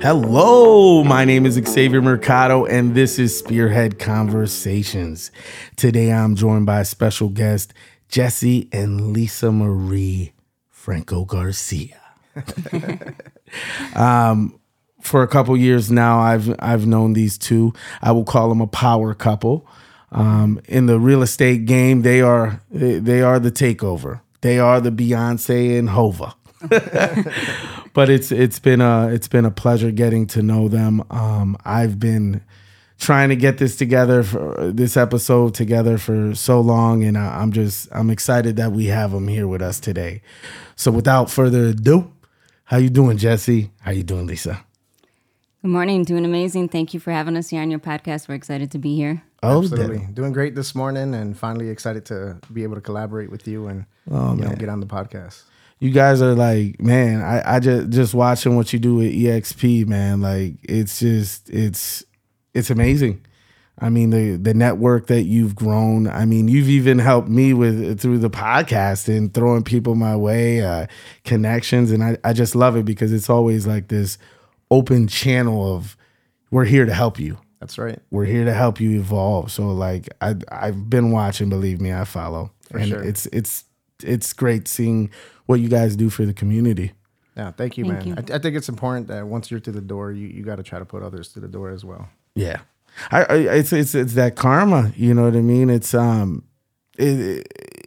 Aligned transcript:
Hello, 0.00 1.02
my 1.04 1.24
name 1.24 1.44
is 1.44 1.54
Xavier 1.54 2.00
Mercado, 2.00 2.64
and 2.64 2.94
this 2.94 3.18
is 3.18 3.36
Spearhead 3.36 3.98
Conversations. 3.98 5.30
Today 5.76 6.12
I'm 6.12 6.36
joined 6.36 6.66
by 6.66 6.82
special 6.84 7.28
guest 7.28 7.74
Jesse 8.08 8.68
and 8.72 9.12
Lisa 9.12 9.50
Marie 9.50 10.32
Franco 10.70 11.24
Garcia. 11.24 12.00
um, 13.96 14.58
for 15.00 15.22
a 15.22 15.28
couple 15.28 15.56
years 15.56 15.90
now, 15.90 16.20
I've 16.20 16.54
I've 16.58 16.86
known 16.86 17.12
these 17.12 17.36
two. 17.36 17.72
I 18.00 18.12
will 18.12 18.24
call 18.24 18.48
them 18.48 18.60
a 18.60 18.66
power 18.66 19.14
couple. 19.14 19.66
Um, 20.12 20.60
in 20.66 20.86
the 20.86 20.98
real 20.98 21.22
estate 21.22 21.66
game, 21.66 22.02
they 22.02 22.20
are 22.20 22.62
they, 22.70 22.98
they 22.98 23.20
are 23.20 23.38
the 23.38 23.50
takeover. 23.50 24.20
They 24.40 24.58
are 24.58 24.80
the 24.80 24.90
Beyonce 24.90 25.78
and 25.78 25.90
Hova. 25.90 26.34
but 27.92 28.08
it's 28.08 28.32
it's 28.32 28.58
been 28.58 28.80
a 28.80 29.08
it's 29.08 29.28
been 29.28 29.44
a 29.44 29.50
pleasure 29.50 29.90
getting 29.92 30.26
to 30.28 30.42
know 30.42 30.68
them. 30.68 31.04
Um, 31.10 31.56
I've 31.64 32.00
been 32.00 32.42
trying 32.98 33.28
to 33.28 33.36
get 33.36 33.58
this 33.58 33.76
together 33.76 34.24
for 34.24 34.72
this 34.72 34.96
episode 34.96 35.54
together 35.54 35.98
for 35.98 36.34
so 36.34 36.60
long, 36.60 37.04
and 37.04 37.16
I, 37.16 37.40
I'm 37.40 37.52
just 37.52 37.88
I'm 37.92 38.10
excited 38.10 38.56
that 38.56 38.72
we 38.72 38.86
have 38.86 39.12
them 39.12 39.28
here 39.28 39.46
with 39.46 39.62
us 39.62 39.78
today. 39.78 40.20
So 40.74 40.90
without 40.90 41.30
further 41.30 41.66
ado, 41.66 42.12
how 42.64 42.78
you 42.78 42.90
doing, 42.90 43.18
Jesse? 43.18 43.70
How 43.80 43.92
you 43.92 44.02
doing, 44.02 44.26
Lisa? 44.26 44.64
Good 45.62 45.68
morning. 45.68 46.04
Doing 46.04 46.24
amazing. 46.24 46.68
Thank 46.68 46.94
you 46.94 47.00
for 47.00 47.10
having 47.10 47.36
us 47.36 47.48
here 47.48 47.62
on 47.62 47.70
your 47.70 47.80
podcast. 47.80 48.28
We're 48.28 48.36
excited 48.36 48.70
to 48.72 48.78
be 48.78 48.94
here. 48.94 49.22
Oh, 49.42 49.62
absolutely. 49.62 50.06
Doing 50.12 50.32
great 50.32 50.54
this 50.54 50.74
morning, 50.74 51.14
and 51.14 51.36
finally 51.36 51.68
excited 51.68 52.04
to 52.06 52.38
be 52.52 52.62
able 52.62 52.76
to 52.76 52.80
collaborate 52.80 53.30
with 53.30 53.48
you 53.48 53.66
and 53.66 53.86
oh, 54.10 54.34
you 54.34 54.42
know, 54.42 54.54
get 54.54 54.68
on 54.68 54.80
the 54.80 54.86
podcast 54.86 55.42
you 55.80 55.90
guys 55.90 56.20
are 56.20 56.34
like, 56.34 56.80
man, 56.80 57.22
I, 57.22 57.56
I 57.56 57.60
just 57.60 57.90
just 57.90 58.14
watching 58.14 58.56
what 58.56 58.72
you 58.72 58.78
do 58.78 58.96
with 58.96 59.12
EXP, 59.12 59.86
man. 59.86 60.20
Like 60.20 60.54
it's 60.62 60.98
just 60.98 61.48
it's 61.50 62.04
it's 62.54 62.70
amazing. 62.70 63.24
I 63.78 63.90
mean 63.90 64.10
the 64.10 64.36
the 64.36 64.54
network 64.54 65.06
that 65.06 65.22
you've 65.22 65.54
grown. 65.54 66.08
I 66.08 66.24
mean 66.24 66.48
you've 66.48 66.68
even 66.68 66.98
helped 66.98 67.28
me 67.28 67.52
with 67.54 68.00
through 68.00 68.18
the 68.18 68.30
podcast 68.30 69.08
and 69.08 69.32
throwing 69.32 69.62
people 69.62 69.94
my 69.94 70.16
way, 70.16 70.62
uh, 70.62 70.86
connections, 71.24 71.92
and 71.92 72.02
I 72.02 72.16
I 72.24 72.32
just 72.32 72.56
love 72.56 72.76
it 72.76 72.84
because 72.84 73.12
it's 73.12 73.30
always 73.30 73.66
like 73.66 73.86
this 73.88 74.18
open 74.70 75.06
channel 75.08 75.74
of 75.74 75.96
we're 76.50 76.64
here 76.64 76.86
to 76.86 76.94
help 76.94 77.18
you. 77.18 77.38
That's 77.60 77.78
right. 77.78 77.98
We're 78.10 78.24
here 78.24 78.44
to 78.44 78.54
help 78.54 78.80
you 78.80 78.98
evolve. 78.98 79.50
So 79.50 79.68
like 79.68 80.08
I 80.20 80.36
I've 80.50 80.88
been 80.88 81.10
watching. 81.10 81.48
Believe 81.48 81.80
me, 81.80 81.92
I 81.92 82.04
follow. 82.04 82.52
For 82.70 82.78
and 82.78 82.88
sure. 82.88 83.02
It's 83.02 83.26
it's 83.26 83.64
it's 84.02 84.32
great 84.32 84.68
seeing 84.68 85.10
what 85.46 85.60
you 85.60 85.68
guys 85.68 85.96
do 85.96 86.10
for 86.10 86.24
the 86.24 86.34
community. 86.34 86.92
Yeah, 87.36 87.52
thank 87.52 87.78
you, 87.78 87.84
thank 87.84 88.06
man. 88.06 88.08
You. 88.08 88.14
I, 88.16 88.36
I, 88.36 88.38
think 88.40 88.56
it's 88.56 88.68
important 88.68 89.06
that 89.08 89.26
once 89.28 89.48
you're 89.48 89.60
to 89.60 89.70
the 89.70 89.80
door, 89.80 90.10
you, 90.10 90.26
you 90.26 90.42
got 90.42 90.56
to 90.56 90.64
try 90.64 90.80
to 90.80 90.84
put 90.84 91.04
others 91.04 91.28
to 91.34 91.40
the 91.40 91.46
door 91.46 91.70
as 91.70 91.84
well. 91.84 92.08
Yeah, 92.34 92.60
I, 93.12 93.22
I, 93.22 93.34
it's 93.36 93.72
it's 93.72 93.94
it's 93.94 94.14
that 94.14 94.34
karma. 94.34 94.92
You 94.96 95.14
know 95.14 95.22
what 95.22 95.36
I 95.36 95.40
mean? 95.40 95.70
It's 95.70 95.94
um, 95.94 96.44
it, 96.98 97.20
it, 97.20 97.77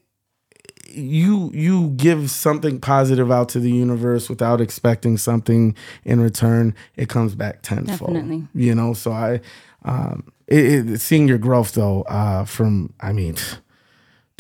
you 0.94 1.52
you 1.54 1.90
give 1.92 2.30
something 2.30 2.80
positive 2.80 3.32
out 3.32 3.50
to 3.50 3.60
the 3.60 3.72
universe 3.72 4.30
without 4.30 4.62
expecting 4.62 5.18
something 5.18 5.76
in 6.04 6.22
return. 6.22 6.76
It 6.96 7.10
comes 7.10 7.36
back 7.36 7.62
tenfold. 7.62 8.14
Definitely. 8.14 8.48
You 8.54 8.76
know, 8.76 8.94
so 8.94 9.12
I 9.12 9.42
um, 9.84 10.32
it, 10.48 11.00
seeing 11.00 11.28
your 11.28 11.38
growth 11.38 11.74
though 11.74 12.04
uh, 12.04 12.46
from 12.46 12.94
I 13.00 13.12
mean 13.12 13.36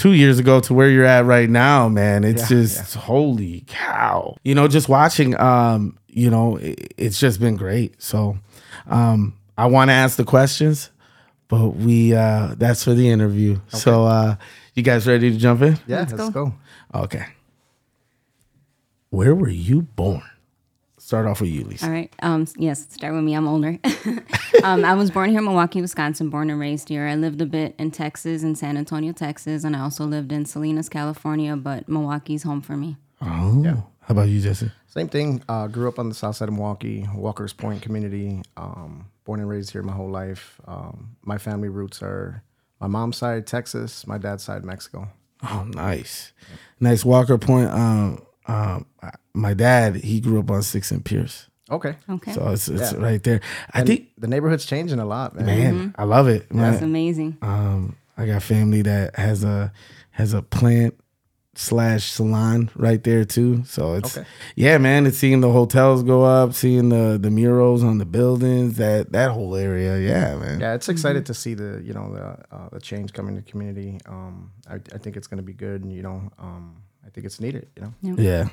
two 0.02 0.14
years 0.14 0.40
ago 0.40 0.60
to 0.60 0.74
where 0.74 0.90
you're 0.90 1.06
at 1.06 1.26
right 1.26 1.50
now, 1.50 1.88
man. 1.88 2.24
It's 2.24 2.44
yeah, 2.44 2.48
just 2.48 2.96
yeah. 2.96 3.02
holy 3.02 3.64
cow. 3.68 4.36
You 4.44 4.56
know, 4.56 4.68
just 4.68 4.90
watching, 4.90 5.40
um, 5.40 5.96
you 6.08 6.30
know, 6.32 6.58
it, 6.58 6.94
it's 6.98 7.20
just 7.20 7.40
been 7.40 7.56
great. 7.56 8.02
So 8.02 8.40
um, 8.88 9.38
I 9.60 9.68
want 9.68 9.90
to 9.90 9.94
ask 9.94 10.18
the 10.18 10.24
questions, 10.24 10.90
but 11.52 11.76
we 11.76 12.16
uh, 12.16 12.56
that's 12.58 12.86
for 12.86 12.94
the 12.94 13.10
interview. 13.10 13.56
Okay. 13.56 13.78
So 13.78 14.06
uh, 14.06 14.38
you 14.74 14.84
guys 14.84 15.06
ready 15.06 15.30
to 15.30 15.38
jump 15.38 15.62
in? 15.62 15.78
Yeah, 15.86 16.00
let's, 16.00 16.14
let's 16.14 16.30
go. 16.30 16.46
go. 16.46 17.04
Okay. 17.04 17.26
Where 19.10 19.36
were 19.36 19.50
you 19.50 19.82
born? 19.82 20.24
Start 20.98 21.28
off 21.28 21.42
with 21.42 21.50
you, 21.50 21.66
Lisa. 21.66 21.86
All 21.86 21.92
right. 21.92 22.10
Um, 22.22 22.48
yes, 22.56 22.88
start 22.90 23.14
with 23.14 23.24
me. 23.24 23.34
I'm 23.34 23.50
older. 23.50 23.78
um, 24.64 24.86
I 24.86 24.94
was 24.94 25.12
born 25.12 25.30
here 25.30 25.40
in 25.40 25.46
Milwaukee, 25.46 25.82
Wisconsin, 25.82 26.30
born 26.30 26.50
and 26.50 26.58
raised 26.58 26.88
here. 26.88 27.06
I 27.06 27.16
lived 27.16 27.42
a 27.42 27.46
bit 27.46 27.76
in 27.78 27.92
Texas, 27.92 28.44
in 28.44 28.56
San 28.56 28.78
Antonio, 28.78 29.12
Texas, 29.12 29.66
and 29.66 29.76
I 29.76 29.82
also 29.82 30.06
lived 30.06 30.32
in 30.32 30.46
Salinas, 30.46 30.88
California, 30.88 31.58
but 31.58 31.90
Milwaukee's 31.90 32.44
home 32.44 32.62
for 32.62 32.78
me. 32.78 32.96
Oh. 33.22 33.62
Yeah. 33.62 33.82
How 34.02 34.14
about 34.14 34.30
you, 34.30 34.40
Jesse? 34.40 34.72
Same 34.88 35.10
thing. 35.10 35.44
Uh, 35.50 35.68
grew 35.68 35.90
up 35.90 36.00
on 36.00 36.08
the 36.08 36.16
south 36.16 36.38
side 36.38 36.48
of 36.48 36.54
Milwaukee, 36.54 37.06
Walker's 37.14 37.52
Point 37.52 37.82
community. 37.82 38.42
Um, 38.56 39.10
born 39.32 39.40
and 39.40 39.50
raised 39.50 39.72
here 39.72 39.82
my 39.82 39.94
whole 39.94 40.10
life. 40.10 40.60
Um, 40.68 41.16
my 41.24 41.38
family 41.38 41.70
roots 41.70 42.04
are 42.04 42.44
my 42.82 42.88
mom's 42.88 43.16
side, 43.16 43.48
Texas, 43.48 44.06
my 44.06 44.18
dad's 44.18 44.44
side, 44.44 44.66
Mexico. 44.66 45.08
Oh, 45.50 45.64
nice. 45.70 46.34
Nice. 46.82 47.06
Walker 47.06 47.38
Point. 47.38 47.70
Um, 47.70 48.26
um, 48.48 48.86
my 49.34 49.54
dad 49.54 49.96
he 49.96 50.20
grew 50.20 50.38
up 50.38 50.52
on 50.52 50.64
Six 50.64 50.92
and 50.92 51.06
Pierce. 51.06 51.48
Okay. 51.70 51.96
Okay. 52.10 52.34
So 52.34 52.50
it's, 52.50 52.68
it's 52.68 52.92
yeah. 52.92 53.00
right 53.00 53.24
there. 53.24 53.40
I 53.74 53.80
and 53.80 53.88
think 53.88 54.10
the 54.18 54.28
neighborhood's 54.28 54.66
changing 54.66 55.00
a 55.00 55.06
lot, 55.06 55.34
man. 55.34 55.46
Man, 55.46 55.74
mm-hmm. 55.76 56.02
I 56.02 56.04
love 56.04 56.28
it. 56.28 56.54
Man. 56.54 56.70
That's 56.70 56.84
amazing. 56.84 57.38
Um, 57.42 57.96
I 58.18 58.26
got 58.26 58.44
family 58.44 58.82
that 58.82 59.16
has 59.16 59.46
a 59.46 59.72
has 60.10 60.34
a 60.34 60.42
plant 60.42 61.01
slash 61.56 62.12
salon 62.12 62.70
right 62.76 63.04
there 63.04 63.26
too. 63.26 63.64
So 63.66 63.96
it's 63.96 64.18
okay. 64.18 64.28
yeah, 64.56 64.78
man. 64.78 65.06
It's 65.06 65.18
seeing 65.18 65.42
the 65.42 65.52
hotels 65.52 66.04
go 66.04 66.24
up, 66.24 66.54
seeing 66.54 66.90
the 66.90 67.18
the 67.22 67.30
murals 67.30 67.84
on 67.84 67.98
the 67.98 68.06
buildings, 68.06 68.78
that 68.78 69.12
that 69.12 69.32
whole 69.32 69.56
area. 69.56 70.00
Yeah, 70.00 70.38
man. 70.38 70.60
Yeah, 70.60 70.74
it's 70.74 70.90
excited 70.90 71.24
mm-hmm. 71.24 71.34
to 71.34 71.34
see 71.34 71.54
the 71.54 71.82
you 71.84 71.94
know 71.94 72.14
the 72.14 72.56
uh, 72.56 72.70
the 72.72 72.80
change 72.80 73.14
coming 73.14 73.36
to 73.36 73.42
the 73.42 73.50
community. 73.50 74.00
Um, 74.06 74.52
I, 74.70 74.76
I 74.76 74.98
think 74.98 75.18
it's 75.18 75.28
going 75.28 75.38
to 75.38 75.44
be 75.44 75.54
good, 75.54 75.84
and 75.84 75.94
you 75.94 76.02
know, 76.02 76.32
um, 76.40 76.82
I 77.06 77.10
think 77.10 77.26
it's 77.26 77.40
needed. 77.40 77.68
You 77.76 77.94
know. 78.02 78.16
Yeah. 78.18 78.50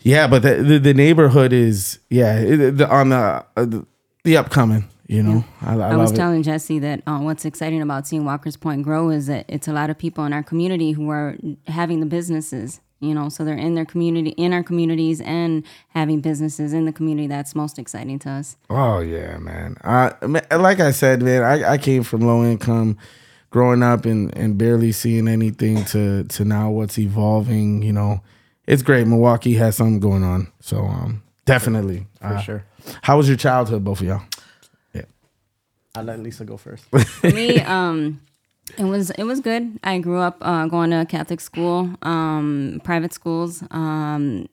Yeah, 0.00 0.26
but 0.26 0.42
the 0.42 0.56
the, 0.62 0.78
the 0.78 0.94
neighborhood 0.94 1.52
is 1.52 1.98
yeah 2.10 2.38
it, 2.38 2.76
the, 2.76 2.88
on 2.88 3.08
the, 3.08 3.16
uh, 3.16 3.44
the, 3.56 3.86
the 4.24 4.36
upcoming. 4.36 4.88
You 5.08 5.22
know, 5.22 5.44
yeah. 5.62 5.70
I, 5.70 5.74
I, 5.76 5.92
I 5.92 5.96
was 5.96 6.10
telling 6.10 6.42
Jesse 6.42 6.80
that 6.80 7.02
uh, 7.06 7.18
what's 7.18 7.44
exciting 7.44 7.80
about 7.80 8.08
seeing 8.08 8.24
Walker's 8.24 8.56
Point 8.56 8.82
grow 8.82 9.10
is 9.10 9.28
that 9.28 9.44
it's 9.48 9.68
a 9.68 9.72
lot 9.72 9.88
of 9.88 9.96
people 9.96 10.24
in 10.24 10.32
our 10.32 10.42
community 10.42 10.92
who 10.92 11.10
are 11.10 11.36
having 11.68 12.00
the 12.00 12.06
businesses. 12.06 12.80
You 12.98 13.12
know, 13.12 13.28
so 13.28 13.44
they're 13.44 13.58
in 13.58 13.74
their 13.74 13.84
community, 13.84 14.30
in 14.30 14.54
our 14.54 14.62
communities, 14.62 15.20
and 15.20 15.64
having 15.90 16.22
businesses 16.22 16.72
in 16.72 16.86
the 16.86 16.92
community. 16.92 17.28
That's 17.28 17.54
most 17.54 17.78
exciting 17.78 18.18
to 18.20 18.30
us. 18.30 18.56
Oh 18.70 19.00
yeah, 19.00 19.36
man. 19.36 19.76
I 19.84 20.14
like 20.56 20.80
I 20.80 20.92
said, 20.92 21.22
man. 21.22 21.42
I, 21.42 21.72
I 21.72 21.78
came 21.78 22.02
from 22.02 22.22
low 22.22 22.42
income 22.42 22.96
growing 23.50 23.82
up 23.82 24.04
and, 24.04 24.36
and 24.36 24.58
barely 24.58 24.92
seeing 24.92 25.28
anything 25.28 25.84
to 25.86 26.24
to 26.24 26.44
now 26.44 26.70
what's 26.70 26.98
evolving, 26.98 27.82
you 27.82 27.92
know, 27.92 28.22
it's 28.66 28.82
great. 28.82 29.06
Milwaukee 29.06 29.54
has 29.54 29.76
something 29.76 30.00
going 30.00 30.24
on. 30.24 30.50
So 30.60 30.78
um 30.78 31.22
definitely. 31.44 32.06
For 32.20 32.26
uh, 32.26 32.40
sure. 32.40 32.64
How 33.02 33.16
was 33.16 33.28
your 33.28 33.36
childhood, 33.36 33.84
both 33.84 34.00
of 34.00 34.06
y'all? 34.06 34.22
Yeah. 35.96 36.00
I'll 36.00 36.06
let 36.06 36.20
Lisa 36.20 36.44
go 36.44 36.56
first. 36.56 36.84
For 37.20 37.30
me, 37.30 37.60
um, 37.60 38.20
it 38.78 38.84
was 38.84 39.10
it 39.10 39.24
was 39.24 39.40
good. 39.40 39.78
I 39.82 39.98
grew 39.98 40.20
up 40.20 40.36
uh, 40.40 40.66
going 40.66 40.90
to 40.90 41.06
Catholic 41.06 41.40
school, 41.40 41.90
um, 42.02 42.80
private 42.84 43.12
schools. 43.12 43.62
Um, 43.70 44.48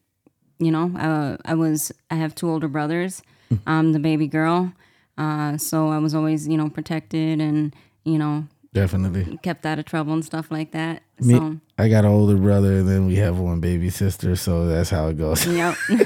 you 0.59 0.71
know, 0.71 0.91
uh, 0.97 1.37
I 1.45 1.55
was 1.55 1.91
I 2.09 2.15
have 2.15 2.35
two 2.35 2.49
older 2.49 2.67
brothers. 2.67 3.21
I'm 3.67 3.93
the 3.93 3.99
baby 3.99 4.25
girl, 4.25 4.73
uh, 5.15 5.57
so 5.57 5.89
I 5.89 5.99
was 5.99 6.15
always 6.15 6.47
you 6.47 6.57
know 6.57 6.69
protected 6.69 7.39
and 7.39 7.75
you 8.03 8.17
know 8.17 8.47
Definitely. 8.73 9.37
Kept 9.43 9.67
out 9.67 9.77
of 9.77 9.85
trouble 9.85 10.13
and 10.13 10.25
stuff 10.25 10.49
like 10.49 10.71
that. 10.71 11.03
Me, 11.19 11.35
so 11.35 11.57
I 11.77 11.89
got 11.89 12.05
an 12.05 12.11
older 12.11 12.35
brother, 12.35 12.79
and 12.79 12.89
then 12.89 13.05
we 13.05 13.17
have 13.17 13.37
one 13.37 13.59
baby 13.59 13.91
sister, 13.91 14.35
so 14.35 14.65
that's 14.65 14.89
how 14.89 15.09
it 15.09 15.18
goes. 15.18 15.45
Yep. 15.45 15.75
you 15.89 15.97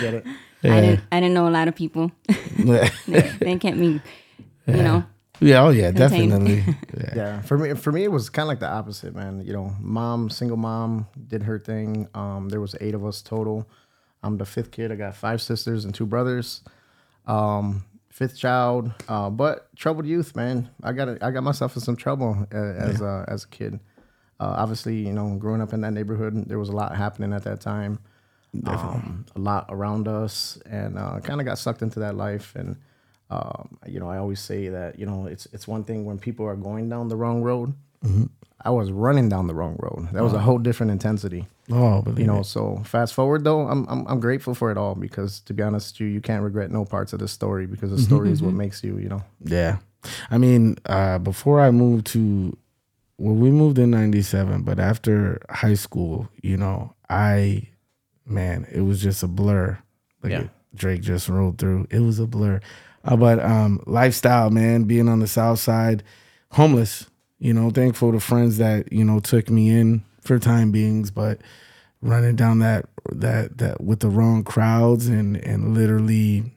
get 0.00 0.14
it. 0.14 0.26
Yeah. 0.62 0.74
I 0.74 0.80
didn't. 0.80 1.00
I 1.12 1.20
didn't 1.20 1.34
know 1.34 1.48
a 1.48 1.50
lot 1.50 1.68
of 1.68 1.74
people. 1.74 2.10
they, 2.58 2.90
they 3.40 3.56
kept 3.56 3.76
me, 3.76 3.86
you 3.86 4.00
yeah. 4.66 4.82
know. 4.82 5.04
Yeah. 5.40 5.62
Oh 5.62 5.70
yeah. 5.70 5.92
Contained. 5.92 6.30
Definitely. 6.30 6.64
Yeah. 6.98 7.12
yeah. 7.14 7.40
For 7.42 7.56
me, 7.56 7.74
for 7.74 7.92
me, 7.92 8.02
it 8.02 8.10
was 8.10 8.28
kind 8.28 8.44
of 8.44 8.48
like 8.48 8.60
the 8.60 8.68
opposite, 8.68 9.14
man. 9.14 9.40
You 9.44 9.52
know, 9.52 9.76
mom, 9.80 10.30
single 10.30 10.56
mom, 10.56 11.06
did 11.28 11.44
her 11.44 11.58
thing. 11.58 12.08
Um, 12.12 12.48
there 12.48 12.60
was 12.60 12.74
eight 12.80 12.94
of 12.94 13.04
us 13.04 13.22
total. 13.22 13.68
I'm 14.22 14.36
the 14.36 14.44
fifth 14.44 14.72
kid. 14.72 14.90
I 14.90 14.96
got 14.96 15.14
five 15.14 15.40
sisters 15.40 15.84
and 15.84 15.94
two 15.94 16.06
brothers. 16.06 16.62
Um, 17.26 17.84
fifth 18.10 18.36
child, 18.36 18.90
uh, 19.08 19.30
but 19.30 19.68
troubled 19.76 20.06
youth, 20.06 20.34
man. 20.34 20.70
I 20.82 20.92
got 20.92 21.22
I 21.22 21.30
got 21.30 21.44
myself 21.44 21.76
in 21.76 21.82
some 21.82 21.94
trouble 21.94 22.46
uh, 22.52 22.56
as 22.56 23.00
yeah. 23.00 23.06
uh, 23.06 23.24
as 23.28 23.44
a 23.44 23.48
kid. 23.48 23.78
Uh, 24.40 24.54
obviously, 24.58 24.96
you 24.96 25.12
know, 25.12 25.36
growing 25.36 25.60
up 25.60 25.72
in 25.72 25.80
that 25.82 25.92
neighborhood, 25.92 26.48
there 26.48 26.58
was 26.58 26.68
a 26.68 26.72
lot 26.72 26.96
happening 26.96 27.32
at 27.32 27.44
that 27.44 27.60
time. 27.60 27.98
Um, 28.66 29.26
a 29.36 29.38
lot 29.38 29.66
around 29.68 30.08
us, 30.08 30.58
and 30.68 30.98
uh, 30.98 31.20
kind 31.20 31.40
of 31.40 31.44
got 31.46 31.58
sucked 31.58 31.82
into 31.82 32.00
that 32.00 32.16
life. 32.16 32.54
And 32.56 32.76
um, 33.30 33.78
you 33.86 34.00
know, 34.00 34.08
I 34.08 34.18
always 34.18 34.40
say 34.40 34.68
that 34.68 34.98
you 34.98 35.06
know 35.06 35.26
it's 35.26 35.46
it's 35.52 35.68
one 35.68 35.84
thing 35.84 36.04
when 36.04 36.18
people 36.18 36.46
are 36.46 36.56
going 36.56 36.88
down 36.88 37.08
the 37.08 37.16
wrong 37.16 37.42
road. 37.42 37.74
Mm-hmm. 38.04 38.24
I 38.64 38.70
was 38.70 38.90
running 38.90 39.28
down 39.28 39.46
the 39.46 39.54
wrong 39.54 39.76
road. 39.78 40.08
That 40.12 40.24
was 40.24 40.32
a 40.32 40.40
whole 40.40 40.58
different 40.58 40.90
intensity. 40.90 41.46
Oh, 41.70 42.02
believe 42.02 42.18
You 42.18 42.26
know, 42.26 42.40
it. 42.40 42.44
so 42.44 42.82
fast 42.84 43.14
forward 43.14 43.44
though, 43.44 43.68
I'm, 43.68 43.86
I'm 43.88 44.04
I'm 44.08 44.18
grateful 44.20 44.52
for 44.54 44.72
it 44.72 44.76
all 44.76 44.96
because 44.96 45.38
to 45.40 45.54
be 45.54 45.62
honest 45.62 45.94
with 45.94 46.00
you, 46.00 46.06
you 46.08 46.20
can't 46.20 46.42
regret 46.42 46.72
no 46.72 46.84
parts 46.84 47.12
of 47.12 47.20
the 47.20 47.28
story 47.28 47.66
because 47.66 47.90
the 47.90 47.98
story 47.98 48.32
is 48.32 48.42
what 48.42 48.54
makes 48.54 48.82
you, 48.82 48.98
you 48.98 49.08
know. 49.08 49.22
Yeah. 49.44 49.76
I 50.30 50.38
mean, 50.38 50.76
uh, 50.86 51.18
before 51.18 51.60
I 51.60 51.70
moved 51.70 52.06
to, 52.08 52.56
well, 53.18 53.34
we 53.34 53.50
moved 53.52 53.78
in 53.78 53.90
97, 53.90 54.62
but 54.62 54.80
after 54.80 55.40
high 55.50 55.74
school, 55.74 56.28
you 56.42 56.56
know, 56.56 56.94
I, 57.08 57.68
man, 58.28 58.66
it 58.70 58.80
was 58.82 59.00
just 59.02 59.22
a 59.22 59.28
blur. 59.28 59.78
Like 60.22 60.32
Yeah. 60.32 60.44
Drake 60.74 61.00
just 61.00 61.28
rolled 61.28 61.58
through. 61.58 61.86
It 61.90 62.00
was 62.00 62.18
a 62.18 62.26
blur. 62.26 62.60
Uh, 63.04 63.16
but 63.16 63.40
um, 63.40 63.82
lifestyle, 63.86 64.50
man, 64.50 64.84
being 64.84 65.08
on 65.08 65.20
the 65.20 65.26
south 65.26 65.58
side, 65.60 66.02
homeless, 66.52 67.06
you 67.38 67.54
know, 67.54 67.70
thankful 67.70 68.12
to 68.12 68.20
friends 68.20 68.58
that, 68.58 68.92
you 68.92 69.04
know, 69.04 69.20
took 69.20 69.48
me 69.48 69.70
in 69.70 70.02
for 70.20 70.38
time 70.38 70.70
beings, 70.70 71.10
but 71.10 71.40
running 72.02 72.36
down 72.36 72.58
that, 72.58 72.86
that, 73.10 73.58
that 73.58 73.80
with 73.80 74.00
the 74.00 74.10
wrong 74.10 74.44
crowds 74.44 75.06
and, 75.08 75.36
and 75.36 75.74
literally, 75.74 76.52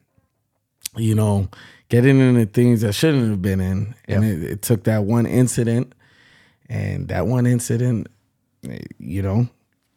you 0.97 1.15
know, 1.15 1.47
getting 1.89 2.19
into 2.19 2.45
things 2.45 2.81
that 2.81 2.93
shouldn't 2.93 3.29
have 3.29 3.41
been 3.41 3.61
in. 3.61 3.95
And 4.07 4.25
it, 4.25 4.43
it 4.43 4.61
took 4.61 4.83
that 4.85 5.03
one 5.05 5.25
incident, 5.25 5.93
and 6.69 7.07
that 7.09 7.27
one 7.27 7.45
incident, 7.45 8.07
eh, 8.67 8.79
you 8.97 9.21
know, 9.21 9.47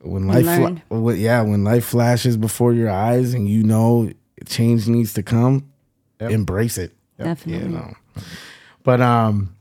when 0.04 0.26
life, 0.26 0.44
fla- 0.44 0.58
learned. 0.64 0.82
well, 0.90 1.14
yeah, 1.16 1.40
when 1.42 1.64
life 1.64 1.84
flashes 1.84 2.36
before 2.36 2.72
your 2.72 2.90
eyes, 2.90 3.34
and 3.34 3.48
you 3.48 3.62
know 3.62 4.10
change 4.46 4.86
needs 4.88 5.12
to 5.14 5.22
come, 5.22 5.64
Yep. 6.20 6.30
embrace 6.30 6.78
it. 6.78 6.92
Definitely. 7.18 7.66
You 7.68 7.72
know, 7.76 7.94
but 8.82 9.00
um, 9.00 9.54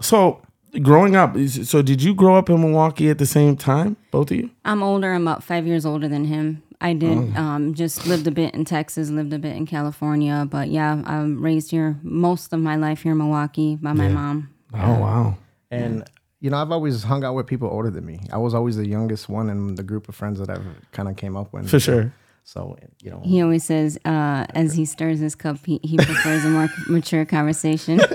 so 0.00 0.40
growing 0.82 1.16
up, 1.16 1.36
so 1.48 1.82
did 1.82 2.02
you 2.02 2.14
grow 2.14 2.36
up 2.36 2.48
in 2.50 2.60
Milwaukee 2.60 3.10
at 3.10 3.18
the 3.18 3.26
same 3.26 3.56
time, 3.56 3.96
both 4.10 4.30
of 4.30 4.36
you? 4.36 4.50
I'm 4.64 4.82
older. 4.82 5.12
I'm 5.12 5.22
about 5.26 5.42
five 5.42 5.66
years 5.66 5.84
older 5.86 6.08
than 6.08 6.24
him. 6.26 6.62
I 6.80 6.92
did 6.94 7.18
Oh. 7.36 7.40
um, 7.42 7.74
just 7.74 8.06
lived 8.06 8.26
a 8.28 8.30
bit 8.30 8.54
in 8.54 8.64
Texas, 8.64 9.10
lived 9.10 9.32
a 9.32 9.38
bit 9.38 9.56
in 9.56 9.66
California, 9.66 10.46
but 10.48 10.68
yeah, 10.68 11.02
I'm 11.06 11.42
raised 11.42 11.72
here 11.72 11.98
most 12.02 12.52
of 12.52 12.60
my 12.60 12.76
life 12.76 13.02
here 13.02 13.12
in 13.12 13.18
Milwaukee 13.18 13.76
by 13.76 13.92
my 13.94 14.08
mom. 14.08 14.50
Oh 14.74 14.98
wow, 15.00 15.36
And 15.72 16.04
you 16.40 16.50
know, 16.50 16.56
I've 16.58 16.70
always 16.72 17.02
hung 17.02 17.24
out 17.24 17.34
with 17.34 17.46
people 17.46 17.68
older 17.68 17.90
than 17.90 18.04
me. 18.06 18.20
I 18.32 18.38
was 18.38 18.54
always 18.54 18.76
the 18.76 18.86
youngest 18.86 19.28
one 19.28 19.48
in 19.50 19.74
the 19.74 19.82
group 19.82 20.08
of 20.08 20.14
friends 20.14 20.38
that 20.38 20.48
I've 20.50 20.64
kind 20.92 21.08
of 21.08 21.16
came 21.16 21.36
up 21.36 21.52
with. 21.52 21.68
for 21.68 21.80
sure. 21.80 22.12
So 22.44 22.78
you 23.02 23.10
know, 23.10 23.20
He 23.24 23.42
always 23.42 23.64
says, 23.64 23.98
uh, 24.06 24.46
as 24.54 24.72
he 24.74 24.84
stirs 24.86 25.18
his 25.20 25.34
cup, 25.34 25.58
he, 25.66 25.80
he 25.82 25.96
prefers 25.98 26.44
a 26.44 26.48
more 26.48 26.68
mature 26.88 27.24
conversation. 27.24 28.00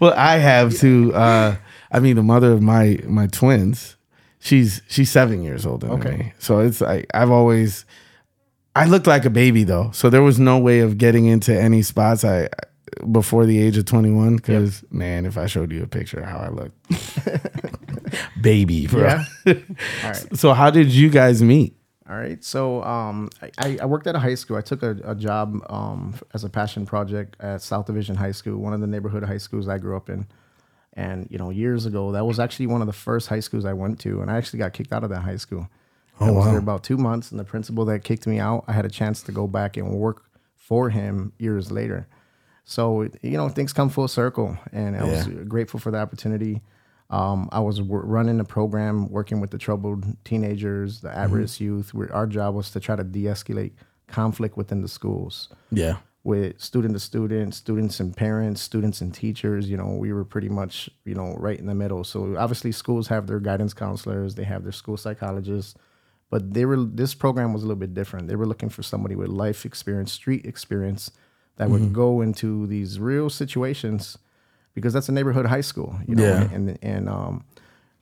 Well, 0.00 0.12
I 0.16 0.36
have 0.36 0.74
to. 0.78 1.14
Uh, 1.14 1.56
I 1.90 2.00
mean, 2.00 2.16
the 2.16 2.22
mother 2.22 2.52
of 2.52 2.60
my 2.60 2.98
my 3.06 3.26
twins, 3.28 3.96
she's 4.40 4.82
she's 4.88 5.10
seven 5.10 5.42
years 5.42 5.64
older 5.64 5.86
than 5.86 6.00
Okay. 6.00 6.16
me. 6.16 6.32
So 6.38 6.58
it's 6.60 6.80
like 6.82 7.06
I've 7.14 7.30
always. 7.30 7.84
I 8.74 8.84
looked 8.84 9.06
like 9.06 9.24
a 9.24 9.30
baby 9.30 9.64
though, 9.64 9.90
so 9.92 10.10
there 10.10 10.22
was 10.22 10.38
no 10.38 10.58
way 10.58 10.80
of 10.80 10.98
getting 10.98 11.24
into 11.24 11.58
any 11.58 11.80
spots. 11.80 12.24
I 12.24 12.48
before 13.10 13.46
the 13.46 13.60
age 13.60 13.76
of 13.76 13.84
twenty 13.84 14.10
one, 14.10 14.36
because 14.36 14.84
man, 14.90 15.26
if 15.26 15.36
I 15.38 15.46
showed 15.46 15.72
you 15.72 15.82
a 15.82 15.86
picture 15.86 16.20
of 16.20 16.26
how 16.26 16.38
I 16.38 16.48
look, 16.48 16.72
baby, 18.40 18.86
bro. 18.86 19.02
yeah. 19.02 19.24
All 19.46 19.54
right. 20.04 20.36
So 20.36 20.52
how 20.52 20.70
did 20.70 20.88
you 20.88 21.10
guys 21.10 21.42
meet? 21.42 21.76
All 22.08 22.16
right. 22.16 22.42
So 22.44 22.84
um, 22.84 23.30
I, 23.58 23.78
I 23.82 23.86
worked 23.86 24.06
at 24.06 24.14
a 24.14 24.20
high 24.20 24.36
school. 24.36 24.56
I 24.56 24.60
took 24.60 24.82
a, 24.82 24.96
a 25.04 25.14
job 25.14 25.60
um, 25.68 26.14
as 26.34 26.44
a 26.44 26.48
passion 26.48 26.86
project 26.86 27.36
at 27.40 27.62
South 27.62 27.86
Division 27.86 28.14
High 28.14 28.32
School, 28.32 28.58
one 28.58 28.72
of 28.72 28.80
the 28.80 28.86
neighborhood 28.86 29.24
high 29.24 29.38
schools 29.38 29.68
I 29.68 29.78
grew 29.78 29.96
up 29.96 30.08
in. 30.08 30.26
And 30.92 31.26
you 31.30 31.36
know, 31.36 31.50
years 31.50 31.84
ago, 31.84 32.12
that 32.12 32.24
was 32.24 32.38
actually 32.38 32.68
one 32.68 32.80
of 32.80 32.86
the 32.86 32.92
first 32.92 33.28
high 33.28 33.40
schools 33.40 33.64
I 33.64 33.72
went 33.72 33.98
to, 34.00 34.22
and 34.22 34.30
I 34.30 34.36
actually 34.36 34.60
got 34.60 34.72
kicked 34.72 34.92
out 34.92 35.04
of 35.04 35.10
that 35.10 35.20
high 35.20 35.36
school. 35.36 35.68
I 36.18 36.30
was 36.30 36.46
wow. 36.46 36.50
there 36.52 36.58
about 36.58 36.82
two 36.82 36.96
months, 36.96 37.30
and 37.30 37.38
the 37.38 37.44
principal 37.44 37.84
that 37.86 38.02
kicked 38.02 38.26
me 38.26 38.38
out, 38.38 38.64
I 38.66 38.72
had 38.72 38.86
a 38.86 38.90
chance 38.90 39.22
to 39.24 39.32
go 39.32 39.46
back 39.46 39.76
and 39.76 39.90
work 39.90 40.24
for 40.54 40.88
him 40.88 41.32
years 41.38 41.70
later. 41.70 42.06
So 42.68 43.02
you 43.22 43.36
know, 43.38 43.48
things 43.48 43.72
come 43.72 43.88
full 43.88 44.08
circle, 44.08 44.58
and 44.72 44.96
I 44.96 45.04
was 45.04 45.26
grateful 45.48 45.78
for 45.80 45.90
the 45.92 45.98
opportunity. 45.98 46.62
Um, 47.10 47.48
I 47.52 47.60
was 47.60 47.78
w- 47.78 48.02
running 48.02 48.40
a 48.40 48.44
program, 48.44 49.08
working 49.08 49.40
with 49.40 49.52
the 49.52 49.58
troubled 49.58 50.04
teenagers, 50.24 51.00
the 51.00 51.16
at-risk 51.16 51.60
youth. 51.60 51.94
Where 51.94 52.12
our 52.12 52.26
job 52.26 52.56
was 52.56 52.70
to 52.72 52.80
try 52.80 52.96
to 52.96 53.04
de-escalate 53.04 53.70
conflict 54.08 54.56
within 54.56 54.82
the 54.82 54.88
schools 54.88 55.48
Yeah. 55.70 55.98
with 56.24 56.60
student 56.60 56.94
to 56.94 56.98
student, 57.00 57.54
students 57.54 58.00
and 58.00 58.16
parents, 58.16 58.60
students 58.60 59.00
and 59.00 59.14
teachers. 59.14 59.70
You 59.70 59.76
know, 59.76 59.94
we 59.94 60.12
were 60.12 60.24
pretty 60.24 60.48
much, 60.48 60.90
you 61.04 61.14
know, 61.14 61.36
right 61.38 61.58
in 61.58 61.66
the 61.66 61.74
middle. 61.76 62.02
So 62.02 62.36
obviously, 62.36 62.72
schools 62.72 63.06
have 63.06 63.28
their 63.28 63.38
guidance 63.38 63.74
counselors, 63.74 64.34
they 64.34 64.42
have 64.44 64.64
their 64.64 64.72
school 64.72 64.96
psychologists, 64.96 65.76
but 66.30 66.52
they 66.54 66.64
were. 66.64 66.82
This 66.82 67.14
program 67.14 67.52
was 67.52 67.62
a 67.62 67.66
little 67.66 67.78
bit 67.78 67.94
different. 67.94 68.26
They 68.26 68.34
were 68.34 68.46
looking 68.46 68.70
for 68.70 68.82
somebody 68.82 69.14
with 69.14 69.28
life 69.28 69.64
experience, 69.64 70.10
street 70.10 70.44
experience, 70.44 71.12
that 71.56 71.70
would 71.70 71.92
go 71.92 72.20
into 72.20 72.66
these 72.66 72.98
real 73.00 73.28
situations, 73.30 74.18
because 74.74 74.92
that's 74.92 75.08
a 75.08 75.12
neighborhood 75.12 75.46
high 75.46 75.60
school. 75.62 75.96
You 76.06 76.14
know, 76.16 76.22
Yeah. 76.24 76.50
and 76.52 76.78
and 76.82 77.08
um. 77.08 77.44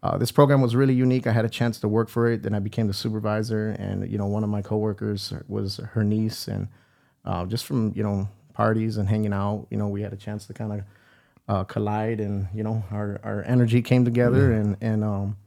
Uh, 0.02 0.18
this 0.18 0.30
program 0.30 0.60
was 0.60 0.76
really 0.76 0.92
unique. 0.92 1.26
I 1.26 1.32
had 1.32 1.46
a 1.46 1.48
chance 1.48 1.80
to 1.80 1.88
work 1.88 2.10
for 2.10 2.30
it. 2.30 2.42
Then 2.42 2.54
I 2.54 2.58
became 2.58 2.88
the 2.88 2.92
supervisor, 2.92 3.70
and 3.78 4.06
you 4.12 4.18
know, 4.18 4.26
one 4.26 4.44
of 4.44 4.50
my 4.50 4.60
coworkers 4.60 5.32
was 5.48 5.78
her 5.78 6.04
niece, 6.04 6.46
and 6.46 6.68
uh, 7.24 7.46
just 7.46 7.64
from 7.64 7.94
you 7.96 8.02
know 8.02 8.28
parties 8.52 8.98
and 8.98 9.08
hanging 9.08 9.32
out, 9.32 9.66
you 9.70 9.78
know, 9.78 9.88
we 9.88 10.02
had 10.02 10.12
a 10.12 10.16
chance 10.16 10.44
to 10.48 10.52
kind 10.52 10.72
of 10.74 10.80
uh, 11.48 11.64
collide, 11.64 12.20
and 12.20 12.48
you 12.54 12.62
know, 12.62 12.84
our 12.92 13.18
our 13.24 13.42
energy 13.46 13.80
came 13.80 14.04
together, 14.04 14.52
and 14.52 14.76
and 14.82 15.02
um, 15.04 15.38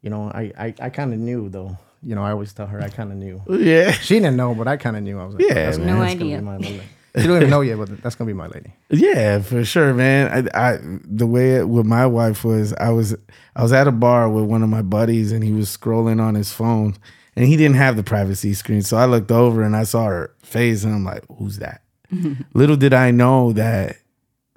you 0.00 0.08
know, 0.08 0.30
I 0.32 0.52
I, 0.58 0.74
I 0.80 0.88
kind 0.88 1.12
of 1.12 1.18
knew 1.18 1.50
though. 1.50 1.76
You 2.02 2.14
know, 2.14 2.22
I 2.24 2.30
always 2.30 2.54
tell 2.54 2.66
her 2.66 2.80
I 2.80 2.88
kind 2.88 3.12
of 3.12 3.18
knew. 3.18 3.42
Yeah. 3.46 3.90
She 3.90 4.14
didn't 4.20 4.36
know, 4.36 4.54
but 4.54 4.66
I 4.68 4.78
kind 4.78 4.96
of 4.96 5.02
knew. 5.02 5.20
I 5.20 5.24
was 5.26 5.34
like, 5.34 5.44
Yeah, 5.46 5.52
that's. 5.52 5.76
No 5.76 5.98
that's 6.00 6.14
gonna 6.14 6.24
idea. 6.38 6.82
Be 7.14 7.20
my 7.20 7.22
lady. 7.22 7.22
She 7.22 7.28
don't 7.28 7.36
even 7.36 7.50
know 7.50 7.60
yet, 7.60 7.78
but 7.78 8.02
that's 8.02 8.14
gonna 8.14 8.28
be 8.28 8.34
my 8.34 8.46
lady. 8.46 8.72
Yeah, 8.90 9.40
for 9.40 9.64
sure, 9.64 9.94
man. 9.94 10.48
I, 10.54 10.72
I 10.72 10.78
the 10.82 11.26
way 11.26 11.56
it 11.56 11.68
with 11.68 11.86
my 11.86 12.06
wife 12.06 12.44
was, 12.44 12.72
I 12.74 12.90
was 12.90 13.16
I 13.56 13.62
was 13.62 13.72
at 13.72 13.88
a 13.88 13.92
bar 13.92 14.28
with 14.28 14.44
one 14.44 14.62
of 14.62 14.68
my 14.68 14.82
buddies, 14.82 15.32
and 15.32 15.42
he 15.42 15.52
was 15.52 15.74
scrolling 15.74 16.20
on 16.20 16.34
his 16.34 16.52
phone, 16.52 16.96
and 17.36 17.46
he 17.46 17.56
didn't 17.56 17.76
have 17.76 17.96
the 17.96 18.02
privacy 18.02 18.54
screen. 18.54 18.82
So 18.82 18.96
I 18.96 19.06
looked 19.06 19.30
over 19.30 19.62
and 19.62 19.76
I 19.76 19.84
saw 19.84 20.06
her 20.06 20.34
face, 20.42 20.84
and 20.84 20.94
I'm 20.94 21.04
like, 21.04 21.24
"Who's 21.38 21.58
that?" 21.58 21.82
Little 22.54 22.76
did 22.76 22.94
I 22.94 23.10
know 23.10 23.52
that 23.52 23.96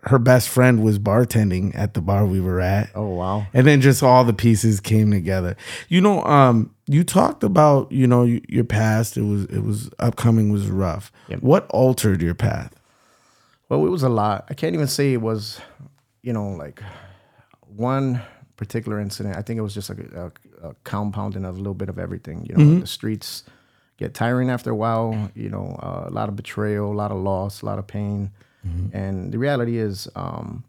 her 0.04 0.18
best 0.20 0.50
friend 0.50 0.84
was 0.84 0.98
bartending 1.00 1.72
at 1.78 1.94
the 1.94 2.02
bar 2.02 2.26
we 2.26 2.42
were 2.42 2.60
at. 2.60 2.90
Oh 2.96 3.10
wow. 3.10 3.46
and 3.54 3.68
then 3.68 3.82
just 3.82 4.02
all 4.04 4.24
the 4.24 4.34
pieces 4.34 4.80
came 4.80 5.12
together 5.12 5.56
you 5.90 6.02
know 6.02 6.24
um 6.24 6.74
you 6.88 7.04
talked 7.04 7.44
about 7.44 7.92
you 7.92 8.08
know 8.08 8.24
your 8.24 8.64
past 8.64 9.16
it 9.18 9.22
was 9.24 9.46
it 9.46 9.60
was 9.64 9.90
upcoming 10.00 10.52
was 10.52 10.68
rough 10.70 11.12
what 11.42 11.68
altered 11.70 12.22
your 12.22 12.34
path 12.36 12.74
Well, 13.70 13.86
it 13.86 13.90
was 13.90 14.04
a 14.04 14.10
lot. 14.10 14.46
I 14.50 14.54
can't 14.54 14.74
even 14.74 14.88
say 14.88 15.14
it 15.14 15.22
was, 15.22 15.62
you 16.24 16.34
know, 16.34 16.50
like 16.50 16.82
one 17.76 18.22
particular 18.58 19.00
incident. 19.00 19.38
I 19.38 19.42
think 19.42 19.58
it 19.58 19.62
was 19.62 19.74
just 19.74 19.90
a, 19.90 20.32
a, 20.62 20.70
a 20.70 20.76
compounding 20.84 21.46
of 21.46 21.56
a 21.56 21.58
little 21.58 21.74
bit 21.74 21.88
of 21.90 21.98
everything. 21.98 22.46
You 22.50 22.56
know, 22.56 22.80
the 22.82 22.88
streets 22.88 23.44
get 23.98 24.14
tiring 24.14 24.50
after 24.50 24.72
a 24.72 24.76
while. 24.76 25.32
You 25.36 25.50
know, 25.50 25.80
uh, 25.82 26.06
a 26.08 26.12
lot 26.12 26.28
of 26.30 26.36
betrayal, 26.36 26.92
a 26.92 26.98
lot 27.04 27.12
of 27.12 27.18
loss, 27.18 27.62
a 27.62 27.66
lot 27.66 27.80
of 27.80 27.88
pain, 27.88 28.32
and 28.64 29.32
the 29.32 29.40
reality 29.40 29.78
is, 29.78 30.08
um, 30.16 30.64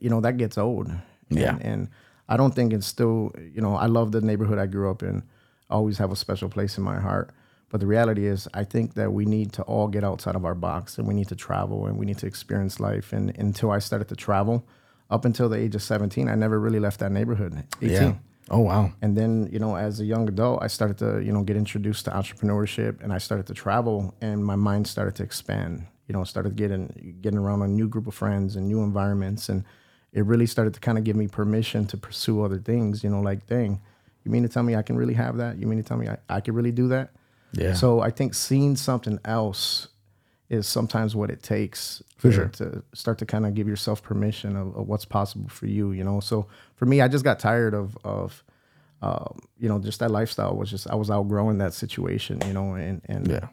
you 0.00 0.10
know, 0.10 0.20
that 0.20 0.36
gets 0.36 0.58
old. 0.58 0.90
Yeah. 1.28 1.50
And, 1.50 1.62
and 1.62 1.88
I 2.28 2.36
don't 2.36 2.54
think 2.54 2.72
it's 2.72 2.86
still, 2.86 3.32
you 3.54 3.60
know, 3.60 3.76
I 3.76 3.86
love 3.86 4.12
the 4.12 4.20
neighborhood 4.20 4.58
I 4.58 4.66
grew 4.66 4.90
up 4.90 5.02
in. 5.02 5.22
I 5.68 5.74
always 5.74 5.98
have 5.98 6.10
a 6.10 6.16
special 6.16 6.48
place 6.48 6.78
in 6.78 6.84
my 6.84 6.98
heart. 6.98 7.30
But 7.70 7.80
the 7.80 7.86
reality 7.86 8.26
is, 8.26 8.48
I 8.52 8.64
think 8.64 8.94
that 8.94 9.12
we 9.12 9.24
need 9.24 9.52
to 9.52 9.62
all 9.62 9.86
get 9.86 10.02
outside 10.02 10.34
of 10.34 10.44
our 10.44 10.56
box 10.56 10.98
and 10.98 11.06
we 11.06 11.14
need 11.14 11.28
to 11.28 11.36
travel 11.36 11.86
and 11.86 11.96
we 11.96 12.04
need 12.04 12.18
to 12.18 12.26
experience 12.26 12.80
life. 12.80 13.12
And 13.12 13.36
until 13.38 13.70
I 13.70 13.78
started 13.78 14.08
to 14.08 14.16
travel, 14.16 14.66
up 15.08 15.24
until 15.24 15.48
the 15.48 15.56
age 15.56 15.74
of 15.76 15.82
17, 15.82 16.28
I 16.28 16.34
never 16.34 16.58
really 16.58 16.80
left 16.80 16.98
that 17.00 17.12
neighborhood. 17.12 17.64
18. 17.80 18.20
oh 18.50 18.58
wow 18.60 18.92
And 19.02 19.16
then, 19.16 19.48
you 19.52 19.58
know, 19.60 19.76
as 19.76 20.00
a 20.00 20.04
young 20.04 20.28
adult, 20.28 20.62
I 20.62 20.66
started 20.66 20.98
to, 20.98 21.20
you 21.20 21.32
know, 21.32 21.42
get 21.42 21.56
introduced 21.56 22.04
to 22.06 22.10
entrepreneurship 22.10 23.02
and 23.02 23.12
I 23.12 23.18
started 23.18 23.46
to 23.46 23.54
travel 23.54 24.14
and 24.20 24.44
my 24.44 24.56
mind 24.56 24.88
started 24.88 25.14
to 25.16 25.22
expand. 25.22 25.86
You 26.10 26.14
know, 26.16 26.24
started 26.24 26.56
getting 26.56 27.18
getting 27.22 27.38
around 27.38 27.62
a 27.62 27.68
new 27.68 27.88
group 27.88 28.06
of 28.08 28.14
friends 28.14 28.56
and 28.56 28.66
new 28.66 28.82
environments 28.82 29.48
and 29.48 29.62
it 30.12 30.24
really 30.24 30.46
started 30.46 30.74
to 30.74 30.80
kind 30.80 30.98
of 30.98 31.04
give 31.04 31.14
me 31.14 31.28
permission 31.28 31.86
to 31.86 31.96
pursue 31.96 32.42
other 32.42 32.58
things, 32.58 33.04
you 33.04 33.10
know, 33.10 33.20
like 33.30 33.46
dang, 33.46 33.80
you 34.24 34.32
mean 34.32 34.42
to 34.42 34.48
tell 34.48 34.64
me 34.64 34.74
I 34.74 34.82
can 34.82 34.96
really 34.96 35.14
have 35.14 35.36
that? 35.36 35.56
You 35.58 35.68
mean 35.68 35.80
to 35.82 35.88
tell 35.88 35.96
me 35.96 36.08
I, 36.08 36.16
I 36.28 36.40
could 36.40 36.54
really 36.56 36.72
do 36.72 36.88
that? 36.88 37.10
yeah 37.52 37.74
So 37.74 38.00
I 38.08 38.10
think 38.10 38.34
seeing 38.34 38.74
something 38.76 39.18
else 39.24 39.88
is 40.48 40.66
sometimes 40.66 41.14
what 41.14 41.30
it 41.30 41.42
takes 41.44 42.02
For 42.16 42.28
to, 42.30 42.34
sure. 42.34 42.48
to 42.60 42.82
start 42.92 43.18
to 43.18 43.26
kind 43.26 43.46
of 43.46 43.54
give 43.54 43.68
yourself 43.68 44.02
permission 44.02 44.56
of, 44.56 44.76
of 44.76 44.88
what's 44.88 45.04
possible 45.04 45.48
for 45.48 45.66
you. 45.68 45.92
You 45.92 46.02
know, 46.02 46.18
so 46.20 46.48
for 46.74 46.86
me, 46.86 47.00
I 47.00 47.06
just 47.06 47.24
got 47.24 47.38
tired 47.38 47.72
of 47.72 47.96
of 48.02 48.42
um, 49.00 49.38
you 49.62 49.68
know 49.68 49.78
just 49.78 50.00
that 50.00 50.10
lifestyle 50.10 50.56
was 50.56 50.68
just 50.70 50.90
I 50.90 50.96
was 50.96 51.08
outgrowing 51.08 51.58
that 51.58 51.72
situation. 51.72 52.34
You 52.48 52.52
know, 52.52 52.74
and 52.74 53.00
and 53.04 53.28
yeah 53.28 53.46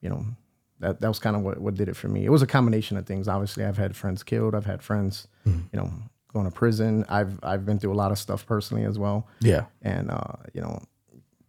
you 0.00 0.08
know 0.08 0.24
that 0.80 1.00
that 1.00 1.08
was 1.08 1.18
kind 1.18 1.36
of 1.36 1.42
what 1.42 1.58
what 1.60 1.74
did 1.74 1.88
it 1.88 1.96
for 1.96 2.08
me. 2.08 2.24
It 2.24 2.30
was 2.30 2.42
a 2.42 2.46
combination 2.46 2.96
of 2.96 3.06
things. 3.06 3.28
Obviously, 3.28 3.64
I've 3.64 3.78
had 3.78 3.94
friends 3.96 4.22
killed. 4.22 4.54
I've 4.54 4.66
had 4.66 4.82
friends, 4.82 5.28
Mm-hmm. 5.46 5.60
you 5.72 5.80
know, 5.80 5.90
going 6.32 6.44
to 6.44 6.50
prison. 6.52 7.04
I've 7.08 7.38
I've 7.42 7.64
been 7.66 7.78
through 7.78 7.92
a 7.92 8.00
lot 8.02 8.12
of 8.12 8.18
stuff 8.18 8.44
personally 8.46 8.84
as 8.84 8.98
well. 8.98 9.26
Yeah. 9.40 9.64
And 9.82 10.10
uh, 10.10 10.34
you 10.54 10.60
know, 10.60 10.82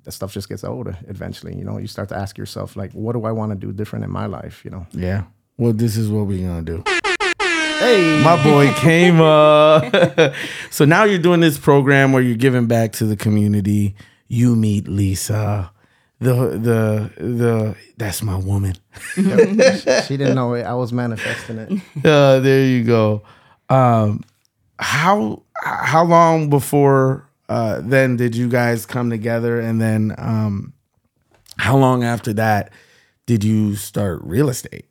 that 0.03 0.11
stuff 0.13 0.33
just 0.33 0.47
gets 0.49 0.63
older 0.63 0.97
eventually. 1.07 1.55
You 1.55 1.63
know, 1.65 1.77
you 1.77 1.87
start 1.87 2.09
to 2.09 2.15
ask 2.17 2.37
yourself 2.37 2.75
like, 2.75 2.91
what 2.93 3.13
do 3.13 3.25
I 3.25 3.31
want 3.31 3.51
to 3.51 3.55
do 3.57 3.71
different 3.73 4.05
in 4.05 4.11
my 4.11 4.25
life? 4.25 4.63
You 4.65 4.71
know. 4.71 4.87
Yeah. 4.91 5.23
Well, 5.57 5.73
this 5.73 5.97
is 5.97 6.09
what 6.09 6.25
we're 6.27 6.47
gonna 6.47 6.61
do. 6.61 6.83
Hey, 7.79 8.21
my 8.23 8.41
boy 8.43 8.73
came 8.73 9.21
up. 9.21 10.33
so 10.69 10.83
now 10.85 11.03
you're 11.05 11.17
doing 11.19 11.39
this 11.39 11.57
program 11.57 12.11
where 12.11 12.21
you're 12.21 12.35
giving 12.37 12.65
back 12.67 12.91
to 12.93 13.05
the 13.05 13.15
community. 13.15 13.95
You 14.27 14.55
meet 14.55 14.87
Lisa. 14.87 15.71
The 16.19 16.33
the 16.33 17.23
the 17.23 17.75
that's 17.97 18.21
my 18.21 18.35
woman. 18.35 18.75
she 19.15 19.21
didn't 20.17 20.35
know 20.35 20.53
it. 20.53 20.63
I 20.63 20.73
was 20.73 20.91
manifesting 20.91 21.57
it. 21.57 22.05
Uh, 22.05 22.39
there 22.39 22.65
you 22.65 22.83
go. 22.83 23.23
Um, 23.69 24.23
how 24.79 25.43
how 25.61 26.03
long 26.03 26.49
before 26.49 27.29
uh, 27.47 27.81
then 27.83 28.15
did 28.15 28.35
you 28.35 28.47
guys 28.47 28.85
come 28.85 29.09
together, 29.09 29.59
and 29.59 29.81
then 29.81 30.13
um, 30.17 30.73
how 31.57 31.77
long 31.77 32.03
after 32.03 32.31
that 32.33 32.71
did 33.25 33.43
you 33.43 33.75
start 33.75 34.21
real 34.23 34.49
estate? 34.49 34.85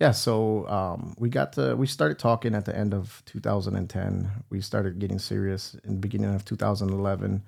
Yeah, 0.00 0.12
so 0.12 0.68
um, 0.68 1.14
we 1.18 1.28
got 1.28 1.54
to 1.54 1.74
we 1.74 1.86
started 1.86 2.18
talking 2.18 2.54
at 2.54 2.64
the 2.64 2.76
end 2.76 2.94
of 2.94 3.22
2010. 3.26 4.30
We 4.48 4.60
started 4.60 5.00
getting 5.00 5.18
serious 5.18 5.74
in 5.84 5.94
the 5.94 6.00
beginning 6.00 6.34
of 6.34 6.44
2011. 6.44 7.42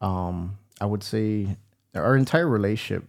Um, 0.00 0.56
I 0.80 0.86
would 0.86 1.02
say 1.02 1.56
our 1.94 2.16
entire 2.16 2.48
relationship, 2.48 3.04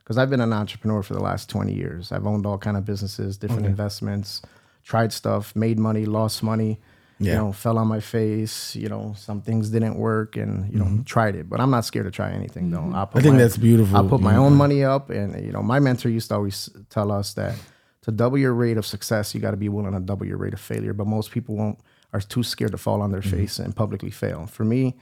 because 0.00 0.18
I've 0.18 0.30
been 0.30 0.40
an 0.40 0.52
entrepreneur 0.52 1.02
for 1.02 1.14
the 1.14 1.22
last 1.22 1.48
20 1.50 1.72
years. 1.72 2.12
I've 2.12 2.26
owned 2.26 2.46
all 2.46 2.58
kind 2.58 2.76
of 2.76 2.84
businesses, 2.84 3.36
different 3.36 3.66
investments, 3.66 4.42
tried 4.84 5.12
stuff, 5.12 5.54
made 5.56 5.78
money, 5.78 6.04
lost 6.06 6.42
money. 6.42 6.78
yeah. 7.18 7.32
You 7.32 7.38
know, 7.38 7.52
fell 7.52 7.78
on 7.78 7.88
my 7.88 8.00
face. 8.00 8.76
You 8.76 8.88
know, 8.88 9.14
some 9.16 9.40
things 9.40 9.70
didn't 9.70 9.96
work, 9.96 10.36
and 10.36 10.70
you 10.72 10.78
know, 10.78 11.02
tried 11.06 11.34
it. 11.34 11.48
But 11.48 11.60
I'm 11.60 11.70
not 11.70 11.84
scared 11.86 12.04
to 12.04 12.10
try 12.10 12.30
anything, 12.32 12.70
though. 12.70 12.90
I'll 12.94 13.10
I 13.14 13.20
think 13.20 13.34
my- 13.36 13.42
that's 13.42 13.56
beautiful, 13.56 13.96
I'll 13.96 14.08
put 14.08 14.20
my 14.20 14.36
own 14.36 14.54
money 14.54 14.84
up, 14.84 15.08
and 15.10 15.28
you 15.44 15.50
know, 15.52 15.62
my 15.62 15.80
mentor 15.80 16.10
used 16.10 16.28
to 16.28 16.34
always 16.34 16.68
tell 16.90 17.10
us 17.10 17.32
that 17.34 17.54
to 18.02 18.12
double 18.12 18.38
your 18.38 18.52
rate 18.54 18.76
of 18.76 18.86
success, 18.86 19.34
you 19.34 19.40
got 19.40 19.50
to 19.52 19.56
be 19.56 19.68
willing 19.70 19.92
to 19.92 19.98
double 20.00 20.26
your 20.26 20.36
rate 20.36 20.52
of 20.54 20.60
failure. 20.60 20.92
But 20.92 21.06
most 21.06 21.30
people 21.32 21.56
won't 21.56 21.78
are 22.12 22.20
too 22.20 22.42
scared 22.44 22.70
to 22.72 22.78
fall 22.78 23.00
on 23.02 23.10
their 23.12 23.20
Mm-hmm. 23.22 23.36
face 23.38 23.58
and 23.58 23.74
publicly 23.74 24.10
fail. 24.10 24.46
For 24.46 24.64
me, 24.64 24.94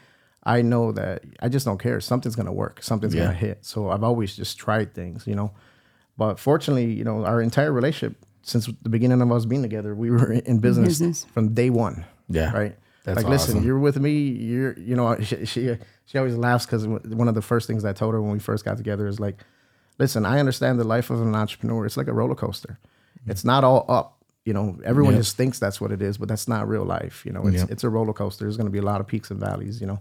I 0.46 0.62
know 0.62 0.92
that 0.92 1.22
I 1.40 1.48
just 1.48 1.64
don't 1.64 1.78
care. 1.78 2.00
Something's 2.00 2.36
gonna 2.36 2.52
work. 2.52 2.82
Something's 2.82 3.14
Yeah. 3.14 3.24
gonna 3.26 3.34
hit. 3.36 3.64
So 3.64 3.90
I've 3.90 4.04
always 4.04 4.36
just 4.36 4.58
tried 4.58 4.94
things, 4.94 5.26
you 5.26 5.34
know. 5.34 5.52
But 6.18 6.38
fortunately, 6.38 6.92
you 6.92 7.04
know, 7.04 7.24
our 7.24 7.40
entire 7.40 7.72
relationship 7.72 8.16
since 8.42 8.66
the 8.82 8.88
beginning 8.90 9.20
of 9.22 9.32
us 9.32 9.46
being 9.46 9.62
together, 9.62 9.94
we 9.94 10.10
were 10.10 10.32
in 10.32 10.58
business, 10.58 10.88
Business. 10.88 11.24
from 11.32 11.54
day 11.54 11.70
one. 11.70 12.04
Yeah. 12.28 12.52
Right. 12.52 12.76
That's 13.04 13.16
like, 13.18 13.26
listen, 13.28 13.62
you're 13.62 13.78
with 13.78 13.98
me. 13.98 14.12
You're, 14.30 14.78
you 14.78 14.96
know, 14.96 15.18
she 15.20 15.44
she, 15.46 15.76
she 16.06 16.18
always 16.18 16.36
laughs 16.36 16.66
because 16.66 16.86
one 16.86 17.28
of 17.28 17.34
the 17.34 17.42
first 17.42 17.66
things 17.66 17.84
I 17.84 17.92
told 17.92 18.12
her 18.14 18.20
when 18.22 18.32
we 18.32 18.38
first 18.38 18.64
got 18.64 18.76
together 18.76 19.06
is 19.06 19.18
like, 19.18 19.38
listen, 19.98 20.24
I 20.26 20.38
understand 20.40 20.78
the 20.78 20.84
life 20.84 21.08
of 21.10 21.20
an 21.22 21.34
entrepreneur. 21.34 21.86
It's 21.86 21.96
like 21.96 22.08
a 22.08 22.12
roller 22.12 22.34
coaster. 22.34 22.78
It's 23.26 23.44
not 23.44 23.64
all 23.64 23.86
up. 23.88 24.22
You 24.44 24.52
know, 24.52 24.78
everyone 24.84 25.14
Yeah. 25.14 25.20
just 25.20 25.36
thinks 25.38 25.58
that's 25.58 25.80
what 25.80 25.90
it 25.90 26.02
is, 26.02 26.18
but 26.18 26.28
that's 26.28 26.46
not 26.46 26.68
real 26.68 26.84
life. 26.84 27.24
You 27.24 27.32
know, 27.32 27.46
it's 27.46 27.56
Yeah. 27.62 27.66
it's 27.70 27.82
a 27.84 27.88
roller 27.88 28.12
coaster. 28.12 28.44
There's 28.44 28.58
going 28.58 28.66
to 28.66 28.72
be 28.72 28.78
a 28.78 28.82
lot 28.82 29.00
of 29.00 29.06
peaks 29.06 29.30
and 29.30 29.40
valleys. 29.40 29.80
You 29.80 29.86
know, 29.86 30.00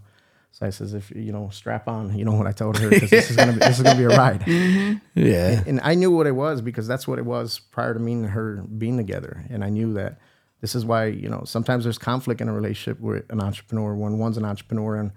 so 0.54 0.64
I 0.64 0.70
says, 0.70 0.94
if 0.94 1.10
you 1.10 1.32
know, 1.32 1.48
strap 1.50 1.88
on. 1.88 2.16
You 2.16 2.24
know 2.24 2.30
what 2.30 2.46
I 2.46 2.52
told 2.52 2.78
her 2.78 2.88
because 2.88 3.10
this 3.10 3.28
is 3.28 3.36
gonna 3.36 3.54
be 3.54 3.58
this 3.58 3.76
is 3.78 3.82
gonna 3.82 3.98
be 3.98 4.04
a 4.04 4.08
ride. 4.16 4.40
Mm-hmm. 4.42 5.18
Yeah. 5.18 5.64
And 5.66 5.80
I 5.82 5.96
knew 5.96 6.12
what 6.12 6.28
it 6.28 6.36
was 6.36 6.62
because 6.62 6.86
that's 6.86 7.08
what 7.08 7.18
it 7.18 7.24
was 7.24 7.58
prior 7.58 7.92
to 7.92 7.98
me 7.98 8.12
and 8.12 8.26
her 8.26 8.62
being 8.78 8.96
together. 8.96 9.44
And 9.50 9.64
I 9.64 9.68
knew 9.70 9.94
that 9.94 10.20
this 10.60 10.76
is 10.76 10.84
why, 10.84 11.06
you 11.06 11.28
know, 11.28 11.42
sometimes 11.44 11.82
there's 11.82 11.98
conflict 11.98 12.40
in 12.40 12.48
a 12.48 12.52
relationship 12.52 13.00
with 13.00 13.24
an 13.30 13.40
entrepreneur 13.40 13.96
when 13.96 14.18
one's 14.18 14.36
an 14.36 14.44
entrepreneur 14.44 14.94
and 14.94 15.10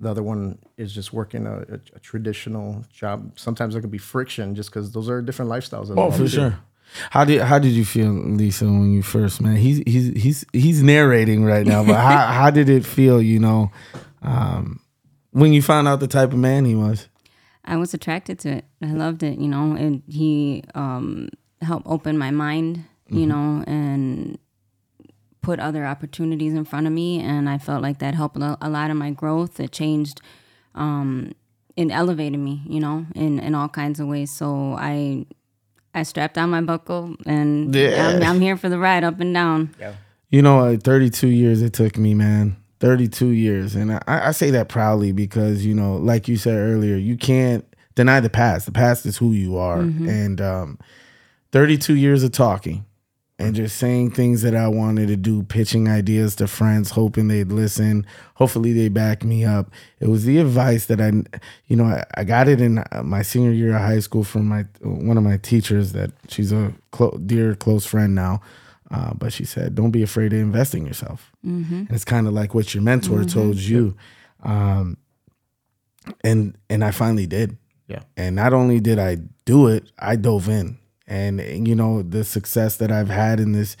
the 0.00 0.10
other 0.10 0.24
one 0.24 0.58
is 0.76 0.92
just 0.92 1.12
working 1.12 1.46
a, 1.46 1.58
a, 1.58 1.80
a 1.94 1.98
traditional 2.00 2.84
job. 2.92 3.38
Sometimes 3.38 3.74
there 3.74 3.80
could 3.80 3.92
be 3.92 3.98
friction 3.98 4.56
just 4.56 4.70
because 4.70 4.90
those 4.90 5.08
are 5.08 5.22
different 5.22 5.52
lifestyles. 5.52 5.94
Oh, 5.96 6.10
for 6.10 6.18
too. 6.18 6.28
sure. 6.28 6.58
How 7.10 7.24
did 7.24 7.42
how 7.42 7.60
did 7.60 7.70
you 7.70 7.84
feel, 7.84 8.10
Lisa, 8.10 8.64
when 8.64 8.92
you 8.92 9.02
first 9.02 9.40
met? 9.40 9.56
He's 9.56 9.80
he's 9.86 10.20
he's 10.20 10.44
he's 10.52 10.82
narrating 10.82 11.44
right 11.44 11.64
now, 11.64 11.84
but 11.84 11.94
how 11.94 12.26
how 12.32 12.50
did 12.50 12.68
it 12.68 12.84
feel? 12.84 13.22
You 13.22 13.38
know, 13.38 13.70
um, 14.22 14.80
when 15.32 15.52
you 15.52 15.62
found 15.62 15.88
out 15.88 16.00
the 16.00 16.06
type 16.08 16.32
of 16.32 16.38
man 16.38 16.64
he 16.64 16.74
was. 16.74 17.08
I 17.64 17.76
was 17.76 17.92
attracted 17.94 18.38
to 18.40 18.48
it. 18.56 18.64
I 18.82 18.92
loved 18.92 19.22
it, 19.22 19.38
you 19.38 19.46
know, 19.48 19.74
and 19.76 20.02
he 20.08 20.64
um, 20.74 21.28
helped 21.60 21.86
open 21.86 22.16
my 22.18 22.30
mind, 22.30 22.84
you 23.08 23.26
know, 23.26 23.62
and 23.66 24.38
put 25.42 25.60
other 25.60 25.86
opportunities 25.86 26.54
in 26.54 26.64
front 26.64 26.86
of 26.86 26.92
me. 26.92 27.20
And 27.20 27.48
I 27.48 27.58
felt 27.58 27.82
like 27.82 27.98
that 27.98 28.14
helped 28.14 28.36
a 28.36 28.58
a 28.60 28.68
lot 28.70 28.90
of 28.90 28.96
my 28.96 29.10
growth. 29.10 29.60
It 29.60 29.72
changed, 29.72 30.20
um, 30.74 31.32
it 31.76 31.90
elevated 31.90 32.40
me, 32.40 32.62
you 32.66 32.80
know, 32.80 33.06
in, 33.14 33.38
in 33.38 33.54
all 33.54 33.68
kinds 33.68 34.00
of 34.00 34.06
ways. 34.08 34.32
So 34.32 34.74
I, 34.78 35.26
I 35.94 36.02
strapped 36.02 36.38
on 36.38 36.50
my 36.50 36.60
buckle 36.62 37.14
and 37.26 37.74
Yeah. 37.74 38.08
I'm, 38.16 38.22
I'm 38.22 38.40
here 38.40 38.56
for 38.56 38.68
the 38.68 38.78
ride 38.78 39.04
up 39.04 39.20
and 39.20 39.32
down. 39.34 39.74
Yeah. 39.78 39.94
You 40.30 40.42
know, 40.42 40.60
uh, 40.60 40.76
32 40.76 41.28
years 41.28 41.60
it 41.62 41.72
took 41.72 41.98
me, 41.98 42.14
man. 42.14 42.56
32 42.80 43.28
years. 43.28 43.74
And 43.74 43.92
I, 43.92 44.02
I 44.06 44.30
say 44.32 44.50
that 44.50 44.68
proudly 44.68 45.12
because, 45.12 45.64
you 45.64 45.74
know, 45.74 45.96
like 45.96 46.28
you 46.28 46.36
said 46.36 46.56
earlier, 46.56 46.96
you 46.96 47.16
can't 47.16 47.64
deny 47.94 48.20
the 48.20 48.30
past. 48.30 48.66
The 48.66 48.72
past 48.72 49.06
is 49.06 49.18
who 49.18 49.32
you 49.32 49.56
are. 49.58 49.80
And 50.08 50.40
um, 50.40 50.78
32 51.52 51.94
years 51.94 52.22
of 52.22 52.32
talking 52.32 52.84
and 53.38 53.54
just 53.54 53.78
saying 53.78 54.10
things 54.10 54.42
that 54.42 54.54
I 54.54 54.68
wanted 54.68 55.08
to 55.08 55.16
do, 55.16 55.42
pitching 55.42 55.88
ideas 55.88 56.36
to 56.36 56.46
friends, 56.46 56.90
hoping 56.90 57.28
they'd 57.28 57.50
listen. 57.50 58.06
Hopefully 58.34 58.72
they 58.72 58.88
back 58.88 59.24
me 59.24 59.44
up. 59.44 59.70
It 59.98 60.08
was 60.08 60.24
the 60.24 60.38
advice 60.38 60.86
that 60.86 61.00
I, 61.00 61.12
you 61.66 61.76
know, 61.76 61.84
I, 61.84 62.04
I 62.16 62.24
got 62.24 62.48
it 62.48 62.60
in 62.60 62.78
uh, 62.78 63.02
my 63.02 63.22
senior 63.22 63.50
year 63.50 63.74
of 63.74 63.80
high 63.80 64.00
school 64.00 64.24
from 64.24 64.46
my 64.46 64.66
one 64.82 65.16
of 65.16 65.24
my 65.24 65.38
teachers 65.38 65.92
that 65.92 66.10
she's 66.28 66.52
a 66.52 66.74
clo- 66.90 67.18
dear 67.24 67.54
close 67.54 67.86
friend 67.86 68.14
now. 68.14 68.42
Uh, 68.90 69.14
but 69.14 69.32
she 69.32 69.44
said, 69.44 69.74
"Don't 69.74 69.90
be 69.92 70.02
afraid 70.02 70.30
to 70.30 70.36
invest 70.36 70.74
in 70.74 70.84
yourself." 70.84 71.30
And 71.88 71.90
it's 71.90 72.04
kind 72.04 72.26
of 72.26 72.32
like 72.32 72.54
what 72.54 72.74
your 72.74 72.82
mentor 72.82 73.24
told 73.24 73.56
you. 73.56 73.96
Um, 74.42 74.96
and 76.24 76.56
and 76.68 76.84
I 76.84 76.90
finally 76.90 77.26
did. 77.26 77.56
Yeah. 77.86 78.02
And 78.16 78.36
not 78.36 78.52
only 78.52 78.80
did 78.80 78.98
I 78.98 79.18
do 79.44 79.66
it, 79.68 79.90
I 79.98 80.16
dove 80.16 80.48
in. 80.48 80.78
And 81.06 81.40
you 81.66 81.74
know 81.74 82.02
the 82.02 82.24
success 82.24 82.76
that 82.76 82.92
I've 82.92 83.08
had 83.08 83.40
in 83.40 83.52
this, 83.52 83.76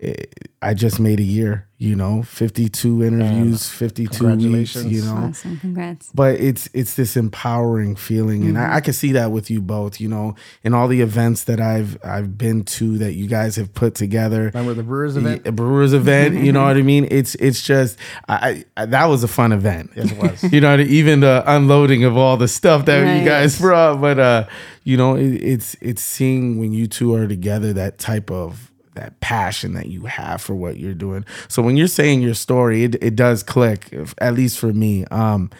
eh, 0.00 0.14
I 0.62 0.74
just 0.74 1.00
made 1.00 1.20
a 1.20 1.24
year. 1.24 1.66
You 1.82 1.96
know, 1.96 2.22
fifty-two 2.22 3.02
interviews, 3.02 3.66
fifty-two 3.70 4.26
weeks. 4.36 4.76
You 4.84 5.00
know, 5.02 5.14
Awesome. 5.14 5.58
Congrats. 5.60 6.10
but 6.12 6.34
it's 6.38 6.68
it's 6.74 6.94
this 6.94 7.16
empowering 7.16 7.96
feeling 7.96 8.44
and 8.44 8.58
I, 8.58 8.76
I 8.76 8.80
can 8.82 8.92
see 8.92 9.12
that 9.12 9.30
with 9.32 9.50
you 9.50 9.62
both 9.62 9.98
you 9.98 10.06
know 10.06 10.34
in 10.62 10.74
all 10.74 10.88
the 10.88 11.00
events 11.00 11.44
that 11.44 11.58
i've 11.58 11.96
i've 12.04 12.36
been 12.36 12.64
to 12.64 12.98
that 12.98 13.14
you 13.14 13.26
guys 13.28 13.56
have 13.56 13.72
put 13.72 13.94
together 13.94 14.50
Remember 14.52 14.74
the 14.74 14.82
Brewers 14.82 15.16
event? 15.16 15.46
a 15.46 15.52
brewers 15.52 15.94
event 15.94 16.34
you 16.44 16.52
know 16.52 16.64
what 16.64 16.76
i 16.76 16.82
mean 16.82 17.08
it's 17.10 17.34
it's 17.36 17.62
just 17.62 17.96
I, 18.28 18.66
I 18.76 18.84
that 18.84 19.06
was 19.06 19.24
a 19.24 19.28
fun 19.28 19.52
event 19.52 19.92
Yes, 19.96 20.12
it 20.12 20.18
was. 20.18 20.42
you 20.52 20.60
know 20.60 20.76
even 20.78 21.20
the 21.20 21.42
unloading 21.46 22.04
of 22.04 22.14
all 22.18 22.36
the 22.36 22.48
stuff 22.48 22.84
that 22.84 23.18
you 23.18 23.24
guys 23.26 23.58
brought 23.58 24.02
but 24.02 24.18
uh 24.18 24.46
you 24.84 24.98
know 24.98 25.16
it, 25.16 25.32
it's 25.42 25.76
it's 25.80 26.02
seeing 26.02 26.58
when 26.58 26.72
you 26.74 26.86
two 26.88 27.14
are 27.14 27.26
together 27.26 27.72
that 27.72 27.96
type 27.96 28.30
of 28.30 28.69
that 29.00 29.18
passion 29.20 29.74
that 29.74 29.86
you 29.86 30.02
have 30.04 30.40
for 30.40 30.54
what 30.54 30.76
you're 30.76 30.94
doing 31.06 31.24
so 31.48 31.62
when 31.62 31.76
you're 31.76 31.94
saying 32.00 32.20
your 32.22 32.34
story 32.34 32.84
it, 32.84 32.94
it 33.02 33.14
does 33.16 33.42
click 33.42 33.88
if- 33.92 34.14
at 34.18 34.34
least 34.34 34.58
for 34.58 34.72
me 34.72 35.04
um 35.10 35.50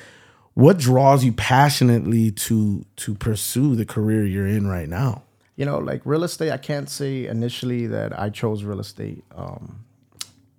what 0.54 0.78
draws 0.78 1.24
you 1.24 1.32
passionately 1.32 2.30
to 2.30 2.84
to 2.96 3.14
pursue 3.14 3.74
the 3.74 3.86
career 3.94 4.24
you're 4.24 4.46
in 4.58 4.66
right 4.66 4.88
now 4.88 5.22
you 5.60 5.66
know, 5.66 5.76
like 5.76 6.00
real 6.06 6.24
estate, 6.24 6.52
I 6.52 6.56
can't 6.56 6.88
say 6.88 7.26
initially 7.26 7.86
that 7.88 8.18
I 8.18 8.30
chose 8.30 8.64
real 8.64 8.80
estate. 8.80 9.22
Um, 9.36 9.84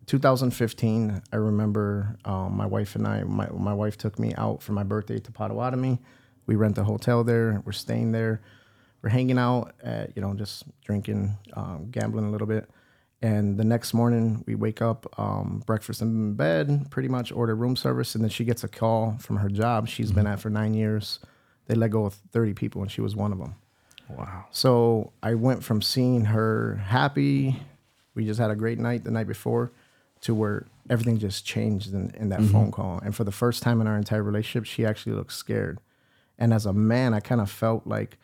2015, 0.06 1.24
I 1.32 1.36
remember 1.38 2.18
um, 2.24 2.56
my 2.56 2.68
wife 2.68 2.96
and 2.96 3.08
I, 3.08 3.24
my, 3.24 3.48
my 3.50 3.74
wife 3.74 3.98
took 3.98 4.20
me 4.20 4.36
out 4.38 4.62
for 4.62 4.74
my 4.74 4.84
birthday 4.84 5.18
to 5.20 5.32
Potawatomi. 5.32 5.98
We 6.46 6.56
rent 6.56 6.78
a 6.78 6.84
hotel 6.84 7.24
there. 7.24 7.64
We're 7.66 7.72
staying 7.72 8.12
there. 8.12 8.42
We're 9.02 9.10
hanging 9.10 9.38
out, 9.38 9.74
at, 9.84 10.16
you 10.16 10.22
know, 10.22 10.34
just 10.34 10.64
drinking, 10.84 11.36
um, 11.54 11.88
gambling 11.92 12.26
a 12.26 12.32
little 12.32 12.48
bit. 12.48 12.70
And 13.24 13.58
the 13.58 13.64
next 13.64 13.94
morning, 13.94 14.44
we 14.48 14.56
wake 14.56 14.82
up, 14.82 15.08
um, 15.20 15.64
breakfast 15.66 16.02
in 16.02 16.34
bed, 16.34 16.88
pretty 16.90 17.08
much 17.08 17.32
order 17.32 17.56
room 17.56 17.76
service. 17.76 18.16
And 18.16 18.24
then 18.24 18.30
she 18.30 18.44
gets 18.44 18.64
a 18.64 18.68
call 18.68 19.16
from 19.20 19.38
her 19.38 19.50
job 19.50 19.88
she's 19.88 20.12
been 20.12 20.28
at 20.28 20.40
for 20.40 20.50
nine 20.50 20.74
years. 20.74 21.20
They 21.68 21.76
let 21.76 21.92
go 21.92 22.06
of 22.06 22.14
30 22.32 22.54
people, 22.54 22.82
and 22.82 22.92
she 22.92 23.02
was 23.02 23.16
one 23.16 23.32
of 23.32 23.38
them. 23.38 23.56
wow 24.10 24.46
So 24.52 25.14
I 25.22 25.36
went 25.36 25.64
from 25.64 25.82
seeing 25.82 26.26
her 26.26 26.76
happy, 26.76 27.62
we 28.16 28.26
just 28.26 28.40
had 28.40 28.52
a 28.52 28.56
great 28.56 28.80
night 28.80 29.04
the 29.04 29.12
night 29.12 29.28
before, 29.28 29.72
to 30.22 30.36
where 30.36 30.66
everything 30.90 31.18
just 31.18 31.46
changed 31.46 31.94
in, 31.94 32.12
in 32.16 32.30
that 32.30 32.42
phone 32.44 32.72
call. 32.72 33.00
And 33.04 33.16
for 33.16 33.24
the 33.24 33.32
first 33.32 33.64
time 33.64 33.82
in 33.82 33.88
our 33.88 33.98
entire 33.98 34.24
relationship, 34.24 34.66
she 34.66 34.86
actually 34.86 35.14
looked 35.14 35.34
scared. 35.34 35.80
And 36.38 36.54
as 36.54 36.66
a 36.66 36.74
man, 36.74 37.14
I 37.14 37.20
kind 37.20 37.42
of 37.42 37.50
felt 37.50 37.88
like, 37.88 38.18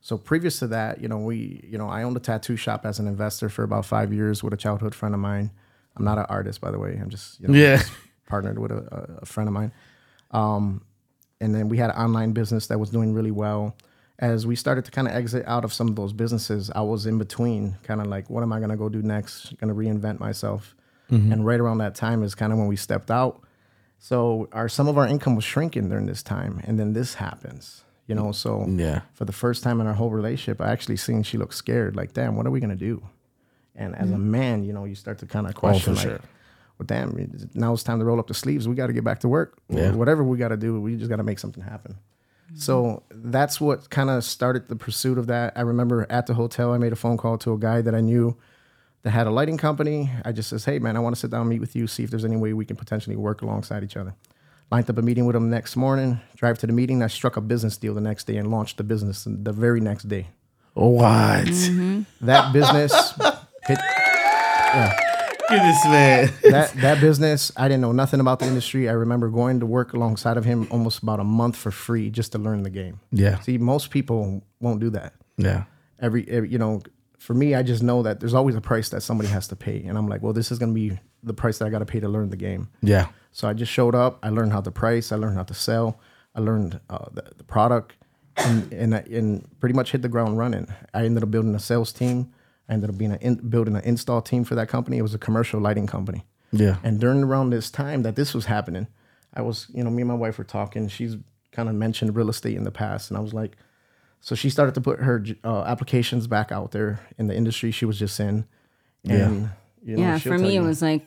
so 0.00 0.16
previous 0.16 0.58
to 0.60 0.66
that, 0.68 1.00
you 1.02 1.08
know, 1.08 1.18
we, 1.18 1.60
you 1.68 1.76
know, 1.78 1.88
I 1.88 2.02
owned 2.04 2.16
a 2.16 2.20
tattoo 2.20 2.56
shop 2.56 2.86
as 2.86 2.98
an 2.98 3.06
investor 3.08 3.48
for 3.48 3.62
about 3.62 3.84
five 3.84 4.12
years 4.12 4.42
with 4.42 4.52
a 4.54 4.56
childhood 4.56 4.94
friend 4.94 5.14
of 5.14 5.20
mine. 5.20 5.50
I'm 5.96 6.04
not 6.04 6.18
an 6.18 6.26
artist, 6.28 6.60
by 6.60 6.70
the 6.70 6.78
way. 6.78 6.96
I'm 7.00 7.10
just 7.10 7.40
you 7.40 7.48
know, 7.48 7.54
Yeah. 7.54 7.76
just 7.78 7.92
partnered 8.26 8.58
with 8.58 8.70
a, 8.70 9.18
a- 9.22 9.26
friend 9.26 9.48
of 9.48 9.52
mine. 9.54 9.72
Um, 10.30 10.82
and 11.40 11.54
then 11.54 11.68
we 11.68 11.78
had 11.78 11.90
an 11.90 11.96
online 11.96 12.32
business 12.32 12.66
that 12.68 12.78
was 12.78 12.90
doing 12.90 13.12
really 13.12 13.30
well. 13.30 13.76
As 14.20 14.46
we 14.46 14.56
started 14.56 14.84
to 14.84 14.90
kind 14.90 15.06
of 15.06 15.14
exit 15.14 15.44
out 15.46 15.64
of 15.64 15.72
some 15.72 15.88
of 15.88 15.94
those 15.96 16.12
businesses, 16.12 16.70
I 16.74 16.80
was 16.82 17.06
in 17.06 17.18
between, 17.18 17.76
kind 17.84 18.00
of 18.00 18.08
like, 18.08 18.28
what 18.28 18.42
am 18.42 18.52
I 18.52 18.58
going 18.58 18.70
to 18.70 18.76
go 18.76 18.88
do 18.88 19.00
next? 19.02 19.56
Going 19.58 19.68
to 19.68 19.74
reinvent 19.74 20.18
myself. 20.20 20.74
And 21.10 21.46
right 21.46 21.58
around 21.58 21.78
that 21.78 21.94
time 21.94 22.22
is 22.22 22.34
kind 22.34 22.52
of 22.52 22.58
when 22.58 22.66
we 22.68 22.76
stepped 22.76 23.10
out. 23.10 23.40
So 23.98 24.46
our 24.52 24.68
some 24.68 24.88
of 24.88 24.98
our 24.98 25.06
income 25.06 25.34
was 25.36 25.44
shrinking 25.44 25.88
during 25.88 26.04
this 26.06 26.22
time, 26.22 26.60
and 26.64 26.78
then 26.78 26.92
this 26.92 27.14
happens. 27.14 27.82
You 28.08 28.14
know, 28.14 28.32
so 28.32 28.66
Yeah. 28.66 29.02
for 29.12 29.24
the 29.24 29.32
first 29.32 29.62
time 29.62 29.80
in 29.80 29.86
our 29.86 29.92
whole 29.92 30.10
relationship, 30.10 30.60
I 30.60 30.72
actually 30.72 30.96
seen 30.96 31.22
she 31.22 31.38
looked 31.38 31.54
scared. 31.54 31.94
Like, 31.94 32.14
damn, 32.14 32.34
what 32.34 32.46
are 32.46 32.50
we 32.50 32.58
gonna 32.58 32.74
do? 32.74 33.02
And 33.78 33.94
as 33.94 34.10
a 34.10 34.14
mm-hmm. 34.14 34.30
man, 34.30 34.64
you 34.64 34.72
know, 34.72 34.84
you 34.84 34.96
start 34.96 35.18
to 35.18 35.26
kind 35.26 35.46
of 35.46 35.54
oh, 35.56 35.60
question, 35.60 35.94
for 35.94 36.00
like, 36.00 36.08
sure. 36.08 36.20
well, 36.78 36.86
damn, 36.86 37.48
now 37.54 37.72
it's 37.72 37.84
time 37.84 38.00
to 38.00 38.04
roll 38.04 38.18
up 38.18 38.26
the 38.26 38.34
sleeves. 38.34 38.66
We 38.66 38.74
got 38.74 38.88
to 38.88 38.92
get 38.92 39.04
back 39.04 39.20
to 39.20 39.28
work. 39.28 39.56
Yeah. 39.68 39.92
Whatever 39.92 40.24
we 40.24 40.36
got 40.36 40.48
to 40.48 40.56
do, 40.56 40.80
we 40.80 40.96
just 40.96 41.08
got 41.08 41.16
to 41.16 41.22
make 41.22 41.38
something 41.38 41.62
happen. 41.62 41.92
Mm-hmm. 41.92 42.58
So 42.58 43.04
that's 43.10 43.60
what 43.60 43.88
kind 43.90 44.10
of 44.10 44.24
started 44.24 44.68
the 44.68 44.74
pursuit 44.74 45.16
of 45.16 45.28
that. 45.28 45.52
I 45.56 45.60
remember 45.60 46.06
at 46.10 46.26
the 46.26 46.34
hotel, 46.34 46.72
I 46.72 46.78
made 46.78 46.92
a 46.92 46.96
phone 46.96 47.16
call 47.16 47.38
to 47.38 47.52
a 47.52 47.58
guy 47.58 47.80
that 47.82 47.94
I 47.94 48.00
knew 48.00 48.36
that 49.02 49.10
had 49.10 49.28
a 49.28 49.30
lighting 49.30 49.58
company. 49.58 50.10
I 50.24 50.32
just 50.32 50.48
says, 50.48 50.64
hey 50.64 50.80
man, 50.80 50.96
I 50.96 51.00
want 51.00 51.14
to 51.14 51.20
sit 51.20 51.30
down 51.30 51.42
and 51.42 51.50
meet 51.50 51.60
with 51.60 51.76
you, 51.76 51.86
see 51.86 52.02
if 52.02 52.10
there's 52.10 52.24
any 52.24 52.36
way 52.36 52.52
we 52.52 52.64
can 52.64 52.76
potentially 52.76 53.16
work 53.16 53.42
alongside 53.42 53.84
each 53.84 53.96
other. 53.96 54.14
Lined 54.70 54.90
up 54.90 54.98
a 54.98 55.02
meeting 55.02 55.24
with 55.24 55.34
him 55.34 55.48
next 55.48 55.76
morning. 55.76 56.20
Drive 56.36 56.58
to 56.58 56.66
the 56.66 56.72
meeting. 56.74 57.02
I 57.02 57.06
struck 57.06 57.36
a 57.36 57.40
business 57.40 57.76
deal 57.78 57.94
the 57.94 58.00
next 58.02 58.26
day 58.26 58.36
and 58.36 58.50
launched 58.50 58.76
the 58.76 58.84
business 58.84 59.26
the 59.26 59.52
very 59.52 59.80
next 59.80 60.08
day. 60.08 60.28
What? 60.74 61.46
Mm-hmm. 61.46 62.02
That 62.20 62.52
business 62.52 62.92
hit 63.66 63.78
Give 65.48 65.62
this 65.62 65.84
man. 65.86 66.30
that 66.50 66.72
that 66.82 67.00
business, 67.00 67.50
I 67.56 67.68
didn't 67.68 67.80
know 67.80 67.92
nothing 67.92 68.20
about 68.20 68.38
the 68.38 68.46
industry. 68.46 68.86
I 68.88 68.92
remember 68.92 69.30
going 69.30 69.60
to 69.60 69.66
work 69.66 69.94
alongside 69.94 70.36
of 70.36 70.44
him 70.44 70.68
almost 70.70 71.02
about 71.02 71.20
a 71.20 71.24
month 71.24 71.56
for 71.56 71.70
free 71.70 72.10
just 72.10 72.32
to 72.32 72.38
learn 72.38 72.64
the 72.64 72.70
game. 72.70 73.00
Yeah. 73.10 73.40
See, 73.40 73.56
most 73.56 73.90
people 73.90 74.42
won't 74.60 74.80
do 74.80 74.90
that. 74.90 75.14
Yeah. 75.38 75.64
Every, 76.00 76.28
every 76.28 76.50
you 76.50 76.58
know, 76.58 76.82
for 77.18 77.34
me, 77.34 77.54
I 77.54 77.62
just 77.62 77.82
know 77.82 78.02
that 78.02 78.20
there's 78.20 78.34
always 78.34 78.54
a 78.54 78.60
price 78.60 78.88
that 78.90 79.02
somebody 79.02 79.28
has 79.28 79.48
to 79.48 79.56
pay, 79.56 79.84
and 79.84 79.98
I'm 79.98 80.08
like, 80.08 80.22
well, 80.22 80.32
this 80.32 80.50
is 80.50 80.58
gonna 80.58 80.72
be 80.72 80.98
the 81.22 81.34
price 81.34 81.58
that 81.58 81.66
I 81.66 81.70
got 81.70 81.80
to 81.80 81.86
pay 81.86 82.00
to 82.00 82.08
learn 82.08 82.30
the 82.30 82.36
game. 82.36 82.68
Yeah. 82.82 83.08
So 83.32 83.48
I 83.48 83.52
just 83.52 83.72
showed 83.72 83.94
up. 83.94 84.18
I 84.22 84.30
learned 84.30 84.52
how 84.52 84.60
to 84.60 84.70
price. 84.70 85.12
I 85.12 85.16
learned 85.16 85.36
how 85.36 85.42
to 85.44 85.54
sell. 85.54 86.00
I 86.34 86.40
learned 86.40 86.80
uh, 86.88 87.06
the, 87.12 87.24
the 87.36 87.44
product, 87.44 87.96
and 88.36 88.72
and, 88.72 88.94
I, 88.94 88.98
and 89.10 89.48
pretty 89.60 89.74
much 89.74 89.92
hit 89.92 90.02
the 90.02 90.08
ground 90.08 90.38
running. 90.38 90.68
I 90.94 91.04
ended 91.04 91.22
up 91.22 91.30
building 91.30 91.54
a 91.54 91.60
sales 91.60 91.92
team. 91.92 92.32
I 92.68 92.74
ended 92.74 92.90
up 92.90 92.98
being 92.98 93.12
a 93.12 93.16
in, 93.16 93.36
building 93.36 93.76
an 93.76 93.82
install 93.82 94.22
team 94.22 94.44
for 94.44 94.54
that 94.54 94.68
company. 94.68 94.98
It 94.98 95.02
was 95.02 95.14
a 95.14 95.18
commercial 95.18 95.60
lighting 95.60 95.86
company. 95.86 96.24
Yeah. 96.52 96.76
And 96.82 97.00
during 97.00 97.24
around 97.24 97.50
this 97.50 97.70
time 97.70 98.02
that 98.02 98.16
this 98.16 98.34
was 98.34 98.46
happening, 98.46 98.86
I 99.34 99.42
was, 99.42 99.66
you 99.74 99.84
know, 99.84 99.90
me 99.90 100.02
and 100.02 100.08
my 100.08 100.14
wife 100.14 100.38
were 100.38 100.44
talking. 100.44 100.88
She's 100.88 101.16
kind 101.52 101.68
of 101.68 101.74
mentioned 101.74 102.16
real 102.16 102.30
estate 102.30 102.56
in 102.56 102.64
the 102.64 102.70
past, 102.70 103.10
and 103.10 103.18
I 103.18 103.20
was 103.20 103.34
like, 103.34 103.56
so 104.20 104.34
she 104.34 104.50
started 104.50 104.74
to 104.74 104.80
put 104.80 105.00
her 105.00 105.24
uh, 105.44 105.62
applications 105.64 106.26
back 106.26 106.50
out 106.52 106.72
there 106.72 107.00
in 107.18 107.26
the 107.28 107.34
industry 107.36 107.70
she 107.70 107.84
was 107.84 107.98
just 107.98 108.18
in. 108.20 108.46
And 109.08 109.50
you 109.82 109.96
know, 109.96 110.02
yeah, 110.02 110.18
for 110.18 110.30
tell 110.30 110.38
me, 110.38 110.56
it 110.56 110.60
was 110.60 110.82
like 110.82 111.06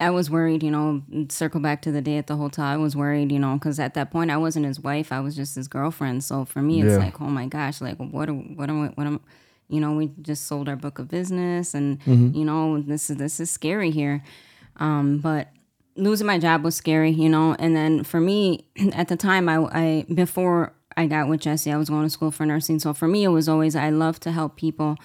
I 0.00 0.08
was 0.10 0.30
worried, 0.30 0.62
you 0.62 0.70
know, 0.70 1.02
circle 1.28 1.60
back 1.60 1.82
to 1.82 1.92
the 1.92 2.00
day 2.00 2.16
at 2.16 2.26
the 2.26 2.36
hotel. 2.36 2.64
I 2.64 2.76
was 2.78 2.96
worried, 2.96 3.30
you 3.30 3.38
know, 3.38 3.54
because 3.54 3.78
at 3.78 3.92
that 3.94 4.10
point 4.10 4.30
I 4.30 4.38
wasn't 4.38 4.64
his 4.64 4.80
wife, 4.80 5.12
I 5.12 5.20
was 5.20 5.36
just 5.36 5.54
his 5.56 5.68
girlfriend. 5.68 6.24
So 6.24 6.44
for 6.46 6.62
me, 6.62 6.80
it's 6.80 6.92
Yeah. 6.92 6.98
like, 7.04 7.20
oh 7.20 7.26
my 7.26 7.46
gosh, 7.46 7.80
like 7.82 7.98
what, 7.98 8.28
what 8.30 8.70
am 8.70 8.82
I, 8.82 8.86
what 8.94 9.06
am, 9.06 9.20
you 9.68 9.78
know, 9.78 9.92
we 9.92 10.10
just 10.22 10.46
sold 10.46 10.68
our 10.70 10.76
book 10.76 10.98
of 10.98 11.08
business, 11.08 11.74
and 11.74 12.00
Mm-hmm. 12.00 12.34
you 12.36 12.44
know, 12.46 12.80
this 12.80 13.10
is 13.10 13.18
this 13.18 13.38
is 13.40 13.50
scary 13.50 13.90
here. 13.90 14.24
Um, 14.76 15.18
but 15.18 15.48
losing 15.96 16.26
my 16.26 16.38
job 16.38 16.64
was 16.64 16.74
scary, 16.74 17.10
you 17.10 17.28
know. 17.28 17.54
And 17.58 17.76
then 17.76 18.02
for 18.02 18.20
me, 18.20 18.64
at 18.94 19.08
the 19.08 19.16
time, 19.16 19.48
I, 19.50 19.56
I 19.70 20.06
before 20.12 20.72
I 21.00 21.06
got 21.06 21.28
with 21.28 21.40
Jesse, 21.40 21.72
I 21.72 21.76
was 21.76 21.88
going 21.88 22.04
to 22.04 22.10
school 22.10 22.30
for 22.30 22.44
nursing. 22.44 22.78
So 22.78 22.92
for 22.92 23.08
me, 23.08 23.24
it 23.24 23.28
was 23.28 23.48
always 23.48 23.74
I 23.74 23.90
love 23.90 24.20
to 24.20 24.32
help 24.32 24.56
people. 24.56 24.96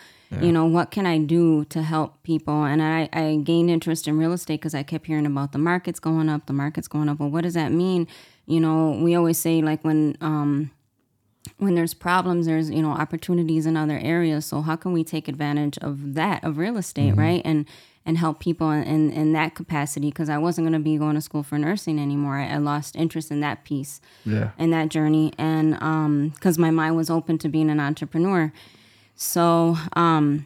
You 0.42 0.52
know, 0.52 0.66
what 0.66 0.92
can 0.92 1.06
I 1.06 1.18
do 1.18 1.64
to 1.66 1.82
help 1.82 2.22
people? 2.24 2.66
And 2.66 2.82
I, 2.82 3.08
I 3.14 3.40
gained 3.42 3.70
interest 3.70 4.06
in 4.06 4.18
real 4.18 4.34
estate 4.34 4.60
because 4.60 4.76
I 4.76 4.84
kept 4.84 5.06
hearing 5.08 5.26
about 5.26 5.54
the 5.54 5.58
markets 5.58 5.98
going 5.98 6.28
up, 6.28 6.48
the 6.48 6.52
markets 6.52 6.90
going 6.90 7.08
up. 7.08 7.20
Well, 7.20 7.30
what 7.30 7.44
does 7.44 7.54
that 7.54 7.72
mean? 7.72 8.06
You 8.46 8.60
know, 8.60 9.00
we 9.02 9.16
always 9.16 9.38
say 9.38 9.62
like 9.62 9.86
when 9.86 10.18
um, 10.20 10.72
when 11.58 11.76
there's 11.76 11.94
problems, 11.94 12.48
there's 12.48 12.70
you 12.70 12.82
know 12.82 12.92
opportunities 12.92 13.66
in 13.66 13.78
other 13.78 13.98
areas. 13.98 14.46
So 14.46 14.62
how 14.62 14.76
can 14.76 14.92
we 14.92 15.06
take 15.06 15.30
advantage 15.30 15.78
of 15.78 16.16
that 16.16 16.44
of 16.44 16.58
real 16.58 16.76
estate, 16.76 17.16
right? 17.16 17.42
And 17.46 17.66
and 18.06 18.18
help 18.18 18.40
people 18.40 18.70
in 18.72 18.84
in, 18.84 19.12
in 19.12 19.34
that 19.34 19.56
capacity 19.56 20.10
because 20.10 20.30
I 20.30 20.38
wasn't 20.38 20.66
going 20.66 20.74
to 20.80 20.84
be 20.84 20.98
going 20.98 21.16
to 21.16 21.22
school 21.22 21.44
for 21.44 21.58
nursing 21.58 21.98
anymore. 22.00 22.38
I, 22.38 22.54
I 22.54 22.58
lost 22.58 22.96
interest 22.96 23.32
in 23.32 23.40
that 23.40 23.64
piece, 23.64 24.00
Yeah. 24.26 24.52
in 24.60 24.70
that 24.72 24.90
journey, 24.90 25.34
and 25.38 25.82
um, 25.82 26.30
because 26.30 26.58
my 26.58 26.72
mind 26.72 26.96
was 26.96 27.10
open 27.10 27.38
to 27.40 27.50
being 27.50 27.70
an 27.70 27.80
entrepreneur. 27.80 28.54
So 29.16 29.78
um, 29.94 30.46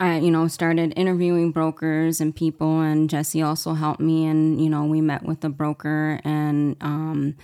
I, 0.00 0.18
you 0.18 0.30
know, 0.30 0.48
started 0.48 0.92
interviewing 0.96 1.50
brokers 1.52 2.20
and 2.20 2.34
people, 2.34 2.80
and 2.80 3.10
Jesse 3.10 3.42
also 3.42 3.74
helped 3.74 4.00
me. 4.00 4.26
And 4.26 4.60
you 4.62 4.70
know, 4.70 4.84
we 4.84 5.00
met 5.00 5.22
with 5.24 5.44
a 5.44 5.48
broker 5.48 6.20
and 6.24 6.76
um, 6.80 7.36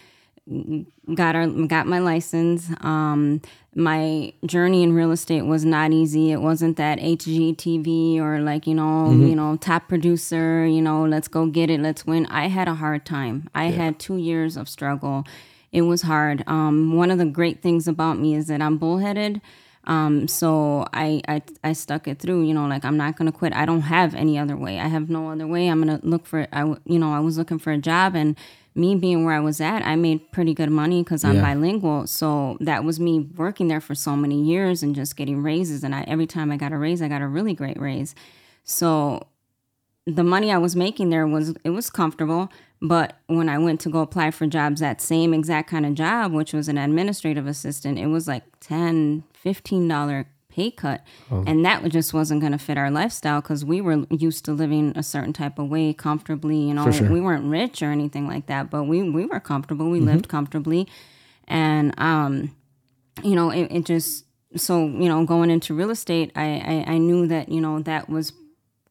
got 1.15 1.35
our 1.35 1.47
got 1.47 1.87
my 1.87 1.99
license. 1.99 2.71
Um, 2.81 3.41
my 3.75 4.33
journey 4.45 4.83
in 4.83 4.93
real 4.93 5.11
estate 5.11 5.43
was 5.43 5.65
not 5.65 5.93
easy. 5.93 6.33
It 6.33 6.41
wasn't 6.41 6.77
that 6.77 6.99
HGTV 6.99 8.19
or 8.19 8.41
like 8.41 8.67
you 8.67 8.75
know, 8.75 9.11
you 9.11 9.35
know, 9.35 9.57
top 9.57 9.89
producer. 9.89 10.67
You 10.67 10.83
know, 10.83 11.05
let's 11.05 11.29
go 11.29 11.47
get 11.47 11.71
it, 11.71 11.81
let's 11.81 12.07
win. 12.07 12.27
I 12.27 12.49
had 12.49 12.69
a 12.69 12.75
hard 12.75 13.05
time. 13.07 13.49
I 13.55 13.67
had 13.67 13.99
two 13.99 14.17
years 14.17 14.57
of 14.57 14.69
struggle. 14.69 15.25
It 15.73 15.83
was 15.83 16.03
hard. 16.03 16.45
Um, 16.47 16.95
one 16.95 17.11
of 17.11 17.19
the 17.19 17.25
great 17.25 17.61
things 17.63 17.89
about 17.89 18.19
me 18.19 18.35
is 18.35 18.47
that 18.47 18.63
I'm 18.63 18.79
bullheaded. 18.79 19.41
Um, 19.87 20.29
so 20.29 20.87
I, 20.93 21.21
I 21.29 21.43
I 21.63 21.73
stuck 21.73 22.07
it 22.09 22.19
through. 22.19 22.43
You 22.43 22.55
know, 22.55 22.67
like 22.67 22.85
I'm 22.85 22.97
not 22.97 23.17
gonna 23.17 23.33
quit. 23.33 23.55
I 23.55 23.67
don't 23.67 23.83
have 23.83 24.15
any 24.15 24.39
other 24.39 24.57
way. 24.57 24.79
I 24.79 24.89
have 24.89 25.11
no 25.11 25.31
other 25.31 25.47
way. 25.47 25.69
I'm 25.69 25.81
gonna 25.81 26.01
look 26.03 26.27
for. 26.27 26.47
I 26.53 26.63
you 26.85 26.99
know 26.99 27.13
I 27.13 27.21
was 27.21 27.39
looking 27.39 27.59
for 27.59 27.73
a 27.73 27.79
job, 27.79 28.15
and 28.15 28.37
me 28.75 28.97
being 28.97 29.25
where 29.25 29.35
I 29.35 29.41
was 29.41 29.61
at, 29.61 29.85
I 29.87 29.95
made 29.97 30.33
pretty 30.33 30.53
good 30.55 30.71
money 30.71 31.03
because 31.03 31.25
I'm 31.25 31.37
Yeah. 31.37 31.43
bilingual. 31.43 32.07
So 32.07 32.57
that 32.61 32.83
was 32.85 32.99
me 32.99 33.21
working 33.37 33.69
there 33.69 33.81
for 33.81 33.95
so 33.95 34.17
many 34.17 34.43
years 34.43 34.83
and 34.83 34.95
just 34.95 35.17
getting 35.17 35.43
raises. 35.43 35.85
And 35.85 35.95
I 35.95 36.03
every 36.03 36.27
time 36.27 36.51
I 36.51 36.57
got 36.57 36.73
a 36.73 36.79
raise, 36.79 37.01
I 37.01 37.09
got 37.09 37.23
a 37.23 37.29
really 37.29 37.55
great 37.55 37.79
raise. 37.81 38.15
So 38.65 39.23
the 40.07 40.25
money 40.25 40.51
I 40.53 40.59
was 40.59 40.75
making 40.77 41.11
there 41.11 41.27
was 41.27 41.55
it 41.65 41.71
was 41.71 41.89
comfortable, 41.89 42.51
but 42.83 43.17
when 43.29 43.49
I 43.49 43.59
went 43.59 43.81
to 43.83 43.89
go 43.91 44.01
apply 44.01 44.33
for 44.33 44.47
jobs 44.47 44.81
that 44.81 45.01
same 45.01 45.33
exact 45.33 45.71
kind 45.71 45.87
of 45.87 45.95
job, 45.95 46.33
which 46.33 46.53
was 46.53 46.69
an 46.69 46.77
administrative 46.77 47.47
assistant, 47.47 47.99
it 47.99 48.09
was 48.09 48.27
like 48.29 48.43
10 48.61 49.25
15 49.35 49.89
dollar 49.89 50.27
pay 50.55 50.71
cut. 50.71 51.01
And 51.31 51.65
that 51.65 51.83
just 51.89 52.15
wasn't 52.15 52.41
going 52.41 52.53
to 52.53 52.59
fit 52.59 52.77
our 52.79 52.91
lifestyle 52.91 53.41
cuz 53.43 53.65
we 53.65 53.81
were 53.81 53.99
used 54.11 54.45
to 54.47 54.53
living 54.53 54.93
a 54.97 55.03
certain 55.03 55.33
type 55.33 55.59
of 55.59 55.69
way 55.69 55.93
comfortably, 55.93 56.59
you 56.69 56.75
know. 56.75 56.91
sure. 56.91 57.11
We 57.11 57.21
weren't 57.21 57.45
rich 57.45 57.83
or 57.83 57.91
anything 57.91 58.27
like 58.35 58.47
that, 58.47 58.71
but 58.71 58.85
we 58.85 59.03
we 59.19 59.25
were 59.27 59.41
comfortable. 59.41 59.91
We 59.91 60.01
lived 60.01 60.29
comfortably. 60.29 60.87
And 61.49 61.87
um 61.99 62.33
you 63.23 63.35
know, 63.39 63.51
it, 63.51 63.67
it 63.71 63.85
just 63.85 64.25
so 64.57 64.87
you 64.87 65.09
know, 65.09 65.25
going 65.25 65.51
into 65.51 65.75
real 65.75 65.91
estate, 65.91 66.31
I, 66.37 66.85
I 66.87 66.95
I 66.95 66.99
knew 66.99 67.27
that 67.27 67.49
you 67.49 67.61
know 67.61 67.81
that 67.81 68.09
was 68.09 68.33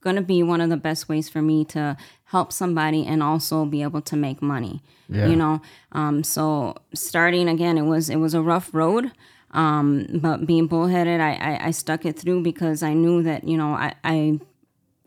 going 0.03 0.15
to 0.17 0.21
be 0.21 0.43
one 0.43 0.61
of 0.61 0.69
the 0.69 0.77
best 0.77 1.07
ways 1.07 1.29
for 1.29 1.41
me 1.41 1.63
to 1.63 1.95
help 2.25 2.51
somebody 2.51 3.05
and 3.05 3.23
also 3.23 3.63
be 3.65 3.81
able 3.81 4.01
to 4.01 4.15
make 4.17 4.41
money. 4.41 4.81
Yeah. 5.07 5.27
You 5.27 5.35
know, 5.35 5.61
um, 5.93 6.23
so 6.23 6.75
starting 6.93 7.47
again, 7.47 7.77
it 7.77 7.83
was 7.83 8.09
it 8.09 8.17
was 8.17 8.33
a 8.33 8.41
rough 8.41 8.73
road. 8.73 9.11
Um, 9.53 10.07
but 10.13 10.45
being 10.45 10.67
bullheaded, 10.67 11.21
I, 11.21 11.33
I 11.33 11.67
I 11.67 11.71
stuck 11.71 12.05
it 12.05 12.19
through 12.19 12.43
because 12.43 12.83
I 12.83 12.93
knew 12.93 13.23
that 13.23 13.43
you 13.43 13.57
know 13.57 13.73
I 13.73 13.93
I 14.03 14.39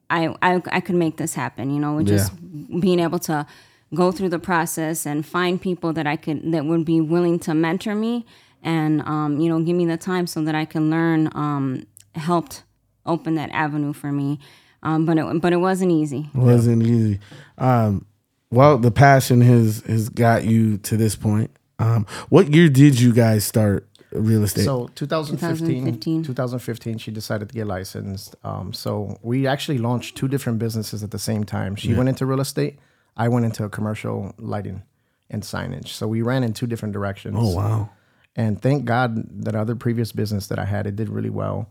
I 0.08 0.34
I, 0.42 0.62
I 0.70 0.80
could 0.80 0.94
make 0.94 1.16
this 1.16 1.34
happen. 1.34 1.70
You 1.70 1.80
know, 1.80 2.00
just 2.02 2.32
being 2.80 3.00
able 3.00 3.18
to 3.20 3.46
go 3.94 4.12
through 4.12 4.28
the 4.30 4.38
process 4.38 5.06
and 5.06 5.24
find 5.24 5.60
people 5.60 5.92
that 5.92 6.06
I 6.06 6.16
could 6.16 6.52
that 6.52 6.64
would 6.64 6.84
be 6.84 7.00
willing 7.00 7.38
to 7.40 7.54
mentor 7.54 7.94
me 7.94 8.26
and 8.62 9.02
um, 9.02 9.38
you 9.40 9.48
know 9.48 9.60
give 9.60 9.76
me 9.76 9.86
the 9.86 9.96
time 9.96 10.26
so 10.26 10.42
that 10.42 10.54
I 10.54 10.64
can 10.64 10.90
learn 10.90 11.28
um, 11.34 11.86
helped 12.14 12.62
open 13.04 13.36
that 13.36 13.50
avenue 13.50 13.92
for 13.92 14.12
me. 14.12 14.38
Um, 14.82 15.06
but 15.06 15.18
it 15.18 15.40
but 15.40 15.52
it 15.52 15.56
wasn't 15.56 15.92
easy. 15.92 16.30
wasn't 16.34 16.82
easy. 16.82 17.18
Um, 17.58 18.06
well, 18.50 18.78
the 18.78 18.90
passion 18.90 19.40
has 19.40 19.80
has 19.86 20.08
got 20.08 20.44
you 20.44 20.78
to 20.78 20.96
this 20.96 21.16
point. 21.16 21.50
Um, 21.78 22.06
what 22.28 22.52
year 22.52 22.68
did 22.68 23.00
you 23.00 23.12
guys 23.12 23.44
start 23.44 23.88
real 24.20 24.42
estate? 24.44 24.64
So 24.64 24.88
2015, 24.94 25.84
2015. 25.84 26.22
2015, 26.24 26.98
she 26.98 27.10
decided 27.10 27.48
to 27.48 27.54
get 27.54 27.66
licensed. 27.66 28.36
Um, 28.44 28.72
so 28.72 29.18
we 29.22 29.46
actually 29.46 29.78
launched 29.78 30.16
two 30.16 30.28
different 30.28 30.58
businesses 30.58 31.02
at 31.02 31.10
the 31.10 31.18
same 31.18 31.44
time. 31.44 31.76
She 31.76 31.94
went 31.94 32.08
into 32.08 32.26
real 32.26 32.40
estate. 32.40 32.78
I 33.16 33.28
went 33.28 33.44
into 33.44 33.68
commercial 33.68 34.34
lighting 34.38 34.82
and 35.30 35.42
signage. 35.42 35.88
So 35.88 36.06
we 36.06 36.22
ran 36.22 36.44
in 36.44 36.52
two 36.52 36.66
different 36.66 36.92
directions. 36.92 37.36
oh 37.38 37.54
wow, 37.54 37.90
And 38.36 38.60
thank 38.60 38.84
God 38.84 39.44
that 39.44 39.54
other 39.54 39.74
previous 39.74 40.12
business 40.12 40.46
that 40.48 40.58
I 40.58 40.64
had, 40.64 40.86
it 40.86 40.96
did 40.96 41.08
really 41.08 41.30
well. 41.30 41.68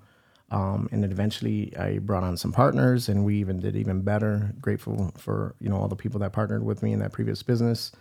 Um, 0.51 0.89
and 0.91 1.03
eventually 1.03 1.75
I 1.77 1.99
brought 1.99 2.23
on 2.23 2.37
some 2.37 2.51
partners 2.51 3.09
and 3.09 3.25
we 3.25 3.37
even 3.37 3.59
did 3.59 3.75
even 3.75 4.01
better. 4.01 4.53
Grateful 4.61 5.11
for, 5.17 5.55
you 5.59 5.69
know, 5.69 5.77
all 5.77 5.87
the 5.87 5.95
people 5.95 6.19
that 6.19 6.33
partnered 6.33 6.63
with 6.63 6.83
me 6.83 6.93
in 6.93 6.99
that 6.99 7.11
previous 7.13 7.41
business. 7.43 7.91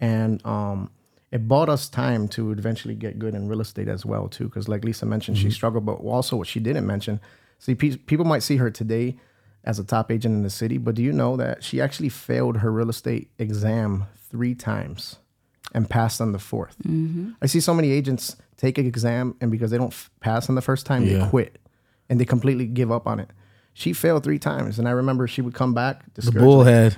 And 0.00 0.44
um, 0.46 0.90
it 1.32 1.48
bought 1.48 1.68
us 1.68 1.88
time 1.88 2.28
to 2.28 2.52
eventually 2.52 2.94
get 2.94 3.18
good 3.18 3.34
in 3.34 3.48
real 3.48 3.62
estate 3.62 3.88
as 3.88 4.04
well, 4.06 4.28
too. 4.28 4.44
Because 4.44 4.68
like 4.68 4.84
Lisa 4.84 5.06
mentioned, 5.06 5.38
she 5.38 5.44
mm-hmm. 5.44 5.52
struggled, 5.52 5.86
but 5.86 5.94
also 5.94 6.36
what 6.36 6.46
she 6.46 6.60
didn't 6.60 6.86
mention, 6.86 7.20
see, 7.58 7.74
pe- 7.74 7.96
people 7.96 8.26
might 8.26 8.42
see 8.42 8.58
her 8.58 8.70
today 8.70 9.16
as 9.64 9.78
a 9.78 9.84
top 9.84 10.10
agent 10.10 10.34
in 10.34 10.42
the 10.42 10.50
city, 10.50 10.76
but 10.78 10.94
do 10.94 11.02
you 11.02 11.12
know 11.12 11.36
that 11.36 11.62
she 11.62 11.80
actually 11.80 12.08
failed 12.08 12.58
her 12.58 12.70
real 12.70 12.90
estate 12.90 13.30
exam 13.38 14.04
three 14.28 14.54
times 14.54 15.16
and 15.72 15.88
passed 15.88 16.20
on 16.20 16.32
the 16.32 16.38
4th 16.38 16.76
mm-hmm. 16.84 17.30
I 17.40 17.46
see 17.46 17.60
so 17.60 17.72
many 17.72 17.92
agents 17.92 18.36
take 18.56 18.76
an 18.76 18.86
exam 18.86 19.36
and 19.40 19.50
because 19.50 19.70
they 19.70 19.78
don't 19.78 19.92
f- 19.92 20.10
pass 20.20 20.48
on 20.48 20.54
the 20.54 20.62
first 20.62 20.84
time, 20.84 21.04
Yeah. 21.04 21.18
they 21.18 21.28
quit 21.28 21.58
and 22.08 22.20
they 22.20 22.24
completely 22.24 22.66
give 22.66 22.90
up 22.90 23.06
on 23.06 23.20
it. 23.20 23.30
She 23.74 23.94
failed 23.94 24.22
three 24.22 24.38
times, 24.38 24.78
and 24.78 24.86
I 24.86 24.90
remember 24.90 25.26
she 25.26 25.40
would 25.40 25.54
come 25.54 25.72
back. 25.72 26.02
The 26.12 26.30
bullhead. 26.30 26.94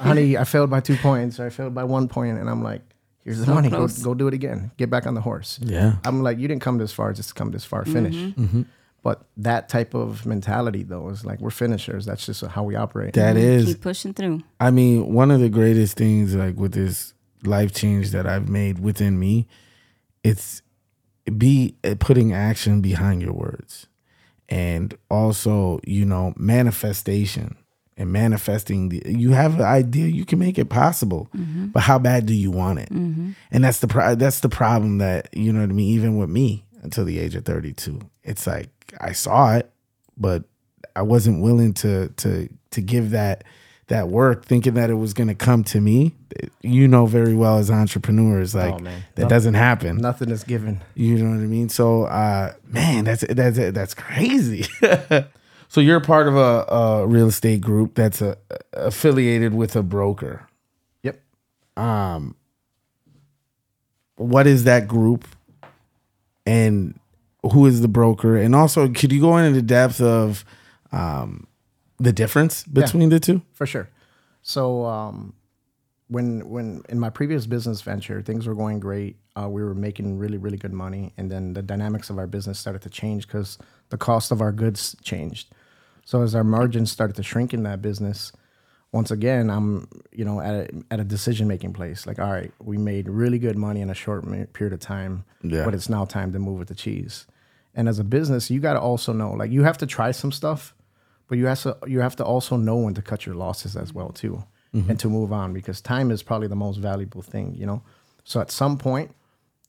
honey, 0.00 0.36
I 0.36 0.44
failed 0.44 0.68
by 0.68 0.80
two 0.80 0.96
points, 0.96 1.40
or 1.40 1.46
I 1.46 1.48
failed 1.48 1.74
by 1.74 1.84
one 1.84 2.08
point, 2.08 2.36
and 2.36 2.50
I'm 2.50 2.62
like, 2.62 2.82
here's 3.30 3.40
the 3.40 3.46
So 3.46 3.54
money. 3.54 3.70
Go, 3.70 3.86
go 3.86 4.14
do 4.14 4.28
it 4.28 4.34
again. 4.34 4.70
Get 4.76 4.90
back 4.90 5.06
on 5.06 5.14
the 5.14 5.20
horse. 5.20 5.58
Yeah. 5.62 5.96
I'm 6.04 6.22
like, 6.22 6.38
you 6.38 6.48
didn't 6.48 6.62
come 6.62 6.78
this 6.78 6.92
far, 6.92 7.12
just 7.12 7.34
come 7.34 7.50
this 7.50 7.64
far, 7.64 7.84
finish. 7.84 8.14
Mm-hmm. 8.14 8.62
But 9.02 9.24
that 9.38 9.68
type 9.68 9.94
of 9.94 10.26
mentality, 10.26 10.82
though, 10.82 11.08
is 11.08 11.24
like 11.24 11.40
we're 11.40 11.50
finishers. 11.50 12.04
That's 12.04 12.26
just 12.26 12.44
how 12.44 12.64
we 12.64 12.76
operate. 12.76 13.14
That 13.14 13.36
is 13.36 13.66
Keep 13.66 13.80
pushing 13.80 14.12
through. 14.12 14.42
I 14.58 14.70
mean, 14.70 15.14
one 15.14 15.30
of 15.30 15.40
the 15.40 15.48
greatest 15.48 15.96
things 15.96 16.34
like 16.34 16.56
with 16.56 16.72
this 16.72 17.14
life 17.44 17.72
change 17.72 18.10
that 18.10 18.26
I've 18.26 18.48
made 18.48 18.78
within 18.78 19.18
me, 19.18 19.46
it's 20.22 20.62
be 21.38 21.76
uh, 21.84 21.94
putting 21.98 22.34
action 22.34 22.80
behind 22.80 23.22
your 23.22 23.32
words. 23.32 23.86
And 24.48 24.98
also, 25.08 25.80
you 25.86 26.04
know, 26.04 26.34
manifestation 26.36 27.56
and 28.00 28.10
manifesting 28.12 28.88
the, 28.88 29.02
you 29.04 29.32
have 29.32 29.56
an 29.56 29.66
idea, 29.66 30.06
you 30.06 30.24
can 30.24 30.38
make 30.38 30.58
it 30.58 30.68
possible. 30.70 31.28
But 31.34 31.80
how 31.82 31.98
bad 31.98 32.26
do 32.26 32.34
you 32.34 32.50
want 32.50 32.78
it? 32.80 32.90
And 32.90 33.34
that's 33.52 33.78
the 33.80 33.86
pro- 33.88 34.14
that's 34.14 34.40
the 34.40 34.48
problem 34.48 34.98
that, 34.98 35.28
you 35.32 35.52
know 35.52 35.60
what 35.60 35.70
I 35.70 35.72
mean, 35.74 35.90
even 35.90 36.16
with 36.16 36.30
me 36.30 36.64
until 36.82 37.04
the 37.04 37.18
age 37.18 37.34
of 37.36 37.44
32. 37.44 38.00
It's 38.24 38.46
like 38.46 38.70
I 39.00 39.12
saw 39.12 39.54
it, 39.56 39.70
but 40.16 40.44
I 40.96 41.02
wasn't 41.02 41.42
willing 41.42 41.74
to 41.74 42.08
to 42.08 42.48
to 42.70 42.80
give 42.80 43.10
that 43.10 43.44
that 43.88 44.08
work 44.08 44.44
thinking 44.44 44.74
that 44.74 44.88
it 44.88 44.94
was 44.94 45.12
going 45.14 45.28
to 45.28 45.34
come 45.34 45.64
to 45.64 45.80
me. 45.80 46.14
You 46.62 46.86
know 46.88 47.06
very 47.06 47.34
well 47.34 47.58
as 47.58 47.70
entrepreneurs 47.70 48.54
like 48.54 48.74
Oh, 48.74 48.78
man. 48.78 49.02
that 49.16 49.22
Nothing- 49.22 49.28
doesn't 49.28 49.54
happen. 49.54 49.96
Nothing 49.98 50.30
is 50.30 50.44
given. 50.44 50.80
You 50.94 51.18
know 51.18 51.30
what 51.30 51.42
I 51.42 51.46
mean? 51.48 51.68
So, 51.68 52.04
uh, 52.04 52.52
man, 52.66 53.04
that's 53.04 53.24
that's 53.28 53.58
that's 53.58 53.94
crazy. 53.94 54.64
so 55.70 55.80
you're 55.80 56.00
part 56.00 56.28
of 56.28 56.36
a, 56.36 56.66
a 56.68 57.06
real 57.06 57.28
estate 57.28 57.60
group 57.62 57.94
that's 57.94 58.20
a, 58.20 58.36
affiliated 58.72 59.54
with 59.54 59.76
a 59.76 59.84
broker. 59.84 60.48
Yep. 61.04 61.22
What 64.16 64.46
is 64.48 64.64
that 64.64 64.88
group, 64.88 65.28
and 66.44 66.98
who 67.52 67.66
is 67.66 67.82
the 67.82 67.88
broker? 67.88 68.36
And 68.36 68.54
also, 68.54 68.88
could 68.88 69.12
you 69.12 69.20
go 69.20 69.38
into 69.38 69.54
the 69.54 69.62
depth 69.62 70.00
of 70.00 70.44
um, 70.92 71.46
the 71.98 72.12
difference 72.12 72.64
between 72.64 73.08
the 73.10 73.20
two? 73.20 73.42
For 73.52 73.66
sure. 73.66 73.88
So 74.42 74.84
um, 74.86 75.34
when 76.08 76.48
when 76.50 76.82
in 76.88 76.98
my 76.98 77.10
previous 77.10 77.46
business 77.46 77.80
venture, 77.80 78.22
things 78.22 78.46
were 78.46 78.56
going 78.56 78.80
great. 78.80 79.16
Uh, 79.36 79.48
we 79.48 79.62
were 79.62 79.74
making 79.74 80.18
really 80.18 80.38
really 80.38 80.58
good 80.58 80.72
money, 80.72 81.12
and 81.16 81.30
then 81.30 81.54
the 81.54 81.62
dynamics 81.62 82.10
of 82.10 82.18
our 82.18 82.26
business 82.26 82.58
started 82.58 82.82
to 82.82 82.90
change 82.90 83.28
because 83.28 83.56
the 83.90 83.96
cost 83.96 84.32
of 84.32 84.40
our 84.40 84.52
goods 84.52 84.96
changed. 85.02 85.54
So 86.04 86.22
as 86.22 86.34
our 86.34 86.44
margins 86.44 86.90
started 86.90 87.16
to 87.16 87.22
shrink 87.22 87.54
in 87.54 87.62
that 87.64 87.82
business, 87.82 88.32
once 88.92 89.10
again, 89.10 89.50
I'm 89.50 89.88
you 90.12 90.24
know 90.24 90.40
at 90.40 90.54
a, 90.54 90.68
at 90.90 91.00
a 91.00 91.04
decision 91.04 91.46
making 91.46 91.72
place. 91.72 92.06
Like, 92.06 92.18
all 92.18 92.30
right, 92.30 92.52
we 92.60 92.76
made 92.76 93.08
really 93.08 93.38
good 93.38 93.56
money 93.56 93.80
in 93.80 93.90
a 93.90 93.94
short 93.94 94.24
period 94.52 94.72
of 94.72 94.80
time, 94.80 95.24
Yeah. 95.42 95.64
but 95.64 95.74
it's 95.74 95.88
now 95.88 96.04
time 96.04 96.32
to 96.32 96.38
move 96.38 96.58
with 96.58 96.68
the 96.68 96.74
cheese. 96.74 97.26
And 97.74 97.88
as 97.88 97.98
a 98.00 98.04
business, 98.04 98.50
you 98.50 98.58
got 98.58 98.72
to 98.72 98.80
also 98.80 99.12
know, 99.12 99.30
like, 99.32 99.52
you 99.52 99.62
have 99.62 99.78
to 99.78 99.86
try 99.86 100.10
some 100.10 100.32
stuff, 100.32 100.74
but 101.28 101.38
you 101.38 101.46
have 101.46 101.62
to 101.62 101.76
you 101.86 102.00
have 102.00 102.16
to 102.16 102.24
also 102.24 102.56
know 102.56 102.76
when 102.76 102.94
to 102.94 103.02
cut 103.02 103.26
your 103.26 103.36
losses 103.36 103.76
as 103.76 103.94
well 103.94 104.08
too, 104.10 104.42
mm-hmm. 104.74 104.90
and 104.90 104.98
to 104.98 105.08
move 105.08 105.32
on 105.32 105.52
because 105.52 105.80
time 105.80 106.10
is 106.10 106.22
probably 106.22 106.48
the 106.48 106.56
most 106.56 106.78
valuable 106.78 107.22
thing, 107.22 107.54
you 107.54 107.66
know. 107.66 107.82
So 108.24 108.40
at 108.40 108.50
some 108.50 108.76
point, 108.76 109.14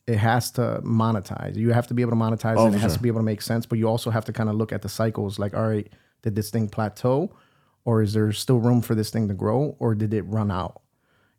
it 0.07 0.17
has 0.17 0.49
to 0.51 0.81
monetize. 0.83 1.55
You 1.55 1.71
have 1.73 1.87
to 1.87 1.93
be 1.93 2.01
able 2.01 2.11
to 2.11 2.17
monetize 2.17 2.53
it. 2.53 2.59
Oh, 2.59 2.67
It 2.67 2.73
for 2.73 2.79
has 2.79 2.93
to 2.95 2.99
be 2.99 3.07
able 3.07 3.19
to 3.19 3.25
make 3.25 3.41
sense, 3.43 3.67
but 3.67 3.77
you 3.77 3.87
also 3.87 4.09
have 4.09 4.25
to 4.25 4.33
kind 4.33 4.49
of 4.49 4.55
look 4.55 4.71
at 4.71 4.81
the 4.81 4.89
cycles. 4.89 5.37
Like, 5.37 5.53
all 5.53 5.67
right, 5.67 5.87
did 6.21 6.35
this 6.35 6.49
thing 6.49 6.69
plateau, 6.69 7.31
or 7.85 8.01
is 8.01 8.13
there 8.13 8.31
still 8.31 8.59
room 8.59 8.81
for 8.81 8.95
this 8.95 9.09
thing 9.09 9.27
to 9.27 9.33
grow, 9.33 9.75
or 9.79 9.95
did 9.95 10.13
it 10.13 10.23
run 10.23 10.51
out? 10.51 10.81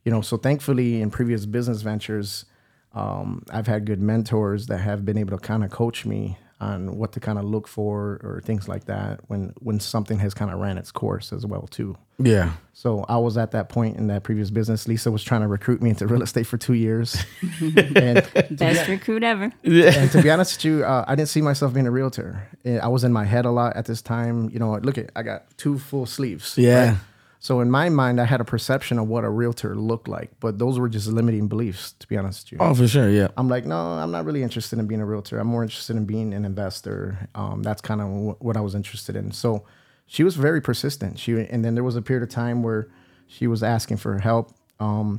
You 0.04 0.12
know. 0.12 0.20
So 0.20 0.36
thankfully, 0.36 1.00
in 1.00 1.10
previous 1.10 1.46
business 1.46 1.82
ventures, 1.82 2.44
um, 2.92 3.44
I've 3.50 3.66
had 3.66 3.86
good 3.86 4.00
mentors 4.00 4.66
that 4.66 4.78
have 4.78 5.04
been 5.04 5.18
able 5.18 5.36
to 5.36 5.42
kind 5.42 5.64
of 5.64 5.70
coach 5.70 6.04
me 6.04 6.36
on 6.62 6.96
what 6.96 7.12
to 7.12 7.20
kind 7.20 7.38
of 7.38 7.44
look 7.44 7.66
for 7.66 8.20
or 8.22 8.40
things 8.44 8.68
like 8.68 8.84
that 8.84 9.20
when 9.26 9.52
when 9.58 9.80
something 9.80 10.18
has 10.20 10.32
kind 10.32 10.50
of 10.50 10.60
ran 10.60 10.78
its 10.78 10.92
course 10.92 11.32
as 11.32 11.44
well 11.44 11.66
too. 11.66 11.96
Yeah. 12.18 12.52
So 12.72 13.04
I 13.08 13.16
was 13.16 13.36
at 13.36 13.50
that 13.50 13.68
point 13.68 13.96
in 13.96 14.06
that 14.06 14.22
previous 14.22 14.50
business. 14.50 14.86
Lisa 14.86 15.10
was 15.10 15.24
trying 15.24 15.40
to 15.40 15.48
recruit 15.48 15.82
me 15.82 15.90
into 15.90 16.06
real 16.06 16.22
estate 16.22 16.46
for 16.46 16.56
two 16.56 16.74
years, 16.74 17.16
and 17.60 18.26
Best 18.50 18.88
recruit 18.88 19.22
ever. 19.24 19.52
and 19.64 20.10
to 20.12 20.22
be 20.22 20.30
honest 20.30 20.58
with 20.58 20.64
you, 20.64 20.84
uh, 20.84 21.04
I 21.08 21.16
didn't 21.16 21.30
see 21.30 21.42
myself 21.42 21.74
being 21.74 21.86
a 21.86 21.90
realtor. 21.90 22.48
I 22.64 22.88
was 22.88 23.02
in 23.02 23.12
my 23.12 23.24
head 23.24 23.44
a 23.44 23.50
lot 23.50 23.76
at 23.76 23.86
this 23.86 24.00
time. 24.00 24.48
You 24.50 24.58
know, 24.60 24.74
look 24.76 24.98
at 24.98 25.10
I 25.16 25.22
got 25.22 25.44
two 25.58 25.78
full 25.78 26.06
sleeves. 26.06 26.56
Yeah. 26.56 26.96
So 27.42 27.58
in 27.58 27.72
my 27.72 27.88
mind, 27.88 28.20
I 28.20 28.24
had 28.24 28.40
a 28.40 28.44
perception 28.44 29.00
of 29.00 29.08
what 29.08 29.24
a 29.24 29.28
realtor 29.28 29.74
looked 29.74 30.06
like, 30.06 30.30
but 30.38 30.60
those 30.60 30.78
were 30.78 30.88
just 30.88 31.08
limiting 31.08 31.48
beliefs. 31.48 31.90
To 31.98 32.06
be 32.06 32.16
honest 32.16 32.44
with 32.46 32.52
you, 32.52 32.58
Oh, 32.64 32.72
for 32.72 32.86
sure. 32.86 33.10
Yeah. 33.10 33.28
I'm 33.36 33.48
like, 33.48 33.66
no, 33.66 33.74
I'm 33.76 34.12
not 34.12 34.24
really 34.24 34.44
interested 34.44 34.78
in 34.78 34.86
being 34.86 35.00
a 35.00 35.04
realtor. 35.04 35.40
I'm 35.40 35.48
more 35.48 35.64
interested 35.64 35.96
in 35.96 36.04
being 36.04 36.32
an 36.34 36.44
investor. 36.44 37.28
Um, 37.34 37.64
that's 37.64 37.82
kind 37.82 38.00
of 38.00 38.06
w- 38.06 38.36
what 38.38 38.56
I 38.56 38.60
was 38.60 38.76
interested 38.76 39.16
in. 39.16 39.32
So 39.32 39.64
she 40.06 40.22
was 40.22 40.36
very 40.36 40.60
persistent. 40.60 41.18
She 41.18 41.32
and 41.32 41.64
then 41.64 41.74
there 41.74 41.82
was 41.82 41.96
a 41.96 42.02
period 42.02 42.22
of 42.22 42.28
time 42.28 42.62
where 42.62 42.86
she 43.26 43.48
was 43.48 43.64
asking 43.64 43.96
for 43.96 44.18
help. 44.18 44.54
Um, 44.78 45.18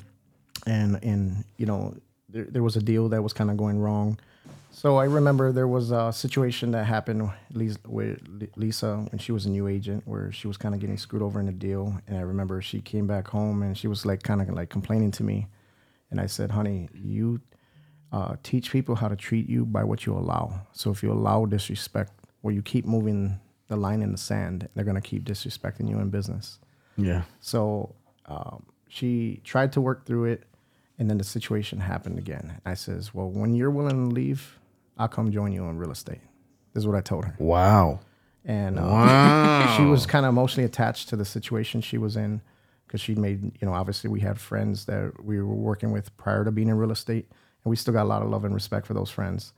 and 0.66 1.04
and 1.04 1.44
you 1.58 1.66
know 1.66 1.94
there, 2.30 2.46
there 2.46 2.64
was 2.64 2.78
a 2.78 2.82
deal 2.82 3.10
that 3.10 3.22
was 3.22 3.34
kind 3.34 3.52
of 3.52 3.58
going 3.58 3.80
wrong. 3.80 4.18
So 4.76 4.98
I 4.98 5.06
remember 5.06 5.52
there 5.52 5.68
was 5.68 5.92
a 5.92 6.12
situation 6.12 6.72
that 6.72 6.86
happened 6.86 7.32
with 7.54 7.78
Lisa 8.56 9.06
when 9.12 9.20
she 9.20 9.32
was 9.32 9.46
a 9.46 9.50
new 9.50 9.68
agent, 9.68 10.02
where 10.06 10.32
she 10.32 10.48
was 10.48 10.58
kind 10.58 10.74
of 10.74 10.82
getting 10.82 10.98
screwed 10.98 11.22
over 11.22 11.40
in 11.40 11.48
a 11.48 11.54
deal. 11.54 11.96
And 12.08 12.18
I 12.18 12.22
remember 12.22 12.60
she 12.62 12.82
came 12.82 13.06
back 13.06 13.28
home 13.28 13.62
and 13.62 13.78
she 13.78 13.88
was 13.88 14.04
like 14.04 14.24
kind 14.24 14.42
of 14.42 14.50
like 14.50 14.70
complaining 14.70 15.12
to 15.12 15.24
me, 15.24 15.48
and 16.10 16.20
I 16.20 16.26
said, 16.26 16.52
"Honey, 16.52 16.90
you 16.94 17.40
uh, 18.12 18.36
teach 18.42 18.72
people 18.72 18.96
how 18.96 19.08
to 19.08 19.16
treat 19.16 19.48
you 19.48 19.64
by 19.64 19.84
what 19.84 20.08
you 20.08 20.18
allow. 20.18 20.68
So 20.72 20.90
if 20.90 21.04
you 21.04 21.12
allow 21.12 21.46
disrespect, 21.46 22.12
or 22.42 22.52
you 22.52 22.64
keep 22.64 22.86
moving 22.86 23.40
the 23.68 23.78
line 23.78 24.02
in 24.02 24.12
the 24.12 24.18
sand, 24.18 24.68
they're 24.74 24.84
gonna 24.84 25.02
keep 25.02 25.24
disrespecting 25.24 25.88
you 25.88 26.00
in 26.00 26.10
business." 26.10 26.60
Yeah. 26.98 27.24
So 27.42 27.96
um, 28.26 28.66
she 28.90 29.40
tried 29.44 29.72
to 29.74 29.82
work 29.82 30.06
through 30.08 30.26
it, 30.26 30.44
and 30.98 31.10
then 31.10 31.20
the 31.20 31.24
situation 31.24 31.80
happened 31.80 32.18
again. 32.18 32.60
I 32.66 32.74
says, 32.74 33.14
"Well, 33.14 33.30
when 33.30 33.54
you're 33.54 33.72
willing 33.72 34.10
to 34.10 34.14
leave, 34.14 34.60
I'll 34.97 35.08
come 35.08 35.32
join 35.32 35.51
you 35.51 35.65
in 35.65 35.77
real 35.77 35.91
estate." 35.91 36.21
This 36.73 36.82
is 36.82 36.88
what 36.88 36.95
I 36.95 37.01
told 37.01 37.25
her, 37.25 37.36
Wow. 37.39 37.99
and 38.45 38.79
uh, 38.79 38.84
Wow. 38.84 39.73
she 39.77 39.84
was 39.84 40.06
kind 40.06 40.25
of 40.25 40.29
emotionally 40.29 40.65
attached 40.65 41.10
to 41.10 41.15
the 41.15 41.25
situation 41.25 41.82
she 41.82 41.97
was 41.97 42.15
in 42.17 42.41
because 42.88 42.99
she 43.01 43.15
made 43.15 43.43
you 43.62 43.67
know 43.67 43.73
obviously 43.73 44.10
we 44.10 44.19
had 44.21 44.39
friends 44.39 44.86
that 44.86 45.23
we 45.23 45.38
were 45.41 45.45
working 45.56 45.91
with 45.91 46.15
prior 46.17 46.43
to 46.43 46.51
being 46.51 46.69
in 46.69 46.77
real 46.77 46.91
estate, 46.91 47.27
and 47.63 47.69
we 47.69 47.75
still 47.75 47.93
got 47.93 48.03
a 48.03 48.10
lot 48.10 48.21
of 48.21 48.29
love 48.29 48.43
and 48.45 48.53
respect 48.53 48.86
for 48.88 48.93
those 48.93 49.10
friends. 49.12 49.53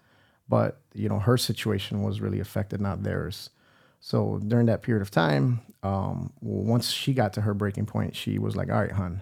But 0.47 0.79
you 0.93 1.09
know 1.09 1.19
her 1.19 1.37
situation 1.37 2.01
was 2.03 2.21
really 2.21 2.39
affected, 2.39 2.79
not 2.81 3.03
theirs. 3.03 3.49
So 4.01 4.39
during 4.45 4.67
that 4.67 4.83
period 4.83 5.01
of 5.01 5.09
time, 5.09 5.61
um, 5.81 6.31
once 6.41 6.91
she 6.91 7.13
got 7.13 7.33
to 7.33 7.41
her 7.41 7.53
breaking 7.55 7.87
point, 7.87 8.15
she 8.15 8.37
was 8.37 8.55
like, 8.55 8.69
"All 8.69 8.79
right, 8.79 8.91
hon, 8.91 9.21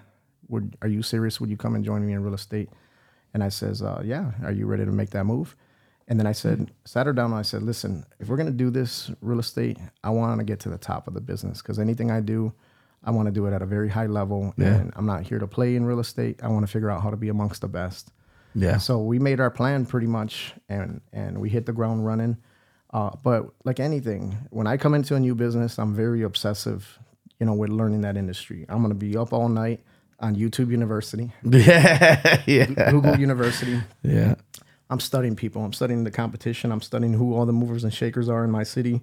would 0.49 0.75
are 0.81 0.87
you 0.89 1.01
serious? 1.01 1.39
Would 1.39 1.49
you 1.49 1.57
come 1.57 1.75
and 1.75 1.85
join 1.85 2.05
me 2.05 2.11
in 2.13 2.23
real 2.23 2.33
estate?" 2.33 2.69
And 3.33 3.41
I 3.43 3.49
says, 3.49 3.81
uh, 3.81 4.01
"Yeah, 4.03 4.31
are 4.43 4.51
you 4.51 4.65
ready 4.65 4.83
to 4.83 4.91
make 4.91 5.11
that 5.11 5.23
move?" 5.25 5.55
And 6.07 6.19
then 6.19 6.27
I 6.27 6.33
said, 6.33 6.71
sat 6.85 7.07
her 7.07 7.13
down 7.13 7.27
and 7.31 7.35
I 7.39 7.43
said, 7.43 7.63
"Listen, 7.63 8.05
if 8.19 8.27
we're 8.27 8.37
gonna 8.37 8.51
do 8.51 8.69
this 8.69 9.09
real 9.21 9.39
estate, 9.39 9.77
I 10.03 10.09
want 10.09 10.39
to 10.39 10.43
get 10.43 10.59
to 10.61 10.69
the 10.69 10.77
top 10.77 11.07
of 11.07 11.13
the 11.13 11.21
business 11.21 11.61
because 11.61 11.79
anything 11.79 12.11
I 12.11 12.19
do, 12.19 12.51
I 13.03 13.11
want 13.11 13.27
to 13.27 13.31
do 13.31 13.45
it 13.45 13.53
at 13.53 13.61
a 13.61 13.65
very 13.65 13.89
high 13.89 14.07
level, 14.07 14.53
Yeah. 14.57 14.75
and 14.75 14.93
I'm 14.95 15.05
not 15.05 15.23
here 15.23 15.39
to 15.39 15.47
play 15.47 15.75
in 15.75 15.85
real 15.85 15.99
estate. 15.99 16.41
I 16.43 16.49
want 16.49 16.65
to 16.65 16.71
figure 16.71 16.89
out 16.89 17.01
how 17.03 17.09
to 17.09 17.17
be 17.17 17.29
amongst 17.29 17.61
the 17.61 17.67
best." 17.69 18.11
Yeah. 18.55 18.77
So 18.77 19.01
we 19.01 19.17
made 19.17 19.39
our 19.39 19.49
plan 19.49 19.85
pretty 19.85 20.07
much, 20.07 20.53
and 20.67 21.01
and 21.13 21.39
we 21.39 21.49
hit 21.49 21.65
the 21.65 21.73
ground 21.73 22.05
running. 22.05 22.37
Uh, 22.93 23.09
but 23.23 23.51
like 23.63 23.79
anything, 23.79 24.37
when 24.51 24.67
I 24.67 24.77
come 24.77 24.93
into 24.93 25.15
a 25.15 25.19
new 25.19 25.33
business, 25.35 25.79
I'm 25.79 25.95
very 25.95 26.21
obsessive, 26.21 26.99
you 27.39 27.45
know, 27.47 27.53
with 27.55 27.69
learning 27.71 28.01
that 28.01 28.17
industry. 28.17 28.65
I'm 28.69 28.81
gonna 28.81 28.93
be 28.93 29.15
up 29.17 29.33
all 29.33 29.49
night 29.49 29.83
on 30.19 30.35
YouTube 30.35 30.69
University. 30.69 31.31
Yeah. 32.45 32.91
Google 32.91 33.17
University. 33.17 33.81
Yeah. 34.03 34.35
I'm 34.93 34.99
studying 35.01 35.35
people. 35.35 35.59
I'm 35.65 35.73
studying 35.73 36.03
the 36.05 36.11
competition. 36.11 36.71
I'm 36.71 36.81
studying 36.81 37.13
who 37.19 37.35
all 37.35 37.45
the 37.45 37.57
movers 37.63 37.83
and 37.83 37.93
shakers 37.93 38.27
are 38.29 38.43
in 38.45 38.51
my 38.51 38.63
city. 38.63 39.01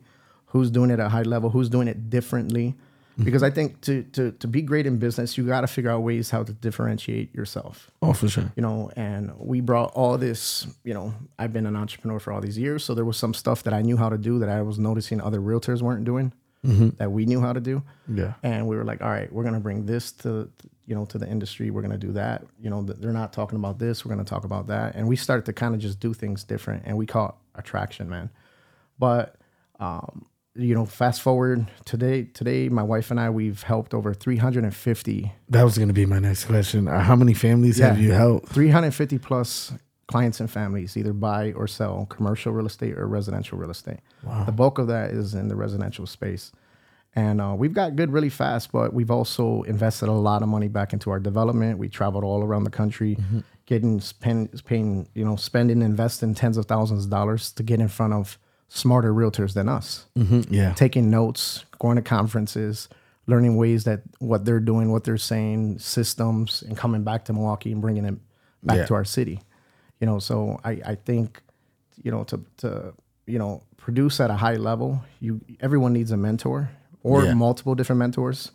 who's 0.50 0.70
doing 0.70 0.90
it 0.90 0.94
at 0.94 1.06
a 1.06 1.08
high 1.08 1.22
level, 1.22 1.50
who's 1.50 1.68
doing 1.68 1.88
it 1.88 2.10
differently. 2.10 2.74
Mm-hmm. 3.14 3.24
Because 3.24 3.42
I 3.42 3.50
think 3.50 3.80
to 3.82 4.02
to 4.14 4.32
to 4.32 4.46
be 4.46 4.62
great 4.62 4.86
in 4.86 4.98
business, 4.98 5.36
you 5.36 5.46
got 5.46 5.62
to 5.62 5.66
figure 5.66 5.90
out 5.90 6.02
ways 6.02 6.30
how 6.30 6.42
to 6.44 6.52
differentiate 6.52 7.34
yourself 7.34 7.90
Oh, 8.02 8.12
for 8.12 8.28
sure. 8.28 8.52
you 8.56 8.62
know, 8.62 8.90
and 8.96 9.32
we 9.36 9.60
brought 9.60 9.92
all 9.94 10.16
this, 10.16 10.66
you 10.84 10.94
know, 10.94 11.14
I've 11.38 11.52
been 11.52 11.66
an 11.66 11.76
entrepreneur 11.76 12.20
for 12.20 12.32
all 12.32 12.40
these 12.40 12.58
years. 12.58 12.84
So 12.84 12.94
there 12.94 13.04
was 13.04 13.16
some 13.16 13.34
stuff 13.34 13.62
that 13.64 13.74
I 13.74 13.82
knew 13.82 13.96
how 13.96 14.08
to 14.08 14.18
do 14.18 14.38
that 14.38 14.48
I 14.48 14.62
was 14.62 14.78
noticing 14.78 15.20
other 15.20 15.40
realtors 15.40 15.82
weren't 15.82 16.04
doing 16.04 16.32
mm-hmm. 16.64 16.90
that 16.98 17.10
we 17.10 17.26
knew 17.26 17.40
how 17.40 17.52
to 17.52 17.60
do. 17.60 17.82
Yeah. 18.08 18.34
And 18.42 18.66
we 18.68 18.76
were 18.76 18.84
like, 18.84 19.02
all 19.02 19.10
right, 19.10 19.30
we're 19.32 19.44
to 19.54 19.60
bring 19.60 19.86
this 19.86 20.12
to, 20.22 20.50
you 20.86 20.94
know, 20.94 21.04
to 21.06 21.18
the 21.18 21.28
industry. 21.28 21.70
We're 21.70 21.82
going 21.82 21.92
to 21.92 22.06
do 22.06 22.12
that. 22.12 22.44
You 22.60 22.70
know, 22.70 22.82
they're 22.82 23.12
not 23.12 23.32
talking 23.32 23.56
about 23.56 23.78
this. 23.78 24.04
We're 24.04 24.12
going 24.14 24.24
to 24.24 24.28
talk 24.28 24.44
about 24.44 24.66
that. 24.68 24.94
And 24.94 25.08
we 25.08 25.16
started 25.16 25.46
to 25.46 25.52
kind 25.52 25.74
of 25.74 25.80
just 25.80 26.00
do 26.00 26.12
things 26.12 26.44
different 26.44 26.82
and 26.86 26.96
we 26.96 27.06
caught 27.06 27.36
attraction, 27.54 28.08
man. 28.08 28.30
But, 28.98 29.36
um, 29.78 30.26
you 30.54 30.74
know, 30.74 30.84
fast 30.84 31.22
forward 31.22 31.70
today, 31.84 32.24
today, 32.24 32.68
my 32.68 32.82
wife 32.82 33.10
and 33.10 33.20
I, 33.20 33.30
we've 33.30 33.62
helped 33.62 33.94
over 33.94 34.12
350 34.12 35.32
That 35.48 35.62
was 35.62 35.76
going 35.78 35.88
to 35.88 35.94
be 35.94 36.06
my 36.06 36.18
next 36.18 36.46
question. 36.46 36.88
Uh, 36.88 37.00
how 37.00 37.16
many 37.16 37.34
families 37.34 37.78
have 37.78 38.00
you 38.00 38.12
helped? 38.12 38.48
350 38.48 39.18
plus 39.18 39.72
clients 40.08 40.40
and 40.40 40.50
families 40.50 40.96
either 40.96 41.12
buy 41.12 41.52
or 41.52 41.68
sell 41.68 42.04
commercial 42.06 42.52
real 42.52 42.66
estate 42.66 42.98
or 42.98 43.06
residential 43.06 43.56
real 43.56 43.70
estate. 43.70 44.00
The 44.44 44.52
bulk 44.52 44.78
of 44.78 44.88
that 44.88 45.10
is 45.10 45.34
in 45.34 45.46
the 45.46 45.54
residential 45.54 46.04
space. 46.04 46.50
And 47.16 47.40
uh, 47.40 47.54
we've 47.58 47.72
got 47.72 47.96
good 47.96 48.12
really 48.12 48.28
fast, 48.28 48.70
but 48.70 48.94
we've 48.94 49.10
also 49.10 49.62
invested 49.62 50.08
a 50.08 50.12
lot 50.12 50.42
of 50.42 50.48
money 50.48 50.68
back 50.68 50.92
into 50.92 51.10
our 51.10 51.18
development. 51.18 51.78
We 51.78 51.88
traveled 51.88 52.22
all 52.22 52.42
around 52.44 52.64
the 52.64 52.70
country, 52.70 53.18
getting 53.66 54.00
spend, 54.00 54.62
paying, 54.64 55.08
you 55.14 55.24
know, 55.24 55.34
spending, 55.36 55.82
investing 55.82 56.34
tens 56.34 56.56
of 56.56 56.66
thousands 56.66 57.04
of 57.06 57.10
dollars 57.10 57.50
to 57.52 57.62
get 57.64 57.80
in 57.80 57.88
front 57.88 58.12
of 58.12 58.38
smarter 58.68 59.12
realtors 59.12 59.54
than 59.54 59.68
us 59.68 60.06
hmm 60.14 60.42
Yeah. 60.48 60.72
taking 60.74 61.10
notes, 61.10 61.64
going 61.80 61.96
to 61.96 62.02
conferences, 62.02 62.88
learning 63.26 63.56
ways 63.56 63.82
that 63.84 64.02
what 64.20 64.44
they're 64.44 64.60
doing, 64.60 64.92
what 64.92 65.02
they're 65.02 65.16
saying, 65.18 65.80
systems, 65.80 66.62
and 66.62 66.76
coming 66.76 67.02
back 67.02 67.24
to 67.24 67.32
Milwaukee 67.32 67.72
and 67.72 67.80
bringing 67.82 68.04
it 68.04 68.14
back 68.62 68.76
Yeah. 68.78 68.84
to 68.86 68.94
our 68.94 69.04
city. 69.04 69.40
You 70.00 70.06
know, 70.06 70.20
so 70.20 70.60
I, 70.64 70.80
I 70.86 70.94
think, 70.94 71.42
you 72.00 72.12
know, 72.12 72.22
to 72.24 72.40
to 72.58 72.94
you 73.26 73.38
know 73.40 73.64
produce 73.76 74.20
at 74.20 74.30
a 74.30 74.34
high 74.36 74.54
level, 74.56 75.02
you 75.18 75.40
everyone 75.58 75.92
needs 75.92 76.12
a 76.12 76.16
mentor 76.16 76.70
or 77.02 77.24
Yeah. 77.24 77.34
multiple 77.34 77.74
different 77.74 77.98
mentors. 77.98 78.52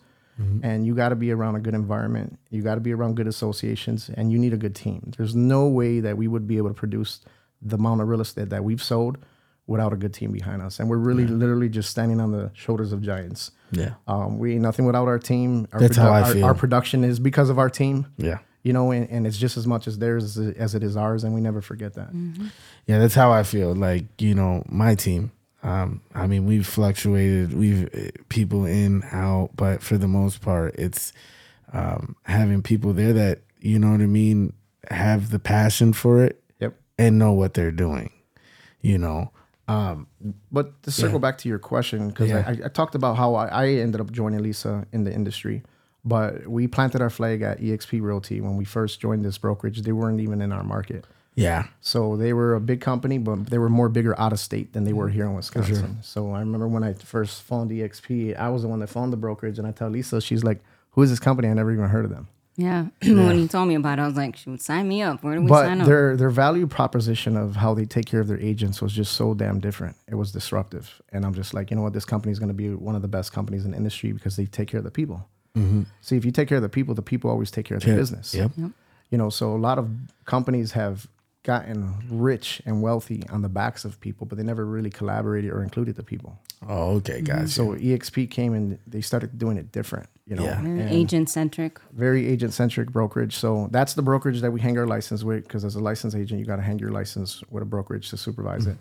And 0.64 0.86
you 0.86 0.94
got 0.96 1.10
to 1.10 1.16
be 1.16 1.32
around 1.32 1.56
a 1.56 1.62
good 1.62 1.74
environment. 1.74 2.38
You 2.50 2.62
got 2.62 2.76
to 2.76 2.82
be 2.82 2.92
around 2.94 3.16
good 3.16 3.26
associations, 3.28 4.10
and 4.16 4.34
you 4.34 4.38
need 4.38 4.52
a 4.54 4.58
good 4.58 4.76
team. 4.76 5.14
There's 5.18 5.34
no 5.34 5.66
way 5.70 6.02
that 6.02 6.18
we 6.18 6.28
would 6.28 6.46
be 6.46 6.58
able 6.58 6.68
to 6.68 6.74
produce 6.74 7.22
the 7.62 7.78
amount 7.78 8.02
of 8.02 8.10
real 8.10 8.20
estate 8.20 8.50
that 8.50 8.62
we've 8.66 8.84
sold 8.84 9.18
without 9.66 9.94
a 9.94 9.96
good 9.96 10.14
team 10.14 10.34
behind 10.34 10.62
us. 10.62 10.78
And 10.78 10.90
we're 10.90 10.98
really 10.98 11.26
literally 11.26 11.70
just 11.70 11.90
standing 11.90 12.20
on 12.20 12.34
the 12.34 12.52
shoulders 12.54 12.92
of 12.92 13.02
giants. 13.02 13.52
Yeah. 13.72 13.94
Um, 14.10 14.38
we 14.38 14.52
ain't 14.54 14.62
nothing 14.62 14.86
without 14.86 15.08
our 15.08 15.20
team. 15.20 15.70
Our 15.72 15.80
That's 15.80 15.96
how 15.96 16.12
I 16.12 16.24
our, 16.24 16.34
feel. 16.34 16.44
Our 16.46 16.54
production 16.54 17.06
is 17.06 17.18
because 17.18 17.50
of 17.50 17.58
our 17.58 17.70
team. 17.70 18.06
Yeah. 18.18 18.40
You 18.62 18.74
know, 18.74 18.92
and, 18.92 19.10
and 19.10 19.26
it's 19.26 19.38
just 19.38 19.56
as 19.56 19.66
much 19.66 19.88
as 19.88 20.00
theirs 20.00 20.38
as 20.38 20.54
as 20.58 20.76
it 20.76 20.84
is 20.84 20.98
ours, 20.98 21.24
and 21.24 21.34
we 21.34 21.40
never 21.40 21.62
forget 21.62 21.94
that. 21.94 22.10
Yeah, 22.88 23.00
that's 23.00 23.16
how 23.16 23.32
I 23.32 23.44
feel. 23.44 23.74
Like 23.74 24.22
you 24.22 24.36
know, 24.36 24.64
my 24.68 24.96
team. 24.96 25.32
Um, 25.66 26.02
I 26.14 26.28
mean, 26.28 26.46
we've 26.46 26.66
fluctuated. 26.68 27.54
We've 27.54 27.90
uh, 27.94 28.12
people 28.30 28.66
in 28.66 29.04
out, 29.12 29.50
but 29.56 29.82
for 29.82 29.98
the 29.98 30.08
most 30.08 30.40
part, 30.42 30.76
it's 30.78 31.12
um, 31.74 32.16
having 32.24 32.62
people 32.62 32.94
there 32.94 33.14
that 33.14 33.40
you 33.60 33.80
know 33.80 33.90
what 33.92 34.02
I 34.02 34.06
mean 34.06 34.54
have 34.92 35.32
the 35.32 35.40
passion 35.40 35.92
for 35.94 36.24
it 36.24 36.40
Yep. 36.60 36.76
and 37.00 37.18
know 37.18 37.34
what 37.34 37.56
they're 37.56 37.72
doing. 37.72 38.12
You 38.82 39.00
know, 39.00 39.32
um, 39.68 40.06
But 40.52 40.84
to 40.84 40.92
circle 40.92 41.18
back 41.18 41.40
to 41.40 41.50
your 41.50 41.58
question, 41.58 42.10
because 42.10 42.30
Yeah. 42.30 42.44
I, 42.46 42.66
I 42.66 42.70
talked 42.70 42.94
about 42.94 43.18
how 43.18 43.34
I, 43.34 43.48
I 43.48 43.68
ended 43.70 44.00
up 44.00 44.12
joining 44.12 44.44
Lisa 44.44 44.86
in 44.92 45.04
the 45.06 45.12
industry, 45.12 45.64
but 46.04 46.48
we 46.48 46.68
planted 46.68 47.02
our 47.02 47.10
flag 47.10 47.42
at 47.42 47.60
EXP 47.60 48.00
Realty 48.04 48.40
when 48.42 48.56
we 48.58 48.66
first 48.66 49.00
joined 49.02 49.26
this 49.26 49.40
brokerage. 49.40 49.82
They 49.82 49.92
weren't 49.92 50.20
even 50.22 50.40
in 50.44 50.52
our 50.52 50.64
market. 50.64 51.08
Yeah, 51.36 51.66
So 51.82 52.16
they 52.18 52.32
were 52.34 52.56
a 52.56 52.62
big 52.62 52.82
company, 52.82 53.18
but 53.18 53.48
they 53.48 53.58
were 53.58 53.70
more 53.70 53.90
bigger 53.90 54.18
out 54.20 54.32
of 54.34 54.40
state 54.40 54.72
than 54.74 54.84
they 54.86 54.94
were 54.94 55.10
here 55.10 55.26
in 55.26 55.34
Wisconsin. 55.36 55.98
So 56.02 56.32
I 56.32 56.40
remember 56.40 56.68
when 56.68 56.84
I 56.84 56.94
first 56.94 57.44
phoned 57.44 57.72
EXP, 57.72 58.38
I 58.38 58.50
was 58.50 58.62
the 58.62 58.68
one 58.70 58.80
that 58.80 58.88
phoned 58.88 59.12
the 59.14 59.18
brokerage, 59.18 59.60
and 59.60 59.68
I 59.68 59.72
tell 59.72 59.90
Lisa, 59.90 60.22
she's 60.22 60.44
like, 60.44 60.62
"Who 60.92 61.02
is 61.04 61.10
this 61.10 61.20
company? 61.20 61.50
I 61.50 61.54
never 61.54 61.72
even 61.72 61.90
heard 61.90 62.06
of 62.06 62.12
them." 62.12 62.28
Yeah. 62.58 62.86
when 63.04 63.38
you 63.38 63.50
told 63.50 63.68
me 63.68 63.76
about 63.76 64.00
it, 64.00 64.04
I 64.04 64.08
was 64.08 64.16
like, 64.16 64.38
shoot, 64.38 64.62
sign 64.62 64.88
me 64.88 65.02
up. 65.02 65.22
Where 65.26 65.36
do 65.36 65.42
we 65.42 65.50
sign 65.50 65.80
But 65.80 65.82
up? 65.84 65.88
their 65.88 66.16
their 66.16 66.30
value 66.30 66.68
proposition 66.68 67.36
of 67.36 67.58
how 67.58 67.74
they 67.74 67.84
take 67.86 68.06
care 68.06 68.22
of 68.22 68.28
their 68.30 68.40
agents 68.40 68.82
was 68.82 68.94
just 68.94 69.12
so 69.14 69.34
damn 69.34 69.60
different. 69.60 69.98
It 70.08 70.16
was 70.16 70.32
disruptive, 70.32 71.02
and 71.12 71.26
I'm 71.26 71.34
just 71.34 71.54
like, 71.54 71.70
you 71.70 71.76
know 71.76 71.84
what, 71.84 71.92
this 71.92 72.06
company 72.06 72.32
is 72.32 72.40
going 72.40 72.48
to 72.48 72.54
be 72.56 72.70
one 72.74 72.96
of 72.96 73.02
the 73.02 73.10
best 73.10 73.34
companies 73.34 73.66
in 73.66 73.72
the 73.72 73.78
industry 73.78 74.14
because 74.14 74.38
they 74.38 74.46
take 74.46 74.70
care 74.70 74.78
of 74.78 74.86
the 74.86 74.92
people. 74.92 75.28
Mm-hmm. 75.58 75.84
See, 76.00 76.16
if 76.16 76.24
you 76.24 76.32
take 76.32 76.48
care 76.48 76.58
of 76.58 76.62
the 76.64 76.70
people, 76.70 76.96
the 76.96 77.02
people 77.02 77.30
always 77.30 77.52
take 77.52 77.66
care 77.66 77.76
of 77.78 77.84
the 77.84 77.90
Yeah. 77.90 77.96
business. 77.98 78.34
Yep. 78.34 78.52
You 79.12 79.18
know, 79.18 79.30
so 79.30 79.54
a 79.54 79.58
lot 79.60 79.78
of 79.78 79.90
companies 80.26 80.72
have 80.72 81.08
gotten 81.46 81.96
rich 82.10 82.62
and 82.66 82.82
wealthy 82.82 83.24
on 83.30 83.42
the 83.42 83.48
backs 83.50 83.86
of 83.86 84.00
people, 84.02 84.26
but 84.28 84.38
they 84.38 84.44
never 84.44 84.66
really 84.66 84.90
collaborated 84.90 85.52
or 85.52 85.64
included 85.64 85.96
the 85.96 86.04
people. 86.04 86.38
Oh, 86.68 86.96
okay, 86.98 87.22
guys. 87.22 87.54
So 87.54 87.76
EXP 87.76 88.30
came 88.32 88.54
and 88.54 88.78
they 88.88 89.00
started 89.02 89.38
doing 89.38 89.58
it 89.58 89.72
different. 89.72 90.10
You 90.26 90.36
know, 90.36 90.44
Yeah. 90.44 90.60
Very 90.62 90.90
agent 90.92 91.30
centric. 91.30 91.80
very 91.94 92.28
agent 92.28 92.52
centric 92.54 92.90
brokerage. 92.92 93.36
So 93.36 93.70
that's 93.72 93.94
the 93.94 94.02
brokerage 94.02 94.42
that 94.42 94.52
we 94.52 94.60
hang 94.60 94.78
our 94.78 94.88
license 94.88 95.24
with 95.24 95.44
because 95.44 95.64
as 95.64 95.76
a 95.76 95.80
licensed 95.80 96.18
agent, 96.18 96.40
you 96.40 96.46
got 96.46 96.56
to 96.58 96.64
hang 96.64 96.80
your 96.80 96.92
license 96.92 97.44
with 97.52 97.62
a 97.64 97.66
brokerage 97.66 98.10
to 98.10 98.18
supervise 98.18 98.66
it. 98.68 98.78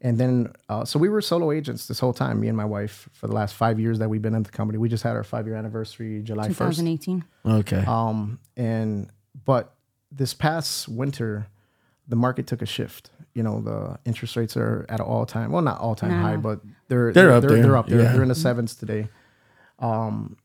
And 0.00 0.16
then, 0.18 0.52
uh, 0.68 0.84
so 0.84 0.98
we 0.98 1.08
were 1.08 1.20
solo 1.22 1.50
agents 1.50 1.88
this 1.88 1.98
whole 1.98 2.12
time, 2.12 2.38
me 2.40 2.48
and 2.48 2.56
my 2.56 2.66
wife, 2.66 3.08
for 3.14 3.26
the 3.26 3.32
last 3.34 3.54
five 3.54 3.80
years 3.80 3.98
that 3.98 4.08
we've 4.08 4.22
been 4.22 4.34
in 4.34 4.44
the 4.44 4.50
company. 4.50 4.78
We 4.78 4.88
just 4.88 5.02
had 5.02 5.16
our 5.16 5.24
five 5.24 5.46
year 5.46 5.56
anniversary 5.56 6.22
July 6.22 6.48
1st. 6.48 6.76
2018. 6.76 7.24
okay. 7.46 7.84
Um, 7.86 8.38
and, 8.56 9.10
but 9.44 9.74
this 10.12 10.34
past 10.34 10.86
winter, 10.88 11.48
the 12.08 12.16
market 12.16 12.46
took 12.46 12.62
a 12.62 12.66
shift. 12.66 13.10
You 13.34 13.42
know, 13.42 13.60
the 13.60 13.98
interest 14.04 14.36
rates 14.36 14.56
are 14.56 14.86
at 14.88 15.00
an 15.00 15.06
all 15.06 15.26
time, 15.26 15.52
well, 15.52 15.62
not 15.62 15.78
all 15.80 15.94
time 15.94 16.10
No. 16.10 16.22
high, 16.22 16.36
but 16.36 16.60
they're, 16.88 17.12
They're 17.12 17.32
up 17.32 17.42
they're, 17.42 17.50
there. 17.50 17.62
They're 17.62 17.76
up 17.76 17.86
there. 17.88 18.02
Yeah. 18.02 18.12
They're 18.12 18.22
in 18.22 18.28
the 18.28 18.34
sevens 18.34 18.74
today. 18.74 19.08
Um, 19.78 20.36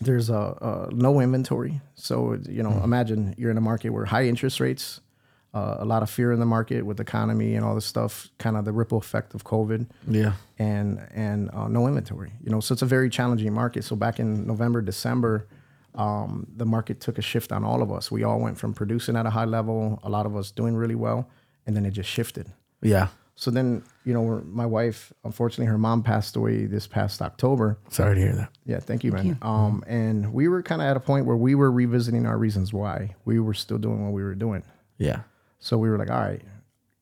there's 0.00 0.28
a, 0.28 0.34
a 0.34 0.94
no 0.94 1.20
inventory. 1.20 1.80
So, 1.94 2.38
you 2.48 2.62
know, 2.62 2.82
imagine 2.84 3.34
you're 3.38 3.50
in 3.50 3.56
a 3.56 3.62
market 3.62 3.90
where 3.90 4.04
high 4.04 4.26
interest 4.26 4.60
rates, 4.60 5.00
uh, 5.54 5.76
a 5.78 5.86
lot 5.86 6.02
of 6.02 6.10
fear 6.10 6.32
in 6.32 6.40
the 6.40 6.44
market 6.44 6.84
with 6.84 6.98
the 6.98 7.02
economy 7.02 7.54
and 7.54 7.64
all 7.64 7.74
this 7.74 7.86
stuff, 7.86 8.28
kind 8.38 8.58
of 8.58 8.66
the 8.66 8.72
ripple 8.72 8.98
effect 8.98 9.34
of 9.34 9.44
COVID 9.44 9.86
yeah. 10.06 10.32
and 10.58 11.00
and 11.14 11.50
uh, 11.54 11.66
no 11.68 11.86
inventory. 11.86 12.32
You 12.44 12.50
know, 12.50 12.60
so 12.60 12.74
it's 12.74 12.82
a 12.82 12.86
very 12.86 13.08
challenging 13.08 13.50
market. 13.54 13.84
So 13.84 13.96
back 13.96 14.20
in 14.20 14.46
November, 14.46 14.82
December, 14.82 15.46
um, 15.96 16.46
the 16.56 16.66
market 16.66 17.00
took 17.00 17.18
a 17.18 17.22
shift 17.22 17.52
on 17.52 17.64
all 17.64 17.82
of 17.82 17.90
us. 17.90 18.10
We 18.10 18.24
all 18.24 18.38
went 18.38 18.58
from 18.58 18.74
producing 18.74 19.16
at 19.16 19.26
a 19.26 19.30
high 19.30 19.44
level, 19.44 19.98
a 20.02 20.08
lot 20.10 20.26
of 20.26 20.36
us 20.36 20.50
doing 20.50 20.76
really 20.76 20.94
well, 20.94 21.28
and 21.66 21.76
then 21.76 21.86
it 21.86 21.92
just 21.92 22.10
shifted. 22.10 22.52
Yeah. 22.82 23.08
So 23.34 23.50
then, 23.50 23.82
you 24.04 24.14
know, 24.14 24.42
my 24.46 24.64
wife, 24.64 25.12
unfortunately, 25.22 25.66
her 25.66 25.76
mom 25.76 26.02
passed 26.02 26.36
away 26.36 26.64
this 26.64 26.86
past 26.86 27.20
October. 27.20 27.78
Sorry 27.90 28.14
to 28.14 28.20
hear 28.20 28.34
that. 28.34 28.50
Yeah, 28.64 28.78
thank 28.80 29.04
you, 29.04 29.12
man. 29.12 29.36
Um, 29.42 29.84
and 29.86 30.32
we 30.32 30.48
were 30.48 30.62
kind 30.62 30.80
of 30.80 30.88
at 30.88 30.96
a 30.96 31.00
point 31.00 31.26
where 31.26 31.36
we 31.36 31.54
were 31.54 31.70
revisiting 31.70 32.24
our 32.24 32.38
reasons 32.38 32.72
why 32.72 33.14
we 33.26 33.38
were 33.38 33.52
still 33.52 33.78
doing 33.78 34.04
what 34.04 34.14
we 34.14 34.22
were 34.22 34.34
doing. 34.34 34.62
Yeah. 34.96 35.20
So 35.58 35.76
we 35.76 35.90
were 35.90 35.98
like, 35.98 36.10
all 36.10 36.20
right, 36.20 36.42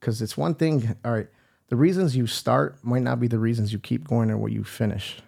because 0.00 0.20
it's 0.22 0.36
one 0.36 0.54
thing. 0.54 0.96
All 1.04 1.12
right, 1.12 1.28
the 1.68 1.76
reasons 1.76 2.16
you 2.16 2.26
start 2.26 2.82
might 2.82 3.02
not 3.02 3.20
be 3.20 3.28
the 3.28 3.38
reasons 3.38 3.72
you 3.72 3.78
keep 3.78 4.08
going 4.08 4.30
or 4.30 4.36
what 4.36 4.50
you 4.50 4.64
finish. 4.64 5.18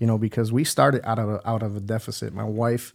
You 0.00 0.06
know, 0.06 0.16
because 0.16 0.50
we 0.50 0.64
started 0.64 1.02
out 1.04 1.18
of 1.18 1.28
a, 1.28 1.46
out 1.46 1.62
of 1.62 1.76
a 1.76 1.80
deficit. 1.80 2.32
My 2.32 2.42
wife 2.42 2.94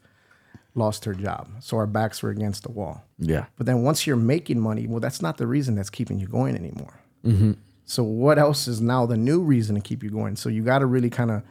lost 0.76 1.06
her 1.06 1.14
job, 1.14 1.50
so 1.60 1.78
our 1.78 1.86
backs 1.88 2.24
were 2.24 2.30
against 2.32 2.64
the 2.64 2.72
wall. 2.72 3.04
Yeah. 3.20 3.46
But 3.58 3.66
then 3.68 3.84
once 3.84 4.08
you're 4.08 4.16
making 4.16 4.60
money, 4.60 4.88
well, 4.88 5.00
that's 5.00 5.22
not 5.22 5.38
the 5.38 5.46
reason 5.48 5.76
that's 5.76 5.90
keeping 5.92 6.20
you 6.20 6.28
going 6.28 6.56
anymore. 6.56 7.00
Mm-hmm. 7.26 7.52
So 7.86 8.02
what 8.04 8.40
else 8.40 8.68
is 8.68 8.82
now 8.82 9.06
the 9.06 9.18
new 9.18 9.42
reason 9.42 9.76
to 9.76 9.82
keep 9.82 10.02
you 10.04 10.10
going? 10.10 10.36
So 10.36 10.50
you 10.50 10.64
got 10.64 10.80
to 10.80 10.86
really 10.86 11.10
kind 11.10 11.30
of 11.32 11.44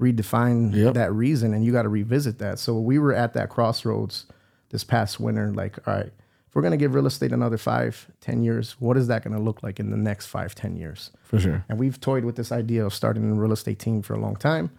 redefine 0.00 0.74
Yep. 0.74 0.94
that 0.94 1.12
reason, 1.12 1.54
and 1.54 1.64
you 1.64 1.72
got 1.72 1.82
to 1.82 1.88
revisit 1.88 2.38
that. 2.38 2.58
So 2.58 2.78
we 2.78 2.98
were 2.98 3.12
at 3.12 3.32
that 3.34 3.48
crossroads 3.48 4.26
this 4.70 4.82
past 4.84 5.20
winter. 5.20 5.52
Like, 5.52 5.78
all 5.86 5.94
right, 5.94 6.06
if 6.48 6.54
we're 6.54 6.62
gonna 6.62 6.76
give 6.76 6.94
real 6.94 7.06
estate 7.06 7.32
another 7.32 7.56
five, 7.58 8.08
ten 8.20 8.42
years, 8.42 8.72
what 8.80 8.96
is 8.96 9.06
that 9.06 9.22
gonna 9.22 9.40
look 9.40 9.62
like 9.62 9.78
in 9.78 9.90
the 9.90 9.96
next 9.96 10.26
five, 10.26 10.54
ten 10.54 10.76
years? 10.76 11.10
For 11.22 11.38
sure. 11.38 11.64
And 11.68 11.78
we've 11.78 12.00
toyed 12.00 12.24
with 12.24 12.34
this 12.36 12.50
idea 12.50 12.84
of 12.84 12.92
starting 12.92 13.30
a 13.30 13.34
real 13.34 13.52
estate 13.52 13.78
team 13.78 14.02
for 14.02 14.14
a 14.14 14.18
long 14.20 14.34
time, 14.36 14.70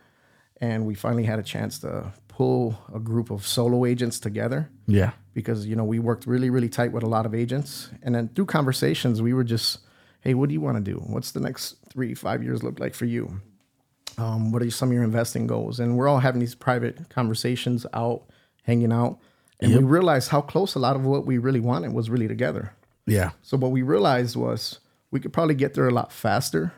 and 0.60 0.86
we 0.86 0.96
finally 0.96 1.24
had 1.24 1.40
a 1.40 1.44
chance 1.44 1.80
to 1.80 2.12
pull 2.36 2.78
a 2.94 3.00
group 3.00 3.32
of 3.32 3.48
solo 3.48 3.86
agents 3.86 4.20
together. 4.20 4.70
Yeah. 4.88 5.12
because 5.34 5.66
you 5.66 5.76
know 5.76 5.84
we 5.86 6.00
worked 6.00 6.26
really 6.28 6.50
really 6.50 6.70
tight 6.70 6.92
with 6.92 7.04
a 7.04 7.08
lot 7.08 7.26
of 7.26 7.34
agents. 7.34 7.90
And 8.04 8.14
then 8.16 8.30
through 8.36 8.48
conversations 8.48 9.22
we 9.22 9.34
were 9.34 9.44
just 9.46 9.80
hey 10.22 10.34
what 10.34 10.50
do 10.50 10.54
you 10.54 10.62
want 10.62 10.78
to 10.78 10.92
do? 10.92 10.98
What's 11.08 11.32
the 11.32 11.40
next 11.40 11.76
three 11.92 12.14
five 12.14 12.44
years 12.44 12.62
look 12.64 12.80
like 12.80 12.94
for 12.94 13.06
you? 13.06 13.42
Um, 14.18 14.52
what 14.52 14.62
are 14.62 14.70
some 14.70 14.90
of 14.90 14.94
your 14.94 15.04
investing 15.04 15.48
goals? 15.48 15.80
And 15.80 15.98
we're 15.98 16.08
all 16.08 16.20
having 16.20 16.40
these 16.40 16.56
private 16.56 17.10
conversations 17.10 17.86
out 17.94 18.24
hanging 18.64 18.92
out. 18.94 19.20
And 19.62 19.74
we 19.74 19.84
realized 19.84 20.30
how 20.30 20.42
close 20.42 20.76
a 20.76 20.80
lot 20.80 20.96
of 20.96 21.06
what 21.06 21.26
we 21.26 21.38
really 21.38 21.62
wanted 21.62 21.94
was 21.94 22.10
really 22.10 22.28
together. 22.28 22.74
Yeah. 23.08 23.32
so 23.44 23.56
what 23.58 23.72
we 23.72 23.82
realized 23.82 24.36
was 24.36 24.80
we 25.12 25.20
could 25.22 25.32
probably 25.32 25.56
get 25.56 25.74
there 25.74 25.88
a 25.88 25.94
lot 25.94 26.12
faster 26.12 26.74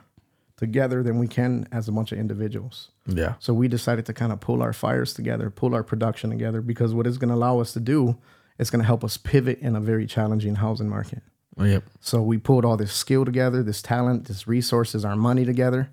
together 0.58 1.04
than 1.04 1.20
we 1.20 1.28
can 1.28 1.68
as 1.72 1.88
a 1.88 1.92
bunch 1.92 2.12
of 2.12 2.18
individuals. 2.18 2.90
Yeah. 3.06 3.36
So 3.40 3.54
we 3.54 3.68
decided 3.68 4.06
to 4.08 4.14
kind 4.14 4.32
of 4.32 4.40
pull 4.40 4.62
our 4.62 4.74
fires 4.74 5.14
together, 5.14 5.50
pull 5.50 5.74
our 5.74 5.84
production 5.84 6.30
together, 6.30 6.62
because 6.62 6.94
what 6.94 7.08
it's 7.08 7.18
going 7.18 7.30
to 7.30 7.36
allow 7.36 7.60
us 7.60 7.74
to 7.74 7.80
do, 7.80 8.18
it's 8.58 8.70
going 8.70 8.82
to 8.82 8.86
help 8.86 9.04
us 9.04 9.18
pivot 9.18 9.60
in 9.60 9.76
a 9.76 9.80
very 9.80 10.08
challenging 10.08 10.56
housing 10.56 10.90
market. 10.90 11.22
Oh, 11.60 11.64
yep. 11.64 11.84
So 12.02 12.22
we 12.22 12.38
pulled 12.38 12.66
all 12.66 12.76
this 12.76 12.92
skill 12.92 13.24
together, 13.24 13.64
this 13.64 13.82
talent, 13.82 14.26
this 14.26 14.48
resources, 14.48 15.06
our 15.06 15.16
money 15.16 15.46
together, 15.46 15.90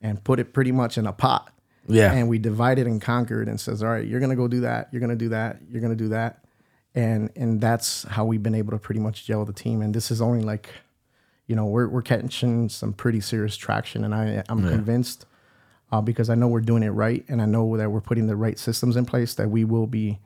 and 0.00 0.22
put 0.22 0.38
it 0.38 0.52
pretty 0.52 0.72
much 0.72 0.98
in 0.98 1.06
a 1.06 1.12
pot. 1.12 1.52
Yeah. 1.88 2.12
And 2.12 2.28
we 2.28 2.38
divided 2.38 2.86
and 2.86 3.00
conquered 3.00 3.48
and 3.48 3.60
says, 3.60 3.82
all 3.82 3.90
right, 3.90 4.06
you're 4.06 4.20
gonna 4.20 4.36
go 4.36 4.48
do 4.48 4.60
that, 4.60 4.88
you're 4.90 5.00
gonna 5.00 5.16
do 5.16 5.28
that, 5.30 5.58
you're 5.70 5.80
gonna 5.80 5.94
do 5.94 6.08
that. 6.08 6.44
And 6.94 7.30
and 7.36 7.60
that's 7.60 8.04
how 8.04 8.24
we've 8.24 8.42
been 8.42 8.54
able 8.54 8.72
to 8.72 8.78
pretty 8.78 9.00
much 9.00 9.24
gel 9.24 9.44
the 9.44 9.52
team. 9.52 9.82
And 9.82 9.94
this 9.94 10.10
is 10.10 10.20
only 10.20 10.42
like, 10.42 10.70
you 11.46 11.54
know, 11.56 11.66
we're 11.66 11.88
we're 11.88 12.02
catching 12.02 12.68
some 12.68 12.92
pretty 12.92 13.20
serious 13.20 13.56
traction. 13.56 14.04
And 14.04 14.14
I 14.14 14.42
I'm 14.48 14.66
convinced 14.68 15.26
uh, 15.92 16.00
because 16.00 16.28
I 16.30 16.34
know 16.34 16.48
we're 16.48 16.60
doing 16.60 16.82
it 16.82 16.90
right 16.90 17.24
and 17.28 17.40
I 17.40 17.46
know 17.46 17.76
that 17.76 17.90
we're 17.90 18.00
putting 18.00 18.26
the 18.26 18.36
right 18.36 18.58
systems 18.58 18.96
in 18.96 19.04
place 19.06 19.34
that 19.34 19.48
we 19.50 19.64
will 19.64 19.86
be 19.86 20.18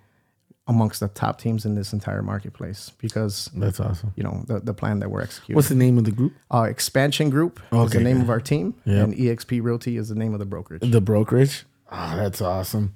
amongst 0.66 1.00
the 1.00 1.08
top 1.08 1.40
teams 1.40 1.64
in 1.66 1.74
this 1.74 1.92
entire 1.92 2.22
marketplace 2.22 2.92
because 2.98 3.50
That's 3.56 3.80
awesome. 3.80 4.12
you 4.14 4.22
know 4.22 4.44
the, 4.46 4.60
the 4.60 4.72
plan 4.74 5.00
that 5.00 5.10
we're 5.10 5.20
executing. 5.22 5.56
What's 5.56 5.68
the 5.68 5.74
name 5.74 5.98
of 5.98 6.04
the 6.04 6.12
group? 6.12 6.32
uh, 6.50 6.62
Expansion 6.62 7.28
Group 7.28 7.60
is 7.72 7.78
Okay, 7.78 7.98
the 7.98 8.04
name 8.04 8.20
of 8.20 8.30
our 8.30 8.40
team, 8.40 8.74
Yep. 8.84 9.04
and 9.04 9.14
EXP 9.14 9.62
Realty 9.62 9.96
is 9.96 10.08
the 10.10 10.14
name 10.14 10.32
of 10.32 10.38
the 10.38 10.46
brokerage. 10.46 10.82
The 10.82 11.00
brokerage. 11.00 11.64
Oh, 11.90 12.14
that's 12.16 12.40
awesome. 12.40 12.94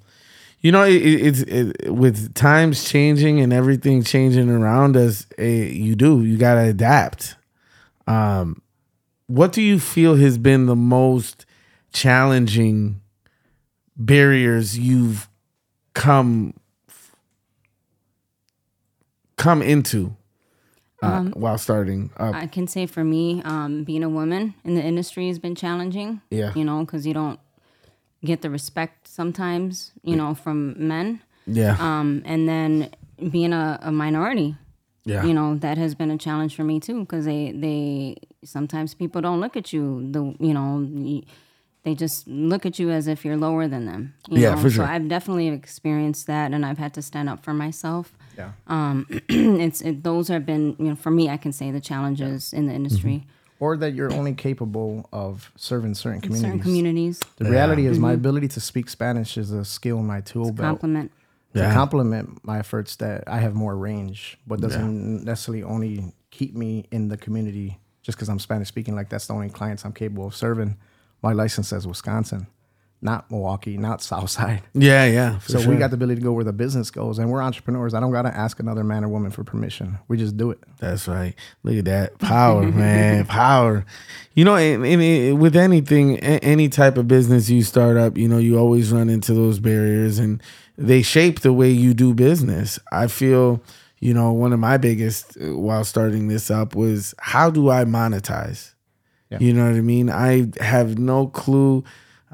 You 0.61 0.71
know, 0.73 0.85
it, 0.85 0.95
it, 0.95 1.27
it's 1.27 1.41
it, 1.43 1.91
with 1.93 2.33
times 2.35 2.85
changing 2.85 3.41
and 3.41 3.53
everything 3.53 4.03
changing 4.05 4.49
around 4.49 4.97
us. 4.97 5.27
eh, 5.37 5.65
you 5.67 5.97
do 5.97 6.23
you 6.25 6.37
got 6.39 6.55
to 6.55 6.61
adapt. 6.69 7.35
Um, 8.07 8.62
what 9.27 9.53
do 9.53 9.62
you 9.62 9.79
feel 9.81 10.17
has 10.17 10.38
been 10.38 10.67
the 10.67 10.77
most 10.77 11.47
challenging 11.93 13.01
barriers 13.97 14.79
you've 14.79 15.29
come 15.95 16.55
come 19.37 19.62
into 19.62 20.17
uh, 21.03 21.25
while 21.35 21.59
starting 21.59 22.11
up? 22.17 22.35
I 22.35 22.47
can 22.47 22.67
say 22.67 22.87
for 22.87 23.05
me, 23.05 23.43
um, 23.45 23.85
being 23.85 24.03
a 24.03 24.09
woman 24.09 24.55
in 24.64 24.75
the 24.75 24.83
industry 24.83 25.29
has 25.29 25.38
been 25.38 25.55
challenging. 25.55 26.21
Yeah. 26.31 26.53
You 26.55 26.64
know, 26.64 26.81
because 26.81 27.07
you 27.07 27.14
don't 27.14 27.40
get 28.25 28.43
the 28.43 28.51
respect 28.51 29.07
sometimes, 29.09 29.93
you 30.03 30.17
know, 30.17 30.35
from 30.35 30.75
men. 30.88 31.21
yeah, 31.47 31.77
Um, 31.79 32.23
and 32.25 32.49
then 32.49 32.90
being 33.31 33.53
a, 33.53 33.79
a 33.83 33.93
minority, 33.93 34.57
yeah, 35.05 35.25
you 35.25 35.35
know, 35.35 35.55
that 35.57 35.77
has 35.79 35.95
been 35.95 36.11
a 36.11 36.19
challenge 36.19 36.55
for 36.57 36.64
me 36.64 36.81
too, 36.81 37.01
because 37.01 37.25
they, 37.25 37.53
they, 37.53 38.17
sometimes 38.45 38.95
people 38.95 39.21
don't 39.21 39.40
look 39.40 39.57
at 39.57 39.73
you, 39.73 40.07
the, 40.11 40.35
you 40.40 40.55
know, 40.55 41.23
they 41.83 41.95
just 41.95 42.27
look 42.27 42.64
at 42.64 42.79
you 42.79 42.90
as 42.90 43.07
if 43.09 43.25
you're 43.25 43.37
lower 43.37 43.69
than 43.69 43.85
them. 43.85 44.14
you 44.31 44.38
Yeah, 44.40 44.55
know? 44.55 44.62
for 44.62 44.71
sure. 44.71 44.87
So 44.87 44.90
I've 44.90 45.07
definitely 45.09 45.49
experienced 45.49 46.27
that 46.29 46.53
and 46.53 46.64
I've 46.64 46.79
had 46.79 46.95
to 46.95 47.03
stand 47.03 47.29
up 47.29 47.45
for 47.45 47.53
myself. 47.53 48.12
yeah, 48.38 48.53
um 48.67 49.07
it's, 49.29 49.81
it, 49.83 50.03
those 50.03 50.29
have 50.29 50.47
been, 50.47 50.75
you 50.79 50.87
know, 50.90 50.97
for 50.97 51.11
me, 51.11 51.29
I 51.29 51.37
can 51.37 51.53
say 51.53 51.71
the 51.71 51.81
challenges 51.81 52.53
in 52.53 52.67
the 52.67 52.73
industry. 52.73 53.27
or 53.61 53.77
that 53.77 53.93
you're 53.95 54.12
only 54.12 54.35
capable 54.35 55.09
of 55.12 55.53
serving 55.57 55.95
certain 55.95 56.21
communities. 56.21 56.51
Certain 56.51 56.61
communities 56.62 57.21
The 57.37 57.45
reality 57.51 57.85
is, 57.87 57.99
my 57.99 58.12
ability 58.12 58.49
to 58.49 58.61
speak 58.61 58.88
Spanish 58.88 59.37
is 59.37 59.53
a 59.53 59.64
skill 59.64 59.99
in 59.99 60.07
my 60.07 60.21
tool 60.23 60.53
belt. 60.53 60.67
compliment. 60.81 61.12
To 61.55 61.61
Yeah. 61.61 61.73
complement 61.75 62.45
my 62.45 62.59
efforts 62.59 62.97
that 62.97 63.25
I 63.27 63.38
have 63.38 63.55
more 63.55 63.77
range, 63.77 64.38
but 64.47 64.61
doesn't 64.61 65.25
necessarily 65.25 65.62
only 65.62 66.12
keep 66.31 66.55
me 66.55 66.87
in 66.90 67.09
the 67.09 67.17
community 67.17 67.79
just 68.03 68.19
because 68.19 68.29
I'm 68.29 68.38
Spanish 68.38 68.69
speaking. 68.69 68.95
Like 68.95 69.09
that's 69.09 69.27
the 69.27 69.35
only 69.35 69.49
clients 69.49 69.85
I'm 69.85 69.93
capable 69.93 70.27
of 70.27 70.35
serving. 70.37 70.77
My 71.23 71.33
license 71.33 71.69
says 71.69 71.87
Wisconsin, 71.87 72.49
not 73.01 73.31
Milwaukee, 73.31 73.79
not 73.79 74.03
Southside. 74.11 74.62
yeah, 74.75 75.05
yeah. 75.07 75.38
So 75.40 75.61
sure. 75.61 75.71
we 75.71 75.77
got 75.79 75.90
the 75.90 75.95
ability 75.95 76.21
to 76.21 76.25
go 76.25 76.33
where 76.33 76.45
the 76.45 76.53
business 76.53 76.90
goes, 76.90 77.19
and 77.19 77.31
we're 77.31 77.40
entrepreneurs. 77.40 77.95
I 77.95 78.01
don't 78.01 78.12
gotta 78.12 78.35
ask 78.37 78.59
another 78.61 78.83
man 78.85 79.05
or 79.05 79.09
woman 79.09 79.31
for 79.31 79.45
permission. 79.45 79.99
We 80.09 80.17
just 80.19 80.37
do 80.37 80.51
it. 80.51 80.59
That's 80.81 81.07
right. 81.07 81.35
Look 81.62 81.77
at 81.77 81.85
that 81.87 82.19
power, 82.19 82.62
man. 82.71 83.25
Power. 83.27 83.87
You 84.35 84.45
know, 84.45 84.57
and, 84.57 84.85
and 84.85 85.01
it, 85.01 85.33
with 85.35 85.55
anything, 85.55 86.19
any 86.19 86.69
type 86.69 86.99
of 86.99 87.07
business 87.07 87.49
you 87.49 87.62
start 87.62 87.97
up, 87.97 88.19
you 88.19 88.27
know, 88.29 88.38
you 88.38 88.59
always 88.59 88.90
run 88.90 89.09
into 89.09 89.33
those 89.35 89.61
barriers, 89.61 90.19
and 90.19 90.43
they 90.77 91.03
shape 91.03 91.41
the 91.41 91.53
way 91.53 91.71
you 91.71 91.95
do 91.95 92.15
business. 92.15 92.79
I 92.91 93.07
feel, 93.07 93.63
you 94.01 94.15
know, 94.15 94.33
one 94.33 94.53
of 94.53 94.59
my 94.59 94.77
biggest 94.77 95.37
uh, 95.41 95.57
while 95.57 95.85
starting 95.85 96.29
this 96.29 96.51
up 96.51 96.75
was 96.75 97.15
how 97.19 97.51
do 97.51 97.71
I 97.71 97.85
monetize? 97.85 98.75
Yeah. 99.31 99.39
You 99.41 99.53
know 99.53 99.67
what 99.67 99.77
I 99.77 99.81
mean? 99.81 100.11
I 100.11 100.49
have 100.61 100.99
no 100.99 101.29
clue, 101.29 101.85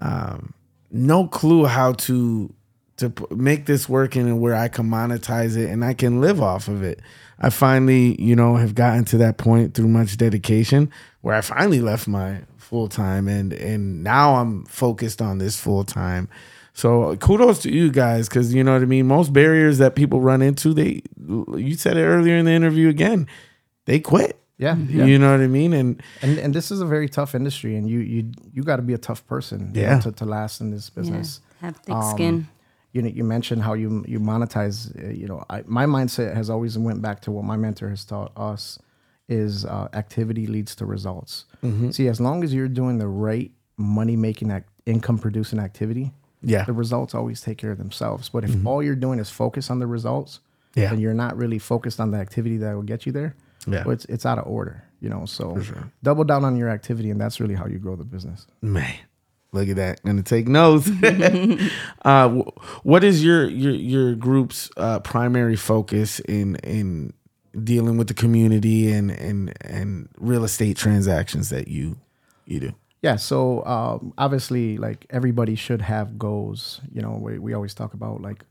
um, 0.01 0.55
no 0.91 1.27
clue 1.27 1.67
how 1.67 1.93
to 1.93 2.53
to 3.01 3.13
make 3.31 3.65
this 3.65 3.89
working 3.89 4.29
and 4.29 4.41
where 4.41 4.55
I 4.55 4.69
can 4.69 4.89
monetize 4.89 5.57
it 5.57 5.71
and 5.71 5.83
I 5.83 5.95
can 5.95 6.21
live 6.21 6.43
off 6.43 6.69
of 6.69 6.83
it. 6.83 7.01
I 7.39 7.49
finally, 7.49 8.21
you 8.21 8.37
know, 8.37 8.57
have 8.57 8.75
gotten 8.75 9.07
to 9.07 9.19
that 9.19 9.39
point 9.39 9.73
through 9.73 9.89
much 9.89 10.19
dedication 10.19 10.91
where 11.23 11.35
I 11.35 11.41
finally 11.41 11.81
left 11.81 12.07
my 12.07 12.43
full 12.59 12.89
time 12.89 13.27
and 13.27 13.53
and 13.53 14.05
now 14.05 14.37
I'm 14.37 14.65
focused 14.67 15.23
on 15.23 15.39
this 15.39 15.59
full 15.59 15.85
time. 15.85 16.29
So 16.73 17.17
kudos 17.17 17.61
to 17.63 17.71
you 17.73 17.91
guys 17.91 18.29
because 18.29 18.55
you 18.55 18.63
know 18.65 18.73
what 18.73 18.83
I 18.83 18.87
mean. 18.87 19.07
Most 19.07 19.33
barriers 19.33 19.79
that 19.79 19.95
people 19.95 20.21
run 20.21 20.41
into, 20.43 20.73
they 20.73 21.03
you 21.57 21.75
said 21.75 21.97
it 21.97 22.05
earlier 22.05 22.37
in 22.37 22.45
the 22.45 22.53
interview 22.53 22.89
again, 22.89 23.27
they 23.87 24.01
quit. 24.01 24.37
Yeah, 24.57 24.77
yeah. 24.77 25.07
You 25.07 25.19
know 25.19 25.31
what 25.33 25.41
I 25.41 25.47
mean? 25.47 25.73
And 25.73 26.03
And 26.23 26.39
and 26.39 26.55
this 26.55 26.71
is 26.71 26.81
a 26.81 26.87
very 26.87 27.09
tough 27.09 27.35
industry, 27.35 27.77
and 27.77 27.89
you 27.89 28.01
you 28.01 28.31
you 28.53 28.63
got 28.63 28.77
to 28.77 28.83
be 28.83 28.95
a 28.95 28.99
tough 28.99 29.27
person, 29.27 29.73
you 29.75 29.83
know, 29.83 29.89
Yeah. 29.89 30.01
to, 30.01 30.13
to 30.13 30.25
last 30.27 30.61
in 30.61 30.71
this 30.71 30.91
Yeah. 30.91 31.01
business. 31.01 31.41
Have 31.61 31.77
thick 31.77 31.97
skin. 32.15 32.47
you 32.93 33.03
know, 33.03 33.09
you 33.09 33.25
mentioned 33.25 33.63
how 33.63 33.75
you 33.75 34.05
you 34.07 34.21
monetize. 34.21 34.91
uh, 35.03 35.11
You 35.13 35.27
know, 35.29 35.45
I, 35.51 35.63
my 35.67 35.87
mindset 35.87 36.35
has 36.35 36.51
always 36.51 36.77
went 36.79 37.01
back 37.03 37.21
to 37.23 37.31
what 37.31 37.45
my 37.45 37.57
mentor 37.57 37.89
has 37.89 38.05
taught 38.05 38.33
us: 38.37 38.79
is 39.29 39.65
uh, 39.65 39.89
activity 39.93 40.47
leads 40.47 40.75
to 40.77 40.85
results. 40.87 41.47
See, 41.91 42.09
as 42.09 42.21
long 42.21 42.45
as 42.45 42.53
you're 42.55 42.69
doing 42.83 42.99
the 42.99 43.09
right 43.09 43.51
money 43.77 44.17
making, 44.17 44.51
act, 44.51 44.69
income 44.87 45.19
producing 45.19 45.59
activity, 45.59 46.13
yeah, 46.43 46.65
the 46.65 46.73
results 46.73 47.15
always 47.15 47.41
take 47.41 47.59
care 47.59 47.71
of 47.73 47.79
themselves. 47.79 48.29
But 48.29 48.45
if 48.45 48.67
all 48.67 48.83
you're 48.83 48.95
doing 48.97 49.19
is 49.19 49.31
focus 49.31 49.71
on 49.71 49.79
the 49.79 49.87
results, 49.87 50.41
Yeah. 50.75 50.93
and 50.93 51.01
you're 51.01 51.15
not 51.15 51.37
really 51.37 51.59
focused 51.59 52.01
on 52.01 52.11
the 52.13 52.19
activity 52.19 52.57
that 52.59 52.75
will 52.75 52.83
get 52.83 53.05
you 53.07 53.13
there, 53.13 53.35
Yeah. 53.67 53.85
well, 53.85 53.93
it's 53.93 54.05
it's 54.07 54.25
out 54.27 54.39
of 54.39 54.47
order. 54.47 54.85
You 55.01 55.09
know, 55.09 55.25
so 55.27 55.59
double 56.03 56.25
down 56.25 56.45
on 56.45 56.57
your 56.57 56.69
activity, 56.69 57.11
and 57.11 57.21
that's 57.21 57.41
really 57.41 57.55
how 57.55 57.67
you 57.67 57.79
grow 57.79 57.97
the 57.97 58.05
business. 58.05 58.47
Man, 58.61 58.95
look 59.53 59.69
at 59.69 59.77
that. 59.77 60.03
Gonna 60.05 60.23
take 60.23 60.47
notes. 60.47 60.91
uh, 62.05 62.29
what 62.83 63.05
is 63.05 63.25
your 63.25 63.49
your 63.49 63.73
your 63.75 64.15
group's 64.15 64.71
uh, 64.77 65.01
primary 65.01 65.57
focus 65.57 66.21
in 66.21 66.57
in 66.57 67.13
dealing 67.65 67.97
with 67.97 68.09
the 68.09 68.15
community 68.15 68.93
and 68.93 69.11
and 69.11 69.53
and 69.63 70.09
real 70.19 70.45
estate 70.45 70.77
transactions 70.77 71.49
that 71.51 71.69
you 71.69 71.97
you 72.47 72.61
do? 72.61 72.73
Yeah, 73.03 73.17
so 73.17 73.65
um, 73.65 74.13
obviously, 74.19 74.77
like 74.77 75.07
everybody 75.11 75.55
should 75.55 75.81
have 75.81 76.19
goals. 76.19 76.81
You 76.93 77.01
know, 77.01 77.19
we, 77.21 77.39
we 77.39 77.55
always 77.55 77.73
talk 77.73 77.95
about 77.95 78.21
like 78.21 78.45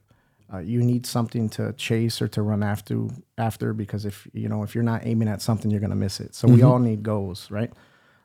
uh, 0.51 0.57
you 0.59 0.81
need 0.81 1.05
something 1.05 1.49
to 1.49 1.73
chase 1.73 2.21
or 2.21 2.27
to 2.29 2.41
run 2.41 2.63
after 2.63 3.07
after 3.37 3.73
because 3.73 4.05
if 4.05 4.27
you 4.33 4.49
know 4.49 4.63
if 4.63 4.73
you're 4.73 4.83
not 4.83 5.05
aiming 5.05 5.27
at 5.27 5.41
something, 5.41 5.69
you're 5.69 5.79
gonna 5.79 5.95
miss 5.95 6.19
it. 6.19 6.33
So 6.33 6.47
we 6.47 6.63
all 6.63 6.79
need 6.79 7.03
goals, 7.03 7.51
right? 7.51 7.71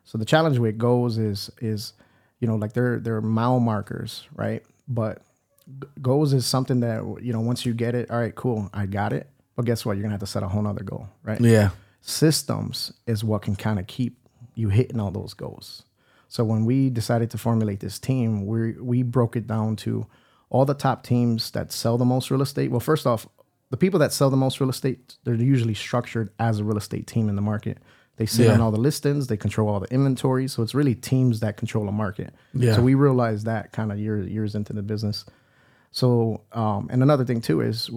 So 0.03 0.17
the 0.17 0.25
challenge 0.25 0.57
with 0.57 0.77
goals 0.77 1.17
is 1.19 1.51
is 1.59 1.93
you 2.39 2.47
know 2.47 2.55
like 2.55 2.73
they're 2.73 2.99
they're 2.99 3.21
mile 3.21 3.59
markers, 3.59 4.27
right? 4.33 4.63
But 4.87 5.21
goals 6.01 6.33
is 6.33 6.45
something 6.47 6.79
that 6.79 7.03
you 7.21 7.33
know 7.33 7.41
once 7.41 7.65
you 7.65 7.73
get 7.75 7.93
it, 7.93 8.09
all 8.09 8.17
right, 8.19 8.33
cool, 8.33 8.69
I 8.73 8.87
got 8.87 9.13
it. 9.13 9.29
But 9.55 9.65
guess 9.65 9.85
what? 9.85 9.93
You're 9.93 10.03
gonna 10.03 10.13
have 10.13 10.21
to 10.21 10.27
set 10.27 10.41
a 10.41 10.47
whole 10.47 10.63
nother 10.63 10.83
goal, 10.83 11.07
right? 11.21 11.39
Yeah, 11.39 11.69
systems 12.01 12.93
is 13.05 13.23
what 13.23 13.43
can 13.43 13.55
kind 13.55 13.77
of 13.77 13.85
keep 13.85 14.17
you 14.55 14.69
hitting 14.69 14.99
all 14.99 15.11
those 15.11 15.35
goals. 15.35 15.83
So 16.27 16.43
when 16.43 16.65
we 16.65 16.89
decided 16.89 17.29
to 17.31 17.37
formulate 17.37 17.79
this 17.79 17.99
team, 17.99 18.45
we 18.45 18.73
we 18.73 19.03
broke 19.03 19.35
it 19.35 19.47
down 19.47 19.75
to 19.77 20.05
all 20.49 20.65
the 20.65 20.73
top 20.73 21.03
teams 21.03 21.51
that 21.51 21.71
sell 21.71 21.97
the 21.97 22.05
most 22.05 22.29
real 22.31 22.41
estate. 22.41 22.71
Well, 22.71 22.79
first 22.79 23.05
off, 23.07 23.27
the 23.71 23.77
people 23.77 23.99
that 23.99 24.13
sell 24.13 24.29
the 24.29 24.37
most 24.37 24.59
real 24.59 24.69
estate, 24.69 25.15
they're 25.23 25.35
usually 25.35 25.73
structured 25.73 26.29
as 26.39 26.59
a 26.59 26.63
real 26.63 26.77
estate 26.77 27.07
team 27.07 27.29
in 27.29 27.35
the 27.35 27.41
market. 27.41 27.77
They 28.17 28.25
sit 28.25 28.45
Yeah. 28.45 28.53
on 28.53 28.61
all 28.61 28.71
the 28.71 28.79
listings, 28.79 29.27
they 29.27 29.35
control 29.37 29.67
all 29.67 29.79
the 29.81 29.93
inventory. 29.93 30.47
So 30.47 30.63
it's 30.63 30.73
really 30.73 30.95
teams 30.95 31.41
that 31.41 31.57
control 31.57 31.87
a 31.89 31.91
market. 31.91 32.33
Yeah. 32.53 32.75
So 32.75 32.81
we 32.81 32.93
realized 32.95 33.45
that 33.45 33.71
kind 33.73 33.91
of 33.91 33.99
years 33.99 34.29
years 34.29 34.55
into 34.55 34.71
the 34.73 34.83
business. 34.83 35.25
So, 35.91 36.41
um, 36.51 36.87
and 36.91 37.01
another 37.03 37.23
thing 37.25 37.41
too 37.41 37.61
is 37.61 37.89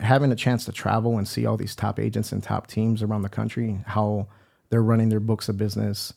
having 0.00 0.32
a 0.32 0.36
chance 0.36 0.64
to 0.66 0.72
travel 0.72 1.18
and 1.18 1.26
see 1.26 1.46
all 1.46 1.56
these 1.56 1.74
top 1.76 1.98
agents 2.00 2.32
and 2.32 2.42
top 2.42 2.66
teams 2.66 3.02
around 3.02 3.22
the 3.22 3.28
country, 3.28 3.80
how 3.86 4.26
they're 4.70 4.82
running 4.82 5.08
their 5.08 5.20
books 5.20 5.48
of 5.48 5.56
business. 5.56 6.12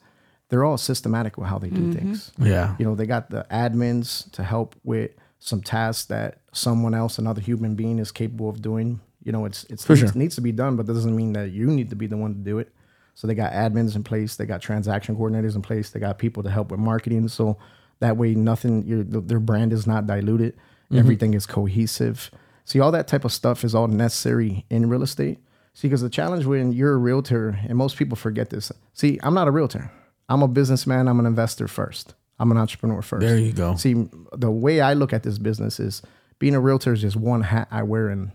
They're 0.49 0.63
all 0.63 0.77
systematic 0.77 1.37
with 1.37 1.47
how 1.47 1.59
they 1.59 1.69
do 1.69 1.81
mm-hmm. 1.81 1.91
things. 1.91 2.31
yeah, 2.37 2.75
You 2.79 2.85
know, 2.85 2.95
they 2.95 3.05
got 3.05 3.29
the 3.29 3.45
admins 3.51 4.31
to 4.31 4.43
help 4.43 4.75
with 4.83 5.11
some 5.39 5.61
tasks 5.61 6.05
that 6.05 6.39
someone 6.53 6.93
else, 6.93 7.17
another 7.17 7.41
human 7.41 7.75
being, 7.75 7.99
is 7.99 8.11
capable 8.11 8.49
of 8.49 8.61
doing. 8.61 9.01
You 9.23 9.31
know, 9.33 9.45
it's 9.45 9.65
it's 9.65 9.85
For 9.85 9.93
needs, 9.93 10.11
sure. 10.11 10.19
needs 10.19 10.35
to 10.35 10.41
be 10.41 10.53
done, 10.53 10.77
but 10.77 10.85
that 10.85 10.93
doesn't 10.93 11.15
mean 11.15 11.33
that 11.33 11.51
you 11.51 11.67
need 11.67 11.89
to 11.89 11.95
be 11.95 12.07
the 12.07 12.17
one 12.17 12.33
to 12.33 12.39
do 12.39 12.59
it. 12.59 12.71
So 13.13 13.27
they 13.27 13.35
got 13.35 13.51
admins 13.51 13.95
in 13.95 14.03
place, 14.03 14.35
they 14.35 14.45
got 14.45 14.61
transaction 14.61 15.15
coordinators 15.15 15.55
in 15.55 15.61
place, 15.61 15.89
they 15.89 15.99
got 15.99 16.19
people 16.19 16.43
to 16.43 16.49
help 16.49 16.71
with 16.71 16.79
marketing. 16.79 17.27
So 17.27 17.57
that 17.99 18.15
way, 18.15 18.35
nothing, 18.35 18.85
your, 18.85 19.03
their 19.03 19.39
brand 19.39 19.73
is 19.73 19.87
not 19.87 20.05
diluted. 20.05 20.55
Mm-hmm. 20.55 20.99
Everything 20.99 21.33
is 21.33 21.45
cohesive. 21.45 22.31
See, 22.63 22.79
all 22.79 22.91
that 22.91 23.07
type 23.07 23.25
of 23.25 23.33
stuff 23.33 23.63
is 23.63 23.73
all 23.73 23.87
necessary 23.87 24.65
in 24.69 24.87
real 24.87 25.01
estate. 25.01 25.39
See, 25.73 25.87
because 25.87 26.01
the 26.01 26.09
challenge 26.09 26.45
when 26.45 26.71
you're 26.71 26.93
a 26.93 26.97
realtor, 26.97 27.59
and 27.67 27.77
most 27.77 27.97
people 27.97 28.15
forget 28.15 28.49
this. 28.49 28.71
See, 28.93 29.19
I'm 29.23 29.33
not 29.33 29.47
a 29.47 29.51
realtor. 29.51 29.91
I'm 30.29 30.41
a 30.41 30.47
businessman. 30.47 31.07
I'm 31.07 31.19
an 31.19 31.25
investor 31.25 31.67
first. 31.67 32.13
I'm 32.39 32.51
an 32.51 32.57
entrepreneur 32.57 33.01
first. 33.01 33.25
There 33.25 33.37
you 33.37 33.53
go. 33.53 33.75
See, 33.75 34.07
the 34.33 34.51
way 34.51 34.81
I 34.81 34.93
look 34.93 35.13
at 35.13 35.23
this 35.23 35.37
business 35.37 35.79
is 35.79 36.01
being 36.39 36.53
a 36.55 36.59
realtor 36.59 36.93
is 36.93 37.01
just 37.01 37.15
one 37.15 37.41
hat 37.41 37.67
I 37.71 37.83
wear 37.83 38.09
in 38.09 38.31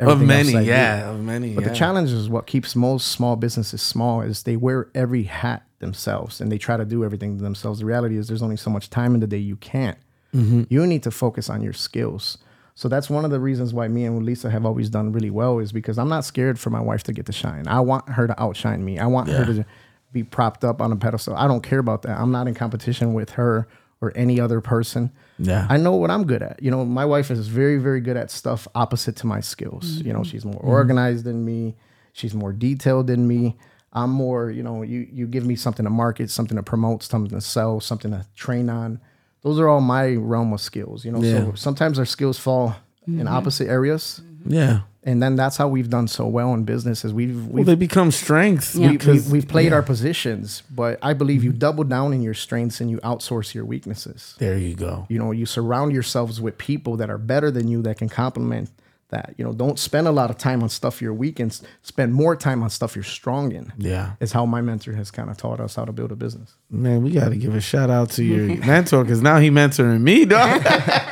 Of 0.00 0.20
many, 0.20 0.56
I 0.56 0.62
do. 0.62 0.66
yeah, 0.68 1.10
of 1.10 1.20
many. 1.20 1.54
But 1.54 1.62
yeah. 1.64 1.70
the 1.70 1.74
challenge 1.76 2.10
is 2.10 2.28
what 2.28 2.46
keeps 2.46 2.74
most 2.74 3.08
small 3.08 3.36
businesses 3.36 3.82
small 3.82 4.22
is 4.22 4.42
they 4.42 4.56
wear 4.56 4.88
every 4.94 5.24
hat 5.24 5.62
themselves 5.78 6.40
and 6.40 6.50
they 6.50 6.58
try 6.58 6.76
to 6.76 6.84
do 6.84 7.04
everything 7.04 7.38
themselves. 7.38 7.78
The 7.80 7.86
reality 7.86 8.16
is 8.16 8.26
there's 8.26 8.42
only 8.42 8.56
so 8.56 8.70
much 8.70 8.90
time 8.90 9.14
in 9.14 9.20
the 9.20 9.26
day 9.26 9.38
you 9.38 9.56
can't. 9.56 9.98
Mm-hmm. 10.34 10.64
You 10.68 10.86
need 10.86 11.02
to 11.04 11.10
focus 11.10 11.48
on 11.50 11.62
your 11.62 11.72
skills. 11.72 12.38
So 12.74 12.88
that's 12.88 13.10
one 13.10 13.24
of 13.24 13.30
the 13.30 13.40
reasons 13.40 13.74
why 13.74 13.88
me 13.88 14.04
and 14.04 14.24
Lisa 14.24 14.48
have 14.50 14.64
always 14.64 14.88
done 14.88 15.12
really 15.12 15.30
well 15.30 15.58
is 15.58 15.70
because 15.70 15.98
I'm 15.98 16.08
not 16.08 16.24
scared 16.24 16.58
for 16.58 16.70
my 16.70 16.80
wife 16.80 17.02
to 17.04 17.12
get 17.12 17.26
to 17.26 17.32
shine. 17.32 17.68
I 17.68 17.80
want 17.80 18.08
her 18.08 18.26
to 18.26 18.42
outshine 18.42 18.84
me. 18.84 18.98
I 18.98 19.06
want 19.06 19.28
her 19.28 19.44
to 19.44 19.66
be 20.12 20.22
propped 20.22 20.64
up 20.64 20.80
on 20.80 20.92
a 20.92 20.96
pedestal. 20.96 21.34
I 21.36 21.46
don't 21.46 21.62
care 21.62 21.78
about 21.78 22.02
that. 22.02 22.18
I'm 22.18 22.32
not 22.32 22.48
in 22.48 22.54
competition 22.54 23.14
with 23.14 23.30
her 23.30 23.68
or 24.00 24.12
any 24.16 24.40
other 24.40 24.60
person. 24.60 25.12
Yeah. 25.38 25.66
I 25.68 25.76
know 25.76 25.92
what 25.92 26.10
I'm 26.10 26.26
good 26.26 26.42
at. 26.42 26.62
You 26.62 26.70
know, 26.70 26.84
my 26.84 27.04
wife 27.04 27.30
is 27.30 27.48
very, 27.48 27.78
very 27.78 28.00
good 28.00 28.16
at 28.16 28.30
stuff 28.30 28.66
opposite 28.74 29.16
to 29.16 29.26
my 29.26 29.40
skills. 29.40 30.02
You 30.02 30.12
know, 30.12 30.24
she's 30.24 30.44
more 30.44 30.54
mm-hmm. 30.54 30.68
organized 30.68 31.24
than 31.24 31.44
me. 31.44 31.76
She's 32.12 32.34
more 32.34 32.52
detailed 32.52 33.06
than 33.06 33.28
me. 33.28 33.56
I'm 33.92 34.10
more, 34.10 34.50
you 34.50 34.62
know, 34.62 34.82
you 34.82 35.08
you 35.12 35.26
give 35.26 35.44
me 35.44 35.56
something 35.56 35.84
to 35.84 35.90
market, 35.90 36.30
something 36.30 36.56
to 36.56 36.62
promote, 36.62 37.02
something 37.02 37.30
to 37.30 37.40
sell, 37.40 37.80
something 37.80 38.10
to 38.12 38.24
train 38.36 38.70
on. 38.70 39.00
Those 39.42 39.58
are 39.58 39.68
all 39.68 39.80
my 39.80 40.14
realm 40.14 40.52
of 40.52 40.60
skills. 40.60 41.04
You 41.04 41.12
know, 41.12 41.22
Yeah. 41.22 41.44
so 41.44 41.52
sometimes 41.54 41.98
our 41.98 42.04
skills 42.04 42.38
fall 42.38 42.76
in 43.06 43.14
mm-hmm. 43.14 43.28
opposite 43.28 43.68
areas. 43.68 44.22
Yeah. 44.46 44.80
And 45.02 45.22
then 45.22 45.34
that's 45.34 45.56
how 45.56 45.66
we've 45.66 45.88
done 45.88 46.08
so 46.08 46.26
well 46.26 46.52
in 46.52 46.64
business 46.64 47.06
is 47.06 47.14
we've 47.14 47.34
Well, 47.34 47.52
we've 47.52 47.66
they 47.66 47.74
become 47.74 48.10
strengths. 48.10 48.74
Yeah. 48.74 48.90
we, 48.90 48.96
because- 48.98 49.26
we, 49.26 49.32
we've 49.32 49.48
played 49.48 49.72
our 49.72 49.82
positions, 49.82 50.62
but 50.70 50.98
I 51.02 51.14
believe 51.14 51.42
you 51.42 51.50
mm-hmm. 51.50 51.58
double 51.58 51.84
down 51.84 52.12
in 52.12 52.20
your 52.20 52.34
strengths 52.34 52.80
and 52.80 52.90
you 52.90 52.98
outsource 52.98 53.54
your 53.54 53.64
weaknesses. 53.64 54.34
There 54.38 54.58
you 54.58 54.74
go. 54.74 55.06
You 55.08 55.18
know, 55.18 55.30
you 55.30 55.46
surround 55.46 55.92
yourselves 55.92 56.40
with 56.40 56.58
people 56.58 56.96
that 56.98 57.08
are 57.08 57.18
better 57.18 57.50
than 57.50 57.66
you 57.66 57.80
that 57.82 57.96
can 57.96 58.10
complement 58.10 58.70
that. 59.10 59.34
You 59.36 59.44
know, 59.44 59.52
don't 59.52 59.78
spend 59.78 60.06
a 60.06 60.10
lot 60.10 60.30
of 60.30 60.38
time 60.38 60.62
on 60.62 60.68
stuff 60.68 61.00
you're 61.02 61.14
weak 61.14 61.38
in. 61.40 61.50
Spend 61.82 62.14
more 62.14 62.34
time 62.34 62.62
on 62.62 62.70
stuff 62.70 62.94
you're 62.94 63.02
strong 63.02 63.52
in. 63.52 63.72
Yeah. 63.76 64.12
Is 64.20 64.32
how 64.32 64.46
my 64.46 64.60
mentor 64.60 64.92
has 64.94 65.10
kind 65.10 65.30
of 65.30 65.36
taught 65.36 65.60
us 65.60 65.74
how 65.76 65.84
to 65.84 65.92
build 65.92 66.12
a 66.12 66.16
business. 66.16 66.56
Man, 66.70 67.02
we 67.02 67.10
got 67.10 67.30
to 67.30 67.36
give 67.36 67.54
a 67.54 67.60
shout 67.60 67.90
out 67.90 68.10
to 68.10 68.24
your 68.24 68.56
mentor 68.66 69.04
because 69.04 69.22
now 69.22 69.38
he 69.38 69.50
mentoring 69.50 70.00
me, 70.00 70.24
dog. 70.24 70.62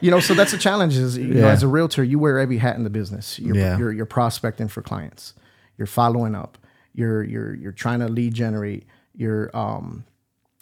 You 0.00 0.10
know, 0.10 0.20
so 0.20 0.34
that's 0.34 0.52
the 0.52 0.58
challenge. 0.58 0.96
Is 0.96 1.16
you 1.18 1.34
know, 1.34 1.48
as 1.48 1.62
a 1.62 1.68
realtor, 1.68 2.02
you 2.04 2.18
wear 2.18 2.38
every 2.38 2.58
hat 2.58 2.76
in 2.76 2.84
the 2.84 2.90
business. 2.90 3.38
You're, 3.38 3.56
Yeah. 3.56 3.78
you're 3.78 3.92
you're 3.92 4.06
prospecting 4.06 4.68
for 4.68 4.82
clients. 4.82 5.34
You're 5.76 5.86
following 5.86 6.34
up. 6.34 6.58
You're 6.94 7.22
you're 7.22 7.54
you're 7.54 7.72
trying 7.72 8.00
to 8.00 8.08
lead 8.08 8.34
generate. 8.34 8.86
You're 9.14 9.54
um 9.56 10.04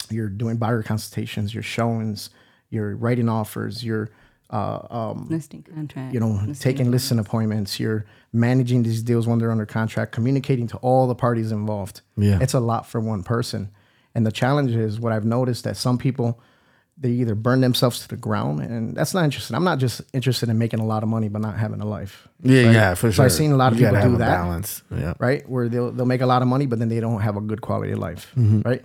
you're 0.09 0.29
doing 0.29 0.57
buyer 0.57 0.83
consultations. 0.83 1.53
You're 1.53 1.63
showings. 1.63 2.29
You're 2.69 2.95
writing 2.95 3.29
offers. 3.29 3.83
You're 3.83 4.09
uh, 4.49 4.79
um, 4.89 5.27
listing 5.29 5.61
contract. 5.63 6.13
you 6.13 6.19
know, 6.21 6.29
listing 6.45 6.53
taking 6.55 6.89
listen 6.91 7.19
appointments, 7.19 7.79
you're 7.81 8.05
managing 8.31 8.83
these 8.83 9.01
deals 9.03 9.27
when 9.27 9.39
they're 9.39 9.51
under 9.51 9.65
contract, 9.65 10.13
communicating 10.13 10.67
to 10.67 10.77
all 10.77 11.05
the 11.07 11.15
parties 11.15 11.51
involved. 11.51 11.99
Yeah. 12.15 12.39
It's 12.41 12.53
a 12.53 12.61
lot 12.61 12.85
for 12.85 13.01
one 13.01 13.23
person. 13.23 13.71
And 14.15 14.25
the 14.25 14.31
challenge 14.31 14.71
is 14.71 15.01
what 15.01 15.11
I've 15.11 15.25
noticed 15.25 15.65
that 15.65 15.75
some 15.75 15.97
people 15.97 16.39
they 16.99 17.09
either 17.11 17.35
burn 17.35 17.61
themselves 17.61 17.99
to 17.99 18.07
the 18.07 18.15
ground 18.17 18.59
and 18.59 18.95
that's 18.95 19.13
not 19.13 19.23
interesting. 19.23 19.55
I'm 19.55 19.63
not 19.63 19.77
just 19.77 20.01
interested 20.13 20.49
in 20.49 20.57
making 20.57 20.79
a 20.79 20.85
lot 20.85 21.03
of 21.03 21.09
money 21.09 21.29
but 21.29 21.41
not 21.41 21.55
having 21.57 21.79
a 21.79 21.85
life. 21.85 22.27
yeah, 22.41 22.63
Right? 22.63 22.73
yeah, 22.73 22.93
for 22.95 23.07
sure. 23.11 23.13
So. 23.13 23.23
I've 23.25 23.31
seen 23.31 23.51
a 23.51 23.55
lot 23.55 23.71
of 23.73 23.79
You 23.79 23.87
people 23.87 24.01
do 24.01 24.17
that 24.17 24.27
Balance. 24.37 24.81
Yeah. 24.89 25.13
right? 25.19 25.47
Where 25.47 25.69
they'll 25.69 25.91
they'll 25.91 26.05
make 26.07 26.21
a 26.21 26.25
lot 26.25 26.41
of 26.41 26.47
money, 26.47 26.65
but 26.65 26.79
then 26.79 26.89
they 26.89 26.99
don't 26.99 27.21
have 27.21 27.37
a 27.37 27.41
good 27.41 27.61
quality 27.61 27.91
of 27.91 27.99
life, 27.99 28.31
Mm-hmm. 28.35 28.61
right? 28.67 28.83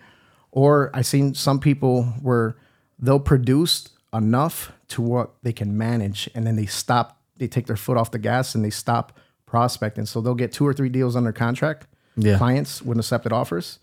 Or 0.51 0.91
I've 0.93 1.07
seen 1.07 1.35
some 1.35 1.59
people 1.59 2.05
where 2.21 2.57
they'll 2.99 3.19
produce 3.21 3.89
enough 4.13 4.73
to 4.89 5.01
what 5.01 5.31
they 5.43 5.53
can 5.55 5.79
manage, 5.79 6.29
and 6.35 6.47
then 6.47 6.57
they 6.57 6.67
stop. 6.67 7.19
They 7.39 7.49
take 7.49 7.67
their 7.67 7.77
foot 7.77 7.97
off 7.97 8.11
the 8.11 8.19
gas 8.19 8.55
and 8.55 8.63
they 8.63 8.71
stop 8.71 9.19
prospecting. 9.47 10.05
So 10.07 10.21
they'll 10.21 10.35
get 10.35 10.53
two 10.53 10.67
or 10.67 10.75
three 10.75 10.91
deals 10.91 11.17
under 11.17 11.33
contract, 11.33 11.87
Yeah. 12.17 12.37
clients 12.37 12.83
with 12.83 12.99
accepted 12.99 13.33
offers, 13.33 13.79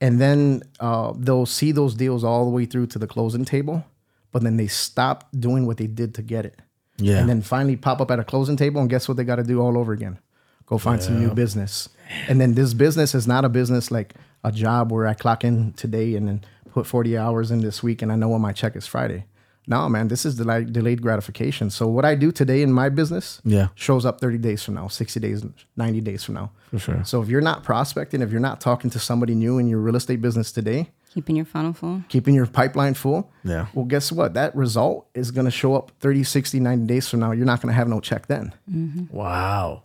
and 0.00 0.20
then 0.20 0.62
uh, 0.80 1.12
they'll 1.16 1.46
see 1.46 1.72
those 1.72 1.94
deals 1.94 2.24
all 2.24 2.44
the 2.44 2.50
way 2.50 2.66
through 2.66 2.86
to 2.88 2.98
the 2.98 3.06
closing 3.06 3.44
table, 3.44 3.84
but 4.32 4.42
then 4.42 4.56
they 4.56 4.66
stop 4.66 5.28
doing 5.38 5.66
what 5.66 5.76
they 5.78 5.86
did 5.86 6.14
to 6.14 6.22
get 6.22 6.44
it. 6.44 6.60
Yeah. 6.98 7.18
And 7.18 7.28
then 7.28 7.42
finally 7.42 7.76
pop 7.76 8.00
up 8.00 8.10
at 8.10 8.18
a 8.18 8.24
closing 8.24 8.56
table, 8.56 8.80
and 8.80 8.90
guess 8.90 9.08
what 9.08 9.16
they 9.16 9.24
got 9.24 9.36
to 9.36 9.42
do 9.42 9.60
all 9.60 9.78
over 9.78 9.92
again? 9.92 10.18
Go 10.66 10.78
find 10.78 11.00
some 11.00 11.20
new 11.20 11.32
business. 11.32 11.88
And 12.28 12.40
then 12.40 12.54
this 12.54 12.74
business 12.74 13.14
is 13.14 13.26
not 13.26 13.44
a 13.44 13.48
business 13.48 13.90
like 13.90 14.14
a 14.42 14.50
job 14.50 14.90
where 14.90 15.06
I 15.06 15.14
clock 15.14 15.44
in 15.44 15.72
today 15.74 16.16
and 16.16 16.26
then 16.26 16.44
put 16.72 16.86
40 16.86 17.16
hours 17.16 17.50
in 17.50 17.60
this 17.60 17.82
week 17.82 18.02
and 18.02 18.10
I 18.10 18.16
know 18.16 18.28
when 18.28 18.40
my 18.40 18.52
check 18.52 18.74
is 18.74 18.86
Friday. 18.86 19.24
No, 19.68 19.88
man, 19.88 20.06
this 20.08 20.24
is 20.24 20.36
delayed, 20.36 20.72
delayed 20.72 21.02
gratification. 21.02 21.70
So 21.70 21.88
what 21.88 22.04
I 22.04 22.14
do 22.14 22.30
today 22.30 22.62
in 22.62 22.72
my 22.72 22.88
business 22.88 23.40
Yeah. 23.44 23.68
shows 23.74 24.06
up 24.06 24.20
30 24.20 24.38
days 24.38 24.62
from 24.62 24.74
now, 24.74 24.86
60 24.88 25.18
days, 25.18 25.44
90 25.76 26.00
days 26.00 26.22
from 26.22 26.34
now. 26.36 26.50
For 26.70 26.78
sure. 26.78 27.00
So 27.04 27.20
if 27.20 27.28
you're 27.28 27.40
not 27.40 27.64
prospecting, 27.64 28.22
if 28.22 28.30
you're 28.30 28.40
not 28.40 28.60
talking 28.60 28.90
to 28.90 28.98
somebody 29.00 29.34
new 29.34 29.58
in 29.58 29.66
your 29.66 29.80
real 29.80 29.96
estate 29.96 30.22
business 30.22 30.52
today, 30.52 30.90
Keeping 31.12 31.34
your 31.36 31.46
funnel 31.46 31.72
full. 31.72 32.02
keeping 32.08 32.34
your 32.34 32.46
pipeline 32.46 32.94
full, 32.94 33.30
Yeah. 33.42 33.66
well, 33.74 33.86
guess 33.86 34.12
what? 34.12 34.34
That 34.34 34.54
result 34.54 35.06
is 35.14 35.30
going 35.32 35.46
to 35.46 35.50
show 35.50 35.74
up 35.74 35.90
30, 35.98 36.22
60, 36.22 36.60
90 36.60 36.86
days 36.86 37.08
from 37.08 37.20
now. 37.20 37.32
You're 37.32 37.46
not 37.46 37.60
going 37.60 37.72
to 37.72 37.76
have 37.76 37.88
no 37.88 38.00
check 38.00 38.26
then. 38.28 38.52
Mm-hmm. 38.70 39.16
Wow. 39.16 39.82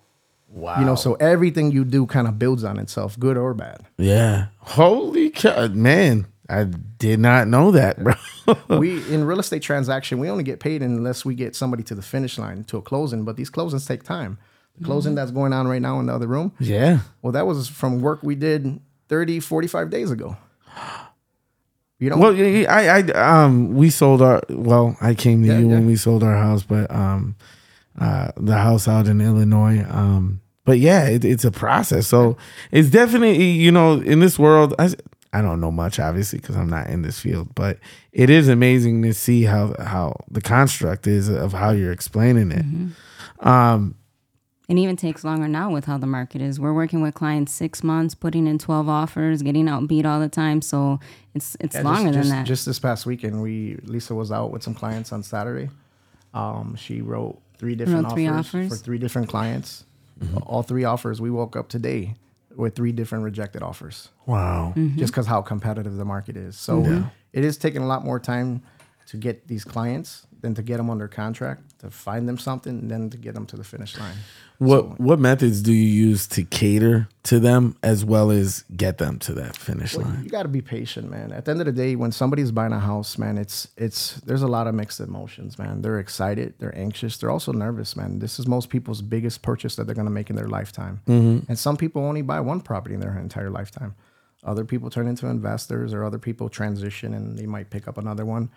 Wow. 0.49 0.79
You 0.79 0.86
know, 0.86 0.95
so 0.95 1.13
everything 1.15 1.71
you 1.71 1.86
do 1.86 2.05
kind 2.05 2.27
of 2.27 2.38
builds 2.38 2.65
on 2.65 2.77
itself, 2.77 3.17
good 3.17 3.38
or 3.38 3.53
bad. 3.53 3.86
Yeah. 3.97 4.47
Holy 4.59 5.29
cow, 5.29 5.67
man! 5.69 6.25
I 6.52 6.66
did 6.66 7.20
not 7.20 7.47
know 7.47 7.72
that, 7.72 8.04
bro. 8.04 8.14
we 8.80 8.97
in 9.14 9.24
real 9.24 9.39
estate 9.39 9.62
transaction, 9.62 10.20
we 10.20 10.30
only 10.30 10.43
get 10.43 10.60
paid 10.60 10.82
unless 10.82 11.24
we 11.24 11.36
get 11.36 11.56
somebody 11.56 11.84
to 11.84 11.95
the 11.95 12.02
finish 12.02 12.38
line 12.38 12.64
to 12.66 12.78
a 12.78 12.82
closing, 12.82 13.24
but 13.24 13.38
these 13.38 13.49
closings 13.49 13.88
take 13.88 14.04
time. 14.04 14.38
The 14.78 14.86
closing 14.86 15.16
that's 15.16 15.32
going 15.32 15.54
on 15.54 15.68
right 15.68 15.82
now 15.82 15.99
in 15.99 16.06
the 16.06 16.14
other 16.14 16.28
room, 16.28 16.54
yeah. 16.60 16.99
well, 17.22 17.34
that 17.34 17.45
was 17.45 17.68
from 17.68 18.02
work 18.02 18.24
we 18.24 18.36
did 18.36 18.80
30, 19.10 19.41
45 19.41 19.89
days 19.89 20.12
ago. 20.12 20.38
You 21.99 22.10
know, 22.10 22.18
Well, 22.18 22.34
yeah, 22.34 22.45
yeah, 22.45 22.74
I, 22.74 22.99
I, 22.99 23.43
um, 23.43 23.76
we 23.76 23.91
sold 23.91 24.24
our. 24.24 24.41
Well, 24.49 24.97
I 25.02 25.14
came 25.14 25.43
to 25.43 25.49
Yeah, 25.49 25.60
you 25.60 25.68
when 25.68 25.86
we 25.86 25.95
sold 25.95 26.24
our 26.24 26.36
house, 26.36 26.64
but 26.64 26.89
um, 26.89 27.36
uh, 27.99 28.32
the 28.38 28.58
house 28.58 28.88
out 28.88 29.08
in 29.08 29.22
Illinois. 29.22 29.86
Um, 29.88 30.41
but 30.66 30.80
yeah, 30.80 31.08
it, 31.08 31.24
it's 31.24 31.45
a 31.45 31.52
process. 31.52 32.08
So 32.08 32.38
it's 32.72 32.89
definitely, 32.89 33.43
you 33.52 33.72
know, 33.72 33.99
in 33.99 34.20
this 34.20 34.39
world, 34.39 34.74
I, 34.80 34.93
I 35.34 35.41
don't 35.41 35.61
know 35.61 35.71
much, 35.71 35.99
obviously, 35.99 36.39
because 36.39 36.57
I'm 36.57 36.69
not 36.69 36.88
in 36.88 37.03
this 37.03 37.19
field, 37.19 37.55
but 37.55 37.79
it 38.11 38.29
is 38.29 38.47
amazing 38.49 39.01
to 39.03 39.13
see 39.13 39.43
how 39.43 39.73
how 39.79 40.17
the 40.29 40.41
construct 40.41 41.07
is 41.07 41.29
of 41.29 41.53
how 41.53 41.71
you're 41.71 41.93
explaining 41.93 42.51
it. 42.51 43.45
Um, 43.45 43.95
It 44.67 44.77
even 44.77 44.95
takes 44.95 45.23
longer 45.23 45.47
now 45.47 45.71
with 45.71 45.86
how 45.86 45.97
the 45.97 46.07
market 46.07 46.41
is. 46.41 46.59
We're 46.59 46.73
working 46.73 47.01
with 47.01 47.13
clients 47.13 47.51
six 47.53 47.84
months, 47.84 48.13
putting 48.15 48.47
in 48.47 48.57
12 48.57 48.88
offers, 48.88 49.41
getting 49.41 49.65
outbeat 49.65 50.05
all 50.05 50.19
the 50.19 50.29
time. 50.29 50.61
So 50.61 50.99
it's 51.34 51.55
it's 51.59 51.75
Yeah, 51.75 51.82
longer 51.84 52.11
just, 52.11 52.13
than 52.13 52.21
just, 52.23 52.29
that. 52.32 52.45
Just 52.45 52.65
this 52.65 52.79
past 52.79 53.05
weekend, 53.05 53.41
we 53.41 53.77
Lisa 53.86 54.13
was 54.15 54.32
out 54.32 54.51
with 54.51 54.63
some 54.63 54.73
clients 54.73 55.11
on 55.13 55.23
Saturday. 55.23 55.69
Um, 56.34 56.75
she 56.75 57.01
wrote 57.01 57.41
three 57.57 57.75
different 57.75 58.05
Wrote 58.05 58.13
three 58.13 58.27
offers, 58.27 58.47
offers. 58.47 58.69
for 58.69 58.75
three 58.75 58.97
different 58.97 59.27
clients. 59.29 59.86
All 60.45 60.61
three 60.63 60.84
offers. 60.84 61.19
We 61.19 61.29
woke 61.32 61.55
up 61.55 61.67
today 61.69 62.15
with 62.56 62.76
three 62.76 62.91
different 62.91 63.24
rejected 63.24 63.64
offers, 63.64 64.10
wow. 64.26 64.74
Mm-hmm. 64.76 64.97
just 64.97 65.14
because 65.14 65.28
how 65.28 65.41
competitive 65.41 65.95
the 65.95 66.06
market 66.06 66.38
is. 66.38 66.58
So 66.58 67.06
it 67.34 67.43
is 67.43 67.58
taking 67.58 67.82
a 67.82 67.88
lot 67.88 68.04
more 68.04 68.20
time 68.20 68.62
to 69.08 69.18
get 69.18 69.47
these 69.47 69.64
clients 69.66 70.26
than 70.41 70.53
to 70.55 70.61
get 70.63 70.77
them 70.77 70.89
under 70.89 71.07
contract, 71.07 71.79
to 71.79 71.89
find 71.89 72.27
them 72.27 72.37
something, 72.37 72.79
and 72.79 72.91
then 72.91 73.09
to 73.09 73.17
get 73.17 73.33
them 73.33 73.45
to 73.47 73.55
the 73.55 73.63
finish 73.63 73.97
line. 73.97 74.15
What 74.57 74.99
what 74.99 75.17
methods 75.19 75.61
do 75.63 75.73
you 75.73 75.87
use 76.07 76.27
to 76.27 76.43
cater 76.43 77.07
to 77.23 77.39
them 77.39 77.75
as 77.81 78.05
well 78.05 78.29
as 78.29 78.63
get 78.75 78.99
them 78.99 79.17
to 79.19 79.33
that 79.33 79.55
finish 79.57 79.95
Well, 79.95 80.05
line? 80.05 80.23
you 80.23 80.29
got 80.29 80.43
to 80.43 80.49
be 80.49 80.61
patient, 80.61 81.09
man. 81.09 81.31
At 81.31 81.45
the 81.45 81.51
end 81.51 81.61
of 81.61 81.65
the 81.65 81.71
day, 81.71 81.95
when 81.95 82.11
somebody's 82.11 82.51
buying 82.51 82.71
a 82.71 82.79
house, 82.79 83.17
man, 83.17 83.39
it's 83.39 83.67
it's 83.75 84.15
there's 84.21 84.43
a 84.43 84.47
lot 84.47 84.67
of 84.67 84.75
mixed 84.75 84.99
emotions, 84.99 85.57
man. 85.57 85.81
They're 85.81 85.97
excited, 85.99 86.53
they're 86.59 86.77
anxious, 86.77 87.17
they're 87.17 87.31
also 87.31 87.51
nervous, 87.51 87.95
man. 87.95 88.19
This 88.19 88.37
is 88.37 88.47
most 88.47 88.69
people's 88.69 89.01
biggest 89.01 89.41
purchase 89.41 89.75
that 89.77 89.85
they're 89.85 89.95
going 89.95 90.05
to 90.05 90.11
make 90.11 90.29
in 90.29 90.35
their 90.35 90.47
lifetime. 90.47 91.01
Mm-hmm. 91.07 91.45
And 91.49 91.57
some 91.57 91.75
people 91.75 92.03
only 92.03 92.21
buy 92.21 92.39
one 92.39 92.61
property 92.61 92.93
in 92.93 93.01
their 93.01 93.17
entire 93.17 93.49
lifetime. 93.49 93.95
Other 94.43 94.65
people 94.65 94.89
turn 94.91 95.07
into 95.07 95.27
investors, 95.27 95.91
or 95.93 96.03
other 96.03 96.19
people 96.19 96.49
transition 96.49 97.13
and 97.13 97.37
they 97.37 97.45
might 97.47 97.69
pick 97.71 97.87
up 97.87 97.97
another 97.97 98.25
one. 98.25 98.49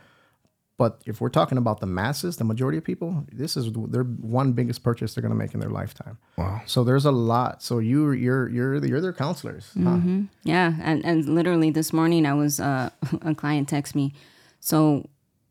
But 0.77 1.03
if 1.07 1.21
we're 1.21 1.29
talking 1.29 1.57
about 1.57 1.79
the 1.79 1.87
masses, 1.87 2.37
the 2.37 2.45
majority 2.45 2.79
of 2.79 2.85
people, 2.85 3.25
this 3.33 3.57
is 3.57 3.71
their 3.73 4.03
one 4.03 4.53
biggest 4.53 4.83
purchase 4.83 5.15
they're 5.15 5.23
going 5.23 5.31
to 5.31 5.39
make 5.39 5.55
in 5.55 5.61
their 5.61 5.71
lifetime. 5.71 6.19
Wow. 6.37 6.63
So 6.67 6.83
there's 6.83 7.05
a 7.05 7.13
lot. 7.13 7.63
So 7.63 7.79
you 7.79 8.11
you're 8.11 8.49
you're 8.49 8.85
you're 8.85 9.01
their 9.01 9.13
counselors. 9.13 9.71
huh? 9.81 10.01
Yeah, 10.43 10.75
and, 10.83 11.05
and 11.05 11.29
literally 11.29 11.71
this 11.71 11.93
morning 11.93 12.27
I 12.27 12.35
was 12.35 12.59
uh, 12.59 12.91
a 13.23 13.35
client 13.35 13.69
text 13.69 13.95
me. 13.95 14.15
So 14.59 15.09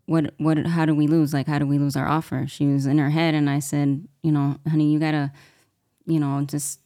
what 0.07 0.33
what 0.39 0.57
how 0.65 0.85
do 0.85 0.93
we 0.93 1.07
lose? 1.07 1.33
Like 1.33 1.47
how 1.47 1.57
do 1.57 1.65
we 1.65 1.77
lose 1.77 1.95
our 1.95 2.07
offer? 2.07 2.45
She 2.47 2.67
was 2.67 2.85
in 2.85 2.97
her 2.97 3.09
head 3.09 3.33
and 3.33 3.49
I 3.49 3.59
said, 3.59 4.05
you 4.23 4.31
know, 4.31 4.57
honey, 4.67 4.91
you 4.91 4.99
got 4.99 5.11
to 5.11 5.31
you 6.05 6.19
know, 6.19 6.43
just 6.45 6.79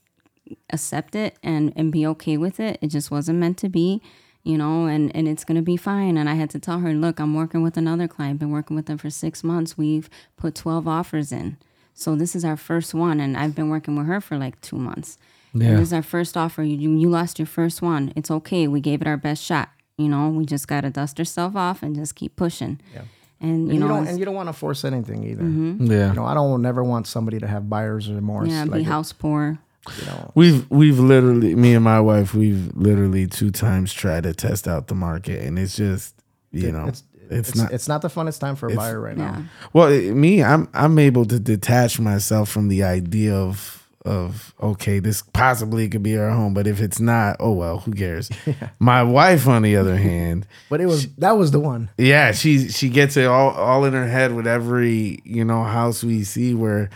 accept 0.69 1.15
it 1.15 1.38
and 1.43 1.73
and 1.75 1.91
be 1.91 2.05
okay 2.07 2.38
with 2.38 2.59
it. 2.59 2.77
It 2.81 2.88
just 2.88 3.11
wasn't 3.11 3.39
meant 3.39 3.57
to 3.59 3.69
be, 3.69 4.01
you 4.47 4.57
know, 4.57 4.85
and 4.85 5.13
and 5.15 5.27
it's 5.27 5.43
going 5.43 5.57
to 5.57 5.61
be 5.73 5.77
fine. 5.77 6.17
And 6.17 6.29
I 6.29 6.35
had 6.35 6.49
to 6.51 6.59
tell 6.59 6.79
her, 6.79 6.93
look, 6.93 7.19
I'm 7.19 7.33
working 7.33 7.61
with 7.63 7.75
another 7.77 8.07
client. 8.07 8.39
Been 8.39 8.51
working 8.51 8.75
with 8.77 8.85
them 8.85 8.97
for 8.97 9.09
6 9.09 9.43
months. 9.43 9.77
We've 9.77 10.09
put 10.37 10.55
12 10.55 10.87
offers 10.87 11.31
in. 11.31 11.57
So 11.93 12.15
this 12.15 12.35
is 12.35 12.45
our 12.45 12.57
first 12.57 12.93
one 12.93 13.19
and 13.19 13.35
I've 13.35 13.55
been 13.55 13.69
working 13.69 13.95
with 13.97 14.07
her 14.07 14.21
for 14.21 14.37
like 14.37 14.59
2 14.61 14.77
months. 14.77 15.17
Yeah. 15.53 15.69
And 15.69 15.77
this 15.79 15.87
is 15.89 15.93
our 15.93 16.03
first 16.03 16.37
offer. 16.37 16.63
You, 16.63 16.77
you 16.77 16.89
you 16.97 17.09
lost 17.09 17.39
your 17.39 17.47
first 17.47 17.81
one. 17.81 18.13
It's 18.15 18.31
okay. 18.31 18.67
We 18.67 18.79
gave 18.81 19.01
it 19.01 19.07
our 19.07 19.17
best 19.17 19.43
shot. 19.43 19.69
You 19.97 20.07
know, 20.07 20.29
we 20.29 20.45
just 20.45 20.67
got 20.67 20.81
to 20.81 20.89
dust 20.91 21.19
ourselves 21.19 21.55
off 21.55 21.83
and 21.83 21.95
just 21.95 22.13
keep 22.15 22.35
pushing. 22.35 22.79
Yeah. 22.93 23.01
And 23.41 23.51
And 23.51 23.67
you 23.67 23.73
you, 23.73 23.79
know, 23.79 23.87
don't 23.89 24.07
and 24.07 24.19
you 24.19 24.25
don't 24.25 24.35
want 24.35 24.49
to 24.49 24.53
force 24.53 24.85
anything 24.85 25.23
either. 25.23 25.43
Mm-hmm. 25.43 25.91
Yeah. 25.91 26.09
You 26.09 26.15
know, 26.15 26.25
I 26.25 26.33
don't 26.33 26.61
never 26.61 26.83
want 26.83 27.07
somebody 27.07 27.39
to 27.39 27.47
have 27.47 27.63
buyer's 27.69 28.09
remorse. 28.09 28.49
yeah, 28.49 28.63
be 28.65 28.69
like, 28.69 28.85
house 28.85 29.11
poor. 29.13 29.57
You 29.99 30.05
know, 30.05 30.31
We've 30.35 30.69
we've 30.69 30.99
literally 30.99 31.55
me 31.55 31.73
and 31.75 31.83
my 31.83 31.99
wife 31.99 32.33
we've 32.33 32.71
literally 32.75 33.27
two 33.27 33.51
times 33.51 33.93
tried 33.93 34.23
to 34.23 34.33
test 34.33 34.67
out 34.67 34.88
the 34.88 34.95
market 34.95 35.43
and 35.43 35.57
it's 35.57 35.75
just 35.75 36.13
you 36.51 36.71
know 36.71 36.88
it's, 36.88 37.03
it's, 37.29 37.49
it's, 37.49 37.57
not 37.57 37.71
it's 37.73 37.88
not 37.88 38.01
the 38.01 38.07
funnest 38.07 38.39
time 38.39 38.55
for 38.55 38.67
a 38.69 38.75
buyer 38.75 38.99
right 38.99 39.17
Yeah. 39.17 39.31
now. 39.31 39.43
well 39.73 39.88
it- 39.88 40.13
me 40.13 40.43
I'm 40.43 40.67
I'm 40.73 40.97
able 40.99 41.25
to 41.25 41.39
detach 41.39 41.99
myself 41.99 42.49
from 42.49 42.67
the 42.69 42.83
idea 42.83 43.35
of 43.35 43.73
of 44.05 44.53
okay 44.61 44.99
this 44.99 45.21
possibly 45.33 45.89
could 45.89 46.03
be 46.03 46.17
our 46.17 46.29
home 46.29 46.53
but 46.53 46.65
if 46.67 46.79
it's 46.79 46.99
not 47.01 47.35
oh 47.41 47.51
well 47.51 47.79
who 47.79 47.91
cares 47.91 48.29
my 48.79 49.03
wife 49.03 49.47
on 49.47 49.61
the 49.63 49.75
other 49.75 49.97
hand 49.97 50.47
But 50.69 50.79
it 50.79 50.85
was 50.85 51.07
that 51.15 51.33
was 51.33 51.51
the 51.51 51.59
one. 51.59 51.89
yeah 51.97 52.31
she 52.31 52.69
she 52.69 52.88
gets 52.88 53.17
it 53.17 53.25
all 53.25 53.49
all 53.51 53.83
in 53.83 53.91
her 53.93 54.07
head 54.07 54.33
with 54.33 54.47
every 54.47 55.19
you 55.25 55.43
know 55.43 55.63
house 55.63 56.03
we 56.05 56.23
see 56.23 56.53
where 56.53 56.89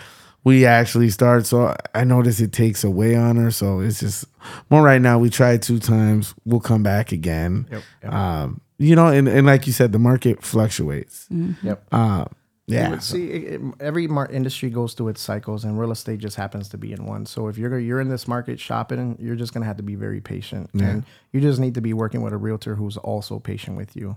we 0.44 0.66
actually 0.66 1.10
start 1.10 1.46
so 1.46 1.76
i 1.94 2.04
notice 2.04 2.40
it 2.40 2.52
takes 2.52 2.84
away 2.84 3.16
on 3.16 3.36
her 3.36 3.52
so 3.52 3.80
it's 3.80 4.00
just 4.00 4.26
more 4.70 4.82
right 4.82 5.02
now 5.02 5.20
we 5.20 5.30
tried 5.30 5.62
two 5.62 5.80
times 5.80 6.34
we'll 6.46 6.60
come 6.60 6.84
back 6.84 7.12
again 7.12 7.68
Yep. 7.72 7.84
Yep. 8.04 8.14
um 8.14 8.62
you 8.78 8.96
know 8.96 9.08
and, 9.08 9.28
and 9.28 9.46
like 9.46 9.68
you 9.68 9.74
said 9.74 9.92
the 9.92 10.00
market 10.00 10.44
fluctuates 10.44 11.28
yep. 11.64 11.84
uh 11.92 12.26
yeah 12.68 13.00
See, 13.00 13.30
it, 13.32 13.54
it- 13.56 13.62
every 13.82 14.08
mar- 14.08 14.30
industry 14.32 14.70
goes 14.70 14.94
through 14.94 15.10
its 15.10 15.20
cycles, 15.22 15.66
and 15.66 15.78
real 15.78 15.92
estate 15.92 16.20
just 16.20 16.38
happens 16.38 16.70
to 16.70 16.78
be 16.78 16.94
in 16.94 17.06
one. 17.06 17.26
So 17.26 17.50
if 17.50 17.58
you're 17.58 17.78
you're 17.78 18.00
in 18.00 18.08
this 18.08 18.30
market 18.30 18.62
shopping, 18.62 19.18
you're 19.20 19.36
just 19.36 19.54
gonna 19.54 19.66
have 19.66 19.76
to 19.78 19.84
be 19.84 19.96
very 19.96 20.22
patient, 20.22 20.70
and 20.80 21.04
you 21.34 21.42
just 21.42 21.60
need 21.60 21.74
to 21.76 21.82
be 21.82 21.92
working 21.92 22.22
with 22.22 22.32
a 22.32 22.38
realtor 22.38 22.76
who's 22.76 22.96
also 22.96 23.40
patient 23.40 23.76
with 23.76 23.96
you. 23.98 24.16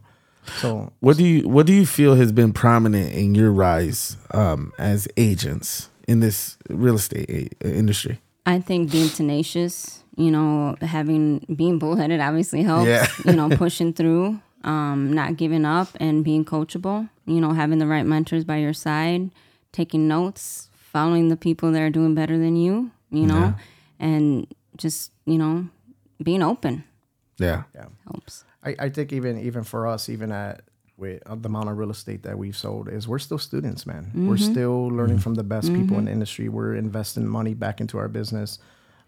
So 0.61 0.93
what 1.01 1.16
do 1.16 1.25
you 1.27 1.49
what 1.49 1.66
do 1.66 1.72
you 1.72 1.85
feel 1.85 2.14
has 2.14 2.31
been 2.31 2.53
prominent 2.53 3.12
in 3.12 3.35
your 3.35 3.51
rise 3.51 4.16
um 4.33 4.72
as 4.79 5.09
agents 5.16 5.89
in 6.07 6.21
this 6.21 6.57
real 6.69 6.95
estate 6.97 7.57
industry 7.63 8.21
I 8.47 8.61
think 8.61 8.91
being 8.91 9.09
tenacious, 9.09 10.03
you 10.17 10.31
know, 10.31 10.77
having 10.81 11.39
being 11.55 11.79
bullheaded 11.79 12.21
obviously 12.21 12.63
helps. 12.63 12.89
Yeah. 12.89 13.07
you 13.25 13.33
know, 13.33 13.49
pushing 13.57 13.93
through, 13.93 14.41
um, 14.63 15.13
not 15.13 15.37
giving 15.37 15.65
up, 15.65 15.89
and 15.99 16.25
being 16.25 16.45
coachable. 16.45 17.09
You 17.27 17.41
know, 17.41 17.53
having 17.53 17.79
the 17.79 17.87
right 17.87 18.05
mentors 18.05 18.45
by 18.45 18.59
your 18.59 18.75
side, 18.75 19.31
taking 19.73 20.07
notes, 20.09 20.69
following 20.75 21.29
the 21.29 21.37
people 21.37 21.73
that 21.73 21.81
are 21.81 21.91
doing 21.91 22.15
better 22.15 22.37
than 22.39 22.57
you. 22.57 22.91
You 23.11 23.27
know, 23.27 23.55
and 24.01 24.47
just 24.77 25.13
you 25.25 25.39
know, 25.39 25.69
being 26.23 26.43
open 26.43 26.85
Yeah, 27.39 27.63
yeah 27.75 27.87
helps. 28.05 28.45
I, 28.63 28.75
I 28.79 28.89
think 28.89 29.13
even 29.13 29.39
even 29.39 29.65
for 29.65 29.87
us, 29.87 30.09
even 30.09 30.33
at 30.33 30.63
with 30.97 31.23
uh, 31.27 31.35
the 31.35 31.49
amount 31.49 31.69
of 31.69 31.77
real 31.79 31.91
estate 31.91 32.23
that 32.23 32.39
we've 32.39 32.57
sold, 32.57 32.89
is 32.89 33.09
we're 33.09 33.19
still 33.19 33.39
students, 33.39 33.85
man. 33.87 34.11
We're 34.29 34.37
still 34.37 34.89
learning 34.89 35.19
from 35.19 35.35
the 35.35 35.43
best 35.43 35.73
people 35.75 35.99
in 35.99 36.05
the 36.07 36.13
industry. 36.13 36.49
We're 36.49 36.75
investing 36.75 37.27
money 37.27 37.55
back 37.55 37.81
into 37.81 37.99
our 37.99 38.09
business, 38.09 38.59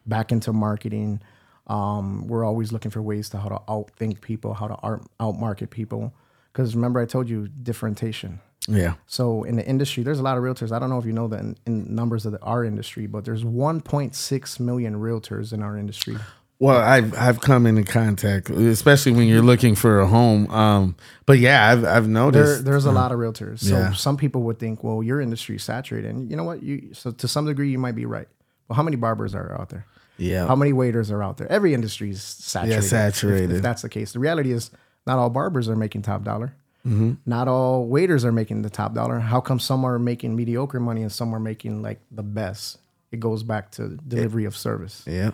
back 0.07 0.33
into 0.33 0.53
marketing. 0.53 1.21
Um, 1.69 2.27
we're 2.29 2.45
always 2.45 2.73
looking 2.73 2.91
for 2.91 3.03
ways 3.03 3.29
to 3.31 3.39
how 3.39 3.49
to 3.49 3.61
outthink 3.69 4.21
people, 4.21 4.55
how 4.55 4.69
to 4.69 4.87
out 4.87 5.09
outmarket 5.21 5.71
people. 5.71 6.13
Because 6.53 6.75
remember, 6.75 7.01
I 7.01 7.07
told 7.07 7.29
you 7.29 7.49
differentiation. 7.49 8.41
yeah 8.69 8.95
So 9.07 9.43
in 9.45 9.57
the 9.57 9.67
industry, 9.67 10.03
there's 10.03 10.19
a 10.19 10.23
lot 10.23 10.39
of 10.39 10.43
realtors. 10.45 10.73
I 10.73 10.79
don't 10.79 10.91
know 10.91 10.99
if 10.99 11.05
you 11.05 11.13
know 11.13 11.29
the 11.29 11.39
in, 11.39 11.57
in 11.67 11.95
numbers 11.95 12.25
of 12.27 12.33
the, 12.33 12.41
our 12.41 12.65
industry, 12.65 13.07
but 13.07 13.25
there's 13.25 13.45
1.6 13.45 14.61
million 14.61 14.95
realtors 14.97 15.53
in 15.53 15.63
our 15.63 15.77
industry. 15.77 16.17
Well, 16.59 16.79
I've 16.79 17.13
I've 17.15 17.41
come 17.41 17.67
into 17.67 17.83
contact, 17.83 18.49
especially 18.49 19.13
when 19.13 19.29
you're 19.29 19.43
looking 19.43 19.75
for 19.75 20.01
a 20.01 20.07
home. 20.07 20.51
Um, 20.51 20.97
but 21.27 21.39
yeah, 21.39 21.71
I've 21.71 21.85
I've 21.85 22.05
There, 22.05 22.13
noticed. 22.13 22.65
there's 22.65 22.87
a 22.87 22.93
lot 22.93 23.13
of 23.13 23.19
realtors. 23.19 23.59
So 23.61 23.77
Yeah. 23.77 23.93
some 23.93 24.17
people 24.17 24.43
would 24.45 24.59
think, 24.59 24.83
well, 24.83 25.03
your 25.03 25.21
industry 25.21 25.57
is 25.57 25.65
saturated, 25.65 26.11
and 26.15 26.31
you 26.31 26.37
know 26.37 26.45
what? 26.45 26.63
You 26.63 26.91
so 26.95 27.11
to 27.11 27.29
some 27.29 27.45
degree 27.45 27.71
you 27.71 27.79
might 27.79 27.95
be 27.95 28.07
right. 28.07 28.29
Well, 28.69 28.77
how 28.77 28.83
many 28.83 28.97
barbers 28.97 29.35
are 29.35 29.55
out 29.61 29.69
there? 29.69 29.85
yeah, 30.19 30.47
How 30.47 30.57
many 30.57 30.73
waiters 30.73 31.11
are 31.11 31.23
out 31.23 31.37
there? 31.37 31.47
Every 31.53 31.75
industry 31.75 32.09
is 32.11 32.23
saturated. 32.23 32.79
if- 32.79 32.85
saturated. 32.89 33.51
If, 33.57 33.63
that's 33.63 33.83
the 33.83 33.91
case, 33.91 34.13
the 34.13 34.19
reality 34.19 34.51
is 34.51 34.71
not 35.07 35.19
all 35.19 35.29
barbers 35.29 35.69
are 35.69 35.77
making 35.77 36.03
top 36.03 36.25
dollar. 36.25 36.55
Mm-hmm. 36.87 37.13
Not 37.27 37.49
all 37.49 37.87
waiters 37.87 38.25
are 38.25 38.33
making 38.33 38.63
the 38.63 38.71
top 38.71 38.95
dollar. 38.95 39.19
How 39.19 39.41
come 39.43 39.59
some 39.61 39.85
are 39.85 39.99
making 39.99 40.35
mediocre 40.35 40.81
money 40.81 41.03
and 41.03 41.13
some 41.13 41.35
are 41.35 41.39
making 41.41 41.83
like 41.83 42.01
the 42.11 42.23
best? 42.23 42.79
It 43.13 43.21
goes 43.21 43.43
back 43.43 43.73
to 43.73 43.99
delivery 44.09 44.47
of 44.47 44.57
service 44.57 45.03
yeah, 45.07 45.33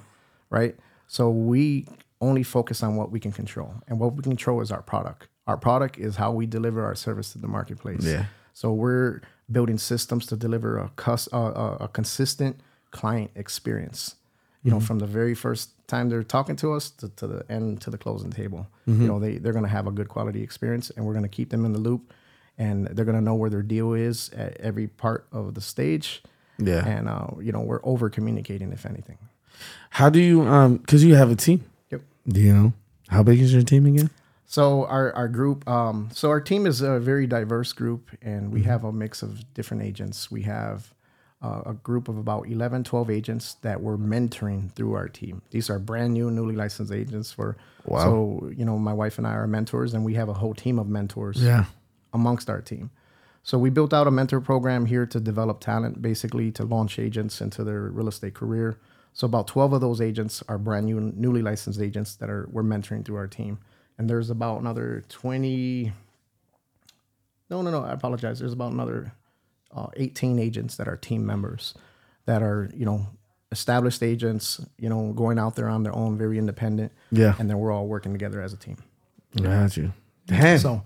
right? 0.50 0.74
So 1.12 1.28
we 1.28 1.86
only 2.22 2.42
focus 2.42 2.82
on 2.82 2.96
what 2.96 3.10
we 3.10 3.20
can 3.20 3.32
control, 3.32 3.74
and 3.86 4.00
what 4.00 4.14
we 4.16 4.22
control 4.22 4.62
is 4.62 4.72
our 4.72 4.80
product. 4.80 5.28
Our 5.46 5.58
product 5.58 5.98
is 5.98 6.16
how 6.16 6.32
we 6.32 6.46
deliver 6.46 6.82
our 6.86 6.94
service 6.94 7.32
to 7.32 7.38
the 7.38 7.48
marketplace. 7.48 8.02
Yeah. 8.02 8.24
So 8.54 8.72
we're 8.72 9.20
building 9.50 9.76
systems 9.76 10.24
to 10.26 10.36
deliver 10.36 10.78
a 10.78 10.88
cus- 10.96 11.28
uh, 11.30 11.52
a, 11.80 11.84
a 11.84 11.88
consistent 11.88 12.60
client 12.92 13.30
experience. 13.34 14.16
You 14.64 14.70
know, 14.70 14.80
from 14.80 15.00
the 15.00 15.06
very 15.06 15.34
first 15.34 15.64
time 15.86 16.08
they're 16.08 16.22
talking 16.22 16.56
to 16.56 16.72
us 16.72 16.88
to, 17.00 17.08
to 17.20 17.26
the 17.26 17.44
end 17.50 17.82
to 17.82 17.90
the 17.90 17.98
closing 17.98 18.30
table. 18.30 18.66
You 18.86 19.08
know, 19.08 19.18
they 19.18 19.36
they're 19.36 19.52
going 19.52 19.68
to 19.70 19.76
have 19.78 19.86
a 19.86 19.92
good 19.98 20.08
quality 20.08 20.42
experience, 20.42 20.88
and 20.94 21.04
we're 21.04 21.16
going 21.18 21.28
to 21.30 21.36
keep 21.36 21.50
them 21.50 21.66
in 21.66 21.72
the 21.72 21.78
loop, 21.88 22.14
and 22.56 22.86
they're 22.86 23.04
going 23.04 23.18
to 23.18 23.26
know 23.28 23.34
where 23.34 23.50
their 23.50 23.66
deal 23.76 23.92
is 23.92 24.30
at 24.30 24.56
every 24.60 24.86
part 24.86 25.26
of 25.30 25.52
the 25.54 25.60
stage. 25.60 26.22
yeah. 26.58 26.86
And 26.86 27.06
uh, 27.08 27.26
you 27.46 27.52
know, 27.52 27.60
we're 27.60 27.84
over 27.84 28.08
communicating 28.08 28.72
if 28.72 28.86
anything. 28.86 29.18
How 29.90 30.08
do 30.10 30.20
you 30.20 30.42
um? 30.42 30.76
Because 30.78 31.04
you 31.04 31.14
have 31.14 31.30
a 31.30 31.36
team. 31.36 31.64
Yep. 31.90 32.02
Do 32.28 32.40
you 32.40 32.54
know 32.54 32.72
how 33.08 33.22
big 33.22 33.40
is 33.40 33.52
your 33.52 33.62
team 33.62 33.86
again? 33.86 34.10
So 34.46 34.84
our, 34.84 35.14
our 35.14 35.28
group, 35.28 35.66
um, 35.66 36.10
so 36.12 36.28
our 36.28 36.40
team 36.40 36.66
is 36.66 36.82
a 36.82 37.00
very 37.00 37.26
diverse 37.26 37.72
group, 37.72 38.10
and 38.20 38.52
we 38.52 38.62
have 38.64 38.84
a 38.84 38.92
mix 38.92 39.22
of 39.22 39.42
different 39.54 39.82
agents. 39.82 40.30
We 40.30 40.42
have 40.42 40.92
uh, 41.42 41.62
a 41.64 41.72
group 41.72 42.06
of 42.06 42.18
about 42.18 42.46
11, 42.48 42.84
12 42.84 43.08
agents 43.10 43.54
that 43.62 43.80
we're 43.80 43.96
mentoring 43.96 44.70
through 44.72 44.92
our 44.92 45.08
team. 45.08 45.40
These 45.52 45.70
are 45.70 45.78
brand 45.78 46.12
new, 46.12 46.30
newly 46.30 46.54
licensed 46.54 46.92
agents. 46.92 47.32
For 47.32 47.56
Wow. 47.86 47.98
so 48.04 48.50
you 48.54 48.64
know, 48.66 48.78
my 48.78 48.92
wife 48.92 49.16
and 49.16 49.26
I 49.26 49.32
are 49.32 49.46
mentors, 49.46 49.94
and 49.94 50.04
we 50.04 50.14
have 50.14 50.28
a 50.28 50.34
whole 50.34 50.54
team 50.54 50.78
of 50.78 50.86
mentors 50.86 51.42
Yeah. 51.42 51.64
amongst 52.12 52.50
our 52.50 52.60
team. 52.60 52.90
So 53.42 53.56
we 53.58 53.70
built 53.70 53.92
out 53.94 54.06
a 54.06 54.10
mentor 54.10 54.40
program 54.40 54.84
here 54.86 55.06
to 55.06 55.18
develop 55.18 55.60
talent, 55.60 56.00
basically 56.02 56.52
to 56.52 56.64
launch 56.64 56.98
agents 56.98 57.40
into 57.40 57.64
their 57.64 57.84
real 57.84 58.06
estate 58.08 58.34
career. 58.34 58.76
So 59.14 59.26
about 59.26 59.46
12 59.46 59.74
of 59.74 59.80
those 59.80 60.00
agents 60.00 60.42
are 60.48 60.58
brand 60.58 60.86
new, 60.86 61.00
newly 61.00 61.42
licensed 61.42 61.80
agents 61.80 62.16
that 62.16 62.30
are 62.30 62.48
we're 62.50 62.62
mentoring 62.62 63.04
through 63.04 63.16
our 63.16 63.26
team. 63.26 63.58
And 63.98 64.08
there's 64.08 64.30
about 64.30 64.60
another 64.60 65.04
20. 65.08 65.92
No, 67.50 67.62
no, 67.62 67.70
no. 67.70 67.84
I 67.84 67.92
apologize. 67.92 68.38
There's 68.38 68.54
about 68.54 68.72
another 68.72 69.12
uh, 69.74 69.88
18 69.96 70.38
agents 70.38 70.76
that 70.76 70.88
are 70.88 70.96
team 70.96 71.26
members 71.26 71.74
that 72.24 72.42
are, 72.42 72.70
you 72.74 72.86
know, 72.86 73.06
established 73.50 74.02
agents, 74.02 74.64
you 74.78 74.88
know, 74.88 75.12
going 75.12 75.38
out 75.38 75.56
there 75.56 75.68
on 75.68 75.82
their 75.82 75.94
own, 75.94 76.16
very 76.16 76.38
independent. 76.38 76.90
Yeah. 77.10 77.34
And 77.38 77.50
then 77.50 77.58
we're 77.58 77.70
all 77.70 77.86
working 77.86 78.12
together 78.12 78.40
as 78.40 78.52
a 78.52 78.56
team. 78.56 78.78
Got 79.40 79.76
you. 79.76 79.92
Damn. 80.26 80.58
So, 80.58 80.82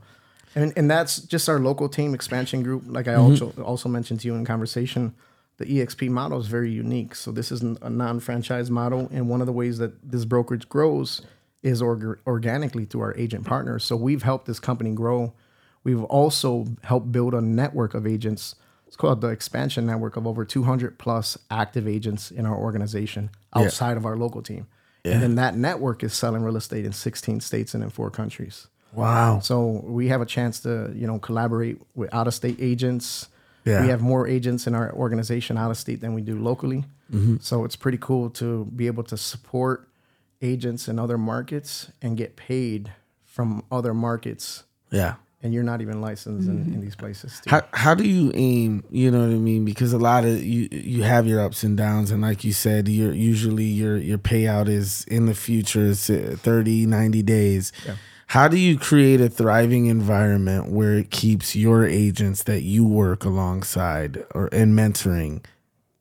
and 0.54 0.72
and 0.76 0.90
that's 0.90 1.20
just 1.20 1.48
our 1.48 1.58
local 1.58 1.88
team 1.88 2.14
expansion 2.14 2.62
group. 2.62 2.84
Like 2.86 3.08
I 3.08 3.14
also 3.14 3.50
also 3.62 3.88
mentioned 3.88 4.20
to 4.20 4.28
you 4.28 4.34
in 4.34 4.44
conversation, 4.44 5.14
the 5.58 5.64
EXP 5.64 6.10
model 6.10 6.38
is 6.38 6.46
very 6.46 6.70
unique. 6.70 7.14
So 7.14 7.32
this 7.32 7.50
is 7.50 7.62
a 7.62 7.90
non-franchise 7.90 8.70
model, 8.70 9.08
and 9.12 9.28
one 9.28 9.40
of 9.40 9.46
the 9.46 9.52
ways 9.52 9.78
that 9.78 10.10
this 10.10 10.24
brokerage 10.24 10.68
grows 10.68 11.22
is 11.62 11.80
org- 11.82 12.20
organically 12.26 12.84
through 12.84 13.00
our 13.00 13.16
agent 13.16 13.46
partners. 13.46 13.84
So 13.84 13.96
we've 13.96 14.22
helped 14.22 14.46
this 14.46 14.60
company 14.60 14.92
grow. 14.92 15.32
We've 15.82 16.04
also 16.04 16.66
helped 16.82 17.10
build 17.10 17.34
a 17.34 17.40
network 17.40 17.94
of 17.94 18.06
agents. 18.06 18.54
It's 18.86 18.96
called 18.96 19.20
the 19.20 19.28
expansion 19.28 19.86
network 19.86 20.16
of 20.16 20.26
over 20.26 20.44
200 20.44 20.98
plus 20.98 21.38
active 21.50 21.88
agents 21.88 22.30
in 22.30 22.46
our 22.46 22.56
organization 22.56 23.30
outside 23.54 23.96
of 23.96 24.04
our 24.04 24.16
local 24.16 24.42
team. 24.42 24.66
And 25.04 25.22
then 25.22 25.34
that 25.36 25.56
network 25.56 26.02
is 26.02 26.12
selling 26.12 26.42
real 26.42 26.56
estate 26.56 26.84
in 26.84 26.92
16 26.92 27.40
states 27.40 27.74
and 27.74 27.82
in 27.82 27.90
four 27.90 28.10
countries. 28.10 28.66
Wow. 28.92 29.40
So 29.40 29.82
we 29.84 30.08
have 30.08 30.20
a 30.20 30.26
chance 30.26 30.60
to, 30.60 30.92
you 30.94 31.06
know, 31.06 31.18
collaborate 31.18 31.80
with 31.94 32.12
out 32.12 32.26
of 32.26 32.34
state 32.34 32.58
agents. 32.60 33.28
Yeah. 33.66 33.82
We 33.82 33.88
have 33.88 34.00
more 34.00 34.26
agents 34.28 34.66
in 34.66 34.74
our 34.74 34.92
organization 34.92 35.58
out 35.58 35.70
of 35.70 35.76
state 35.76 36.00
than 36.00 36.14
we 36.14 36.22
do 36.22 36.38
locally. 36.38 36.84
So 37.40 37.64
it's 37.64 37.76
pretty 37.76 37.98
cool 37.98 38.30
to 38.30 38.64
be 38.64 38.88
able 38.88 39.04
to 39.04 39.16
support 39.16 39.88
agents 40.42 40.88
in 40.88 40.98
other 40.98 41.16
markets 41.16 41.90
and 42.02 42.16
get 42.16 42.34
paid 42.36 42.92
from 43.24 43.62
other 43.70 43.94
markets. 43.94 44.64
Yeah. 44.90 45.14
And 45.42 45.54
you're 45.54 45.62
not 45.62 45.80
even 45.82 46.00
licensed 46.00 46.48
in, 46.48 46.74
in 46.74 46.80
these 46.80 46.96
places. 46.96 47.40
Too. 47.44 47.50
How 47.50 47.62
how 47.72 47.94
do 47.94 48.02
you 48.02 48.32
aim? 48.34 48.82
You 48.90 49.10
know 49.12 49.20
what 49.20 49.30
I 49.30 49.38
mean? 49.38 49.64
Because 49.64 49.92
a 49.92 49.98
lot 49.98 50.24
of 50.24 50.42
you 50.42 50.68
you 50.72 51.04
have 51.04 51.26
your 51.28 51.40
ups 51.40 51.62
and 51.62 51.76
downs, 51.76 52.10
and 52.10 52.22
like 52.22 52.42
you 52.42 52.52
said, 52.52 52.88
your 52.88 53.12
usually 53.12 53.64
your 53.66 53.96
your 53.98 54.18
payout 54.18 54.66
is 54.66 55.04
in 55.04 55.26
the 55.26 55.34
future, 55.34 55.90
it's 55.90 56.10
uh, 56.10 56.36
30, 56.40 56.86
90 56.86 57.22
days. 57.22 57.72
How 58.26 58.48
do 58.48 58.58
you 58.58 58.76
create 58.78 59.20
a 59.20 59.28
thriving 59.28 59.86
environment 59.86 60.68
where 60.70 60.94
it 60.94 61.10
keeps 61.10 61.54
your 61.54 61.86
agents 61.86 62.42
that 62.44 62.62
you 62.62 62.84
work 62.84 63.24
alongside 63.24 64.24
or 64.34 64.48
and 64.52 64.76
mentoring 64.76 65.44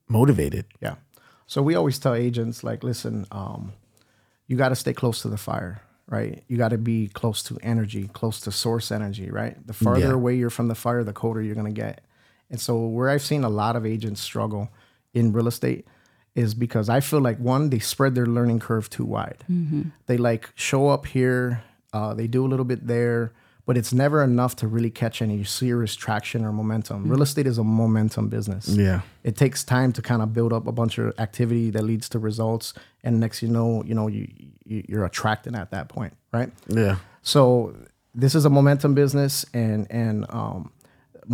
motivated? 0.07 0.65
Yeah. 0.81 0.95
So 1.47 1.61
we 1.61 1.75
always 1.75 1.99
tell 1.99 2.15
agents 2.15 2.63
like, 2.63 2.83
listen, 2.83 3.25
um, 3.31 3.73
you 4.47 4.57
got 4.57 4.69
to 4.69 4.75
stay 4.75 4.93
close 4.93 5.21
to 5.21 5.27
the 5.27 5.37
fire, 5.37 5.81
right? 6.07 6.43
You 6.47 6.57
got 6.57 6.69
to 6.69 6.79
be 6.79 7.07
close 7.09 7.43
to 7.43 7.59
energy, 7.61 8.09
close 8.13 8.39
to 8.41 8.51
source 8.51 8.91
energy, 8.91 9.29
right? 9.29 9.55
The 9.65 9.73
farther 9.73 10.07
Yeah. 10.07 10.13
away 10.13 10.35
you're 10.35 10.49
from 10.49 10.67
the 10.67 10.75
fire, 10.75 11.03
the 11.03 11.13
colder 11.13 11.41
you're 11.43 11.55
gonna 11.55 11.71
get. 11.71 12.01
And 12.49 12.59
so 12.59 12.85
where 12.87 13.09
I've 13.09 13.21
seen 13.23 13.43
a 13.43 13.49
lot 13.49 13.75
of 13.75 13.85
agents 13.85 14.21
struggle 14.21 14.69
in 15.13 15.31
real 15.31 15.47
estate 15.47 15.85
is 16.35 16.53
because 16.55 16.89
I 16.89 16.99
feel 16.99 17.21
like 17.21 17.37
one, 17.39 17.69
they 17.69 17.79
spread 17.79 18.13
their 18.15 18.25
learning 18.25 18.59
curve 18.59 18.89
too 18.89 19.05
wide. 19.05 19.43
They 20.07 20.17
like 20.17 20.49
show 20.55 20.89
up 20.89 21.05
here, 21.05 21.63
uh, 21.95 22.13
they 22.19 22.27
do 22.27 22.41
a 22.45 22.49
little 22.53 22.65
bit 22.73 22.81
there, 22.87 23.31
but 23.67 23.77
it's 23.79 23.93
never 23.93 24.19
enough 24.31 24.53
to 24.61 24.67
really 24.75 24.91
catch 25.03 25.21
any 25.21 25.43
serious 25.43 25.93
traction 25.95 26.45
or 26.45 26.51
momentum. 26.61 26.99
Real 27.13 27.23
estate 27.23 27.47
is 27.47 27.57
a 27.57 27.63
momentum 27.63 28.25
business 28.29 28.63
Yeah. 28.67 28.99
it 29.29 29.35
takes 29.43 29.63
time 29.63 29.91
to 29.97 30.01
kind 30.09 30.21
of 30.23 30.27
build 30.37 30.51
up 30.57 30.67
a 30.67 30.71
bunch 30.81 30.97
of 31.01 31.05
activity 31.25 31.71
that 31.75 31.83
leads 31.91 32.07
to 32.09 32.17
results 32.19 32.73
and 33.03 33.11
next 33.23 33.41
you 33.43 33.49
know 33.57 33.69
you 33.89 33.95
know 33.99 34.07
you, 34.15 34.23
you 34.71 34.77
you're 34.89 35.05
attracting 35.11 35.55
at 35.61 35.69
that 35.75 35.85
point 35.95 36.13
right 36.37 36.49
Yeah. 36.81 36.95
so 37.33 37.43
this 38.23 38.33
is 38.39 38.43
a 38.45 38.49
momentum 38.57 38.93
business 39.01 39.33
and 39.53 39.87
and 40.03 40.25
um 40.39 40.59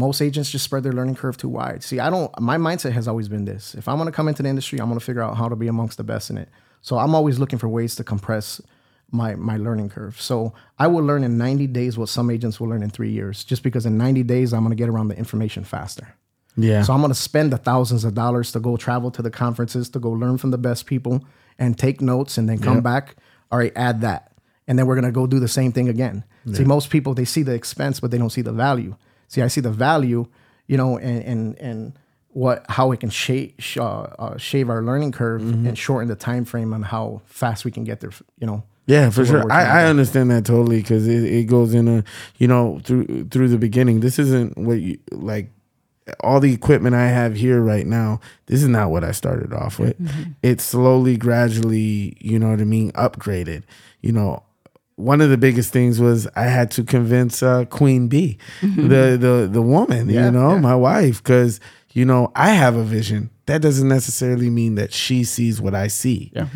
most 0.05 0.21
agents 0.21 0.49
just 0.55 0.63
spread 0.69 0.83
their 0.83 0.93
learning 0.99 1.15
curve 1.21 1.35
too 1.43 1.49
wide 1.59 1.79
see 1.83 1.99
i 1.99 2.09
don't 2.13 2.31
my 2.51 2.57
mindset 2.67 2.91
has 2.99 3.07
always 3.11 3.27
been 3.33 3.45
this 3.53 3.63
if 3.75 3.85
i'm 3.89 3.97
going 3.99 4.11
to 4.11 4.17
come 4.19 4.27
into 4.31 4.41
the 4.43 4.49
industry 4.49 4.79
i'm 4.79 4.87
going 4.91 4.99
to 4.99 5.05
figure 5.05 5.21
out 5.27 5.35
how 5.41 5.47
to 5.49 5.55
be 5.63 5.67
amongst 5.75 5.97
the 5.97 6.03
best 6.13 6.29
in 6.31 6.37
it 6.43 6.49
so 6.87 6.91
i'm 6.97 7.13
always 7.19 7.35
looking 7.41 7.59
for 7.59 7.67
ways 7.79 7.93
to 7.95 8.03
compress 8.03 8.61
my 9.11 9.35
my 9.35 9.57
learning 9.57 9.89
curve 9.89 10.19
so 10.21 10.53
i 10.79 10.87
will 10.87 11.03
learn 11.03 11.23
in 11.23 11.37
90 11.37 11.67
days 11.67 11.97
what 11.97 12.07
some 12.09 12.29
agents 12.31 12.59
will 12.59 12.67
learn 12.69 12.81
in 12.83 12.89
three 12.89 13.11
years 13.11 13.43
just 13.43 13.61
because 13.63 13.85
in 13.85 13.97
90 13.97 14.23
days 14.23 14.53
i'm 14.53 14.61
going 14.63 14.69
to 14.71 14.75
get 14.75 14.89
around 14.89 15.09
the 15.09 15.17
information 15.17 15.63
faster 15.63 16.15
Yeah. 16.55 16.83
so 16.83 16.93
I'm 16.93 16.99
going 17.01 17.13
to 17.13 17.19
spend 17.19 17.51
the 17.53 17.57
thousands 17.57 18.03
of 18.05 18.13
dollars 18.13 18.51
to 18.51 18.59
go 18.59 18.75
travel 18.77 19.09
to 19.11 19.21
the 19.21 19.29
conferences, 19.31 19.89
to 19.89 19.99
go 19.99 20.11
learn 20.11 20.37
from 20.37 20.51
the 20.51 20.57
best 20.57 20.85
people 20.85 21.23
and 21.57 21.77
take 21.77 22.01
notes 22.01 22.37
and 22.37 22.47
then 22.49 22.57
come 22.59 22.81
back. 22.81 23.15
All 23.51 23.57
right, 23.59 23.71
add 23.75 24.01
that. 24.01 24.23
And 24.67 24.77
then 24.77 24.85
we're 24.85 24.95
going 24.99 25.05
to 25.13 25.19
go 25.21 25.27
do 25.27 25.39
the 25.39 25.47
same 25.47 25.71
thing 25.71 25.87
again. 25.89 26.23
See, 26.57 26.65
most 26.65 26.89
people, 26.89 27.13
they 27.13 27.23
see 27.25 27.43
the 27.43 27.53
expense, 27.53 28.01
but 28.01 28.11
they 28.11 28.17
don't 28.17 28.31
see 28.37 28.43
the 28.43 28.51
value. 28.51 28.95
See, 29.29 29.41
I 29.41 29.47
see 29.47 29.61
the 29.61 29.71
value, 29.71 30.27
you 30.67 30.75
know, 30.77 30.97
and, 30.97 31.23
and, 31.31 31.57
and 31.59 31.93
what, 32.29 32.65
how 32.67 32.91
it 32.91 32.99
can 32.99 33.09
shave, 33.11 33.53
sh- 33.59 33.77
uh, 33.77 34.01
uh, 34.19 34.37
shave 34.37 34.69
our 34.69 34.81
learning 34.83 35.13
curve 35.13 35.41
and 35.67 35.77
shorten 35.77 36.09
the 36.09 36.15
time 36.17 36.43
frame 36.45 36.73
on 36.73 36.81
how 36.83 37.21
fast 37.25 37.63
we 37.65 37.71
can 37.71 37.85
get 37.85 37.99
there, 38.01 38.11
you 38.41 38.47
know. 38.47 38.63
Yeah, 38.87 39.09
for 39.09 39.25
sure. 39.25 39.41
we're 39.43 39.47
trying 39.47 39.65
to 39.67 39.71
I, 39.73 39.81
I 39.83 39.85
understand 39.85 40.31
that 40.31 40.45
totally 40.45 40.81
because 40.81 41.07
it, 41.07 41.23
it 41.23 41.43
goes 41.45 41.73
in 41.73 41.87
a 41.87 42.03
you 42.37 42.47
know 42.47 42.79
through 42.83 43.27
through 43.29 43.49
the 43.49 43.57
beginning. 43.57 43.99
This 44.01 44.19
isn't 44.19 44.57
what 44.57 44.79
you 44.81 44.97
like. 45.11 45.51
All 46.21 46.39
the 46.39 46.51
equipment 46.51 46.95
I 46.95 47.07
have 47.07 47.35
here 47.35 47.61
right 47.61 47.85
now, 47.85 48.19
this 48.47 48.61
is 48.63 48.67
not 48.67 48.89
what 48.89 49.03
I 49.03 49.11
started 49.11 49.53
off 49.53 49.77
with. 49.79 49.95
It's 50.41 50.63
slowly, 50.63 51.15
gradually, 51.15 52.17
you 52.19 52.37
know 52.39 52.49
what 52.49 52.59
I 52.59 52.65
mean, 52.65 52.91
upgraded. 52.93 53.63
You 54.01 54.11
know, 54.11 54.43
one 54.95 55.21
of 55.21 55.29
the 55.29 55.37
biggest 55.37 55.71
things 55.71 55.99
was 56.01 56.27
I 56.35 56.45
had 56.45 56.71
to 56.71 56.83
convince 56.83 57.43
uh, 57.43 57.65
Queen 57.65 58.07
Bee, 58.07 58.39
the 58.61 59.15
the 59.17 59.47
the 59.49 59.61
woman, 59.61 60.09
Yeah, 60.09 60.25
you 60.25 60.31
know, 60.31 60.53
yeah. 60.55 60.59
my 60.59 60.75
wife, 60.75 61.23
because 61.23 61.59
you 61.93 62.03
know 62.03 62.31
I 62.35 62.49
have 62.49 62.75
a 62.75 62.83
vision. 62.83 63.29
That 63.45 63.61
doesn't 63.61 63.87
necessarily 63.87 64.49
mean 64.49 64.75
that 64.75 64.91
she 64.91 65.23
sees 65.23 65.61
what 65.61 65.75
I 65.75 65.87
see 65.87 66.31
Yeah. 66.35 66.47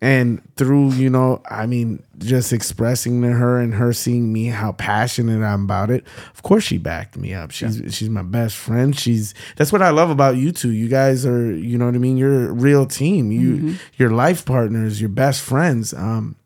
And 0.00 0.40
through 0.54 0.92
you 0.92 1.10
know 1.10 1.42
i 1.50 1.66
mean 1.66 2.02
just 2.18 2.52
expressing 2.52 3.20
to 3.20 3.28
her 3.28 3.58
and 3.58 3.74
her 3.74 3.92
seeing 3.92 4.32
me 4.32 4.46
how 4.46 4.70
passionate 4.72 5.42
i'm 5.42 5.64
about 5.64 5.90
it 5.90 6.04
of 6.32 6.42
course 6.42 6.62
she 6.64 6.78
backed 6.78 7.16
me 7.16 7.34
up. 7.34 7.50
She's 7.50 7.82
she's 7.94 8.08
my 8.08 8.22
best 8.22 8.56
friend. 8.56 8.96
She's 8.96 9.34
that's 9.56 9.72
what 9.72 9.82
i 9.82 9.90
love 9.90 10.08
about 10.08 10.36
you 10.36 10.52
two. 10.52 10.70
You 10.70 10.88
guys 10.88 11.26
are 11.26 11.52
you 11.52 11.76
know 11.76 11.86
what 11.86 11.94
i 11.94 11.98
mean? 11.98 12.16
You're 12.16 12.48
a 12.48 12.52
real 12.52 12.86
team. 12.86 13.32
You 13.32 13.76
your 13.96 14.10
life 14.10 14.44
partners 14.44 15.00
your 15.00 15.10
best 15.10 15.42
friends. 15.42 15.92
Um 15.92 16.36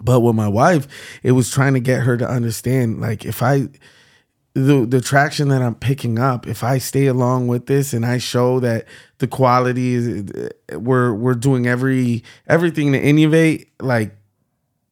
but 0.00 0.20
with 0.20 0.36
my 0.36 0.48
wife 0.48 0.86
it 1.24 1.32
was 1.32 1.50
trying 1.50 1.74
to 1.74 1.80
get 1.80 2.02
her 2.02 2.16
to 2.16 2.28
understand 2.28 3.00
like 3.00 3.24
if 3.24 3.42
i 3.42 3.68
the 4.66 4.86
the 4.86 5.00
traction 5.00 5.48
that 5.48 5.62
I'm 5.62 5.74
picking 5.74 6.18
up, 6.18 6.46
if 6.46 6.62
I 6.62 6.78
stay 6.78 7.06
along 7.06 7.48
with 7.48 7.66
this 7.66 7.92
and 7.92 8.04
I 8.04 8.18
show 8.18 8.60
that 8.60 8.86
the 9.18 9.26
quality 9.26 9.94
is 9.94 10.30
we're 10.72 11.12
we're 11.14 11.34
doing 11.34 11.66
every 11.66 12.22
everything 12.46 12.92
to 12.92 13.00
innovate, 13.00 13.70
like 13.80 14.14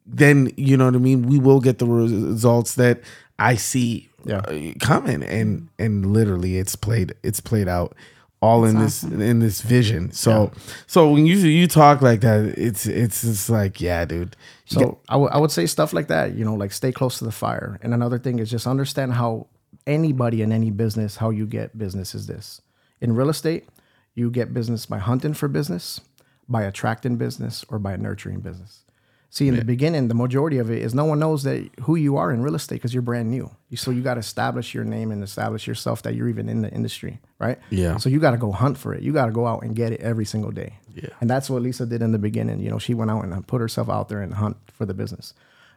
then 0.05 0.51
you 0.57 0.77
know 0.77 0.85
what 0.85 0.95
I 0.95 0.99
mean. 0.99 1.27
We 1.27 1.39
will 1.39 1.59
get 1.59 1.79
the 1.79 1.85
results 1.85 2.75
that 2.75 3.01
I 3.39 3.55
see 3.55 4.09
Yeah. 4.25 4.37
uh, 4.39 4.73
coming, 4.79 5.23
and 5.23 5.69
and 5.77 6.05
literally 6.13 6.57
it's 6.57 6.75
played 6.75 7.13
it's 7.23 7.39
played 7.39 7.67
out 7.67 7.95
all 8.39 8.65
in 8.65 8.77
this 8.79 9.03
in 9.03 9.39
this 9.39 9.61
vision. 9.61 10.11
So 10.11 10.51
so 10.85 11.11
when 11.11 11.25
you 11.25 11.37
you 11.37 11.67
talk 11.67 12.01
like 12.01 12.21
that, 12.21 12.53
it's 12.57 12.85
it's 12.85 13.21
just 13.21 13.49
like 13.49 13.81
yeah, 13.81 14.05
dude. 14.05 14.35
So 14.65 14.99
I 15.09 15.17
I 15.17 15.37
would 15.37 15.51
say 15.51 15.65
stuff 15.65 15.91
like 15.93 16.07
that, 16.07 16.35
you 16.35 16.45
know, 16.45 16.53
like 16.55 16.71
stay 16.71 16.91
close 16.91 17.17
to 17.19 17.25
the 17.25 17.31
fire. 17.31 17.79
And 17.81 17.93
another 17.93 18.19
thing 18.19 18.39
is 18.39 18.49
just 18.51 18.67
understand 18.67 19.13
how 19.13 19.47
anybody 19.87 20.41
in 20.41 20.51
any 20.51 20.69
business, 20.69 21.17
how 21.17 21.31
you 21.31 21.47
get 21.47 21.77
business 21.77 22.13
is 22.13 22.27
this. 22.27 22.61
In 23.01 23.15
real 23.15 23.29
estate, 23.29 23.67
you 24.13 24.29
get 24.29 24.53
business 24.53 24.85
by 24.85 24.99
hunting 24.99 25.33
for 25.33 25.47
business, 25.47 26.01
by 26.47 26.63
attracting 26.63 27.17
business, 27.17 27.65
or 27.69 27.79
by 27.79 27.95
nurturing 27.95 28.41
business. 28.41 28.83
See, 29.29 29.47
in 29.47 29.55
the 29.55 29.65
beginning, 29.65 30.07
the 30.07 30.15
majority 30.15 30.57
of 30.57 30.71
it 30.71 30.81
is 30.81 30.95
no 30.95 31.03
one 31.05 31.19
knows 31.19 31.43
that 31.43 31.69
who 31.81 31.95
you 31.95 32.15
are 32.17 32.31
in 32.31 32.41
real 32.41 32.55
estate 32.55 32.75
because 32.75 32.93
you're 32.93 33.03
brand 33.03 33.29
new. 33.29 33.51
So 33.75 33.91
you 33.91 34.01
got 34.01 34.13
to 34.13 34.21
establish 34.21 34.73
your 34.73 34.85
name 34.85 35.11
and 35.11 35.21
establish 35.21 35.67
yourself 35.67 36.01
that 36.03 36.15
you're 36.15 36.29
even 36.29 36.47
in 36.47 36.61
the 36.61 36.71
industry, 36.71 37.19
right? 37.37 37.59
Yeah. 37.69 37.97
So 37.97 38.09
you 38.09 38.19
got 38.19 38.31
to 38.31 38.37
go 38.37 38.51
hunt 38.51 38.77
for 38.77 38.93
it. 38.93 39.03
You 39.03 39.11
got 39.11 39.25
to 39.25 39.31
go 39.31 39.45
out 39.45 39.63
and 39.63 39.75
get 39.75 39.91
it 39.91 39.99
every 39.99 40.25
single 40.25 40.51
day. 40.51 40.77
Yeah. 40.95 41.09
And 41.19 41.29
that's 41.29 41.49
what 41.49 41.61
Lisa 41.61 41.85
did 41.85 42.01
in 42.01 42.13
the 42.13 42.17
beginning. 42.17 42.61
You 42.61 42.71
know, 42.71 42.79
she 42.79 42.93
went 42.93 43.11
out 43.11 43.23
and 43.25 43.47
put 43.47 43.61
herself 43.61 43.89
out 43.89 44.07
there 44.07 44.21
and 44.21 44.33
hunt 44.33 44.57
for 44.71 44.85
the 44.85 44.93
business. 44.93 45.33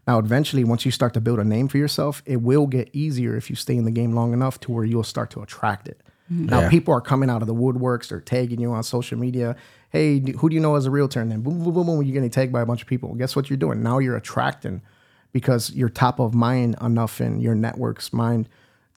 Now, 0.07 0.19
eventually, 0.19 0.65
once 0.65 0.85
you 0.85 0.91
start 0.91 1.15
to 1.15 1.21
build 1.21 1.39
a 1.39 1.45
name 1.45 1.69
for 1.69 1.79
yourself, 1.79 2.23
it 2.27 2.43
will 2.43 2.67
get 2.67 2.89
easier 2.93 3.37
if 3.37 3.49
you 3.51 3.57
stay 3.57 3.77
in 3.77 3.85
the 3.85 3.91
game 3.91 4.13
long 4.13 4.33
enough 4.33 4.59
to 4.61 4.73
where 4.73 4.85
you'll 4.85 5.05
start 5.05 5.31
to 5.31 5.43
attract 5.43 5.89
it. 5.89 6.01
Mm-hmm. 6.33 6.47
Now, 6.47 6.61
Yeah. 6.61 6.69
people 6.71 6.95
are 6.95 7.01
coming 7.01 7.29
out 7.31 7.43
of 7.43 7.49
the 7.49 7.55
woodworks. 7.55 8.09
They're 8.09 8.21
tagging 8.21 8.61
you 8.61 8.73
on 8.73 8.83
social 8.83 9.19
media. 9.19 9.57
Hey, 9.91 10.21
who 10.39 10.49
do 10.49 10.55
you 10.55 10.61
know 10.61 10.77
as 10.77 10.87
a 10.87 10.91
realtor? 10.91 11.21
And 11.21 11.31
then 11.31 11.43
boom, 11.43 11.63
boom, 11.63 11.75
boom, 11.75 11.87
boom, 11.87 12.03
you're 12.03 12.13
getting 12.15 12.31
tagged 12.31 12.53
by 12.53 12.61
a 12.63 12.67
bunch 12.67 12.83
of 12.83 12.89
people. 12.89 13.15
Guess 13.15 13.35
what 13.37 13.51
you're 13.51 13.57
doing? 13.57 13.83
Now 13.83 13.99
you're 13.99 14.17
attracting 14.17 14.83
because 15.33 15.73
you're 15.73 15.89
top 15.89 16.19
of 16.19 16.35
mind 16.35 16.77
enough 16.81 17.21
in 17.21 17.41
your 17.41 17.55
network's 17.55 18.13
mind 18.13 18.49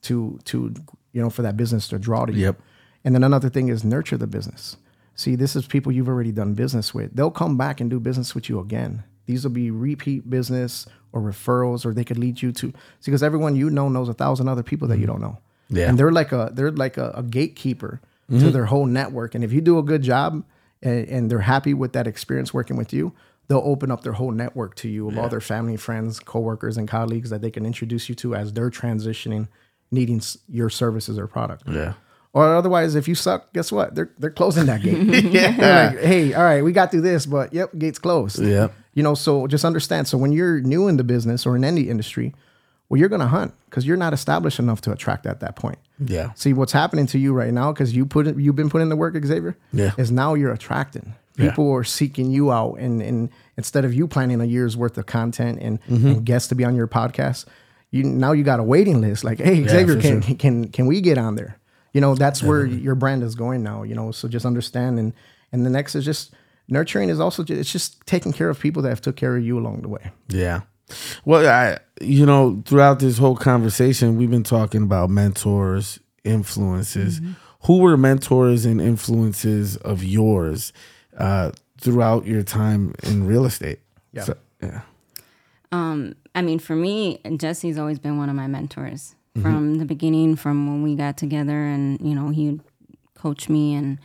to 0.02 0.38
to 0.44 0.74
you 1.12 1.20
know 1.22 1.30
for 1.30 1.42
that 1.42 1.56
business 1.56 1.88
to 1.88 1.98
draw 1.98 2.24
to 2.26 2.32
you. 2.32 2.40
Yep. 2.46 2.60
And 3.04 3.14
then 3.14 3.24
another 3.24 3.48
thing 3.48 3.68
is 3.68 3.84
nurture 3.84 4.16
the 4.16 4.26
business. 4.26 4.76
See, 5.16 5.36
this 5.36 5.54
is 5.56 5.66
people 5.66 5.92
you've 5.92 6.08
already 6.08 6.32
done 6.32 6.54
business 6.54 6.92
with. 6.94 7.14
They'll 7.14 7.30
come 7.30 7.56
back 7.56 7.80
and 7.80 7.88
do 7.90 8.00
business 8.00 8.34
with 8.34 8.48
you 8.48 8.58
again. 8.60 9.04
These 9.26 9.44
will 9.44 9.52
be 9.52 9.70
repeat 9.70 10.28
business 10.28 10.86
or 11.12 11.20
referrals, 11.20 11.86
or 11.86 11.94
they 11.94 12.04
could 12.04 12.18
lead 12.18 12.42
you 12.42 12.52
to 12.52 12.72
see 13.00 13.10
because 13.10 13.22
everyone 13.22 13.56
you 13.56 13.70
know 13.70 13.88
knows 13.88 14.08
a 14.08 14.14
thousand 14.14 14.48
other 14.48 14.62
people 14.62 14.88
that 14.88 14.98
you 14.98 15.06
mm-hmm. 15.06 15.12
don't 15.12 15.20
know. 15.20 15.38
Yeah. 15.70 15.88
And 15.88 15.98
they're 15.98 16.12
like 16.12 16.32
a 16.32 16.50
they're 16.52 16.72
like 16.72 16.96
a, 16.96 17.12
a 17.14 17.22
gatekeeper 17.22 18.00
to 18.28 18.34
mm-hmm. 18.34 18.50
their 18.50 18.66
whole 18.66 18.86
network. 18.86 19.34
And 19.34 19.44
if 19.44 19.52
you 19.52 19.60
do 19.60 19.78
a 19.78 19.82
good 19.82 20.02
job 20.02 20.44
and, 20.82 21.08
and 21.08 21.30
they're 21.30 21.40
happy 21.40 21.74
with 21.74 21.92
that 21.92 22.06
experience 22.06 22.54
working 22.54 22.76
with 22.76 22.92
you, 22.92 23.12
they'll 23.48 23.62
open 23.64 23.90
up 23.90 24.02
their 24.02 24.12
whole 24.12 24.30
network 24.30 24.74
to 24.76 24.88
you 24.88 25.08
of 25.08 25.18
all 25.18 25.28
their 25.28 25.40
family, 25.40 25.76
friends, 25.76 26.18
coworkers, 26.20 26.76
and 26.76 26.88
colleagues 26.88 27.30
that 27.30 27.42
they 27.42 27.50
can 27.50 27.66
introduce 27.66 28.08
you 28.08 28.14
to 28.16 28.34
as 28.34 28.52
they're 28.52 28.70
transitioning, 28.70 29.48
needing 29.90 30.20
your 30.48 30.70
services 30.70 31.18
or 31.18 31.26
product. 31.26 31.64
Yeah. 31.68 31.94
Or 32.32 32.56
otherwise, 32.56 32.96
if 32.96 33.06
you 33.06 33.14
suck, 33.14 33.52
guess 33.52 33.70
what? 33.70 33.94
They're 33.94 34.10
they're 34.18 34.30
closing 34.30 34.66
that 34.66 34.82
gate. 34.82 35.04
They're 35.32 35.90
like, 35.90 36.00
hey, 36.00 36.34
all 36.34 36.42
right, 36.42 36.64
we 36.64 36.72
got 36.72 36.90
through 36.90 37.02
this, 37.02 37.26
but 37.26 37.54
yep, 37.54 37.70
gate's 37.78 38.00
closed. 38.00 38.42
Yep. 38.42 38.74
You 38.94 39.02
know, 39.02 39.14
so 39.14 39.46
just 39.46 39.64
understand. 39.64 40.06
So 40.08 40.16
when 40.16 40.32
you're 40.32 40.60
new 40.60 40.88
in 40.88 40.96
the 40.96 41.04
business 41.04 41.46
or 41.46 41.56
in 41.56 41.64
any 41.64 41.82
industry, 41.82 42.34
well, 42.88 42.98
you're 43.00 43.08
gonna 43.08 43.26
hunt 43.26 43.52
because 43.68 43.86
you're 43.86 43.96
not 43.96 44.12
established 44.12 44.58
enough 44.58 44.80
to 44.82 44.92
attract 44.92 45.26
at 45.26 45.40
that 45.40 45.56
point. 45.56 45.78
Yeah. 45.98 46.32
See 46.34 46.52
what's 46.52 46.72
happening 46.72 47.06
to 47.08 47.18
you 47.18 47.32
right 47.32 47.52
now 47.52 47.72
because 47.72 47.94
you 47.96 48.06
put 48.06 48.36
you've 48.36 48.56
been 48.56 48.70
putting 48.70 48.88
the 48.88 48.96
work, 48.96 49.14
Xavier. 49.24 49.56
Yeah. 49.72 49.92
Is 49.96 50.10
now 50.12 50.34
you're 50.34 50.52
attracting. 50.52 51.14
Yeah. 51.36 51.50
People 51.50 51.72
are 51.72 51.82
seeking 51.82 52.30
you 52.30 52.52
out, 52.52 52.74
and 52.78 53.02
and 53.02 53.30
instead 53.56 53.84
of 53.84 53.92
you 53.94 54.06
planning 54.06 54.40
a 54.40 54.44
year's 54.44 54.76
worth 54.76 54.96
of 54.98 55.06
content 55.06 55.58
and, 55.60 55.80
Mm-hmm. 55.82 56.06
and 56.06 56.24
guests 56.24 56.48
to 56.50 56.54
be 56.54 56.64
on 56.64 56.76
your 56.76 56.86
podcast, 56.86 57.46
you 57.90 58.04
now 58.04 58.30
you 58.32 58.44
got 58.44 58.60
a 58.60 58.62
waiting 58.62 59.00
list. 59.00 59.24
Like, 59.24 59.38
hey, 59.40 59.66
Xavier, 59.66 59.96
for 59.96 60.00
can, 60.00 60.22
sure. 60.22 60.36
can 60.36 60.68
can 60.68 60.86
we 60.86 61.00
get 61.00 61.18
on 61.18 61.34
there? 61.34 61.58
You 61.92 62.00
know, 62.00 62.14
that's 62.14 62.42
where 62.42 62.64
your 62.66 62.94
brand 62.94 63.22
is 63.24 63.34
going 63.34 63.62
now. 63.64 63.82
You 63.82 63.94
know, 63.96 64.12
so 64.12 64.28
just 64.28 64.46
understand 64.46 64.98
and 65.00 65.12
and 65.52 65.66
the 65.66 65.70
next 65.70 65.94
is 65.96 66.04
just 66.04 66.32
nurturing 66.68 67.08
is 67.08 67.20
also 67.20 67.44
ju- 67.44 67.54
it's 67.54 67.72
just 67.72 68.04
taking 68.06 68.32
care 68.32 68.48
of 68.48 68.58
people 68.58 68.82
that 68.82 68.88
have 68.88 69.00
took 69.00 69.16
care 69.16 69.36
of 69.36 69.44
you 69.44 69.58
along 69.58 69.82
the 69.82 69.88
way. 69.88 70.10
Yeah. 70.28 70.62
Well, 71.24 71.46
I 71.46 71.78
you 72.00 72.26
know, 72.26 72.62
throughout 72.66 72.98
this 72.98 73.18
whole 73.18 73.36
conversation, 73.36 74.16
we've 74.16 74.30
been 74.30 74.42
talking 74.42 74.82
about 74.82 75.10
mentors, 75.10 76.00
influences. 76.24 77.20
Mm-hmm. 77.20 77.32
Who 77.62 77.78
were 77.78 77.96
mentors 77.96 78.66
and 78.66 78.80
influences 78.80 79.76
of 79.78 80.04
yours 80.04 80.72
uh, 81.16 81.52
throughout 81.80 82.26
your 82.26 82.42
time 82.42 82.94
in 83.02 83.26
real 83.26 83.46
estate? 83.46 83.80
Yeah. 84.12 84.24
So- 84.24 84.36
yeah. 84.62 84.80
Um, 85.72 86.14
I 86.34 86.42
mean, 86.42 86.58
for 86.58 86.76
me, 86.76 87.18
Jesse's 87.36 87.78
always 87.78 87.98
been 87.98 88.16
one 88.16 88.28
of 88.28 88.36
my 88.36 88.46
mentors 88.46 89.16
mm-hmm. 89.36 89.42
from 89.42 89.74
the 89.76 89.84
beginning, 89.84 90.36
from 90.36 90.66
when 90.68 90.82
we 90.82 90.94
got 90.94 91.16
together, 91.16 91.64
and 91.64 92.00
you 92.00 92.14
know, 92.14 92.28
he 92.28 92.60
coached 93.14 93.48
me 93.48 93.74
and 93.74 93.98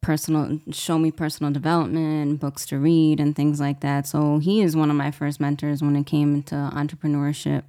personal, 0.00 0.60
show 0.70 0.98
me 0.98 1.10
personal 1.10 1.52
development, 1.52 2.40
books 2.40 2.66
to 2.66 2.78
read, 2.78 3.18
and 3.20 3.34
things 3.34 3.60
like 3.60 3.80
that. 3.80 4.06
So 4.06 4.38
he 4.38 4.60
is 4.62 4.76
one 4.76 4.90
of 4.90 4.96
my 4.96 5.10
first 5.10 5.40
mentors 5.40 5.82
when 5.82 5.96
it 5.96 6.06
came 6.06 6.42
to 6.44 6.54
entrepreneurship. 6.74 7.64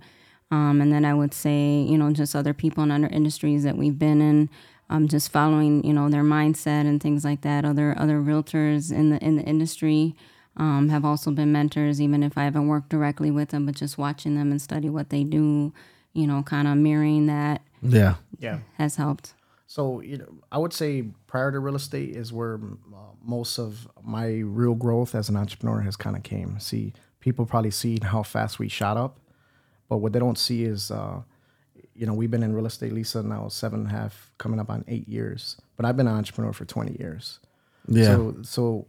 Um, 0.52 0.80
and 0.82 0.92
then 0.94 1.04
I 1.04 1.14
would 1.14 1.34
say, 1.34 1.82
you 1.82 1.98
know, 1.98 2.12
just 2.12 2.36
other 2.36 2.54
people 2.54 2.84
in 2.84 2.92
other 2.92 3.08
industries 3.08 3.64
that 3.64 3.76
we've 3.78 3.98
been 4.00 4.22
in, 4.22 4.50
um, 4.90 5.08
just 5.08 5.32
following, 5.32 5.84
you 5.84 5.94
know, 5.94 6.10
their 6.10 6.24
mindset 6.24 6.82
and 6.88 7.02
things 7.02 7.26
like 7.26 7.42
that. 7.42 7.66
Other 7.66 7.94
other 7.98 8.22
realtors 8.22 8.92
in 8.92 9.10
the 9.10 9.18
in 9.24 9.36
the 9.36 9.44
industry 9.44 10.16
um, 10.56 10.88
have 10.90 11.04
also 11.04 11.32
been 11.32 11.52
mentors, 11.52 12.00
even 12.00 12.24
if 12.24 12.38
I 12.38 12.44
haven't 12.46 12.68
worked 12.68 12.90
directly 12.90 13.30
with 13.30 13.50
them, 13.50 13.66
but 13.66 13.76
just 13.76 13.98
watching 13.98 14.36
them 14.36 14.50
and 14.52 14.62
study 14.62 14.90
what 14.90 15.10
they 15.10 15.24
do, 15.26 15.74
you 16.14 16.26
know, 16.26 16.42
kind 16.44 16.68
of 16.68 16.78
mirroring 16.78 17.28
that 17.28 17.62
Yeah. 17.82 18.16
Yeah. 18.40 18.60
has 18.78 18.96
helped. 18.96 19.34
So 19.66 20.00
you 20.02 20.18
know, 20.20 20.34
I 20.50 20.58
would 20.60 20.72
say 20.72 21.10
prior 21.28 21.52
to 21.52 21.60
real 21.60 21.76
estate 21.76 22.16
is 22.16 22.32
where 22.34 22.56
uh, 22.56 22.98
most 23.24 23.58
of 23.60 23.88
my 24.04 24.28
real 24.46 24.76
growth 24.76 25.14
as 25.14 25.30
an 25.30 25.36
entrepreneur 25.36 25.82
has 25.82 25.96
kind 25.96 26.16
of 26.16 26.24
came. 26.24 26.60
See, 26.60 26.94
people 27.20 27.46
probably 27.46 27.72
see 27.72 28.00
how 28.02 28.24
fast 28.24 28.60
we 28.60 28.70
shot 28.70 28.98
up, 28.98 29.20
but 29.90 29.98
what 29.98 30.14
they 30.14 30.20
don't 30.20 30.38
see 30.38 30.64
is, 30.64 30.90
uh, 30.92 31.22
you 31.96 32.06
know, 32.06 32.14
we've 32.14 32.32
been 32.32 32.44
in 32.44 32.54
real 32.54 32.66
estate, 32.66 32.94
Lisa, 32.94 33.24
now 33.24 33.48
seven 33.50 33.82
and 33.82 33.90
a 33.90 33.92
half, 33.92 34.32
coming 34.38 34.60
up 34.60 34.70
on 34.70 34.86
eight 34.88 35.08
years. 35.08 35.58
But 35.76 35.86
I've 35.86 35.98
been 35.98 36.08
an 36.08 36.16
entrepreneur 36.16 36.54
for 36.54 36.66
twenty 36.66 36.96
years. 37.00 37.40
Yeah. 37.88 38.06
So, 38.06 38.36
so 38.44 38.88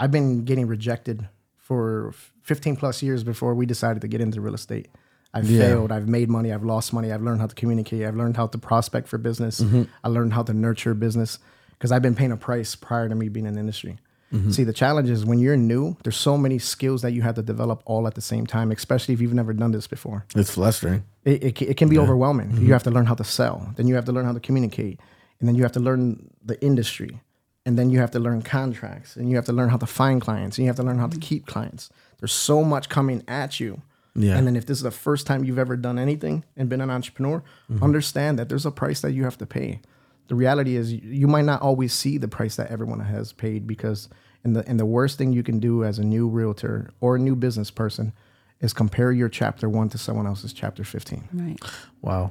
I've 0.00 0.10
been 0.10 0.44
getting 0.44 0.66
rejected 0.66 1.28
for 1.56 2.14
15 2.44 2.76
plus 2.76 3.02
years 3.02 3.22
before 3.24 3.54
we 3.54 3.66
decided 3.66 4.00
to 4.00 4.08
get 4.08 4.22
into 4.22 4.40
real 4.40 4.54
estate. 4.54 4.88
I've 5.34 5.50
Yeah. 5.50 5.60
failed. 5.60 5.92
I've 5.92 6.08
made 6.08 6.30
money. 6.30 6.50
I've 6.50 6.64
lost 6.64 6.94
money. 6.94 7.12
I've 7.12 7.20
learned 7.20 7.40
how 7.42 7.46
to 7.46 7.54
communicate. 7.54 8.06
I've 8.06 8.16
learned 8.16 8.38
how 8.38 8.46
to 8.46 8.56
prospect 8.56 9.06
for 9.06 9.18
business. 9.18 9.60
Mm-hmm. 9.60 9.82
I 10.02 10.08
learned 10.08 10.32
how 10.32 10.42
to 10.44 10.54
nurture 10.54 10.94
business 10.94 11.38
because 11.78 11.92
I've 11.92 12.02
been 12.02 12.14
paying 12.16 12.32
a 12.32 12.36
price 12.36 12.74
prior 12.74 13.08
to 13.08 13.14
me 13.14 13.28
being 13.28 13.46
in 13.46 13.54
the 13.54 13.60
industry. 13.60 13.98
Mm-hmm. 14.32 14.50
See, 14.50 14.64
the 14.64 14.74
challenge 14.74 15.08
is 15.08 15.24
when 15.24 15.38
you're 15.38 15.56
new, 15.56 15.96
there's 16.02 16.16
so 16.16 16.36
many 16.36 16.58
skills 16.58 17.00
that 17.02 17.12
you 17.12 17.22
have 17.22 17.36
to 17.36 17.42
develop 17.42 17.82
all 17.86 18.06
at 18.06 18.14
the 18.14 18.20
same 18.20 18.46
time, 18.46 18.70
especially 18.70 19.14
if 19.14 19.20
you've 19.22 19.32
never 19.32 19.54
done 19.54 19.70
this 19.72 19.86
before 19.86 20.26
it's 20.36 20.54
frustrating. 20.54 21.04
it, 21.24 21.42
it, 21.42 21.62
it 21.62 21.76
can 21.78 21.88
be 21.88 21.96
overwhelming. 21.98 22.48
Mm-hmm. 22.50 22.66
You 22.66 22.72
have 22.74 22.82
to 22.82 22.90
learn 22.90 23.06
how 23.06 23.14
to 23.14 23.24
sell, 23.24 23.72
then 23.76 23.86
you 23.86 23.94
have 23.94 24.04
to 24.04 24.12
learn 24.12 24.26
how 24.26 24.32
to 24.34 24.40
communicate, 24.40 25.00
and 25.40 25.48
then 25.48 25.54
you 25.54 25.62
have 25.62 25.72
to 25.72 25.80
learn 25.80 26.28
the 26.44 26.60
industry, 26.62 27.20
and 27.64 27.78
then 27.78 27.88
you 27.88 28.00
have 28.00 28.10
to 28.10 28.18
learn 28.18 28.42
contracts, 28.42 29.16
and 29.16 29.30
you 29.30 29.36
have 29.36 29.46
to 29.46 29.52
learn 29.52 29.70
how 29.70 29.78
to 29.78 29.86
find 29.86 30.20
clients, 30.20 30.58
and 30.58 30.64
you 30.64 30.68
have 30.68 30.76
to 30.76 30.82
learn 30.82 30.98
how 30.98 31.06
to 31.06 31.18
keep 31.18 31.46
clients. 31.46 31.88
There's 32.20 32.32
so 32.32 32.62
much 32.64 32.90
coming 32.90 33.22
at 33.28 33.60
you. 33.60 33.80
Yeah. 34.14 34.36
And 34.36 34.46
then 34.46 34.56
if 34.56 34.66
this 34.66 34.76
is 34.78 34.82
the 34.82 34.90
first 34.90 35.26
time 35.26 35.44
you've 35.44 35.58
ever 35.60 35.76
done 35.76 35.98
anything 35.98 36.44
and 36.56 36.68
been 36.68 36.80
an 36.82 36.90
entrepreneur, 36.90 37.42
Mm-hmm. 37.70 37.82
understand 37.84 38.38
that 38.38 38.48
there's 38.50 38.66
a 38.66 38.70
price 38.70 39.00
that 39.00 39.12
you 39.12 39.24
have 39.24 39.38
to 39.38 39.46
pay. 39.46 39.80
The 40.28 40.34
reality 40.34 40.76
is 40.76 40.92
you- 40.92 41.00
you 41.02 41.26
might 41.26 41.44
not 41.44 41.60
always 41.62 41.92
see 41.92 42.18
the 42.18 42.28
price 42.28 42.56
that 42.56 42.70
everyone 42.70 43.00
has 43.00 43.32
paid 43.32 43.66
because 43.66 44.08
and 44.44 44.54
the 44.54 44.66
and 44.68 44.78
the 44.78 44.86
worst 44.86 45.18
thing 45.18 45.32
you 45.32 45.42
can 45.42 45.58
do 45.58 45.84
as 45.84 45.98
a 45.98 46.04
new 46.04 46.28
realtor 46.28 46.90
or 47.00 47.16
a 47.16 47.18
new 47.18 47.34
business 47.34 47.70
person 47.70 48.12
is 48.60 48.72
compare 48.72 49.10
your 49.12 49.28
chapter 49.28 49.68
1 49.68 49.88
to 49.90 49.98
someone 49.98 50.26
else's 50.26 50.52
chapter 50.52 50.84
15. 50.84 51.24
Right. 51.32 51.58
Wow. 52.02 52.30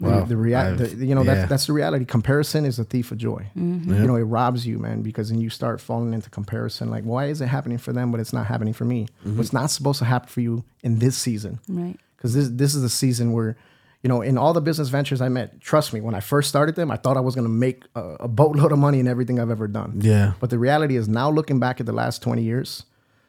The- 0.00 0.06
Wow. 0.10 0.24
The, 0.24 0.36
rea- 0.36 0.54
I've- 0.54 1.06
you 1.06 1.14
know 1.14 1.22
yeah. 1.22 1.34
that's 1.34 1.48
that's 1.48 1.66
the 1.66 1.72
reality. 1.72 2.04
Comparison 2.04 2.66
is 2.66 2.78
a 2.78 2.84
thief 2.84 3.10
of 3.12 3.16
joy. 3.18 3.46
You 3.54 3.62
know, 3.62 4.16
it 4.16 4.24
robs 4.24 4.66
you, 4.66 4.78
man, 4.78 5.00
because 5.00 5.30
then 5.30 5.40
you 5.40 5.48
start 5.48 5.80
falling 5.80 6.12
into 6.12 6.28
comparison. 6.28 6.90
Like, 6.90 7.04
why 7.04 7.26
is 7.26 7.40
it 7.40 7.46
happening 7.46 7.78
for 7.78 7.94
them, 7.94 8.10
but 8.10 8.20
it's 8.20 8.32
not 8.34 8.46
happening 8.46 8.74
for 8.74 8.84
me? 8.84 9.06
Mm-hmm. 9.24 9.38
What's 9.38 9.54
not 9.54 9.70
supposed 9.70 9.98
to 10.00 10.04
happen 10.04 10.28
for 10.28 10.42
you 10.42 10.64
in 10.82 10.98
this 10.98 11.16
season? 11.16 11.60
Right. 11.66 11.96
Because 12.16 12.34
this 12.34 12.48
this 12.50 12.74
is 12.74 12.82
the 12.82 12.90
season 12.90 13.32
where, 13.32 13.56
you 14.06 14.08
know, 14.08 14.22
in 14.22 14.38
all 14.38 14.52
the 14.52 14.60
business 14.60 14.88
ventures 14.88 15.20
I 15.20 15.28
met, 15.28 15.60
trust 15.60 15.92
me, 15.92 16.00
when 16.00 16.14
I 16.14 16.20
first 16.20 16.48
started 16.48 16.76
them, 16.76 16.92
I 16.92 16.96
thought 16.96 17.16
I 17.16 17.20
was 17.28 17.34
going 17.34 17.44
to 17.46 17.56
make 17.66 17.82
a, 17.96 18.02
a 18.20 18.28
boatload 18.28 18.70
of 18.70 18.78
money 18.78 19.00
in 19.00 19.08
everything 19.08 19.40
I've 19.40 19.50
ever 19.50 19.66
done. 19.66 19.98
Yeah. 20.00 20.34
But 20.38 20.50
the 20.50 20.58
reality 20.60 20.94
is, 20.96 21.08
now 21.08 21.28
looking 21.28 21.58
back 21.58 21.80
at 21.80 21.86
the 21.86 21.92
last 21.92 22.22
twenty 22.22 22.44
years, 22.44 22.84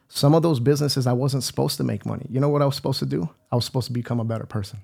some 0.07 0.35
of 0.35 0.43
those 0.43 0.59
businesses 0.59 1.07
I 1.07 1.13
wasn't 1.13 1.43
supposed 1.43 1.77
to 1.77 1.83
make 1.83 2.05
money. 2.05 2.27
You 2.29 2.39
know 2.39 2.49
what 2.49 2.61
I 2.61 2.65
was 2.65 2.75
supposed 2.75 2.99
to 2.99 3.07
do? 3.07 3.27
I 3.51 3.55
was 3.55 3.65
supposed 3.65 3.87
to 3.87 3.93
become 3.93 4.19
a 4.19 4.23
better 4.33 4.45
person. 4.45 4.77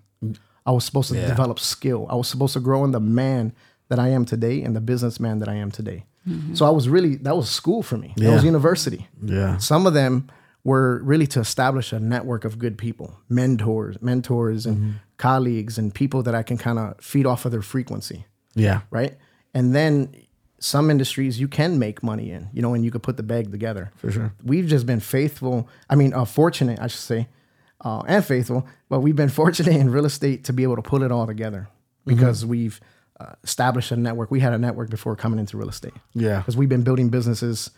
I 0.66 0.72
was 0.72 0.84
supposed 0.84 1.10
to 1.12 1.16
Yeah. 1.16 1.28
develop 1.28 1.60
skill. 1.60 2.08
I 2.10 2.16
was 2.16 2.28
supposed 2.28 2.54
to 2.54 2.60
grow 2.60 2.84
in 2.86 2.92
the 2.92 3.00
man 3.00 3.54
that 3.90 4.00
I 4.00 4.10
am 4.18 4.26
today 4.26 4.64
and 4.64 4.76
the 4.76 4.82
businessman 4.82 5.38
that 5.42 5.50
I 5.50 5.56
am 5.64 5.70
today. 5.70 6.06
So 6.56 6.66
I 6.66 6.70
was 6.72 6.90
really 6.90 7.18
that 7.18 7.36
was 7.38 7.50
school 7.52 7.84
for 7.84 7.98
me. 8.00 8.14
That 8.18 8.32
was 8.34 8.44
university. 8.44 9.02
Yeah. 9.22 9.58
Some 9.58 9.86
of 9.86 9.94
them 9.94 10.14
were 10.64 11.02
really 11.04 11.28
to 11.28 11.40
establish 11.42 11.92
a 11.94 12.00
network 12.00 12.46
of 12.46 12.58
good 12.58 12.78
people, 12.78 13.08
mentors, 13.30 14.02
mentors, 14.02 14.66
and 14.66 14.78
Mm-hmm. 14.78 14.92
Colleagues, 15.28 15.78
and 15.80 15.94
people 15.94 16.22
that 16.24 16.36
I 16.36 16.44
can 16.44 16.58
kind 16.58 16.78
of 16.80 16.88
feed 17.12 17.26
off 17.26 17.46
of 17.46 17.52
their 17.52 17.62
frequency 17.62 18.20
Yeah. 18.56 18.80
right? 18.92 19.14
And 19.54 19.74
then 19.74 19.94
some 20.60 20.92
industries 20.92 21.40
you 21.40 21.48
can 21.48 21.78
make 21.80 21.98
money 22.04 22.28
in, 22.36 22.50
you 22.54 22.62
know, 22.62 22.74
and 22.76 22.84
you 22.86 22.92
could 22.92 23.04
put 23.04 23.18
the 23.18 23.24
bag 23.24 23.52
together. 23.52 23.92
For 23.96 24.12
sure. 24.12 24.30
We've 24.44 24.68
just 24.76 24.86
been 24.86 25.00
faithful. 25.02 25.68
I 25.92 25.96
mean, 25.96 26.14
uh, 26.14 26.26
fortunate, 26.26 26.80
I 26.80 26.88
should 26.88 27.02
say, 27.14 27.28
uh, 27.86 28.02
and 28.08 28.24
faithful, 28.24 28.66
but 28.90 29.00
we've 29.02 29.16
been 29.24 29.30
fortunate 29.44 29.76
in 29.76 29.90
real 29.92 30.06
estate 30.06 30.40
to 30.46 30.54
be 30.54 30.64
able 30.64 30.76
to 30.78 30.82
pull 30.82 31.04
it 31.04 31.12
all 31.12 31.28
together 31.28 31.68
because 32.06 32.46
we've 32.46 32.80
uh, 33.20 33.34
established 33.44 33.92
a 33.92 33.96
network. 33.98 34.32
We 34.32 34.40
had 34.42 34.54
a 34.54 34.58
network 34.58 34.90
before 34.90 35.16
coming 35.16 35.40
into 35.40 35.58
real 35.58 35.70
estate 35.70 35.94
Yeah. 36.14 36.38
because 36.40 36.58
we've 36.58 36.70
been 36.76 36.84
building 36.84 37.10
businesses 37.10 37.72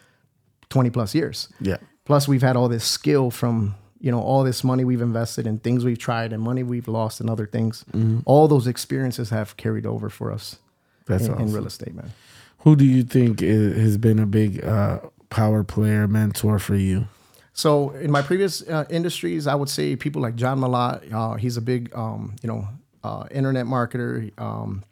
20 0.69 0.89
plus 0.91 1.13
years. 1.15 1.49
Yeah. 1.59 1.77
Plus, 2.05 2.27
we've 2.27 2.41
had 2.43 2.55
all 2.55 2.69
this 2.69 2.85
skill 2.85 3.31
from 3.31 3.75
you 3.99 4.11
know 4.11 4.19
all 4.21 4.43
this 4.43 4.63
money 4.63 4.83
we've 4.83 5.01
invested 5.01 5.47
in 5.47 5.59
things 5.59 5.83
we've 5.85 5.97
tried 5.97 6.33
and 6.33 6.41
money 6.43 6.63
we've 6.63 6.87
lost 6.87 7.19
and 7.21 7.29
other 7.29 7.45
things. 7.45 7.85
All 8.25 8.47
those 8.47 8.67
experiences 8.67 9.29
have 9.29 9.55
carried 9.57 9.85
over 9.85 10.09
for 10.09 10.31
us 10.31 10.57
That's 11.05 11.25
in, 11.25 11.31
awesome. 11.33 11.47
in 11.47 11.53
real 11.53 11.65
estate, 11.65 11.93
man. 11.95 12.11
Who 12.59 12.75
do 12.75 12.83
you 12.85 13.03
think 13.03 13.41
i- 13.41 13.45
has 13.45 13.97
been 13.97 14.19
a 14.19 14.25
big 14.25 14.63
uh, 14.63 14.99
power 15.29 15.63
player, 15.63 16.07
mentor 16.07 16.59
for 16.59 16.75
you? 16.75 17.07
So 17.53 17.91
in 17.91 18.11
my 18.11 18.21
previous 18.21 18.61
uh, 18.67 18.83
industries, 18.89 19.47
I 19.47 19.55
would 19.55 19.69
say 19.69 19.95
people 19.95 20.21
like 20.21 20.35
John 20.35 20.59
Malott. 20.59 21.11
Uh, 21.13 21.35
he's 21.35 21.55
a 21.57 21.61
big, 21.61 21.89
um, 21.95 22.35
you 22.43 22.47
know, 22.49 22.67
uh, 23.03 23.27
internet 23.31 23.65
marketer 23.65 24.29
um, 24.39 24.83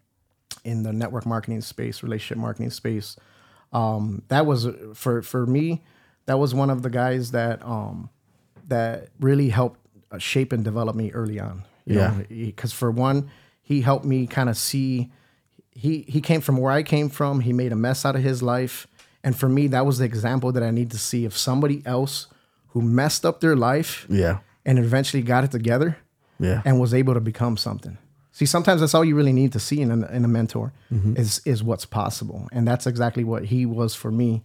in 0.64 0.84
the 0.84 0.94
network 0.94 1.26
marketing 1.26 1.60
space, 1.62 2.04
relationship 2.04 2.38
marketing 2.38 2.70
space. 2.70 3.18
Um, 3.74 4.22
that 4.30 4.46
was 4.46 4.66
uh, 4.68 4.74
for 4.94 5.22
for 5.22 5.46
me. 5.46 5.84
That 6.26 6.40
was 6.40 6.54
one 6.56 6.70
of 6.70 6.84
the 6.84 6.90
guys 6.90 7.32
that 7.32 7.62
um, 7.66 8.10
that 8.68 9.10
really 9.20 9.50
helped 9.50 9.80
uh, 10.12 10.18
shape 10.18 10.54
and 10.54 10.64
develop 10.64 10.96
me 10.96 11.12
early 11.12 11.40
on. 11.40 11.64
You 11.86 11.98
Yeah. 12.00 12.22
because 12.30 12.72
for 12.74 12.92
one, 12.92 13.30
he 13.62 13.82
helped 13.82 14.06
me 14.06 14.28
kind 14.28 14.50
of 14.50 14.58
see. 14.58 15.12
He 15.72 16.06
he 16.08 16.22
came 16.22 16.42
from 16.42 16.58
where 16.58 16.72
I 16.72 16.84
came 16.84 17.10
from. 17.10 17.40
He 17.42 17.52
made 17.54 17.72
a 17.72 17.76
mess 17.76 18.06
out 18.06 18.16
of 18.16 18.22
his 18.24 18.42
life, 18.44 18.88
and 19.24 19.36
for 19.36 19.50
me, 19.50 19.68
that 19.68 19.86
was 19.86 19.98
the 19.98 20.06
example 20.06 20.52
that 20.52 20.64
I 20.64 20.72
need 20.72 20.92
to 20.92 20.98
see 20.98 21.26
of 21.26 21.36
somebody 21.36 21.82
else 21.86 22.28
who 22.70 22.82
messed 22.82 23.26
up 23.26 23.40
their 23.40 23.56
life 23.56 24.06
Yeah. 24.10 24.40
and 24.66 24.80
eventually 24.80 25.24
got 25.24 25.44
it 25.44 25.52
together 25.52 25.98
Yeah. 26.40 26.62
and 26.66 26.80
was 26.80 26.94
able 26.94 27.14
to 27.14 27.20
become 27.22 27.56
something. 27.58 27.98
See, 28.32 28.46
sometimes 28.48 28.82
that's 28.82 28.96
all 28.96 29.06
you 29.06 29.16
really 29.16 29.34
need 29.34 29.52
to 29.54 29.60
see 29.60 29.80
in 29.82 29.92
a, 29.92 30.08
in 30.08 30.26
a 30.26 30.28
mentor 30.28 30.74
Mm-hmm. 30.92 31.18
is 31.18 31.42
is 31.46 31.64
what's 31.64 31.86
possible, 31.86 32.48
and 32.52 32.68
that's 32.68 32.86
exactly 32.88 33.24
what 33.24 33.46
he 33.46 33.66
was 33.66 33.96
for 33.96 34.12
me. 34.12 34.44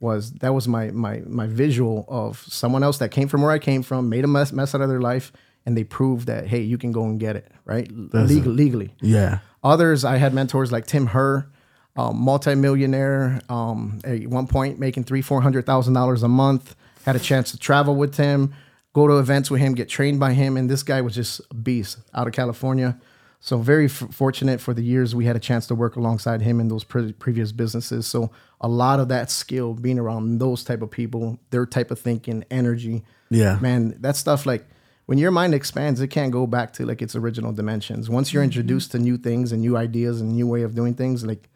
Was 0.00 0.32
that 0.40 0.54
was 0.54 0.66
my 0.66 0.90
my 0.90 1.22
my 1.26 1.46
visual 1.46 2.06
of 2.08 2.38
someone 2.48 2.82
else 2.82 2.98
that 2.98 3.10
came 3.10 3.28
from 3.28 3.42
where 3.42 3.50
I 3.50 3.58
came 3.58 3.82
from, 3.82 4.08
made 4.08 4.24
a 4.24 4.28
mess, 4.28 4.50
mess 4.50 4.74
out 4.74 4.80
of 4.80 4.88
their 4.88 5.00
life, 5.00 5.30
and 5.66 5.76
they 5.76 5.84
proved 5.84 6.26
that 6.26 6.46
hey, 6.46 6.60
you 6.62 6.78
can 6.78 6.90
go 6.90 7.04
and 7.04 7.20
get 7.20 7.36
it 7.36 7.52
right 7.66 7.86
Legal, 7.92 8.52
legally. 8.52 8.94
Yeah. 9.00 9.40
Others, 9.62 10.04
I 10.06 10.16
had 10.16 10.32
mentors 10.32 10.72
like 10.72 10.86
Tim 10.86 11.06
Herr, 11.08 11.50
um, 11.96 12.16
multimillionaire, 12.18 13.40
um, 13.50 14.00
at 14.04 14.26
one 14.26 14.46
point 14.46 14.78
making 14.78 15.04
three, 15.04 15.20
four 15.22 15.42
hundred 15.42 15.66
thousand 15.66 15.94
dollars 15.94 16.22
a 16.22 16.28
month. 16.28 16.74
Had 17.04 17.16
a 17.16 17.20
chance 17.20 17.50
to 17.50 17.58
travel 17.58 17.94
with 17.94 18.16
him, 18.16 18.54
go 18.92 19.06
to 19.06 19.18
events 19.18 19.50
with 19.50 19.60
him, 19.60 19.74
get 19.74 19.88
trained 19.88 20.20
by 20.20 20.32
him, 20.32 20.56
and 20.56 20.68
this 20.68 20.82
guy 20.82 21.00
was 21.00 21.14
just 21.14 21.40
a 21.50 21.54
beast 21.54 21.98
out 22.14 22.26
of 22.26 22.32
California. 22.32 22.98
So 23.42 23.56
very 23.58 23.86
f- 23.86 24.08
fortunate 24.12 24.60
for 24.60 24.74
the 24.74 24.82
years 24.82 25.14
we 25.14 25.24
had 25.24 25.34
a 25.34 25.40
chance 25.40 25.66
to 25.68 25.74
work 25.74 25.96
alongside 25.96 26.42
him 26.42 26.60
in 26.60 26.68
those 26.68 26.84
pre- 26.84 27.12
previous 27.12 27.52
businesses. 27.52 28.06
So 28.06 28.30
a 28.60 28.68
lot 28.68 29.00
of 29.00 29.08
that 29.08 29.30
skill, 29.30 29.72
being 29.74 29.98
around 29.98 30.38
those 30.38 30.62
type 30.62 30.82
of 30.82 30.90
people, 30.90 31.38
their 31.50 31.64
type 31.66 31.90
of 31.90 31.98
thinking, 31.98 32.44
energy, 32.50 33.02
Yeah. 33.30 33.58
man, 33.60 33.96
that 34.00 34.16
stuff 34.16 34.44
like 34.44 34.66
when 35.06 35.16
your 35.18 35.30
mind 35.30 35.54
expands, 35.54 36.00
it 36.00 36.08
can't 36.08 36.30
go 36.32 36.46
back 36.46 36.72
to 36.74 36.84
like 36.86 37.00
its 37.02 37.16
original 37.16 37.50
dimensions. 37.52 38.08
Once 38.10 38.32
you're 38.32 38.44
introduced 38.44 38.92
to 38.92 38.98
new 38.98 39.16
things 39.16 39.52
and 39.52 39.60
new 39.62 39.76
ideas 39.76 40.20
and 40.20 40.32
new 40.32 40.46
way 40.46 40.62
of 40.62 40.74
doing 40.74 40.94
things, 40.94 41.24
like 41.24 41.48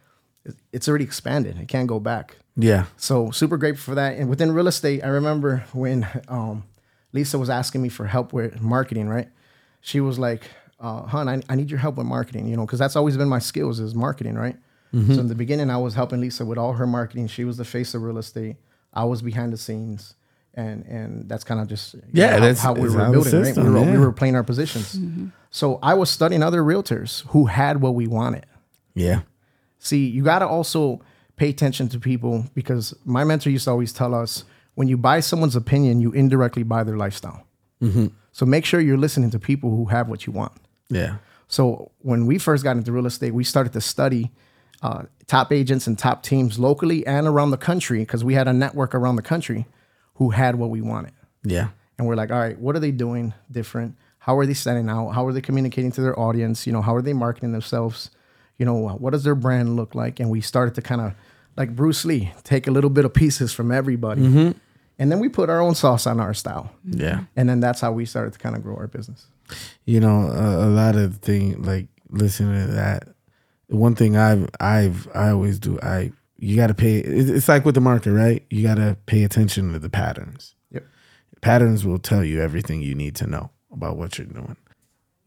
it's 0.72 0.89
already 0.89 1.05
expanded. 1.05 1.59
It 1.61 1.68
can't 1.68 1.87
go 1.87 2.01
back. 2.01 2.37
Yeah. 2.57 2.87
So 2.97 3.30
super 3.30 3.57
grateful 3.59 3.93
for 3.93 3.95
that. 3.97 4.16
And 4.16 4.28
within 4.30 4.53
real 4.53 4.68
estate, 4.68 5.05
I 5.05 5.09
remember 5.09 5.64
when 5.72 6.07
um, 6.28 6.64
Lisa 7.12 7.39
was 7.39 7.51
asking 7.51 7.82
me 7.82 7.89
for 7.91 8.07
help 8.07 8.32
with 8.32 8.61
marketing, 8.61 9.09
right? 9.09 9.28
She 9.80 10.01
was 10.01 10.18
like, 10.18 10.43
uh, 10.87 11.03
"Hun, 11.07 11.28
I, 11.28 11.43
I 11.49 11.55
need 11.57 11.70
your 11.70 11.80
help 11.80 11.97
with 11.97 12.07
marketing, 12.07 12.47
you 12.49 12.57
know, 12.57 12.66
because 12.66 12.78
that's 12.78 12.97
always 12.97 13.16
been 13.16 13.28
my 13.28 13.39
skills 13.41 13.80
is 13.80 13.95
marketing, 13.95 14.35
right?" 14.37 14.57
So 14.93 15.18
in 15.24 15.26
the 15.26 15.35
beginning, 15.35 15.70
I 15.70 15.76
was 15.78 15.95
helping 15.95 16.20
Lisa 16.20 16.45
with 16.45 16.57
all 16.57 16.74
her 16.74 16.87
marketing. 16.87 17.26
She 17.26 17.45
was 17.45 17.57
the 17.57 17.64
face 17.64 17.95
of 17.95 18.03
real 18.03 18.16
estate. 18.16 18.55
I 18.93 19.03
was 19.03 19.22
behind 19.22 19.53
the 19.53 19.57
scenes, 19.57 20.14
and 20.55 20.85
and 20.87 21.28
that's 21.28 21.43
kind 21.43 21.61
of 21.61 21.66
just 21.66 21.97
Yeah, 22.12 22.30
know, 22.37 22.41
that's- 22.47 22.61
how 22.61 22.74
we 22.74 22.82
were 22.82 22.99
how 23.01 23.07
the 23.07 23.12
building, 23.12 23.43
right? 23.43 23.57
We 23.57 23.70
were, 23.70 23.78
yeah. 23.80 23.91
we 23.93 23.99
were 23.99 24.12
playing 24.12 24.37
our 24.37 24.45
positions. 24.45 24.95
Mm-hmm. 24.95 25.26
So 25.51 25.80
I 25.82 25.95
was 25.95 26.11
studying 26.11 26.45
other 26.45 26.62
realtors 26.62 27.26
who 27.30 27.47
had 27.47 27.80
what 27.80 27.97
we 27.97 28.07
wanted. 28.07 28.47
Yeah. 28.95 29.22
See, 29.80 30.07
you 30.07 30.22
got 30.22 30.39
to 30.39 30.47
also 30.47 31.01
pay 31.37 31.49
attention 31.49 31.89
to 31.89 31.99
people 31.99 32.45
because 32.55 32.95
my 33.05 33.24
mentor 33.24 33.51
used 33.51 33.64
to 33.64 33.70
always 33.72 33.93
tell 33.93 34.14
us 34.14 34.45
when 34.76 34.87
you 34.87 34.97
buy 34.97 35.18
someone's 35.20 35.57
opinion, 35.57 36.01
you 36.01 36.12
indirectly 36.12 36.62
buy 36.62 36.85
their 36.85 36.97
lifestyle. 36.97 37.45
So 38.32 38.47
make 38.47 38.64
sure 38.64 38.80
you're 38.80 38.97
listening 39.07 39.30
to 39.30 39.39
people 39.39 39.70
who 39.70 39.85
have 39.87 40.09
what 40.09 40.24
you 40.26 40.32
want. 40.32 40.53
Yeah. 40.89 41.16
So 41.49 41.91
when 41.99 42.26
we 42.26 42.39
first 42.39 42.64
got 42.64 42.76
into 42.76 42.93
real 42.93 43.07
estate, 43.07 43.32
we 43.32 43.45
started 43.45 43.72
to 43.74 43.80
study 43.80 44.32
uh, 44.82 45.05
top 45.26 45.53
agents 45.53 45.87
and 45.87 45.99
top 45.99 46.22
teams 46.22 46.59
locally 46.59 47.07
and 47.07 47.26
around 47.26 47.51
the 47.51 47.57
country 47.57 48.01
because 48.01 48.24
we 48.24 48.35
had 48.35 48.49
a 48.49 48.53
network 48.53 48.95
around 48.95 49.16
the 49.16 49.22
country 49.22 49.66
who 50.14 50.30
had 50.30 50.57
what 50.57 50.70
we 50.70 50.80
wanted. 50.80 51.12
Yeah. 51.43 51.68
And 51.99 52.07
we're 52.07 52.16
like, 52.16 52.30
all 52.30 52.39
right, 52.39 52.59
what 52.59 52.76
are 52.76 52.80
they 52.80 52.91
doing 52.91 53.35
different? 53.51 53.97
How 54.18 54.39
are 54.39 54.47
they 54.47 54.55
standing 54.55 54.89
out? 54.89 55.11
How 55.11 55.26
are 55.26 55.32
they 55.32 55.41
communicating 55.41 55.93
to 55.93 56.01
their 56.01 56.18
audience? 56.18 56.66
You 56.66 56.72
know, 56.72 56.82
how 56.82 56.95
are 56.95 57.03
they 57.03 57.12
marketing 57.12 57.53
themselves? 57.53 58.11
You 58.59 58.66
know, 58.66 58.89
what 58.89 59.11
does 59.11 59.24
their 59.24 59.35
brand 59.35 59.76
look 59.76 59.95
like? 59.95 60.20
And 60.20 60.30
we 60.30 60.41
started 60.41 60.74
to 60.76 60.82
kind 60.82 61.01
of, 61.01 61.14
like 61.57 61.76
Bruce 61.76 62.05
Lee, 62.05 62.32
take 62.43 62.66
a 62.66 62.70
little 62.72 62.91
bit 62.91 63.05
of 63.05 63.14
pieces 63.14 63.53
from 63.53 63.70
everybody. 63.70 64.22
And 64.99 65.12
then 65.12 65.20
we 65.20 65.28
put 65.28 65.51
our 65.51 65.61
own 65.61 65.74
sauce 65.74 66.07
on 66.07 66.18
our 66.18 66.35
style. 66.35 66.72
Yeah. 66.85 67.24
And 67.37 67.49
then 67.49 67.61
that's 67.61 67.80
how 67.80 67.93
we 67.93 68.07
started 68.07 68.32
to 68.32 68.39
kind 68.39 68.57
of 68.57 68.62
grow 68.62 68.76
our 68.76 68.89
business. 68.89 69.26
You 69.84 70.00
know 70.00 70.28
a, 70.28 70.66
a 70.66 70.70
lot 70.70 70.96
of 70.96 71.16
things 71.16 71.64
like 71.66 71.88
listening 72.11 72.66
to 72.66 72.72
that. 72.72 73.09
One 73.68 73.94
thing 73.94 74.16
i've 74.16 74.48
i've 74.61 75.09
i 75.14 75.30
always 75.30 75.59
do 75.59 75.80
i 75.82 76.12
you 76.38 76.57
got 76.57 76.66
to 76.66 76.74
pay 76.74 76.98
it's 76.98 77.48
like 77.48 77.64
with 77.64 77.74
the 77.74 77.80
market 77.80 78.12
right? 78.12 78.44
You 78.50 78.62
got 78.62 78.74
to 78.74 78.96
pay 79.07 79.24
attention 79.24 79.72
to 79.72 79.78
the 79.78 79.88
patterns. 79.88 80.55
Yep. 80.70 80.84
patterns 81.40 81.84
will 81.86 81.98
tell 81.98 82.22
you 82.22 82.40
everything 82.40 82.82
you 82.82 82.94
need 82.94 83.16
to 83.16 83.26
know 83.26 83.50
about 83.72 83.96
what 83.96 84.18
you're 84.18 84.26
doing. 84.26 84.57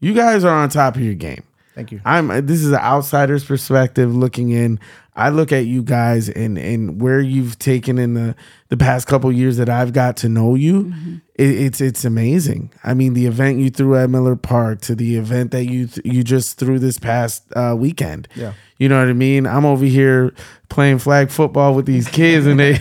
You 0.00 0.14
guys 0.14 0.44
are 0.44 0.54
on 0.54 0.68
top 0.68 0.94
of 0.96 1.02
your 1.02 1.14
game 1.14 1.42
Thank 1.78 1.92
you. 1.92 2.00
I'm 2.04 2.26
this 2.44 2.60
is 2.64 2.72
an 2.72 2.80
outsider's 2.80 3.44
perspective 3.44 4.12
looking 4.12 4.50
in. 4.50 4.80
I 5.14 5.28
look 5.28 5.52
at 5.52 5.66
you 5.66 5.84
guys 5.84 6.28
and 6.28 6.58
and 6.58 7.00
where 7.00 7.20
you've 7.20 7.56
taken 7.60 7.98
in 7.98 8.14
the 8.14 8.34
the 8.68 8.76
past 8.76 9.06
couple 9.06 9.30
years 9.30 9.58
that 9.58 9.68
I've 9.68 9.92
got 9.92 10.16
to 10.18 10.28
know 10.28 10.56
you. 10.56 10.92
It, 11.36 11.50
it's 11.50 11.80
it's 11.80 12.04
amazing. 12.04 12.72
I 12.82 12.94
mean, 12.94 13.14
the 13.14 13.26
event 13.26 13.60
you 13.60 13.70
threw 13.70 13.94
at 13.94 14.10
Miller 14.10 14.34
Park 14.34 14.80
to 14.82 14.96
the 14.96 15.14
event 15.14 15.52
that 15.52 15.66
you 15.66 15.86
th- 15.86 16.04
you 16.04 16.24
just 16.24 16.58
threw 16.58 16.80
this 16.80 16.98
past 16.98 17.44
uh, 17.54 17.76
weekend. 17.78 18.26
Yeah. 18.34 18.54
you 18.78 18.88
know 18.88 18.98
what 18.98 19.08
I 19.08 19.12
mean. 19.12 19.46
I'm 19.46 19.64
over 19.64 19.84
here 19.84 20.34
playing 20.68 20.98
flag 20.98 21.30
football 21.30 21.74
with 21.74 21.86
these 21.86 22.08
kids 22.08 22.44
and 22.44 22.58
they 22.58 22.80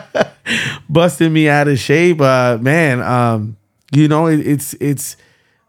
busting 0.88 1.34
me 1.34 1.50
out 1.50 1.68
of 1.68 1.78
shape. 1.78 2.22
Uh, 2.22 2.56
man, 2.62 3.02
um, 3.02 3.58
you 3.92 4.08
know 4.08 4.26
it, 4.26 4.40
it's 4.40 4.72
it's 4.80 5.18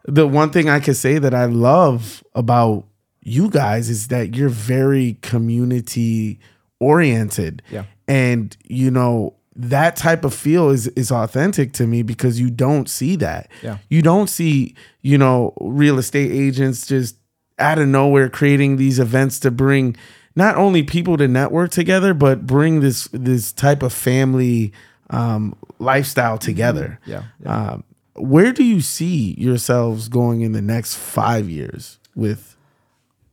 the 0.04 0.26
one 0.26 0.50
thing 0.50 0.68
I 0.68 0.80
could 0.80 0.96
say 0.96 1.18
that 1.18 1.34
I 1.34 1.44
love 1.46 2.22
about 2.34 2.86
you 3.22 3.50
guys 3.50 3.88
is 3.88 4.08
that 4.08 4.34
you're 4.34 4.48
very 4.48 5.18
community 5.22 6.40
oriented. 6.80 7.62
Yeah. 7.70 7.84
And 8.08 8.56
you 8.64 8.90
know, 8.90 9.34
that 9.54 9.96
type 9.96 10.24
of 10.24 10.34
feel 10.34 10.70
is 10.70 10.88
is 10.88 11.12
authentic 11.12 11.72
to 11.74 11.86
me 11.86 12.02
because 12.02 12.40
you 12.40 12.50
don't 12.50 12.88
see 12.88 13.16
that. 13.16 13.48
Yeah. 13.62 13.78
You 13.88 14.02
don't 14.02 14.28
see, 14.28 14.74
you 15.02 15.18
know, 15.18 15.54
real 15.60 15.98
estate 15.98 16.32
agents 16.32 16.86
just 16.86 17.16
out 17.58 17.78
of 17.78 17.86
nowhere 17.86 18.28
creating 18.28 18.76
these 18.76 18.98
events 18.98 19.38
to 19.40 19.50
bring 19.50 19.96
not 20.34 20.56
only 20.56 20.82
people 20.82 21.16
to 21.18 21.28
network 21.28 21.70
together, 21.70 22.14
but 22.14 22.46
bring 22.46 22.80
this 22.80 23.08
this 23.12 23.52
type 23.52 23.82
of 23.82 23.92
family 23.92 24.72
um, 25.10 25.54
lifestyle 25.78 26.38
together. 26.38 26.98
Yeah. 27.06 27.24
Um, 27.44 27.84
where 28.14 28.52
do 28.52 28.62
you 28.64 28.80
see 28.80 29.34
yourselves 29.38 30.08
going 30.08 30.42
in 30.42 30.52
the 30.52 30.62
next 30.62 30.94
five 30.96 31.48
years 31.48 31.98
with? 32.14 32.56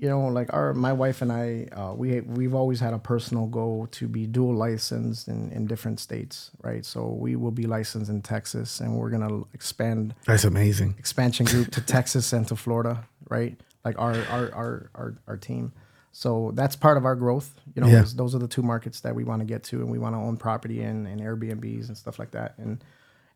you 0.02 0.08
know, 0.08 0.28
like 0.28 0.54
our 0.54 0.74
my 0.74 0.94
wife 0.94 1.22
and 1.22 1.30
I, 1.30 1.68
uh, 1.74 1.94
we 1.94 2.22
we've 2.22 2.54
always 2.56 2.80
had 2.80 2.94
a 2.94 2.98
personal 3.00 3.48
goal 3.48 3.86
to 3.92 4.08
be 4.08 4.26
dual 4.28 4.56
licensed 4.56 5.28
in, 5.28 5.52
in 5.52 5.68
different 5.68 6.00
states, 6.00 6.52
right? 6.64 6.86
So 6.86 7.08
we 7.10 7.36
will 7.36 7.52
be 7.52 7.66
licensed 7.66 8.10
in 8.10 8.22
Texas, 8.22 8.80
and 8.80 8.96
we're 8.96 9.10
gonna 9.10 9.42
expand 9.54 10.16
That's 10.26 10.46
amazing. 10.46 10.96
expansion 10.98 11.46
group 11.48 11.72
to 11.72 11.82
Texas 11.86 12.32
and 12.32 12.48
to 12.48 12.56
Florida, 12.56 13.04
right? 13.30 13.60
Like 13.84 14.00
our 14.00 14.16
our 14.30 14.54
our 14.54 14.90
our, 14.96 15.16
our 15.28 15.36
team. 15.38 15.74
So 16.14 16.52
that's 16.56 16.78
part 16.78 16.96
of 16.96 17.04
our 17.04 17.16
growth. 17.18 17.54
You 17.76 17.82
know, 17.82 17.90
Yeah. 17.90 18.06
those 18.16 18.34
are 18.34 18.40
the 18.40 18.48
two 18.48 18.64
markets 18.64 19.02
that 19.02 19.14
we 19.16 19.26
want 19.26 19.42
to 19.42 19.46
get 19.46 19.64
to, 19.66 19.82
and 19.82 19.92
we 19.92 20.00
want 20.00 20.16
to 20.16 20.20
own 20.20 20.38
property 20.38 20.82
and, 20.82 21.08
and 21.08 21.20
Airbnbs 21.20 21.90
and 21.90 21.98
stuff 21.98 22.18
like 22.20 22.32
that. 22.32 22.54
And 22.58 22.82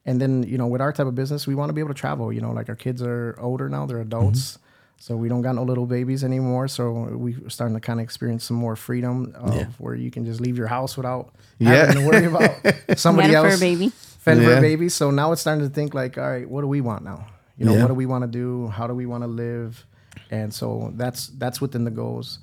and 0.06 0.20
then 0.22 0.44
you 0.44 0.58
know, 0.58 0.68
with 0.68 0.82
our 0.82 0.92
type 0.94 1.08
of 1.08 1.16
business, 1.16 1.48
we 1.48 1.56
want 1.56 1.70
to 1.70 1.74
be 1.74 1.82
able 1.82 1.94
to 1.94 2.00
travel. 2.00 2.32
You 2.34 2.42
know, 2.42 2.52
like 2.52 2.70
our 2.70 2.76
kids 2.76 3.02
are 3.02 3.36
older 3.40 3.70
now; 3.70 3.86
they're 3.86 4.02
adults. 4.02 4.60
So 4.98 5.18
we 5.18 5.28
don't 5.28 5.42
got 5.42 5.56
no 5.56 5.64
little 5.64 5.86
babies 5.86 6.24
anymore. 6.24 6.70
So 6.70 6.92
we're 7.18 7.50
starting 7.50 7.76
to 7.76 7.82
kind 7.82 8.00
of 8.00 8.04
experience 8.06 8.46
some 8.46 8.56
more 8.56 8.76
freedom 8.78 9.34
of 9.36 9.54
Yeah. 9.54 9.66
where 9.78 9.96
you 9.96 10.10
can 10.12 10.24
just 10.24 10.40
leave 10.40 10.58
your 10.58 10.68
house 10.68 10.96
without 10.96 11.34
Yeah. 11.60 11.72
having 11.88 12.04
to 12.04 12.08
worry 12.08 12.26
about 12.26 12.52
somebody 12.98 13.30
Had 13.34 13.38
a 13.40 13.42
fur 13.42 13.50
else 13.50 13.60
baby. 13.60 13.90
fend 13.90 14.44
for 14.46 14.54
a 14.54 14.62
baby. 14.62 14.88
So 14.88 15.12
now 15.12 15.34
it's 15.34 15.42
starting 15.42 15.68
to 15.68 15.74
think 15.74 15.94
like, 15.94 16.18
all 16.18 16.30
right, 16.30 16.48
what 16.50 16.62
do 16.62 16.68
we 16.68 16.80
want 16.80 17.04
now? 17.04 17.26
You 17.58 17.66
know, 17.66 17.74
Yeah. 17.74 17.82
what 17.82 17.88
do 17.90 17.96
we 17.96 18.06
want 18.06 18.22
to 18.24 18.30
do? 18.32 18.68
How 18.70 18.88
do 18.88 18.94
we 18.94 19.06
want 19.06 19.24
to 19.24 19.28
live? 19.28 19.86
And 20.32 20.54
so 20.54 20.94
that's 20.96 21.28
that's 21.38 21.60
within 21.60 21.84
the 21.84 21.92
goals. 21.92 22.40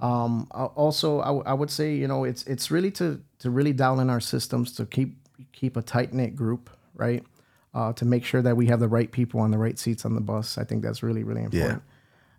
Um, 0.00 0.48
I- 0.50 0.64
also, 0.74 1.20
I, 1.20 1.26
w- 1.26 1.44
I 1.46 1.54
would 1.54 1.70
say, 1.70 1.94
you 1.94 2.08
know, 2.08 2.24
it's 2.24 2.42
it's 2.44 2.70
really 2.72 2.90
to 2.92 3.20
to 3.40 3.50
really 3.50 3.72
dial 3.72 4.00
in 4.00 4.10
our 4.10 4.20
systems 4.20 4.72
to 4.72 4.86
keep 4.86 5.16
keep 5.52 5.76
a 5.76 5.82
tight 5.82 6.12
knit 6.12 6.34
group, 6.34 6.68
right? 7.02 7.22
Uh, 7.74 7.92
to 7.94 8.04
make 8.04 8.24
sure 8.24 8.42
that 8.42 8.56
we 8.60 8.66
have 8.66 8.80
the 8.80 8.88
right 8.88 9.10
people 9.18 9.40
on 9.40 9.50
the 9.50 9.58
right 9.58 9.78
seats 9.78 10.04
on 10.04 10.14
the 10.14 10.20
bus. 10.32 10.58
I 10.62 10.64
think 10.64 10.82
that's 10.84 11.02
really 11.02 11.24
really 11.30 11.44
important. 11.48 11.82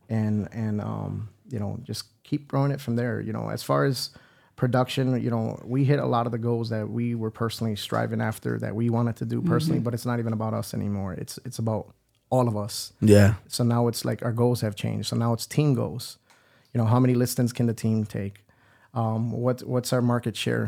And 0.09 0.47
and 0.63 0.81
um, 0.81 1.29
you 1.53 1.59
know, 1.59 1.71
just 1.83 2.03
keep 2.23 2.47
growing 2.51 2.71
it 2.71 2.81
from 2.85 2.95
there. 2.95 3.15
You 3.27 3.33
know, 3.33 3.49
as 3.49 3.63
far 3.63 3.85
as 3.85 4.11
production, 4.55 5.21
you 5.25 5.29
know, 5.29 5.45
we 5.75 5.83
hit 5.83 5.99
a 5.99 6.05
lot 6.05 6.25
of 6.25 6.31
the 6.31 6.37
goals 6.37 6.69
that 6.69 6.85
we 6.97 7.15
were 7.15 7.31
personally 7.31 7.75
striving 7.75 8.21
after 8.21 8.59
that 8.59 8.75
we 8.75 8.89
wanted 8.89 9.15
to 9.17 9.25
do 9.25 9.41
personally, 9.41 9.79
but 9.85 9.93
it's 9.93 10.05
not 10.05 10.19
even 10.19 10.33
about 10.33 10.53
us 10.53 10.73
anymore. 10.73 11.13
It's 11.13 11.39
it's 11.45 11.59
about 11.59 11.93
all 12.29 12.47
of 12.47 12.55
us. 12.65 12.93
Yeah. 13.01 13.35
So 13.47 13.63
now 13.63 13.87
it's 13.89 14.03
like 14.05 14.25
our 14.25 14.31
goals 14.43 14.61
have 14.61 14.75
changed. 14.75 15.05
So 15.09 15.15
now 15.15 15.33
it's 15.33 15.45
team 15.45 15.75
goals. 15.75 16.17
You 16.73 16.77
know, 16.79 16.87
how 16.93 16.99
many 16.99 17.13
listings 17.13 17.53
can 17.53 17.67
the 17.67 17.73
team 17.85 18.05
take? 18.05 18.35
Um, 18.93 19.31
what 19.31 19.61
what's 19.73 19.93
our 19.93 20.01
market 20.01 20.35
share, 20.35 20.65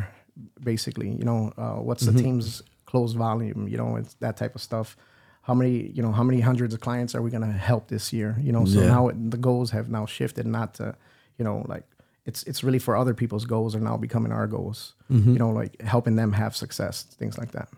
basically? 0.64 1.10
You 1.10 1.26
know, 1.30 1.54
uh, 1.58 1.78
what's 1.88 2.06
the 2.06 2.14
team's 2.24 2.64
closed 2.86 3.18
volume? 3.18 3.68
You 3.68 3.78
know, 3.78 3.96
it's 3.98 4.14
that 4.16 4.38
type 4.38 4.56
of 4.56 4.62
stuff. 4.62 4.96
How 5.44 5.54
many 5.54 5.92
you 5.94 6.02
know 6.02 6.12
how 6.12 6.24
many 6.24 6.40
hundreds 6.42 6.74
of 6.74 6.80
clients 6.82 7.14
are 7.16 7.22
we 7.22 7.30
going 7.30 7.44
to 7.44 7.52
help 7.58 7.88
this 7.88 8.12
year? 8.12 8.36
You 8.42 8.52
know, 8.52 8.66
so 8.66 8.80
Yeah. 8.82 8.88
now 8.88 9.08
it, 9.10 9.32
the 9.32 9.38
goals 9.38 9.72
have 9.72 9.90
now 9.90 10.06
shifted, 10.06 10.46
not 10.48 10.74
to 10.76 10.96
you 11.38 11.46
know 11.46 11.64
like 11.68 11.84
it's 12.26 12.42
it's 12.44 12.64
really 12.64 12.80
for 12.80 12.96
other 12.96 13.14
people's 13.14 13.46
goals 13.46 13.76
are 13.76 13.80
now 13.80 13.98
becoming 13.98 14.32
our 14.32 14.48
goals. 14.48 14.96
Mm-hmm. 15.12 15.34
You 15.34 15.40
know, 15.40 15.52
like 15.52 15.80
helping 15.82 16.16
them 16.16 16.32
have 16.34 16.56
success, 16.56 17.04
things 17.04 17.38
like 17.38 17.52
that. 17.52 17.70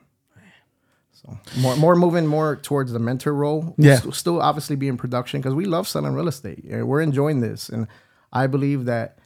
So 1.12 1.38
more 1.60 1.76
more 1.76 1.95
moving 1.95 2.28
more 2.28 2.55
towards 2.55 2.91
the 2.91 2.99
mentor 2.99 3.34
role. 3.34 3.74
Yeah. 3.78 3.97
St- 3.99 4.14
still 4.14 4.41
obviously 4.41 4.76
be 4.76 4.88
in 4.88 4.97
production 4.97 5.41
because 5.41 5.55
we 5.55 5.66
love 5.66 5.88
selling 5.88 6.14
real 6.14 6.28
estate. 6.28 6.64
We're 6.66 7.01
enjoying 7.01 7.41
this, 7.41 7.70
and 7.70 7.88
I 8.32 8.47
believe 8.47 8.86
that 8.86 9.16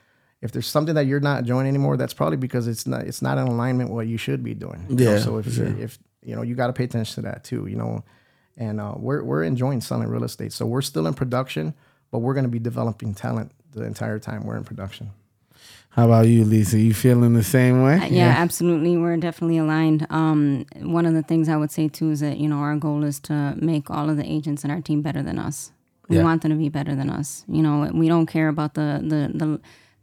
if 0.41 0.51
there's 0.51 0.67
something 0.67 0.95
that 0.95 1.05
you're 1.05 1.19
not 1.19 1.39
enjoying 1.39 1.67
anymore, 1.67 1.97
that's 1.97 2.13
probably 2.13 2.37
because 2.37 2.67
it's 2.67 2.87
not 2.87 3.01
it's 3.03 3.21
not 3.21 3.37
in 3.37 3.47
alignment 3.47 3.89
with 3.89 3.95
what 3.95 4.07
you 4.07 4.17
should 4.17 4.43
be 4.43 4.53
doing. 4.53 4.85
you 4.89 4.95
know? 5.05 5.11
Yeah, 5.13 5.19
So 5.19 5.37
if 5.37 5.45
for 5.45 5.63
you 5.65 5.75
if 5.79 5.99
you 6.23 6.35
know 6.35 6.41
you 6.41 6.55
got 6.55 6.67
to 6.67 6.73
pay 6.73 6.83
attention 6.85 7.15
to 7.15 7.21
that 7.29 7.43
too. 7.43 7.67
You 7.67 7.75
know, 7.75 8.03
and 8.57 8.79
uh, 8.81 8.93
we're 8.97 9.23
we're 9.23 9.43
enjoying 9.43 9.81
selling 9.81 10.07
real 10.09 10.23
estate. 10.23 10.53
So 10.53 10.65
we're 10.65 10.81
still 10.81 11.07
in 11.07 11.13
production, 11.13 11.73
but 12.11 12.19
we're 12.19 12.33
going 12.33 12.45
to 12.45 12.49
be 12.51 12.59
developing 12.59 13.13
talent 13.13 13.51
the 13.73 13.83
entire 13.83 14.19
time 14.19 14.45
we're 14.45 14.57
in 14.57 14.63
production. 14.63 15.11
How 15.89 16.05
about 16.05 16.27
you, 16.27 16.45
Lisa? 16.45 16.79
You 16.79 16.93
feeling 16.93 17.33
the 17.33 17.43
same 17.43 17.83
way? 17.83 17.95
Uh, 17.97 18.05
Yeah, 18.05 18.29
absolutely. 18.37 18.95
We're 18.95 19.17
definitely 19.17 19.57
aligned. 19.57 20.07
Um, 20.09 20.65
one 20.77 21.05
of 21.05 21.13
the 21.13 21.21
things 21.21 21.49
I 21.49 21.57
would 21.57 21.69
say 21.71 21.89
too 21.89 22.11
is 22.11 22.21
that 22.21 22.37
you 22.37 22.47
know 22.47 22.57
our 22.57 22.77
goal 22.77 23.03
is 23.03 23.19
to 23.21 23.55
make 23.57 23.89
all 23.91 24.09
of 24.09 24.15
the 24.17 24.25
agents 24.25 24.63
in 24.63 24.71
our 24.71 24.79
team 24.81 25.01
better 25.01 25.21
than 25.21 25.37
us. 25.37 25.71
We 26.07 26.17
Yeah. 26.17 26.23
want 26.23 26.41
them 26.43 26.51
to 26.51 26.57
be 26.57 26.69
better 26.69 26.95
than 26.95 27.09
us. 27.09 27.43
You 27.47 27.61
know, 27.61 27.89
we 27.93 28.07
don't 28.07 28.25
care 28.25 28.47
about 28.47 28.73
the 28.75 28.99
the 29.03 29.37
the, 29.37 29.61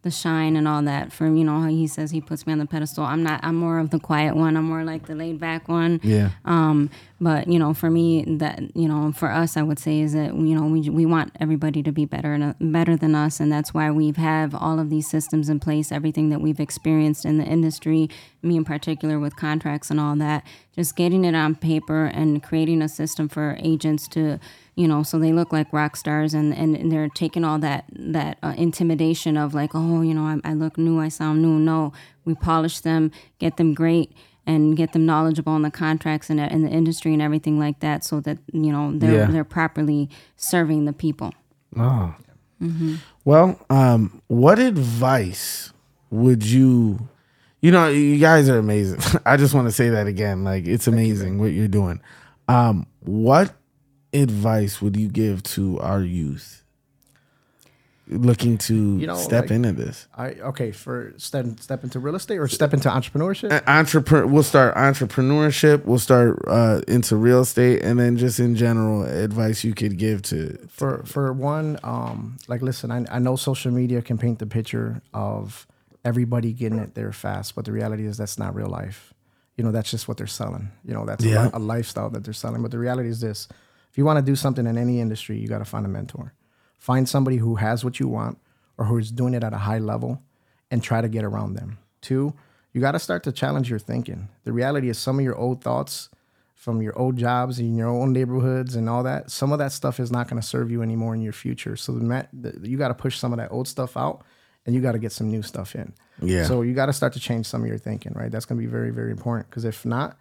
the 0.08 0.14
shine 0.14 0.56
and 0.56 0.66
all 0.66 0.82
that. 0.82 1.12
For 1.12 1.26
you 1.26 1.44
know, 1.44 1.60
how 1.60 1.68
he 1.68 1.86
says 1.86 2.10
he 2.10 2.20
puts 2.20 2.46
me 2.46 2.52
on 2.54 2.58
the 2.58 2.66
pedestal. 2.66 3.04
I'm 3.04 3.22
not. 3.22 3.40
I'm 3.42 3.56
more 3.56 3.78
of 3.78 3.90
the 3.90 3.98
quiet 3.98 4.34
one. 4.34 4.56
I'm 4.56 4.64
more 4.64 4.84
like 4.84 5.06
the 5.06 5.14
laid 5.14 5.38
back 5.38 5.68
one. 5.68 6.00
Yeah. 6.02 6.30
Um, 6.44 6.90
but 7.20 7.48
you 7.48 7.58
know, 7.58 7.74
for 7.74 7.90
me, 7.90 8.24
that 8.38 8.74
you 8.74 8.88
know, 8.88 9.12
for 9.12 9.30
us, 9.30 9.56
I 9.56 9.62
would 9.62 9.78
say 9.78 10.00
is 10.00 10.14
that 10.14 10.34
you 10.34 10.54
know 10.54 10.66
we 10.66 10.88
we 10.88 11.04
want 11.04 11.36
everybody 11.38 11.82
to 11.82 11.92
be 11.92 12.06
better 12.06 12.32
and 12.32 12.42
uh, 12.42 12.54
better 12.60 12.96
than 12.96 13.14
us, 13.14 13.38
and 13.38 13.52
that's 13.52 13.74
why 13.74 13.90
we 13.90 14.12
have 14.16 14.54
all 14.54 14.80
of 14.80 14.88
these 14.88 15.08
systems 15.08 15.48
in 15.48 15.60
place. 15.60 15.92
Everything 15.92 16.30
that 16.30 16.40
we've 16.40 16.60
experienced 16.60 17.24
in 17.24 17.36
the 17.36 17.44
industry, 17.44 18.08
me 18.42 18.56
in 18.56 18.64
particular, 18.64 19.18
with 19.18 19.36
contracts 19.36 19.90
and 19.90 20.00
all 20.00 20.16
that, 20.16 20.44
just 20.78 20.94
getting 20.94 21.24
it 21.24 21.34
on 21.34 21.56
paper 21.56 22.04
and 22.06 22.40
creating 22.40 22.80
a 22.82 22.88
system 22.88 23.28
for 23.28 23.56
agents 23.58 24.06
to 24.06 24.38
you 24.76 24.86
know 24.86 25.02
so 25.02 25.18
they 25.18 25.32
look 25.32 25.52
like 25.52 25.72
rock 25.72 25.96
stars 25.96 26.34
and 26.34 26.54
and, 26.54 26.92
they're 26.92 27.08
taking 27.08 27.42
all 27.48 27.58
that 27.58 27.84
that 27.90 28.38
uh, 28.44 28.54
intimidation 28.56 29.36
of 29.36 29.54
like 29.54 29.72
oh 29.74 30.02
you 30.02 30.14
know 30.14 30.22
I, 30.32 30.50
I 30.50 30.54
look 30.54 30.78
new 30.78 31.00
i 31.00 31.08
sound 31.08 31.42
new 31.42 31.58
no 31.58 31.92
we 32.24 32.34
polish 32.36 32.78
them 32.80 33.10
get 33.40 33.56
them 33.56 33.74
great 33.74 34.12
and 34.46 34.76
get 34.76 34.92
them 34.92 35.04
knowledgeable 35.04 35.52
on 35.52 35.62
the 35.62 35.70
contracts 35.70 36.30
and 36.30 36.38
in 36.38 36.62
the 36.62 36.70
industry 36.70 37.12
and 37.12 37.20
everything 37.20 37.58
like 37.58 37.80
that 37.80 38.04
so 38.04 38.20
that 38.20 38.38
you 38.52 38.70
know 38.70 38.84
they're 38.96 39.18
Yeah. 39.18 39.26
they're 39.32 39.44
properly 39.60 40.08
serving 40.36 40.84
the 40.84 40.92
people 40.92 41.32
Oh. 41.76 42.14
Well, 43.24 43.60
um, 43.70 44.22
what 44.26 44.58
advice 44.58 45.72
would 46.10 46.44
you? 46.46 47.08
You 47.60 47.72
know, 47.72 47.88
you 47.88 48.18
guys 48.18 48.48
are 48.48 48.58
amazing. 48.58 49.00
I 49.26 49.36
just 49.36 49.54
want 49.54 49.66
to 49.68 49.72
say 49.72 49.88
that 49.90 50.06
again. 50.06 50.44
Like, 50.44 50.66
it's 50.66 50.86
amazing 50.86 51.38
what 51.38 51.46
you're 51.52 51.66
doing. 51.68 52.00
Um, 52.46 52.86
what 53.00 53.52
advice 54.12 54.80
would 54.80 54.96
you 54.96 55.08
give 55.08 55.42
to 55.42 55.78
our 55.80 56.00
youth 56.02 56.62
looking 58.10 58.56
to 58.56 58.96
You 58.98 59.06
know, 59.06 59.16
step 59.16 59.44
like- 59.44 59.50
into 59.50 59.72
this? 59.72 60.06
I 60.16 60.30
okay 60.34 60.70
for 60.72 61.12
step 61.18 61.44
step 61.60 61.84
into 61.84 61.98
real 61.98 62.14
estate 62.14 62.38
or 62.38 62.48
step 62.48 62.72
into 62.72 62.88
entrepreneurship. 62.88 63.62
Entrepreneur. 63.66 64.26
We'll 64.26 64.42
start 64.44 64.74
entrepreneurship. 64.76 65.84
We'll 65.84 65.98
start 65.98 66.38
uh, 66.46 66.80
into 66.88 67.16
real 67.16 67.40
estate, 67.40 67.82
and 67.82 67.98
then 67.98 68.16
just 68.16 68.38
in 68.40 68.56
general 68.56 69.02
advice 69.02 69.62
you 69.64 69.74
could 69.74 69.98
give 69.98 70.22
to. 70.22 70.56
for 70.68 71.02
for 71.04 71.32
one, 71.34 71.78
um, 71.82 72.38
like 72.48 72.62
listen, 72.62 72.90
I, 72.90 73.04
I 73.10 73.18
know 73.18 73.36
social 73.36 73.72
media 73.72 74.00
can 74.00 74.16
paint 74.16 74.38
the 74.38 74.46
picture 74.46 75.02
of 75.12 75.66
everybody 76.08 76.52
getting 76.52 76.78
it 76.78 76.94
there 76.94 77.12
fast, 77.12 77.54
but 77.54 77.64
the 77.64 77.72
reality 77.72 78.06
is 78.06 78.16
that's 78.16 78.38
not 78.38 78.54
real 78.54 78.68
life. 78.68 79.12
You 79.56 79.64
know, 79.64 79.72
that's 79.72 79.90
just 79.90 80.08
what 80.08 80.16
they're 80.16 80.26
selling. 80.42 80.70
You 80.84 80.94
know, 80.94 81.04
that's 81.04 81.24
a 81.24 81.28
Yeah. 81.28 81.44
li- 81.46 81.50
a, 81.54 81.58
lifestyle 81.58 82.10
that 82.10 82.24
they're 82.24 82.32
selling. 82.44 82.62
But 82.62 82.70
the 82.70 82.78
reality 82.78 83.08
is 83.08 83.20
this: 83.20 83.48
if 83.90 83.98
you 83.98 84.04
want 84.04 84.18
to 84.18 84.24
do 84.32 84.36
something 84.36 84.66
in 84.66 84.78
any 84.78 85.00
industry, 85.00 85.38
you 85.38 85.48
got 85.48 85.58
to 85.58 85.64
find 85.64 85.84
a 85.84 85.88
mentor. 85.88 86.32
Find 86.78 87.08
somebody 87.08 87.36
who 87.38 87.56
has 87.56 87.84
what 87.84 87.98
you 88.00 88.08
want 88.08 88.38
or 88.76 88.84
who 88.86 88.96
is 88.98 89.10
doing 89.10 89.34
it 89.34 89.42
at 89.44 89.52
a 89.52 89.58
high 89.58 89.78
level, 89.78 90.22
and 90.70 90.82
try 90.82 91.00
to 91.00 91.08
get 91.08 91.24
around 91.24 91.54
them. 91.54 91.78
Two, 92.00 92.34
you 92.72 92.80
got 92.80 92.92
to 92.92 92.98
start 93.00 93.22
to 93.24 93.32
challenge 93.32 93.68
your 93.68 93.80
thinking. 93.80 94.28
The 94.44 94.52
reality 94.52 94.88
is 94.88 94.98
some 94.98 95.18
of 95.18 95.24
your 95.24 95.36
old 95.36 95.62
thoughts 95.62 96.08
from 96.54 96.82
your 96.82 96.96
old 96.98 97.16
jobs 97.16 97.58
in 97.58 97.74
your 97.76 97.88
own 97.88 98.12
neighborhoods 98.12 98.74
and 98.76 98.88
all 98.88 99.02
that, 99.04 99.30
some 99.30 99.52
of 99.52 99.58
that 99.60 99.70
stuff 99.72 100.00
is 100.00 100.10
not 100.10 100.28
going 100.28 100.40
to 100.40 100.46
serve 100.46 100.70
you 100.72 100.82
anymore 100.82 101.14
in 101.14 101.20
your 101.20 101.32
future. 101.32 101.76
So 101.76 101.92
the, 101.92 102.28
the, 102.32 102.68
you 102.68 102.76
got 102.76 102.88
to 102.88 102.94
push 102.94 103.16
some 103.16 103.32
of 103.32 103.38
that 103.38 103.52
old 103.52 103.68
stuff 103.68 103.96
out 103.96 104.22
and 104.68 104.74
you 104.74 104.82
got 104.82 104.92
to 104.92 104.98
get 104.98 105.12
some 105.12 105.30
new 105.30 105.40
stuff 105.40 105.74
in. 105.74 105.94
Yeah. 106.20 106.44
So 106.44 106.60
you 106.60 106.74
got 106.74 106.86
to 106.86 106.92
start 106.92 107.14
to 107.14 107.20
change 107.20 107.46
some 107.46 107.62
of 107.62 107.68
your 107.68 107.78
thinking, 107.78 108.12
right? 108.14 108.30
That's 108.30 108.44
going 108.44 108.60
to 108.60 108.62
be 108.66 108.70
very, 108.70 108.90
very 108.90 109.10
important 109.10 109.48
because 109.48 109.64
if 109.64 109.86
not, 109.86 110.18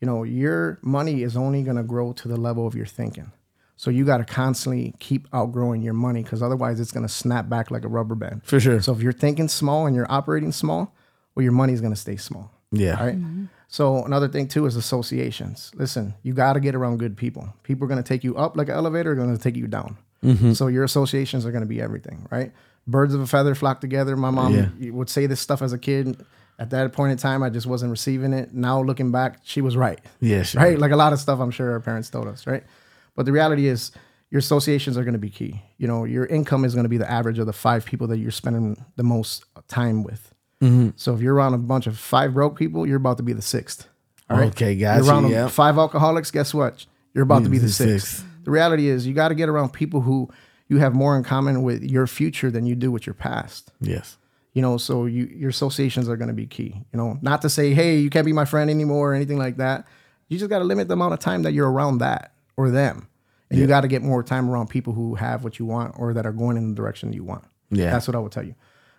you 0.00 0.06
know, 0.06 0.22
your 0.22 0.78
money 0.82 1.24
is 1.24 1.36
only 1.36 1.64
going 1.64 1.78
to 1.78 1.82
grow 1.82 2.12
to 2.12 2.28
the 2.28 2.36
level 2.36 2.64
of 2.64 2.76
your 2.76 2.86
thinking. 2.86 3.32
So 3.74 3.90
you 3.90 4.04
got 4.04 4.18
to 4.18 4.24
constantly 4.24 4.94
keep 5.00 5.26
outgrowing 5.32 5.82
your 5.82 5.94
money 5.94 6.22
because 6.22 6.44
otherwise 6.44 6.78
it's 6.78 6.92
going 6.92 7.06
to 7.06 7.12
snap 7.12 7.48
back 7.48 7.72
like 7.72 7.84
a 7.84 7.88
rubber 7.88 8.14
band. 8.14 8.42
For 8.44 8.60
sure. 8.60 8.80
So 8.80 8.92
if 8.92 9.00
you're 9.00 9.10
thinking 9.10 9.48
small 9.48 9.88
and 9.88 9.96
you're 9.96 10.10
operating 10.10 10.52
small, 10.52 10.94
well, 11.34 11.42
your 11.42 11.50
money's 11.50 11.80
going 11.80 11.92
to 11.92 12.00
stay 12.00 12.16
small. 12.16 12.52
Yeah. 12.70 13.00
All 13.00 13.06
right. 13.06 13.16
Mm-hmm. 13.16 13.46
So 13.66 14.04
another 14.04 14.28
thing 14.28 14.46
too 14.46 14.64
is 14.66 14.76
associations. 14.76 15.72
Listen, 15.74 16.14
you 16.22 16.34
got 16.34 16.52
to 16.52 16.60
get 16.60 16.76
around 16.76 16.98
good 16.98 17.16
people. 17.16 17.52
People 17.64 17.84
are 17.86 17.88
going 17.88 18.00
to 18.00 18.08
take 18.08 18.22
you 18.22 18.36
up 18.36 18.56
like 18.56 18.68
an 18.68 18.74
elevator, 18.74 19.10
Are 19.10 19.16
going 19.16 19.36
to 19.36 19.42
take 19.42 19.56
you 19.56 19.66
down. 19.66 19.96
Mm-hmm. 20.22 20.52
So 20.52 20.68
your 20.68 20.84
associations 20.84 21.44
are 21.44 21.50
going 21.50 21.62
to 21.62 21.68
be 21.68 21.80
everything, 21.80 22.28
right? 22.30 22.52
Birds 22.88 23.14
of 23.14 23.20
a 23.20 23.26
feather 23.26 23.54
flock 23.54 23.80
together. 23.80 24.16
My 24.16 24.30
mom 24.30 24.54
Yeah. 24.54 24.90
would 24.90 25.10
say 25.10 25.26
this 25.26 25.40
stuff 25.40 25.62
as 25.62 25.72
a 25.72 25.78
kid. 25.78 26.24
At 26.58 26.70
that 26.70 26.92
point 26.92 27.12
in 27.12 27.18
time, 27.18 27.44
I 27.44 27.50
just 27.50 27.66
wasn't 27.66 27.92
receiving 27.92 28.32
it. 28.32 28.52
Now 28.52 28.82
looking 28.82 29.12
back, 29.12 29.38
she 29.44 29.60
was 29.60 29.76
right. 29.76 30.00
Yeah, 30.20 30.42
sure. 30.42 30.60
Right. 30.60 30.76
Like 30.78 30.90
a 30.90 30.96
lot 30.96 31.12
of 31.12 31.20
stuff, 31.20 31.38
I'm 31.38 31.52
sure 31.52 31.70
our 31.70 31.80
parents 31.80 32.10
told 32.10 32.26
us, 32.26 32.48
right? 32.48 32.64
But 33.14 33.26
the 33.26 33.32
reality 33.32 33.68
is, 33.68 33.92
your 34.30 34.40
associations 34.40 34.98
are 34.98 35.04
going 35.04 35.14
to 35.14 35.18
be 35.18 35.30
key. 35.30 35.62
You 35.78 35.86
know, 35.86 36.04
your 36.04 36.26
income 36.26 36.64
is 36.64 36.74
going 36.74 36.84
to 36.84 36.88
be 36.88 36.98
the 36.98 37.10
average 37.10 37.38
of 37.38 37.46
the 37.46 37.52
five 37.52 37.84
people 37.84 38.06
that 38.08 38.18
you're 38.18 38.30
spending 38.30 38.84
the 38.96 39.02
most 39.02 39.44
time 39.68 40.02
with. 40.02 40.34
Mm-hmm. 40.60 40.90
So 40.96 41.14
if 41.14 41.20
you're 41.20 41.34
around 41.34 41.54
a 41.54 41.58
bunch 41.58 41.86
of 41.86 41.96
five 41.96 42.34
broke 42.34 42.58
people, 42.58 42.86
you're 42.86 42.96
about 42.96 43.16
to 43.18 43.22
be 43.22 43.32
the 43.32 43.42
sixth. 43.42 43.88
All 44.28 44.36
right. 44.36 44.48
Okay, 44.48 44.74
guys. 44.74 45.06
You're 45.06 45.14
around 45.14 45.30
yep. 45.30 45.50
five 45.50 45.78
alcoholics. 45.78 46.30
Guess 46.30 46.52
what? 46.52 46.84
You're 47.14 47.22
about 47.22 47.44
to 47.44 47.48
be 47.48 47.58
the 47.58 47.66
the 47.66 47.72
sixth. 47.72 48.08
sixth. 48.08 48.24
The 48.44 48.50
reality 48.50 48.88
is, 48.88 49.06
you 49.06 49.14
got 49.14 49.28
to 49.28 49.34
get 49.34 49.48
around 49.48 49.72
people 49.72 50.00
who 50.02 50.28
you 50.68 50.78
have 50.78 50.94
more 50.94 51.16
in 51.16 51.24
common 51.24 51.62
with 51.62 51.82
your 51.82 52.06
future 52.06 52.50
than 52.50 52.66
you 52.66 52.74
do 52.74 52.90
with 52.90 53.06
your 53.06 53.14
past. 53.14 53.72
Yes. 53.80 54.16
You 54.52 54.62
know, 54.62 54.76
so 54.76 55.06
you 55.06 55.24
your 55.24 55.50
associations 55.50 56.08
are 56.08 56.16
going 56.16 56.28
to 56.28 56.34
be 56.34 56.46
key. 56.46 56.74
You 56.92 56.96
know, 56.98 57.18
not 57.22 57.42
to 57.42 57.50
say, 57.50 57.74
hey, 57.74 57.98
you 57.98 58.10
can't 58.10 58.26
be 58.26 58.32
my 58.32 58.44
friend 58.44 58.70
anymore 58.70 59.12
or 59.12 59.14
anything 59.14 59.38
like 59.38 59.56
that. 59.58 59.86
You 60.28 60.38
just 60.38 60.50
got 60.50 60.58
to 60.58 60.64
limit 60.64 60.88
the 60.88 60.94
amount 60.94 61.14
of 61.14 61.20
time 61.20 61.42
that 61.42 61.52
you're 61.52 61.70
around 61.70 61.98
that 61.98 62.32
or 62.56 62.70
them, 62.70 63.08
and 63.50 63.58
you 63.58 63.66
got 63.66 63.82
to 63.82 63.88
get 63.88 64.02
more 64.02 64.22
time 64.22 64.50
around 64.50 64.68
people 64.68 64.92
who 64.92 65.14
have 65.14 65.44
what 65.44 65.58
you 65.58 65.64
want 65.64 65.94
or 65.98 66.12
that 66.12 66.26
are 66.26 66.32
going 66.32 66.56
in 66.56 66.70
the 66.70 66.74
direction 66.74 67.12
you 67.12 67.24
want. 67.24 67.44
Yeah. 67.70 67.90
that's 67.90 68.08
what 68.08 68.14
I 68.14 68.18
would 68.18 68.32
tell 68.32 68.44
you. 68.44 68.54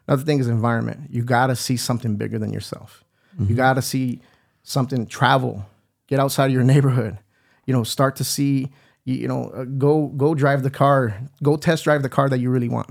Another 0.08 0.24
thing 0.24 0.40
is 0.40 0.48
environment. 0.48 1.10
You 1.12 1.24
got 1.24 1.48
to 1.48 1.56
see 1.56 1.78
something 1.78 2.16
bigger 2.16 2.40
than 2.40 2.52
yourself. 2.54 3.04
You 3.38 3.46
mm-hmm. 3.46 3.56
got 3.56 3.74
to 3.74 3.82
see 3.82 4.22
something. 4.64 5.06
Travel, 5.06 5.66
get 6.08 6.20
outside 6.20 6.48
of 6.48 6.52
your 6.52 6.64
neighborhood. 6.64 7.18
You 7.66 7.74
know, 7.74 7.84
start 7.84 8.16
to 8.18 8.24
see. 8.24 8.70
You, 9.10 9.16
you 9.16 9.28
know, 9.28 9.50
uh, 9.50 9.64
go 9.64 10.08
go 10.08 10.36
drive 10.36 10.62
the 10.64 10.70
car. 10.70 11.20
Go 11.42 11.58
test 11.58 11.84
drive 11.84 12.04
the 12.04 12.10
car 12.10 12.30
that 12.30 12.40
you 12.40 12.50
really 12.50 12.70
want. 12.70 12.90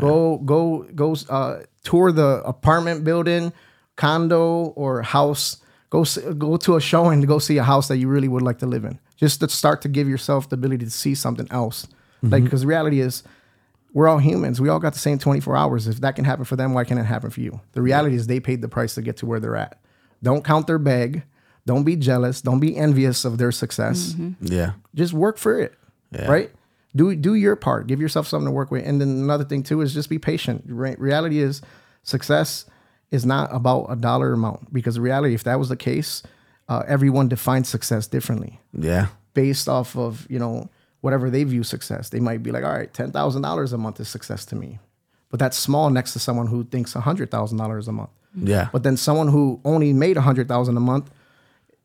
Go 0.00 0.38
go 0.38 0.86
go 0.94 1.16
uh, 1.28 1.62
tour 1.82 2.12
the 2.12 2.42
apartment 2.44 3.02
building, 3.02 3.52
condo 3.96 4.66
or 4.76 5.02
house. 5.02 5.56
Go 5.90 6.04
go 6.38 6.56
to 6.56 6.76
a 6.76 6.80
showing 6.80 7.20
to 7.20 7.26
go 7.26 7.40
see 7.40 7.58
a 7.58 7.64
house 7.64 7.88
that 7.88 7.96
you 7.96 8.06
really 8.06 8.28
would 8.28 8.42
like 8.42 8.58
to 8.60 8.66
live 8.66 8.84
in. 8.84 9.00
Just 9.16 9.40
to 9.40 9.48
start 9.48 9.82
to 9.82 9.88
give 9.88 10.08
yourself 10.08 10.48
the 10.48 10.54
ability 10.54 10.84
to 10.84 10.90
see 10.90 11.14
something 11.16 11.48
else. 11.50 11.86
Like 12.22 12.44
because 12.44 12.60
the 12.60 12.66
reality 12.68 13.00
is, 13.00 13.24
we're 13.92 14.06
all 14.06 14.18
humans. 14.18 14.60
We 14.60 14.68
all 14.68 14.78
got 14.78 14.92
the 14.92 14.98
same 14.98 15.18
24 15.18 15.56
hours. 15.56 15.88
If 15.88 16.00
that 16.02 16.14
can 16.14 16.24
happen 16.24 16.44
for 16.44 16.54
them, 16.54 16.74
why 16.74 16.84
can't 16.84 17.00
it 17.00 17.06
happen 17.06 17.30
for 17.30 17.40
you? 17.40 17.60
The 17.72 17.82
reality 17.82 18.14
is 18.14 18.26
they 18.26 18.40
paid 18.40 18.62
the 18.62 18.68
price 18.68 18.94
to 18.94 19.02
get 19.02 19.16
to 19.18 19.26
where 19.26 19.40
they're 19.40 19.56
at. 19.56 19.80
Don't 20.22 20.44
count 20.44 20.66
their 20.66 20.78
bag. 20.78 21.24
Don't 21.66 21.84
be 21.84 21.94
jealous. 21.96 22.40
Don't 22.40 22.60
be 22.60 22.76
envious 22.76 23.24
of 23.24 23.38
their 23.38 23.52
success 23.52 24.14
Yeah. 24.40 24.72
just 24.94 25.12
work 25.12 25.38
for 25.38 25.58
it 25.60 25.74
Yeah. 26.12 26.30
right 26.30 26.50
do 26.96 27.14
do 27.14 27.34
your 27.34 27.54
part 27.56 27.86
give 27.86 28.00
yourself 28.00 28.26
something 28.26 28.46
to 28.46 28.50
work 28.52 28.70
with 28.72 28.84
and 28.86 29.00
then 29.00 29.08
another 29.08 29.44
thing 29.44 29.62
too 29.62 29.80
is 29.80 29.94
just 29.94 30.08
be 30.08 30.18
patient 30.18 30.64
Re- 30.66 30.96
reality 30.98 31.38
is 31.38 31.62
success 32.02 32.64
is 33.12 33.24
not 33.26 33.48
about 33.54 33.86
a 33.90 33.96
dollar 33.96 34.32
amount 34.32 34.72
because 34.72 34.98
reality 34.98 35.34
if 35.34 35.44
that 35.44 35.58
was 35.58 35.68
the 35.68 35.76
case 35.76 36.22
uh, 36.68 36.82
everyone 36.88 37.28
defines 37.28 37.68
success 37.68 38.06
differently 38.08 38.58
Yeah. 38.72 39.06
based 39.34 39.68
off 39.68 39.96
of 39.96 40.26
you 40.28 40.38
know 40.38 40.68
whatever 41.00 41.30
they 41.30 41.44
view 41.44 41.62
success 41.62 42.08
they 42.08 42.20
might 42.20 42.42
be 42.42 42.50
like 42.50 42.64
all 42.64 42.72
right 42.72 42.92
$10000 42.92 43.72
a 43.72 43.78
month 43.78 44.00
is 44.00 44.08
success 44.08 44.44
to 44.46 44.56
me 44.56 44.78
but 45.30 45.38
that's 45.38 45.56
small 45.56 45.90
next 45.90 46.12
to 46.14 46.18
someone 46.18 46.48
who 46.48 46.64
thinks 46.64 46.94
$100000 46.94 47.88
a 47.88 47.92
month 47.92 48.10
Yeah. 48.34 48.68
but 48.72 48.82
then 48.82 48.96
someone 48.96 49.28
who 49.28 49.60
only 49.64 49.92
made 49.92 50.16
a 50.16 50.22
hundred 50.22 50.48
thousand 50.48 50.76
a 50.76 50.80
month, 50.80 51.10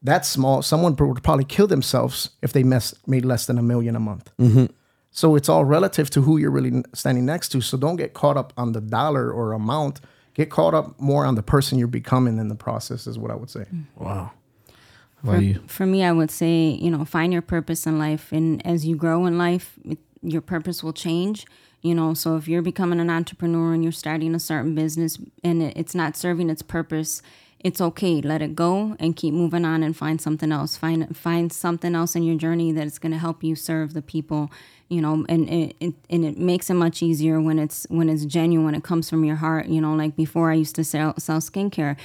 that's 0.05 0.29
small. 0.29 0.61
Someone 0.61 0.95
would 0.95 1.23
probably 1.23 1.45
kill 1.45 1.67
themselves 1.67 2.29
if 2.41 2.53
they 2.53 2.63
mess, 2.63 2.93
made 3.07 3.25
less 3.25 3.45
than 3.47 3.57
a 3.57 3.63
million 3.63 3.95
a 3.95 3.99
month. 3.99 4.31
Mm-hmm. 4.39 4.65
So 5.11 5.35
it's 5.35 5.49
all 5.49 5.65
relative 5.65 6.09
to 6.11 6.21
who 6.21 6.37
you're 6.37 6.51
really 6.51 6.83
standing 6.93 7.25
next 7.25 7.49
to. 7.49 7.61
So 7.61 7.77
don't 7.77 7.95
get 7.95 8.13
caught 8.13 8.37
up 8.37 8.53
on 8.57 8.73
the 8.73 8.81
dollar 8.81 9.31
or 9.31 9.53
amount. 9.53 10.01
Get 10.33 10.49
caught 10.49 10.73
up 10.73 10.99
more 10.99 11.25
on 11.25 11.35
the 11.35 11.43
person 11.43 11.79
you're 11.79 11.87
becoming 11.87 12.37
in 12.37 12.49
the 12.49 12.55
process. 12.55 13.07
Is 13.07 13.17
what 13.17 13.31
I 13.31 13.35
would 13.35 13.49
say. 13.49 13.61
Mm-hmm. 13.61 14.03
wow. 14.03 14.31
for, 15.21 15.27
Why 15.27 15.37
you? 15.37 15.63
for 15.67 15.85
me, 15.85 16.03
I 16.03 16.11
would 16.11 16.31
say, 16.31 16.67
you 16.69 16.91
know, 16.91 17.05
find 17.05 17.31
your 17.31 17.41
purpose 17.41 17.87
in 17.87 17.97
life. 17.97 18.31
And 18.31 18.65
as 18.65 18.85
you 18.85 18.95
grow 18.95 19.25
in 19.25 19.37
life, 19.37 19.75
it, 19.85 19.99
your 20.21 20.41
purpose 20.41 20.83
will 20.83 20.93
change. 20.93 21.45
You 21.81 21.95
know, 21.95 22.13
so 22.13 22.35
if 22.35 22.47
you're 22.47 22.63
becoming 22.63 22.99
an 22.99 23.09
entrepreneur 23.09 23.73
and 23.73 23.83
you're 23.83 23.91
starting 23.91 24.35
a 24.35 24.39
certain 24.39 24.75
business 24.75 25.17
and 25.43 25.61
it, 25.61 25.77
it's 25.77 25.95
not 25.95 26.17
serving 26.17 26.49
its 26.49 26.63
purpose, 26.63 27.21
it's 27.65 27.81
okay. 27.81 28.21
Let 28.21 28.43
it 28.43 28.53
go 28.55 28.95
and 28.99 29.15
keep 29.15 29.33
moving 29.33 29.65
on 29.65 29.81
and 29.81 29.97
find 29.97 30.21
something 30.21 30.51
else. 30.51 30.77
Find 30.77 31.17
find 31.17 31.51
something 31.51 31.95
else 31.95 32.15
in 32.15 32.21
your 32.21 32.37
journey 32.37 32.71
that 32.71 32.85
is 32.85 32.99
going 32.99 33.11
to 33.11 33.17
help 33.17 33.43
you 33.43 33.55
serve 33.55 33.95
the 33.95 34.03
people. 34.03 34.51
You 34.87 35.01
know, 35.01 35.25
and 35.27 35.49
it, 35.49 35.75
it 35.79 35.95
and 36.11 36.23
it 36.23 36.37
makes 36.37 36.69
it 36.69 36.75
much 36.75 37.01
easier 37.01 37.41
when 37.41 37.57
it's 37.57 37.87
when 37.89 38.07
it's 38.07 38.23
genuine. 38.25 38.65
when 38.65 38.75
It 38.75 38.83
comes 38.83 39.09
from 39.09 39.25
your 39.25 39.37
heart. 39.37 39.65
You 39.65 39.81
know, 39.81 39.95
like 39.95 40.15
before, 40.15 40.51
I 40.51 40.53
used 40.53 40.75
to 40.75 40.83
sell 40.83 41.15
sell 41.17 41.39
skincare. 41.39 41.97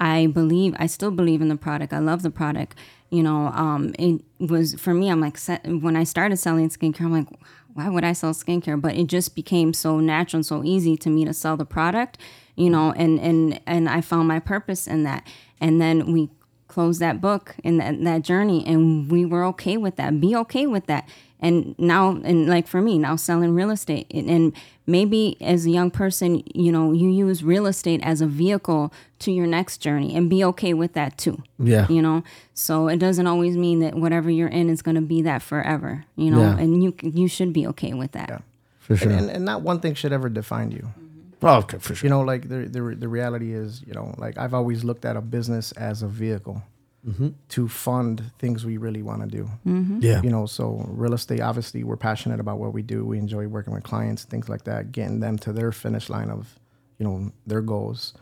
I 0.00 0.28
believe, 0.28 0.74
I 0.78 0.86
still 0.86 1.10
believe 1.12 1.42
in 1.42 1.48
the 1.48 1.56
product. 1.56 1.92
I 1.92 1.98
love 1.98 2.22
the 2.22 2.30
product. 2.30 2.74
you 3.12 3.22
know, 3.22 3.48
um, 3.48 3.94
it 3.98 4.22
was 4.40 4.74
for 4.76 4.94
me. 4.94 5.10
I'm 5.10 5.20
like, 5.20 5.38
when 5.66 5.96
I 5.96 6.04
started 6.04 6.38
selling 6.38 6.70
skincare, 6.70 7.02
I'm 7.02 7.12
like, 7.12 7.28
why 7.74 7.88
would 7.88 8.04
I 8.04 8.12
sell 8.12 8.32
skincare? 8.32 8.80
But 8.80 8.96
it 8.96 9.06
just 9.06 9.34
became 9.34 9.72
so 9.72 10.00
natural 10.00 10.38
and 10.38 10.46
so 10.46 10.62
easy 10.64 10.96
to 10.98 11.10
me 11.10 11.24
to 11.24 11.32
sell 11.32 11.56
the 11.56 11.64
product, 11.64 12.18
you 12.56 12.70
know, 12.70 12.92
and 12.92 13.18
and 13.20 13.60
and 13.66 13.88
I 13.88 14.00
found 14.00 14.28
my 14.28 14.38
purpose 14.38 14.86
in 14.86 15.04
that. 15.04 15.26
And 15.60 15.80
then 15.80 16.12
we 16.12 16.30
closed 16.68 17.00
that 17.00 17.20
book 17.20 17.54
and 17.62 17.78
that, 17.80 18.02
that 18.02 18.22
journey, 18.22 18.64
and 18.66 19.10
we 19.10 19.24
were 19.24 19.44
okay 19.44 19.76
with 19.76 19.96
that. 19.96 20.20
Be 20.20 20.34
okay 20.36 20.66
with 20.66 20.86
that 20.86 21.08
and 21.42 21.74
now 21.78 22.20
and 22.24 22.48
like 22.48 22.66
for 22.66 22.80
me 22.80 22.98
now 22.98 23.16
selling 23.16 23.54
real 23.54 23.70
estate. 23.70 24.06
And, 24.14 24.54
maybe 24.84 25.36
as 25.40 25.64
a 25.64 25.70
young 25.70 25.92
person 25.92 26.42
you 26.56 26.72
know 26.72 26.90
you 26.90 27.08
use 27.08 27.44
real 27.44 27.66
estate 27.66 28.00
as 28.02 28.20
a 28.20 28.26
vehicle 28.26 28.92
to 29.20 29.30
your 29.30 29.46
next 29.46 29.78
journey 29.78 30.12
and 30.16 30.28
be 30.28 30.42
okay 30.42 30.74
with 30.74 30.92
that 30.94 31.16
too. 31.16 31.40
Yeah. 31.56 31.86
You 31.88 32.02
know? 32.02 32.24
So 32.54 32.88
it 32.88 32.96
doesn't 32.96 33.28
always 33.28 33.56
mean 33.56 33.78
that 33.78 33.94
whatever 33.94 34.28
you're 34.28 34.48
in 34.48 34.68
is 34.68 34.82
going 34.82 34.96
to 34.96 35.00
be 35.00 35.22
that 35.22 35.40
forever 35.40 36.04
you 36.16 36.32
know? 36.32 36.40
Yeah. 36.40 36.58
and 36.58 36.82
you 36.82 36.94
you 37.00 37.28
should 37.28 37.52
be 37.52 37.64
okay 37.68 37.92
with 37.92 38.10
that. 38.12 38.28
Yeah. 38.28 38.38
for 38.80 38.96
sure. 38.96 39.12
and, 39.12 39.20
and, 39.20 39.30
and, 39.30 39.44
not 39.44 39.62
one 39.62 39.78
thing 39.78 39.94
should 39.94 40.12
ever 40.12 40.28
define 40.28 40.72
you. 40.72 40.82
Mm-hmm. 40.82 41.46
oh, 41.46 41.58
okay 41.58 41.78
for 41.78 41.94
sure. 41.94 42.06
You 42.06 42.10
know 42.10 42.22
like 42.22 42.48
the, 42.48 42.66
the 42.66 42.96
the 42.98 43.08
reality 43.08 43.52
is 43.52 43.82
you 43.86 43.94
know 43.94 44.14
like 44.18 44.36
i've 44.36 44.54
always 44.54 44.82
looked 44.82 45.04
at 45.04 45.16
a 45.16 45.20
business 45.20 45.70
as 45.72 46.02
a 46.02 46.08
vehicle 46.08 46.60
mm-hmm. 47.06 47.28
to 47.48 47.68
fund 47.68 48.22
things 48.38 48.64
we 48.64 48.76
really 48.76 49.02
want 49.02 49.22
to 49.22 49.28
do. 49.28 49.50
Mm-hmm. 49.66 50.00
Yeah. 50.02 50.22
You 50.22 50.30
know, 50.30 50.46
so 50.46 50.84
real 50.88 51.14
estate, 51.14 51.40
obviously, 51.40 51.84
we're 51.84 51.96
passionate 51.96 52.40
about 52.40 52.58
what 52.58 52.72
we 52.72 52.82
do. 52.82 53.04
We 53.04 53.18
enjoy 53.18 53.46
working 53.48 53.74
with 53.74 53.82
clients, 53.82 54.24
things 54.24 54.48
like 54.48 54.64
that, 54.64 54.92
getting 54.92 55.20
them 55.20 55.38
to 55.38 55.52
their 55.52 55.72
finish 55.72 56.08
line 56.08 56.30
of, 56.30 56.58
you 56.98 57.06
know, 57.06 57.32
their 57.46 57.60
goals. 57.60 58.14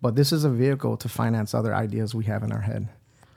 But 0.00 0.16
this 0.16 0.32
is 0.32 0.44
a 0.44 0.50
vehicle 0.50 0.96
to 0.98 1.08
finance 1.08 1.54
other 1.54 1.74
ideas 1.74 2.14
we 2.14 2.24
have 2.24 2.42
in 2.42 2.52
our 2.52 2.60
head. 2.60 2.88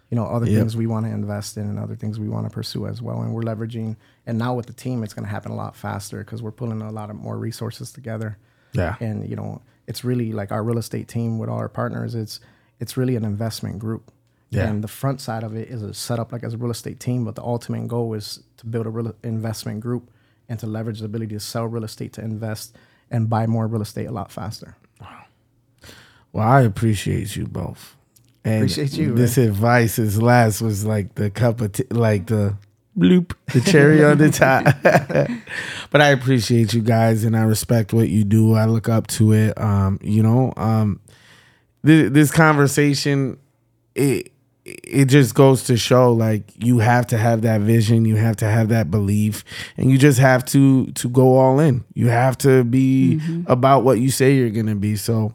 You 0.10 0.16
know, 0.16 0.26
other 0.26 0.46
yep. 0.46 0.60
things 0.60 0.78
we 0.78 0.88
want 0.88 1.06
to 1.06 1.12
invest 1.12 1.58
in 1.58 1.64
and 1.64 1.78
other 1.78 1.96
things 1.96 2.18
we 2.18 2.30
want 2.30 2.46
to 2.46 2.50
pursue 2.50 2.88
as 2.88 3.02
well. 3.02 3.22
And 3.22 3.34
we're 3.34 3.42
leveraging, 3.42 3.98
and 4.26 4.38
now 4.38 4.54
with 4.54 4.66
the 4.66 4.74
team, 4.74 5.04
it's 5.04 5.14
going 5.14 5.26
to 5.26 5.30
happen 5.30 5.52
a 5.52 5.56
lot 5.56 5.76
faster 5.76 6.20
because 6.20 6.42
we're 6.42 6.52
pulling 6.52 6.82
a 6.82 6.92
lot 6.92 7.10
of 7.10 7.18
more 7.18 7.38
resources 7.38 7.92
together. 7.92 8.38
Yeah. 8.72 8.96
And, 9.02 9.30
you 9.30 9.36
know, 9.36 9.62
it's 9.86 10.06
really 10.06 10.32
like 10.32 10.52
our 10.54 10.64
real 10.64 10.78
estate 10.78 11.10
team 11.10 11.40
with 11.40 11.50
all 11.50 11.58
our 11.58 11.68
partners, 11.68 12.16
it's, 12.16 12.40
it's 12.80 12.96
really 12.96 13.18
an 13.18 13.26
investment 13.26 13.80
group 13.80 14.12
yeah. 14.50 14.68
And 14.68 14.84
the 14.84 14.88
front 14.88 15.20
side 15.20 15.44
of 15.44 15.56
it 15.56 15.70
is 15.70 15.82
a 15.84 15.94
setup 15.94 16.32
like 16.32 16.44
as 16.44 16.54
a 16.54 16.58
real 16.58 16.72
estate 16.72 17.00
team, 17.00 17.26
but 17.26 17.36
the 17.36 17.44
ultimate 17.44 17.88
goal 17.88 18.14
is 18.14 18.44
to 18.58 18.66
build 18.66 18.86
a 18.86 18.90
real 18.90 19.14
investment 19.24 19.82
group 19.82 20.10
and 20.48 20.58
to 20.60 20.68
leverage 20.68 21.00
the 21.00 21.06
ability 21.06 21.36
to 21.36 21.40
sell 21.40 21.66
real 21.66 21.84
estate 21.84 22.14
to 22.14 22.22
invest 22.22 22.76
and 23.12 23.30
buy 23.30 23.46
more 23.46 23.68
real 23.68 23.82
estate 23.82 24.06
a 24.06 24.12
lot 24.12 24.32
faster. 24.32 24.78
Wow. 25.02 25.26
Well, 26.32 26.48
I 26.48 26.62
appreciate 26.62 27.36
you 27.36 27.46
both. 27.46 27.96
And 28.46 28.58
appreciate 28.64 28.94
you. 28.94 29.14
This 29.14 29.38
man. 29.38 29.48
advice 29.48 30.00
is 30.00 30.22
last 30.22 30.62
was 30.62 30.86
like 30.86 31.16
the 31.16 31.30
cup 31.30 31.60
of 31.60 31.74
t- 31.74 31.84
like 31.92 32.28
the 32.28 32.56
bloop, 32.98 33.34
the 33.54 33.60
cherry 33.60 34.04
on 34.04 34.18
the 34.18 34.30
top. 34.32 34.64
but 35.92 36.02
I 36.02 36.10
appreciate 36.10 36.74
you 36.74 36.82
guys 36.82 37.26
and 37.26 37.36
I 37.36 37.42
respect 37.42 37.92
what 37.92 38.08
you 38.08 38.24
do. 38.24 38.54
I 38.54 38.66
look 38.66 38.88
up 38.88 39.08
to 39.08 39.34
it. 39.34 39.60
Um, 39.60 40.00
you 40.02 40.24
know, 40.24 40.54
um, 40.56 41.02
th- 41.86 42.14
this 42.14 42.32
conversation, 42.32 43.38
it 43.94 44.32
it 44.68 45.06
just 45.06 45.34
goes 45.34 45.64
to 45.64 45.78
show 45.78 46.12
like 46.12 46.44
you 46.58 46.80
have 46.80 47.08
to 47.08 47.18
have 47.18 47.42
that 47.42 47.62
vision 47.62 48.04
you 48.04 48.18
have 48.18 48.36
to 48.36 48.46
have 48.46 48.68
that 48.68 48.92
belief 48.92 49.46
and 49.78 49.90
you 49.90 49.98
just 49.98 50.20
have 50.20 50.44
to 50.46 50.88
to 50.94 51.10
go 51.10 51.38
all 51.38 51.60
in. 51.60 51.84
You 51.94 52.08
have 52.08 52.38
to 52.40 52.64
be 52.64 53.20
mm-hmm. 53.22 53.50
about 53.50 53.84
what 53.84 54.00
you 54.00 54.12
say 54.12 54.36
you're 54.36 54.50
gonna 54.50 54.76
be. 54.76 54.96
So 54.96 55.34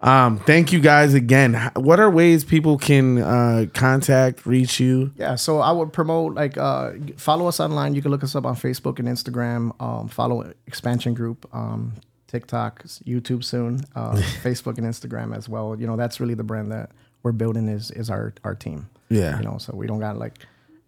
um 0.00 0.38
thank 0.40 0.72
you 0.72 0.80
guys 0.80 1.14
again. 1.14 1.70
What 1.76 2.00
are 2.00 2.10
ways 2.10 2.44
people 2.44 2.76
can 2.76 3.18
uh 3.18 3.66
contact 3.72 4.46
reach 4.46 4.80
you? 4.80 5.12
Yeah 5.16 5.36
so 5.36 5.60
i 5.60 5.70
would 5.70 5.92
promote 5.92 6.34
like 6.34 6.58
uh 6.58 6.92
follow 7.16 7.46
us 7.46 7.60
online. 7.60 7.94
You 7.94 8.02
can 8.02 8.10
look 8.10 8.24
us 8.24 8.34
up 8.34 8.44
on 8.44 8.56
facebook 8.56 8.98
and 8.98 9.06
instagram. 9.06 9.80
Um 9.80 10.08
follow 10.08 10.52
expansion 10.66 11.14
group 11.14 11.48
um 11.54 11.92
tiktok 12.26 12.82
youtube 13.04 13.44
soon 13.44 13.80
uh 13.94 14.12
facebook 14.42 14.78
and 14.78 14.86
instagram 14.86 15.36
as 15.36 15.48
well. 15.48 15.76
You 15.78 15.86
know 15.86 15.96
that's 15.96 16.18
really 16.18 16.34
the 16.34 16.44
brand 16.44 16.72
that 16.72 16.90
we're 17.22 17.32
building 17.32 17.68
is 17.68 17.90
is 17.90 18.10
our 18.10 18.34
our 18.44 18.54
team. 18.54 18.88
Yeah, 19.08 19.38
you 19.38 19.44
know, 19.44 19.58
so 19.58 19.74
we 19.74 19.86
don't 19.86 20.00
got 20.00 20.18
like 20.18 20.38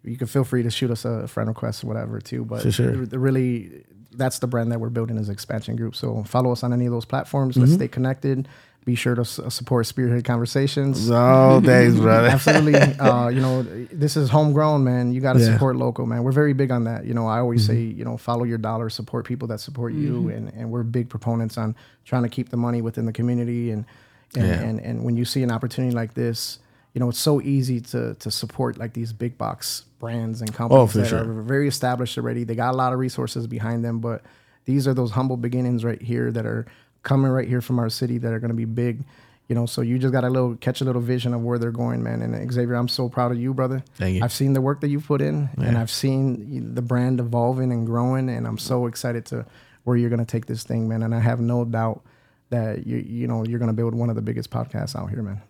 you 0.05 0.17
can 0.17 0.27
feel 0.27 0.45
free 0.45 0.63
to 0.63 0.71
shoot 0.71 0.91
us 0.91 1.05
a 1.05 1.27
friend 1.27 1.49
request 1.49 1.85
or 1.85 1.87
whatever 1.87 2.21
too. 2.21 2.45
But 2.45 2.73
sure. 2.73 2.93
really, 2.93 3.85
that's 4.13 4.39
the 4.39 4.47
brand 4.47 4.71
that 4.73 4.81
we're 4.81 4.91
building 4.91 5.19
as 5.19 5.29
expansion 5.29 5.77
group. 5.77 5.97
So 5.97 6.23
follow 6.25 6.53
us 6.53 6.63
on 6.63 6.73
any 6.73 6.87
of 6.87 6.93
those 6.93 7.05
platforms. 7.05 7.55
Mm-hmm. 7.55 7.63
Let's 7.63 7.75
stay 7.75 7.89
connected. 7.89 8.49
Be 8.85 8.97
sure 8.97 9.15
to 9.15 9.23
uh, 9.23 9.49
support 9.49 9.87
Spearhead 9.87 10.27
Conversations. 10.27 11.11
All 11.11 11.63
days, 11.63 11.95
brother. 12.01 12.29
Absolutely. 12.29 12.75
Uh, 12.75 13.29
you 13.29 13.41
know, 13.41 13.63
this 13.63 14.15
is 14.15 14.29
homegrown, 14.29 14.85
man. 14.85 15.11
You 15.15 15.23
got 15.23 15.35
to 15.35 15.39
yeah. 15.39 15.55
support 15.55 15.77
local, 15.77 16.05
man. 16.05 16.23
We're 16.23 16.33
very 16.33 16.53
big 16.53 16.71
on 16.71 16.85
that. 16.85 17.07
You 17.07 17.15
know, 17.15 17.27
I 17.27 17.39
always 17.39 17.63
mm-hmm. 17.63 17.73
say, 17.73 17.81
you 17.81 18.05
know, 18.05 18.19
follow 18.19 18.45
your 18.45 18.59
dollar, 18.59 18.91
support 18.91 19.25
people 19.25 19.49
that 19.49 19.61
support 19.61 19.95
mm-hmm. 19.95 20.03
you, 20.03 20.29
and 20.29 20.53
and 20.53 20.71
we're 20.71 20.83
big 20.83 21.09
proponents 21.09 21.57
on 21.57 21.75
trying 22.05 22.25
to 22.25 22.29
keep 22.29 22.51
the 22.51 22.59
money 22.59 22.83
within 22.83 23.07
the 23.07 23.13
community 23.13 23.71
and 23.71 23.87
and, 24.37 24.47
yeah. 24.47 24.61
and 24.61 24.81
and 24.81 25.05
when 25.05 25.17
you 25.17 25.25
see 25.25 25.43
an 25.43 25.51
opportunity 25.51 25.95
like 25.95 26.15
this 26.15 26.59
you 26.95 27.01
know, 27.01 27.09
it's 27.09 27.19
so 27.19 27.41
easy 27.43 27.81
to 27.81 28.15
to 28.15 28.31
support 28.31 28.79
like 28.79 28.95
these 28.95 29.13
big 29.13 29.37
box 29.37 29.85
brands 29.99 30.41
and 30.41 30.51
oh, 30.51 30.55
companies 30.55 30.97
oh, 30.97 31.01
that 31.01 31.09
sure. 31.09 31.19
are 31.19 31.43
very 31.43 31.69
established 31.69 32.17
already. 32.17 32.45
They 32.45 32.55
got 32.55 32.73
a 32.73 32.77
lot 32.77 32.93
of 32.93 33.01
resources 33.01 33.47
behind 33.47 33.85
them, 33.85 33.99
but 33.99 34.23
these 34.65 34.87
are 34.87 34.95
those 34.95 35.11
humble 35.11 35.37
beginnings 35.37 35.85
right 35.85 36.01
here 36.01 36.31
that 36.31 36.47
are 36.47 36.67
coming 37.03 37.31
right 37.31 37.49
here 37.49 37.61
from 37.61 37.79
our 37.81 37.91
city 37.91 38.19
that 38.19 38.33
are 38.33 38.39
going 38.39 38.51
to 38.51 38.57
be 38.57 38.65
big. 38.65 39.05
You 39.49 39.55
know, 39.55 39.67
so 39.67 39.83
you 39.83 39.99
just 39.99 40.13
got 40.13 40.25
a 40.25 40.31
little 40.31 40.55
catch 40.57 40.81
a 40.81 40.85
little 40.85 41.03
vision 41.03 41.35
of 41.35 41.43
where 41.43 41.59
they're 41.59 41.73
going, 41.73 42.03
man. 42.03 42.23
And 42.23 42.51
Xavier, 42.51 42.77
I'm 42.77 42.89
so 42.89 43.09
proud 43.09 43.33
of 43.33 43.39
you, 43.39 43.53
brother. 43.53 43.85
Thank 43.97 44.17
you. 44.17 44.23
I've 44.23 44.33
seen 44.33 44.53
the 44.53 44.63
work 44.63 44.81
that 44.81 44.89
you've 44.89 45.07
put 45.07 45.21
in, 45.21 45.51
yeah. 45.59 45.67
and 45.67 45.77
I've 45.77 45.91
seen 45.91 46.75
the 46.75 46.81
brand 46.81 47.21
evolving 47.21 47.73
and 47.73 47.85
growing, 47.85 48.31
and 48.31 48.47
I'm 48.47 48.57
so 48.57 48.87
excited 48.87 49.27
to 49.27 49.45
where 49.83 49.97
you're 49.97 50.09
going 50.09 50.25
to 50.25 50.25
take 50.25 50.47
this 50.47 50.63
thing, 50.63 50.89
man. 50.89 51.03
And 51.03 51.15
I 51.15 51.21
have 51.21 51.41
no 51.41 51.65
doubt 51.65 52.03
that 52.51 52.87
you 52.87 52.99
you 52.99 53.27
know 53.27 53.45
you're 53.45 53.59
gonna 53.59 53.73
build 53.73 53.95
one 53.95 54.11
of 54.11 54.17
the 54.17 54.23
biggest 54.23 54.51
podcasts 54.51 54.97
out 54.97 55.11
here, 55.11 55.23
man. 55.23 55.41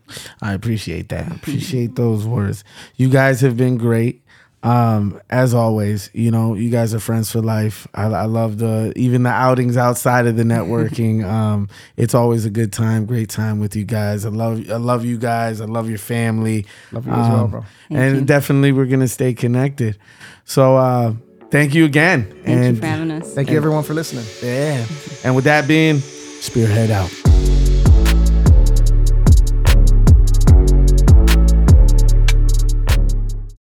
I 0.41 0.53
appreciate 0.55 1.09
that. 1.11 1.31
I 1.31 1.35
appreciate 1.37 1.97
those 1.97 2.27
words. 2.27 2.65
You 2.97 3.09
guys 3.09 3.41
have 3.41 3.57
been 3.57 3.77
great. 3.77 4.23
Um, 4.63 5.21
as 5.29 5.53
always, 5.53 6.09
you 6.15 6.31
know, 6.31 6.55
you 6.55 6.71
guys 6.71 6.95
are 6.95 6.99
friends 6.99 7.31
for 7.31 7.43
life. 7.43 7.87
I, 7.93 8.05
I 8.05 8.25
love 8.25 8.57
the 8.57 8.95
even 8.97 9.23
the 9.23 9.29
outings 9.29 9.77
outside 9.77 10.27
of 10.27 10.37
the 10.37 10.43
networking. 10.43 11.23
um, 11.31 11.69
it's 11.99 12.15
always 12.15 12.47
a 12.47 12.51
good 12.51 12.73
time, 12.73 13.05
great 13.05 13.29
time 13.29 13.61
with 13.61 13.77
you 13.77 13.85
guys. 13.85 14.25
I 14.25 14.31
love 14.31 14.71
I 14.71 14.77
love 14.77 15.05
you 15.05 15.19
guys. 15.19 15.61
I 15.61 15.67
love 15.67 15.91
your 15.91 15.99
family. 15.99 16.65
Love 16.93 17.07
you 17.07 17.13
um, 17.13 17.21
as 17.21 17.29
well, 17.29 17.49
bro. 17.49 17.61
Thank 17.61 18.01
and 18.01 18.17
you. 18.17 18.25
definitely 18.25 18.73
we're 18.73 18.87
gonna 18.87 19.07
stay 19.07 19.35
connected. 19.35 19.99
So 20.47 20.79
uh 20.79 21.13
thank 21.51 21.75
you 21.75 21.85
again. 21.85 22.25
Thank 22.25 22.49
and, 22.49 22.77
you 22.77 22.81
for 22.81 22.87
having 22.87 23.11
us. 23.11 23.35
Thank 23.35 23.51
you 23.51 23.59
everyone 23.59 23.85
for 23.85 23.93
listening. 23.93 24.25
Yeah. 24.43 24.87
and 25.25 25.37
with 25.37 25.45
that 25.45 25.69
being 25.69 26.01
Spearhead 26.45 26.91
out. 26.91 27.24